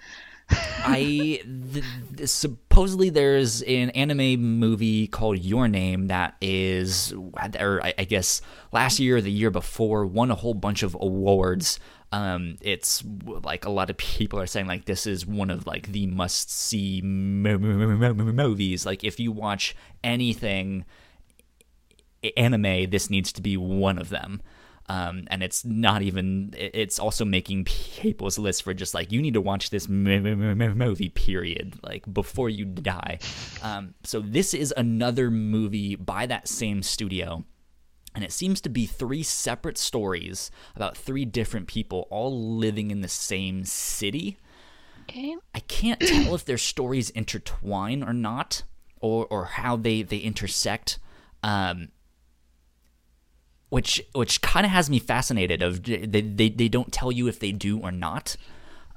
I 0.49 1.41
th- 1.43 1.85
supposedly 2.25 3.09
there's 3.09 3.61
an 3.61 3.89
anime 3.91 4.41
movie 4.59 5.07
called 5.07 5.39
Your 5.39 5.67
Name 5.67 6.07
that 6.07 6.35
is, 6.41 7.13
or 7.59 7.83
I, 7.83 7.93
I 7.97 8.03
guess 8.03 8.41
last 8.71 8.99
year 8.99 9.17
or 9.17 9.21
the 9.21 9.31
year 9.31 9.49
before, 9.49 10.05
won 10.05 10.31
a 10.31 10.35
whole 10.35 10.53
bunch 10.53 10.83
of 10.83 10.95
awards. 10.99 11.79
Um, 12.11 12.57
it's 12.61 13.03
like 13.43 13.65
a 13.65 13.71
lot 13.71 13.89
of 13.89 13.97
people 13.97 14.39
are 14.39 14.45
saying 14.45 14.67
like 14.67 14.85
this 14.85 15.07
is 15.07 15.25
one 15.25 15.49
of 15.49 15.65
like 15.65 15.87
the 15.87 16.05
must 16.07 16.51
see 16.51 17.01
movies. 17.01 18.85
Like 18.85 19.03
if 19.03 19.19
you 19.19 19.31
watch 19.31 19.75
anything 20.03 20.85
anime, 22.37 22.89
this 22.89 23.09
needs 23.09 23.31
to 23.33 23.41
be 23.41 23.57
one 23.57 23.97
of 23.97 24.09
them. 24.09 24.41
Um, 24.89 25.23
and 25.27 25.41
it's 25.41 25.63
not 25.63 26.01
even 26.01 26.53
it's 26.57 26.99
also 26.99 27.23
making 27.23 27.65
people's 27.65 28.37
list 28.37 28.63
for 28.63 28.73
just 28.73 28.93
like 28.93 29.11
you 29.11 29.21
need 29.21 29.33
to 29.35 29.41
watch 29.41 29.69
this 29.69 29.87
movie 29.87 31.09
period 31.09 31.75
like 31.83 32.11
before 32.11 32.49
you 32.49 32.65
die. 32.65 33.19
Um, 33.61 33.93
so 34.03 34.19
this 34.19 34.53
is 34.53 34.73
another 34.75 35.31
movie 35.31 35.95
by 35.95 36.25
that 36.25 36.47
same 36.47 36.83
studio 36.83 37.45
and 38.15 38.23
it 38.23 38.31
seems 38.31 38.61
to 38.61 38.69
be 38.69 38.85
three 38.85 39.23
separate 39.23 39.77
stories 39.77 40.51
about 40.75 40.97
three 40.97 41.25
different 41.25 41.67
people 41.67 42.07
all 42.09 42.57
living 42.57 42.91
in 42.91 43.01
the 43.01 43.07
same 43.07 43.63
city. 43.65 44.37
Okay. 45.03 45.35
I 45.53 45.59
can't 45.61 45.99
tell 45.99 46.35
if 46.35 46.45
their 46.45 46.57
stories 46.57 47.09
intertwine 47.09 48.03
or 48.03 48.13
not 48.13 48.63
or 49.01 49.25
or 49.27 49.45
how 49.45 49.75
they 49.75 50.01
they 50.03 50.17
intersect. 50.17 50.99
Um, 51.41 51.89
which 53.73 53.99
which 54.13 54.39
kind 54.43 54.67
of 54.67 54.71
has 54.71 54.87
me 54.87 54.99
fascinated. 54.99 55.63
Of 55.63 55.81
they, 55.81 56.05
they 56.05 56.49
they 56.49 56.67
don't 56.67 56.91
tell 56.91 57.11
you 57.11 57.27
if 57.27 57.39
they 57.39 57.51
do 57.51 57.79
or 57.79 57.91
not. 57.91 58.37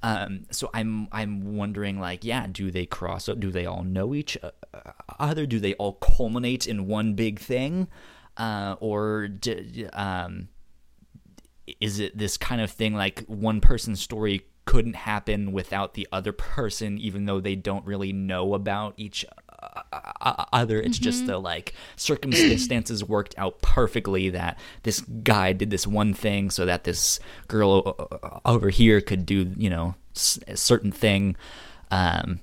Um, 0.02 0.44
so 0.50 0.68
I'm 0.74 1.08
I'm 1.10 1.56
wondering 1.56 1.98
like 1.98 2.24
yeah 2.24 2.46
do 2.46 2.70
they 2.70 2.84
cross 2.84 3.24
do 3.24 3.50
they 3.50 3.64
all 3.64 3.82
know 3.82 4.14
each 4.14 4.36
other 5.18 5.46
do 5.46 5.58
they 5.58 5.72
all 5.74 5.94
culminate 5.94 6.66
in 6.66 6.86
one 6.86 7.14
big 7.14 7.38
thing 7.38 7.88
uh, 8.36 8.76
or 8.78 9.28
d- 9.28 9.86
um, 9.86 10.48
is 11.80 11.98
it 11.98 12.16
this 12.16 12.36
kind 12.36 12.60
of 12.60 12.70
thing 12.70 12.94
like 12.94 13.24
one 13.26 13.62
person's 13.62 14.02
story 14.02 14.42
couldn't 14.66 14.96
happen 14.96 15.52
without 15.52 15.94
the 15.94 16.06
other 16.12 16.32
person 16.32 16.98
even 16.98 17.24
though 17.24 17.40
they 17.40 17.56
don't 17.56 17.86
really 17.86 18.12
know 18.12 18.52
about 18.52 18.92
each 18.98 19.24
uh, 19.24 19.45
other. 20.52 20.80
It's 20.80 20.96
mm-hmm. 20.96 21.04
just 21.04 21.26
the 21.26 21.38
like 21.38 21.74
circumstances 21.96 23.04
worked 23.08 23.34
out 23.38 23.60
perfectly 23.62 24.30
that 24.30 24.58
this 24.82 25.00
guy 25.00 25.52
did 25.52 25.70
this 25.70 25.86
one 25.86 26.14
thing 26.14 26.50
so 26.50 26.66
that 26.66 26.84
this 26.84 27.20
girl 27.48 28.40
over 28.44 28.70
here 28.70 29.00
could 29.00 29.26
do 29.26 29.52
you 29.56 29.70
know 29.70 29.94
a 30.46 30.56
certain 30.56 30.92
thing. 30.92 31.36
Um, 31.90 32.40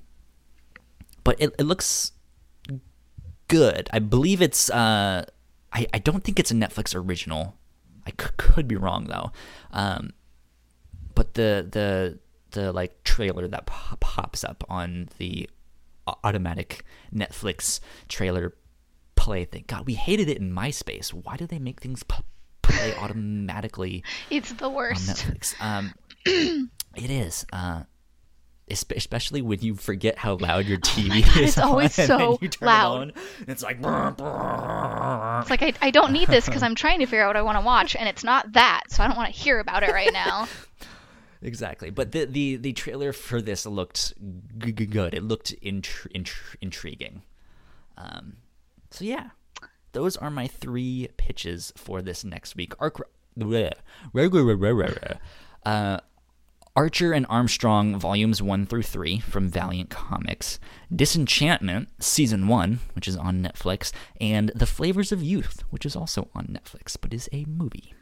but 1.22 1.36
it, 1.40 1.54
it 1.58 1.64
looks 1.64 2.12
good. 3.48 3.88
I 3.92 3.98
believe 3.98 4.42
it's 4.42 4.70
uh, 4.70 5.24
I, 5.72 5.86
I 5.92 5.98
don't 5.98 6.22
think 6.22 6.38
it's 6.38 6.50
a 6.50 6.54
netflix 6.54 6.94
original. 6.94 7.56
I 8.06 8.10
c- 8.10 8.30
could 8.36 8.68
be 8.68 8.76
wrong 8.76 9.04
though. 9.04 9.32
Um, 9.72 10.12
but 11.14 11.34
the 11.34 11.66
the 11.70 12.18
the 12.50 12.72
like 12.72 13.02
trailer 13.04 13.48
that 13.48 13.66
pops 13.66 14.44
up 14.44 14.64
on 14.68 15.08
the 15.18 15.48
automatic 16.06 16.84
Netflix 17.14 17.80
trailer 18.08 18.54
play 19.16 19.44
thing. 19.44 19.64
God, 19.66 19.86
we 19.86 19.94
hated 19.94 20.28
it 20.28 20.38
in 20.38 20.52
MySpace. 20.52 21.10
Why 21.10 21.36
do 21.36 21.46
they 21.46 21.58
make 21.58 21.80
things 21.80 22.02
p- 22.02 22.22
play 22.62 22.94
automatically? 22.96 24.04
It's 24.30 24.52
the 24.52 24.68
worst. 24.68 25.08
On 25.08 25.14
Netflix. 25.14 25.54
Um, 25.60 25.94
it 26.96 27.10
is. 27.10 27.46
Uh, 27.52 27.84
especially 28.70 29.42
when 29.42 29.60
you 29.60 29.74
forget 29.74 30.16
how 30.16 30.36
loud 30.36 30.66
your 30.66 30.78
TV 30.78 31.22
oh 31.24 31.40
is. 31.40 31.48
It's 31.48 31.58
always 31.58 31.94
so 32.06 32.38
loud. 32.60 33.10
It 33.10 33.16
it's 33.48 33.62
like. 33.62 33.80
Brr, 33.80 34.12
brr. 34.12 35.40
It's 35.42 35.50
like 35.50 35.62
I, 35.62 35.72
I 35.82 35.90
don't 35.90 36.12
need 36.12 36.28
this 36.28 36.46
because 36.46 36.62
I'm 36.64 36.74
trying 36.74 37.00
to 37.00 37.06
figure 37.06 37.22
out 37.22 37.28
what 37.28 37.36
I 37.36 37.42
want 37.42 37.58
to 37.58 37.64
watch, 37.64 37.96
and 37.96 38.08
it's 38.08 38.24
not 38.24 38.52
that, 38.52 38.84
so 38.88 39.02
I 39.02 39.08
don't 39.08 39.16
want 39.16 39.34
to 39.34 39.38
hear 39.38 39.58
about 39.58 39.82
it 39.82 39.92
right 39.92 40.12
now. 40.12 40.48
exactly. 41.44 41.90
But 41.90 42.12
the 42.12 42.24
the 42.24 42.56
the 42.56 42.72
trailer 42.72 43.12
for 43.12 43.40
this 43.40 43.66
looked 43.66 44.14
g- 44.58 44.72
g- 44.72 44.86
good. 44.86 45.14
It 45.14 45.22
looked 45.22 45.54
intri- 45.62 46.12
intri- 46.12 46.56
intriguing. 46.60 47.22
Um, 47.96 48.38
so 48.90 49.04
yeah, 49.04 49.30
those 49.92 50.16
are 50.16 50.30
my 50.30 50.46
three 50.46 51.08
pitches 51.16 51.72
for 51.76 52.02
this 52.02 52.24
next 52.24 52.56
week. 52.56 52.72
Uh, 55.64 55.98
Archer 56.76 57.12
and 57.12 57.24
Armstrong 57.28 57.98
volumes 57.98 58.42
1 58.42 58.66
through 58.66 58.82
3 58.82 59.20
from 59.20 59.48
Valiant 59.48 59.90
Comics, 59.90 60.58
Disenchantment 60.94 61.88
season 62.00 62.48
1, 62.48 62.80
which 62.94 63.06
is 63.06 63.16
on 63.16 63.40
Netflix, 63.40 63.92
and 64.20 64.50
The 64.56 64.66
Flavors 64.66 65.12
of 65.12 65.22
Youth, 65.22 65.62
which 65.70 65.86
is 65.86 65.94
also 65.94 66.28
on 66.34 66.46
Netflix 66.46 66.96
but 67.00 67.14
is 67.14 67.28
a 67.32 67.44
movie. 67.44 67.94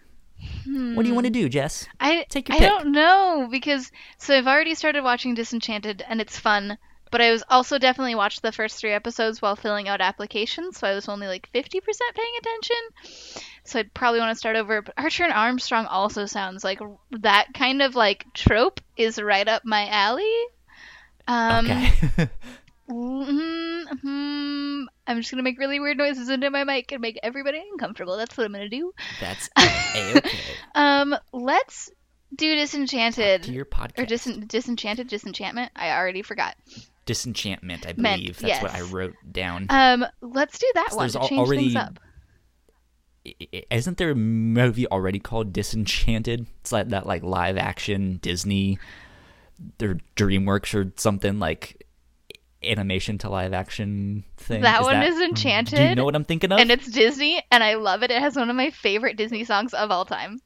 Hmm. 0.64 0.94
What 0.94 1.02
do 1.02 1.08
you 1.08 1.14
want 1.14 1.26
to 1.26 1.30
do, 1.30 1.48
Jess? 1.48 1.86
I 2.00 2.24
take 2.28 2.48
your 2.48 2.56
I 2.56 2.58
pick. 2.60 2.68
don't 2.68 2.92
know 2.92 3.48
because 3.50 3.90
so 4.18 4.36
I've 4.36 4.46
already 4.46 4.74
started 4.74 5.02
watching 5.04 5.34
Disenchanted 5.34 6.04
and 6.08 6.20
it's 6.20 6.38
fun, 6.38 6.78
but 7.10 7.20
I 7.20 7.30
was 7.30 7.42
also 7.48 7.78
definitely 7.78 8.14
watched 8.14 8.42
the 8.42 8.52
first 8.52 8.78
three 8.78 8.92
episodes 8.92 9.42
while 9.42 9.56
filling 9.56 9.88
out 9.88 10.00
applications, 10.00 10.78
so 10.78 10.86
I 10.86 10.94
was 10.94 11.08
only 11.08 11.26
like 11.26 11.48
50% 11.52 11.80
paying 12.14 12.32
attention. 12.38 12.76
So 13.64 13.78
I'd 13.80 13.94
probably 13.94 14.20
want 14.20 14.30
to 14.32 14.38
start 14.38 14.56
over. 14.56 14.82
But 14.82 14.94
Archer 14.96 15.24
and 15.24 15.32
Armstrong 15.32 15.86
also 15.86 16.26
sounds 16.26 16.64
like 16.64 16.80
that 17.20 17.48
kind 17.54 17.82
of 17.82 17.94
like 17.94 18.26
trope 18.34 18.80
is 18.96 19.20
right 19.20 19.46
up 19.46 19.62
my 19.64 19.88
alley. 19.88 20.34
Um, 21.28 21.66
okay. 21.66 22.28
Mm-hmm, 22.90 24.84
I'm 25.06 25.16
just 25.18 25.30
gonna 25.30 25.42
make 25.42 25.58
really 25.58 25.80
weird 25.80 25.98
noises 25.98 26.28
into 26.28 26.48
my 26.50 26.64
mic 26.64 26.92
and 26.92 27.00
make 27.00 27.18
everybody 27.22 27.62
uncomfortable. 27.72 28.16
That's 28.16 28.36
what 28.36 28.44
I'm 28.46 28.52
gonna 28.52 28.68
do. 28.68 28.92
That's 29.20 29.48
okay. 29.58 30.20
um, 30.74 31.14
let's 31.32 31.90
do 32.34 32.54
Disenchanted. 32.54 33.42
To 33.44 33.52
your 33.52 33.64
podcast. 33.64 33.98
Or 33.98 34.06
dis- 34.06 34.24
Disenchanted, 34.46 35.08
Disenchantment. 35.08 35.72
I 35.76 35.90
already 35.96 36.22
forgot. 36.22 36.54
Disenchantment, 37.04 37.84
I 37.86 37.92
believe. 37.92 38.02
Meant, 38.02 38.26
That's 38.38 38.42
yes. 38.44 38.62
what 38.62 38.72
I 38.74 38.82
wrote 38.82 39.14
down. 39.30 39.66
Um, 39.70 40.06
let's 40.20 40.58
do 40.58 40.70
that 40.76 40.88
So 40.90 40.96
one 40.96 41.02
there's 41.04 41.16
al- 41.16 41.28
change 41.28 41.40
already- 41.40 41.62
things 41.64 41.76
up. 41.76 41.98
Isn't 43.70 43.98
there 43.98 44.10
a 44.10 44.14
movie 44.16 44.86
already 44.88 45.20
called 45.20 45.52
Disenchanted? 45.52 46.46
It's 46.60 46.72
like 46.72 46.88
that 46.88 47.06
like 47.06 47.22
live 47.22 47.56
action 47.56 48.18
Disney 48.20 48.78
or 49.80 49.98
DreamWorks 50.16 50.74
or 50.74 50.92
something 50.96 51.38
like 51.38 51.86
animation 52.64 53.18
to 53.18 53.30
live 53.30 53.52
action 53.52 54.24
thing. 54.36 54.62
That 54.62 54.80
Is 54.80 54.86
one 54.86 55.00
that, 55.00 55.08
is 55.08 55.20
Enchanted. 55.20 55.76
Do 55.78 55.84
you 55.84 55.94
know 55.94 56.04
what 56.04 56.14
I'm 56.16 56.24
thinking 56.24 56.52
of? 56.52 56.58
And 56.58 56.70
it's 56.70 56.90
Disney, 56.90 57.42
and 57.50 57.62
I 57.62 57.74
love 57.74 58.02
it. 58.02 58.10
It 58.10 58.20
has 58.20 58.36
one 58.36 58.50
of 58.50 58.56
my 58.56 58.70
favorite 58.70 59.16
Disney 59.16 59.44
songs 59.44 59.74
of 59.74 59.90
all 59.90 60.04
time. 60.04 60.40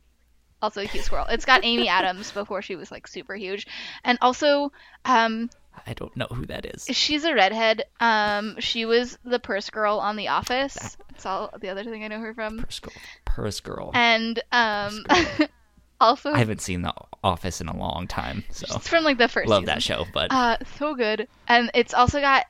Also, 0.63 0.83
a 0.83 0.87
cute 0.87 1.05
squirrel. 1.05 1.27
It's 1.29 1.45
got 1.45 1.65
Amy 1.65 1.89
Adams 1.89 2.33
before 2.33 2.63
she 2.63 2.77
was 2.77 2.91
like 2.91 3.07
super 3.07 3.35
huge, 3.35 3.67
and 4.05 4.19
also, 4.23 4.73
um, 5.05 5.51
I 5.87 5.93
don't 5.93 6.17
know 6.17 6.27
who 6.33 6.47
that 6.47 6.65
is. 6.65 6.87
she's 6.91 7.25
a 7.25 7.35
redhead. 7.35 7.85
Um, 8.01 8.57
she 8.61 8.87
was 8.87 9.19
the 9.25 9.39
purse 9.39 9.69
girl 9.71 9.99
on 9.99 10.17
The 10.17 10.29
Office. 10.29 10.97
That's 11.11 11.27
all 11.27 11.53
the 11.61 11.69
other 11.69 11.85
thing 11.85 12.05
I 12.05 12.09
know 12.09 12.21
her 12.21 12.33
from. 12.35 12.59
Purse 12.59 12.81
Girl. 12.81 12.93
Purse 13.25 13.61
Girl. 13.61 13.91
And 13.95 14.43
um, 14.53 15.05
also, 16.01 16.31
I 16.33 16.39
haven't 16.39 16.61
seen 16.61 16.83
The 16.83 16.93
Office 17.25 17.61
in 17.61 17.69
a 17.69 17.77
long 17.77 18.07
time, 18.07 18.45
so 18.51 18.67
it's 18.77 18.89
from 18.89 19.05
like 19.05 19.19
the 19.19 19.29
first. 19.29 19.49
love 19.49 19.63
season. 19.63 19.75
that 19.75 19.83
show. 19.83 20.05
But 20.13 20.33
Uh, 20.33 20.57
so 20.79 20.95
good. 20.95 21.29
And 21.49 21.71
it's 21.75 21.95
also 21.95 22.21
got 22.21 22.45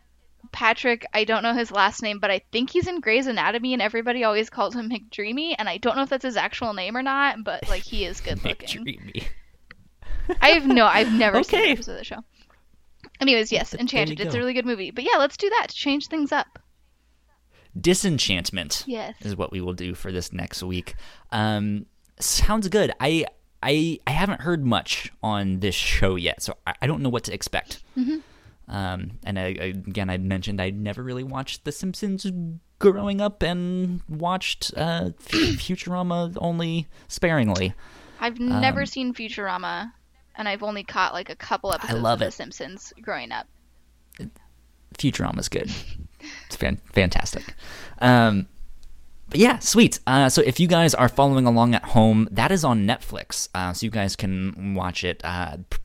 Patrick. 0.52 1.05
I 1.14 1.24
don't 1.24 1.43
know 1.43 1.55
his 1.55 1.70
last 1.70 2.02
name, 2.02 2.18
but 2.18 2.31
I 2.31 2.40
think 2.52 2.70
he's 2.70 2.86
in 2.86 3.01
Grey's 3.01 3.27
Anatomy, 3.27 3.73
and 3.73 3.81
everybody 3.82 4.24
always 4.24 4.51
calls 4.51 4.74
him 4.74 4.90
McDreamy. 4.90 5.55
And 5.59 5.68
I 5.68 5.77
don't 5.78 5.97
know 5.97 6.02
if 6.02 6.09
that's 6.09 6.24
his 6.24 6.36
actual 6.36 6.73
name 6.74 6.97
or 6.97 7.02
not, 7.02 7.43
but 7.44 7.68
like 7.68 7.82
he 7.82 8.05
is 8.05 8.20
good 8.20 8.43
looking. 8.44 8.85
McDreamy. 8.85 9.24
I've 10.40 10.66
no, 10.66 10.86
I've 10.86 11.12
never 11.12 11.43
seen 11.43 11.59
Okay. 11.60 11.70
an 11.70 11.73
episode 11.77 11.93
of 11.93 11.98
the 11.98 12.05
show. 12.05 12.24
Anyways, 13.20 13.52
yes, 13.52 13.73
Enchanted. 13.74 14.20
It's 14.20 14.35
a 14.35 14.39
really 14.39 14.52
good 14.55 14.66
movie. 14.66 14.90
But 14.90 15.05
yeah, 15.05 15.18
let's 15.18 15.36
do 15.36 15.48
that 15.51 15.68
to 15.68 15.74
change 15.74 16.09
things 16.09 16.32
up. 16.32 16.59
Disenchantment. 17.81 18.85
Yes. 18.86 19.14
is 19.20 19.36
what 19.36 19.52
we 19.52 19.60
will 19.60 19.74
do 19.74 19.94
for 19.94 20.10
this 20.10 20.32
next 20.32 20.62
week. 20.62 20.94
Um, 21.31 21.86
sounds 22.20 22.68
good. 22.68 22.93
I 23.01 23.26
I 23.62 23.98
I 24.06 24.10
haven't 24.10 24.40
heard 24.43 24.64
much 24.64 25.12
on 25.22 25.60
this 25.60 25.74
show 25.74 26.16
yet, 26.16 26.43
so 26.43 26.55
I, 26.66 26.74
I 26.82 26.86
don't 26.86 27.02
know 27.02 27.09
what 27.09 27.24
to 27.24 27.34
expect. 27.34 27.82
Mm-hmm. 27.97 28.18
Um, 28.68 29.12
and 29.24 29.38
I, 29.38 29.43
I- 29.44 29.74
again, 29.86 30.10
I 30.10 30.18
mentioned 30.18 30.60
I 30.60 30.70
never 30.70 31.02
really 31.02 31.22
watched 31.24 31.64
The 31.64 31.70
Simpsons 31.72 32.26
growing 32.78 33.20
up, 33.20 33.43
and 33.43 34.01
watched 34.09 34.72
uh, 34.76 35.10
Futurama 35.20 36.36
only 36.40 36.86
sparingly. 37.09 37.74
I've 38.20 38.40
never 38.40 38.80
Um, 38.80 38.86
seen 38.86 39.14
Futurama, 39.14 39.93
and 40.34 40.48
I've 40.48 40.62
only 40.62 40.82
caught 40.82 41.12
like 41.14 41.30
a 41.30 41.36
couple 41.36 41.72
episodes 41.72 41.94
I 41.94 41.98
love 42.01 42.18
of 42.20 42.22
it. 42.22 42.24
The 42.26 42.32
Simpsons 42.32 42.93
growing 43.01 43.30
up. 43.32 43.47
Futurama's 44.98 45.48
good. 45.48 45.70
It's 46.47 46.56
fan- 46.56 46.80
fantastic. 46.93 47.55
Um, 48.01 48.48
but 49.28 49.39
yeah, 49.39 49.59
sweet. 49.59 49.98
Uh, 50.07 50.28
so 50.28 50.43
if 50.43 50.61
you 50.61 50.66
guys 50.69 50.94
are 50.94 51.09
following 51.09 51.47
along 51.47 51.74
at 51.74 51.85
home, 51.85 52.28
that 52.31 52.51
is 52.53 52.65
on 52.65 52.86
Netflix. 52.86 53.48
Uh, 53.55 53.73
so 53.73 53.85
you 53.86 53.90
guys 53.90 54.16
can 54.16 54.74
watch 54.74 55.05
it. 55.05 55.20
Uh, 55.24 55.57
p- 55.70 55.78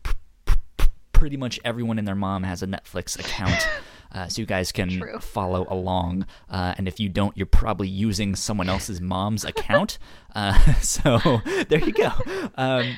p- 0.78 0.86
pretty 1.14 1.38
much 1.38 1.60
everyone 1.66 1.98
and 2.00 2.08
their 2.08 2.16
mom 2.16 2.44
has 2.44 2.62
a 2.64 2.68
Netflix 2.68 3.20
account. 3.20 3.68
Uh, 4.14 4.28
so 4.28 4.42
you 4.42 4.46
guys 4.46 4.74
can 4.74 4.90
True. 5.00 5.18
follow 5.20 5.66
along. 5.70 6.26
Uh, 6.50 6.76
and 6.78 6.86
if 6.86 7.00
you 7.00 7.08
don't, 7.08 7.38
you're 7.38 7.46
probably 7.46 7.88
using 7.88 8.36
someone 8.36 8.68
else's 8.68 9.00
mom's 9.00 9.46
account. 9.46 9.98
Uh, 10.36 10.58
so 10.82 11.42
there 11.70 11.80
you 11.80 11.92
go. 11.92 12.10
Um, 12.56 12.96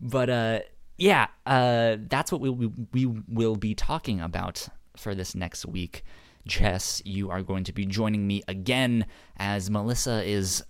but 0.00 0.30
uh, 0.30 0.60
yeah, 0.98 1.26
uh, 1.46 1.96
that's 2.08 2.32
what 2.32 2.40
we, 2.40 2.48
we 2.50 2.66
we 2.92 3.06
will 3.28 3.56
be 3.56 3.74
talking 3.74 4.20
about 4.22 4.68
for 4.96 5.14
this 5.14 5.34
next 5.34 5.66
week. 5.66 6.02
Jess, 6.46 7.02
you 7.04 7.30
are 7.30 7.42
going 7.42 7.64
to 7.64 7.72
be 7.72 7.84
joining 7.86 8.26
me 8.26 8.42
again 8.48 9.06
as 9.36 9.68
Melissa 9.70 10.22
is 10.24 10.62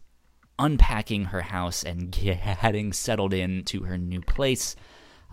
unpacking 0.58 1.26
her 1.26 1.42
house 1.42 1.82
and 1.84 2.10
getting 2.12 2.92
settled 2.92 3.34
in 3.34 3.62
to 3.64 3.82
her 3.82 3.98
new 3.98 4.20
place. 4.20 4.74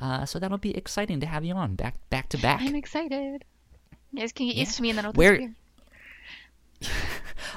Uh, 0.01 0.25
so 0.25 0.39
that'll 0.39 0.57
be 0.57 0.75
exciting 0.75 1.19
to 1.21 1.25
have 1.25 1.45
you 1.45 1.53
on 1.55 1.75
back 1.75 1.95
back 2.09 2.27
to 2.29 2.37
back. 2.37 2.61
I'm 2.61 2.75
excited. 2.75 3.45
You 4.11 4.19
guys 4.19 4.31
can 4.31 4.47
get 4.47 4.55
used 4.55 4.75
to 4.75 4.81
me 4.81 4.89
and 4.89 4.97
then 4.97 5.05
I'll 5.05 5.13
Where- 5.13 5.37
disappear. 5.37 5.55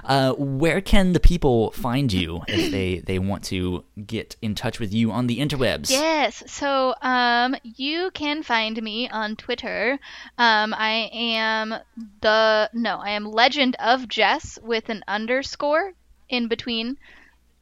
Uh, 0.05 0.33
where 0.35 0.81
can 0.81 1.13
the 1.13 1.21
people 1.21 1.71
find 1.73 2.13
you 2.13 2.43
if 2.47 2.71
they, 2.71 2.99
they 2.99 3.19
want 3.19 3.43
to 3.43 3.83
get 4.07 4.37
in 4.41 4.55
touch 4.55 4.79
with 4.79 4.93
you 4.93 5.11
on 5.11 5.27
the 5.27 5.41
interwebs? 5.41 5.91
Yes. 5.91 6.45
So, 6.47 6.95
um, 7.03 7.57
you 7.63 8.11
can 8.13 8.43
find 8.43 8.81
me 8.81 9.09
on 9.09 9.35
Twitter. 9.37 9.99
Um, 10.39 10.75
I 10.75 11.11
am 11.13 11.75
the 12.21 12.71
no, 12.73 12.99
I 12.99 13.11
am 13.11 13.25
Legend 13.25 13.77
of 13.81 14.07
Jess 14.07 14.59
with 14.63 14.89
an 14.91 15.03
underscore 15.09 15.95
in 16.29 16.47
between 16.47 16.99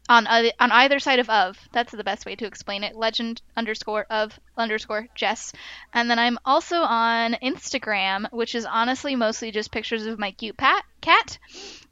on 0.08 0.26
uh, 0.26 0.50
on 0.60 0.70
either 0.72 0.98
side 0.98 1.18
of 1.18 1.30
of. 1.30 1.56
That's 1.72 1.92
the 1.92 2.04
best 2.04 2.26
way 2.26 2.36
to 2.36 2.46
explain 2.46 2.84
it. 2.84 2.94
Legend 2.96 3.40
underscore 3.56 4.06
of 4.10 4.38
underscore 4.56 5.08
Jess, 5.14 5.52
and 5.92 6.10
then 6.10 6.18
I'm 6.18 6.38
also 6.44 6.76
on 6.76 7.36
Instagram, 7.42 8.30
which 8.32 8.54
is 8.54 8.64
honestly 8.64 9.16
mostly 9.16 9.50
just 9.50 9.70
pictures 9.72 10.06
of 10.06 10.18
my 10.18 10.30
cute 10.32 10.56
pat 10.56 10.84
cat 11.00 11.38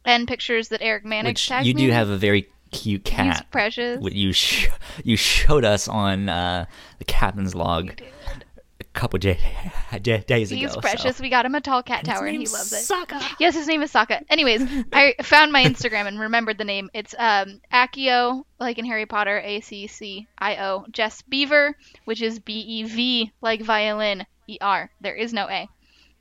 and 0.04 0.26
pictures 0.28 0.68
that 0.68 0.82
Eric 0.82 1.04
Mannix 1.04 1.48
Which 1.50 1.66
you 1.66 1.74
me. 1.74 1.86
do 1.86 1.90
have 1.92 2.08
a 2.08 2.16
very 2.18 2.48
cute 2.70 3.06
He's 3.06 3.16
cat. 3.16 3.46
precious. 3.50 4.00
What 4.00 4.12
you 4.14 4.32
sh- 4.32 4.68
you 5.04 5.16
showed 5.16 5.64
us 5.64 5.88
on 5.88 6.28
uh, 6.28 6.66
the 6.98 7.04
captain's 7.04 7.54
log 7.54 8.00
couple 8.92 9.18
day- 9.18 9.38
day- 10.02 10.18
days 10.26 10.52
ago. 10.52 10.60
He's 10.60 10.72
so- 10.72 10.80
precious. 10.80 11.20
We 11.20 11.28
got 11.28 11.46
him 11.46 11.54
a 11.54 11.60
tall 11.60 11.82
cat 11.82 12.00
And 12.00 12.08
tower, 12.08 12.26
and 12.26 12.36
he 12.38 12.46
loves 12.46 12.72
it. 12.72 12.76
Sokka. 12.86 13.22
Yes, 13.38 13.54
his 13.54 13.66
name 13.66 13.82
is 13.82 13.92
Sokka. 13.92 14.20
Anyways, 14.28 14.62
I 14.92 15.14
found 15.22 15.52
my 15.52 15.64
Instagram 15.64 16.06
and 16.06 16.18
remembered 16.20 16.58
the 16.58 16.64
name. 16.64 16.90
It's 16.94 17.14
um 17.18 17.60
Accio, 17.72 18.44
like 18.60 18.78
in 18.78 18.84
Harry 18.84 19.06
Potter, 19.06 19.40
A 19.42 19.60
C 19.60 19.86
C 19.86 20.26
I 20.38 20.56
O. 20.64 20.84
Jess 20.90 21.22
Bever, 21.22 21.76
which 22.04 22.22
is 22.22 22.38
B 22.38 22.52
E 22.60 22.82
V, 22.84 23.32
like 23.40 23.62
violin, 23.62 24.26
E 24.46 24.58
R. 24.60 24.90
There 25.00 25.14
is 25.14 25.32
no 25.32 25.48
A. 25.48 25.68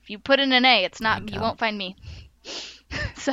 If 0.04 0.10
you 0.10 0.18
put 0.20 0.40
in 0.40 0.52
an 0.52 0.66
A, 0.66 0.84
it's 0.84 1.02
not. 1.02 1.32
You 1.32 1.40
won't 1.42 1.60
find 1.60 1.78
me. 1.78 1.96
so 3.16 3.32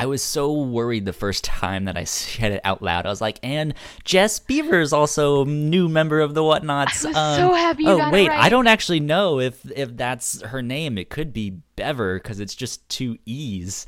I 0.00 0.06
was 0.06 0.22
so 0.22 0.50
worried 0.54 1.04
the 1.04 1.12
first 1.12 1.44
time 1.44 1.84
that 1.84 1.98
I 1.98 2.04
said 2.04 2.52
it 2.52 2.62
out 2.64 2.80
loud. 2.80 3.04
I 3.04 3.10
was 3.10 3.20
like, 3.20 3.38
and 3.42 3.74
Jess 4.02 4.38
Bever 4.38 4.80
is 4.80 4.94
also 4.94 5.42
a 5.42 5.44
new 5.44 5.90
member 5.90 6.20
of 6.20 6.32
the 6.32 6.40
Whatnauts. 6.40 7.04
I 7.04 7.08
was 7.08 7.16
um, 7.16 7.36
so 7.36 7.52
happy 7.52 7.82
you 7.82 7.90
oh, 7.90 7.98
got 7.98 8.08
it 8.08 8.12
wait, 8.12 8.30
I 8.30 8.48
don't 8.48 8.66
actually 8.66 9.00
know 9.00 9.40
if 9.40 9.70
if 9.70 9.94
that's 9.98 10.40
her 10.40 10.62
name. 10.62 10.96
It 10.96 11.10
could 11.10 11.34
be 11.34 11.60
Bever 11.76 12.14
because 12.14 12.40
it's 12.40 12.54
just 12.54 12.88
two 12.88 13.18
E's. 13.26 13.84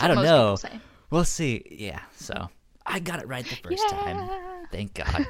I 0.00 0.06
don't 0.06 0.22
know. 0.22 0.56
We'll 1.10 1.24
see. 1.24 1.64
Yeah, 1.68 2.00
so 2.14 2.48
I 2.84 3.00
got 3.00 3.18
it 3.18 3.26
right 3.26 3.44
the 3.44 3.56
first 3.56 3.88
time. 3.88 4.30
Thank 4.70 4.94
God. 5.02 5.26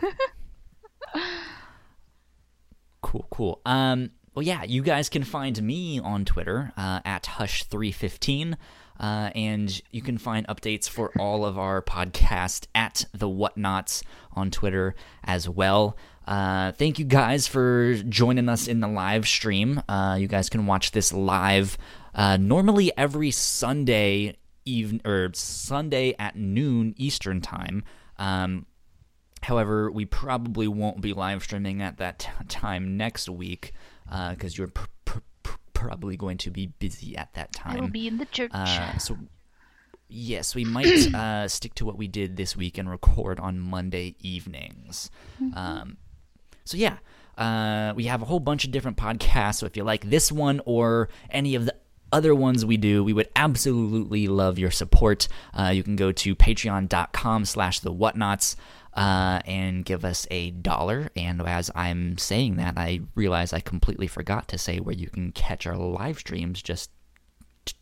cool, 3.00 3.26
cool. 3.30 3.62
Um, 3.64 4.10
well, 4.34 4.42
yeah, 4.42 4.64
you 4.64 4.82
guys 4.82 5.08
can 5.08 5.24
find 5.24 5.62
me 5.62 5.98
on 5.98 6.26
Twitter 6.26 6.74
uh, 6.76 7.00
at 7.06 7.22
Hush315. 7.22 8.56
Uh, 8.98 9.30
and 9.34 9.80
you 9.90 10.02
can 10.02 10.18
find 10.18 10.46
updates 10.48 10.88
for 10.88 11.12
all 11.18 11.44
of 11.44 11.58
our 11.58 11.82
podcast 11.82 12.66
at 12.74 13.04
the 13.12 13.28
Whatnauts 13.28 14.02
on 14.32 14.50
Twitter 14.50 14.94
as 15.24 15.48
well. 15.48 15.96
Uh, 16.26 16.72
thank 16.72 16.98
you 16.98 17.04
guys 17.04 17.46
for 17.46 17.94
joining 17.94 18.48
us 18.48 18.66
in 18.66 18.80
the 18.80 18.88
live 18.88 19.28
stream. 19.28 19.82
Uh, 19.88 20.16
you 20.18 20.26
guys 20.26 20.48
can 20.48 20.66
watch 20.66 20.90
this 20.90 21.12
live 21.12 21.78
uh, 22.14 22.36
normally 22.36 22.90
every 22.96 23.30
Sunday 23.30 24.36
even 24.64 25.00
or 25.04 25.30
Sunday 25.34 26.14
at 26.18 26.34
noon 26.36 26.94
Eastern 26.96 27.40
time. 27.40 27.84
Um, 28.18 28.66
However, 29.42 29.92
we 29.92 30.04
probably 30.06 30.66
won't 30.66 31.00
be 31.00 31.12
live 31.12 31.44
streaming 31.44 31.80
at 31.80 31.98
that 31.98 32.18
t- 32.18 32.28
time 32.48 32.96
next 32.96 33.28
week 33.28 33.72
because 34.30 34.58
you're 34.58 34.66
pr- 34.66 34.86
pr- 34.86 34.86
pr- 34.86 34.95
probably 35.76 36.16
going 36.16 36.38
to 36.38 36.50
be 36.50 36.68
busy 36.78 37.16
at 37.16 37.32
that 37.34 37.52
time. 37.52 37.76
I 37.76 37.80
will 37.80 37.88
be 37.88 38.08
in 38.08 38.16
the 38.16 38.24
church. 38.24 38.50
Uh, 38.54 38.96
so, 38.96 39.18
yes, 40.08 40.54
we 40.54 40.64
might 40.64 40.86
uh, 41.14 41.46
stick 41.48 41.74
to 41.74 41.84
what 41.84 41.98
we 41.98 42.08
did 42.08 42.36
this 42.36 42.56
week 42.56 42.78
and 42.78 42.88
record 42.90 43.38
on 43.38 43.60
Monday 43.60 44.16
evenings. 44.20 45.10
Um, 45.54 45.98
so, 46.64 46.78
yeah, 46.78 46.96
uh, 47.36 47.92
we 47.94 48.04
have 48.04 48.22
a 48.22 48.24
whole 48.24 48.40
bunch 48.40 48.64
of 48.64 48.70
different 48.70 48.96
podcasts. 48.96 49.56
So, 49.56 49.66
if 49.66 49.76
you 49.76 49.84
like 49.84 50.08
this 50.08 50.32
one 50.32 50.62
or 50.64 51.10
any 51.30 51.54
of 51.54 51.66
the 51.66 51.74
other 52.10 52.34
ones 52.34 52.64
we 52.64 52.78
do, 52.78 53.04
we 53.04 53.12
would 53.12 53.28
absolutely 53.36 54.28
love 54.28 54.58
your 54.58 54.70
support. 54.70 55.28
Uh, 55.52 55.68
you 55.74 55.82
can 55.82 55.96
go 55.96 56.10
to 56.12 56.34
patreon.com 56.34 57.44
slash 57.44 57.80
the 57.80 57.92
whatnauts 57.92 58.56
uh, 58.96 59.40
and 59.44 59.84
give 59.84 60.04
us 60.04 60.26
a 60.30 60.50
dollar. 60.50 61.10
And 61.14 61.40
as 61.42 61.70
I'm 61.74 62.18
saying 62.18 62.56
that, 62.56 62.74
I 62.76 63.00
realize 63.14 63.52
I 63.52 63.60
completely 63.60 64.06
forgot 64.06 64.48
to 64.48 64.58
say 64.58 64.78
where 64.78 64.94
you 64.94 65.08
can 65.08 65.32
catch 65.32 65.66
our 65.66 65.76
live 65.76 66.18
streams 66.18 66.62
just 66.62 66.90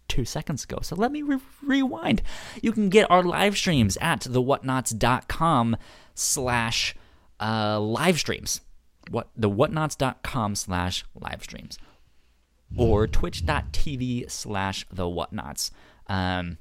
two 0.09 0.24
seconds 0.24 0.65
ago. 0.65 0.78
So 0.82 0.97
let 0.97 1.12
me 1.12 1.23
re- 1.23 1.39
rewind. 1.62 2.23
You 2.62 2.73
can 2.73 2.89
get 2.89 3.11
our 3.11 3.23
live 3.23 3.57
streams 3.57 3.97
at 4.01 4.20
thewhatnauts.com 4.20 5.77
slash 6.15 6.95
uh, 7.41 7.81
live 7.81 8.19
streams. 8.19 8.61
What 9.11 9.28
the 9.36 9.51
whatnauts.com 9.51 10.55
slash 10.55 11.05
live 11.15 11.43
streams 11.43 11.78
or 12.77 13.07
twitch.tv 13.07 14.31
slash 14.31 14.86
the 14.91 15.05
whatnauts. 15.05 15.70
Um, 16.07 16.59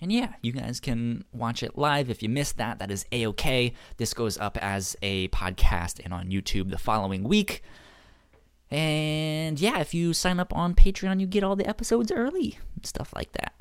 and 0.00 0.10
yeah, 0.12 0.34
you 0.42 0.52
guys 0.52 0.80
can 0.80 1.24
watch 1.32 1.62
it 1.62 1.76
live. 1.76 2.08
If 2.10 2.22
you 2.22 2.28
missed 2.28 2.56
that, 2.58 2.78
that 2.78 2.90
is 2.90 3.04
a 3.12 3.26
okay. 3.28 3.74
This 3.98 4.14
goes 4.14 4.38
up 4.38 4.56
as 4.62 4.96
a 5.02 5.28
podcast 5.28 6.00
and 6.04 6.12
on 6.14 6.28
YouTube 6.30 6.70
the 6.70 6.78
following 6.78 7.22
week. 7.24 7.62
And 8.70 9.60
yeah, 9.60 9.80
if 9.80 9.94
you 9.94 10.12
sign 10.12 10.38
up 10.38 10.54
on 10.54 10.74
Patreon, 10.74 11.20
you 11.20 11.26
get 11.26 11.42
all 11.42 11.56
the 11.56 11.66
episodes 11.68 12.12
early, 12.12 12.58
stuff 12.82 13.12
like 13.14 13.32
that. 13.32 13.54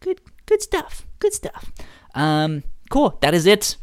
Good, 0.00 0.20
good 0.46 0.62
stuff. 0.62 1.06
Good 1.18 1.32
stuff. 1.32 1.72
Um, 2.14 2.62
cool. 2.90 3.18
That 3.20 3.34
is 3.34 3.46
it. 3.46 3.76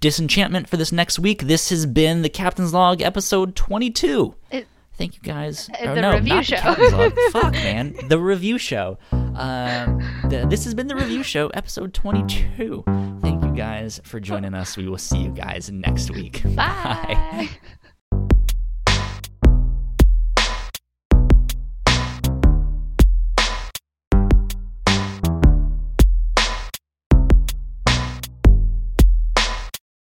Disenchantment 0.00 0.68
for 0.68 0.76
this 0.76 0.92
next 0.92 1.18
week. 1.18 1.42
This 1.42 1.70
has 1.70 1.84
been 1.86 2.22
the 2.22 2.28
Captain's 2.28 2.72
Log 2.72 3.02
episode 3.02 3.56
22. 3.56 4.34
It- 4.50 4.68
Thank 4.96 5.14
you 5.14 5.20
guys. 5.22 5.68
Uh, 5.78 5.94
the 5.94 6.00
no, 6.00 6.12
review 6.14 6.42
show. 6.42 6.56
The 6.56 7.28
Fuck, 7.32 7.52
man. 7.52 7.94
The 8.08 8.18
review 8.18 8.58
show. 8.58 8.98
Um, 9.12 10.02
the, 10.28 10.46
this 10.48 10.64
has 10.64 10.74
been 10.74 10.86
the 10.86 10.96
review 10.96 11.22
show, 11.22 11.48
episode 11.48 11.92
22. 11.92 12.84
Thank 13.20 13.44
you 13.44 13.52
guys 13.52 14.00
for 14.04 14.20
joining 14.20 14.54
us. 14.54 14.76
We 14.76 14.88
will 14.88 14.98
see 14.98 15.18
you 15.18 15.30
guys 15.30 15.70
next 15.70 16.10
week. 16.10 16.42
Bye. 16.54 17.50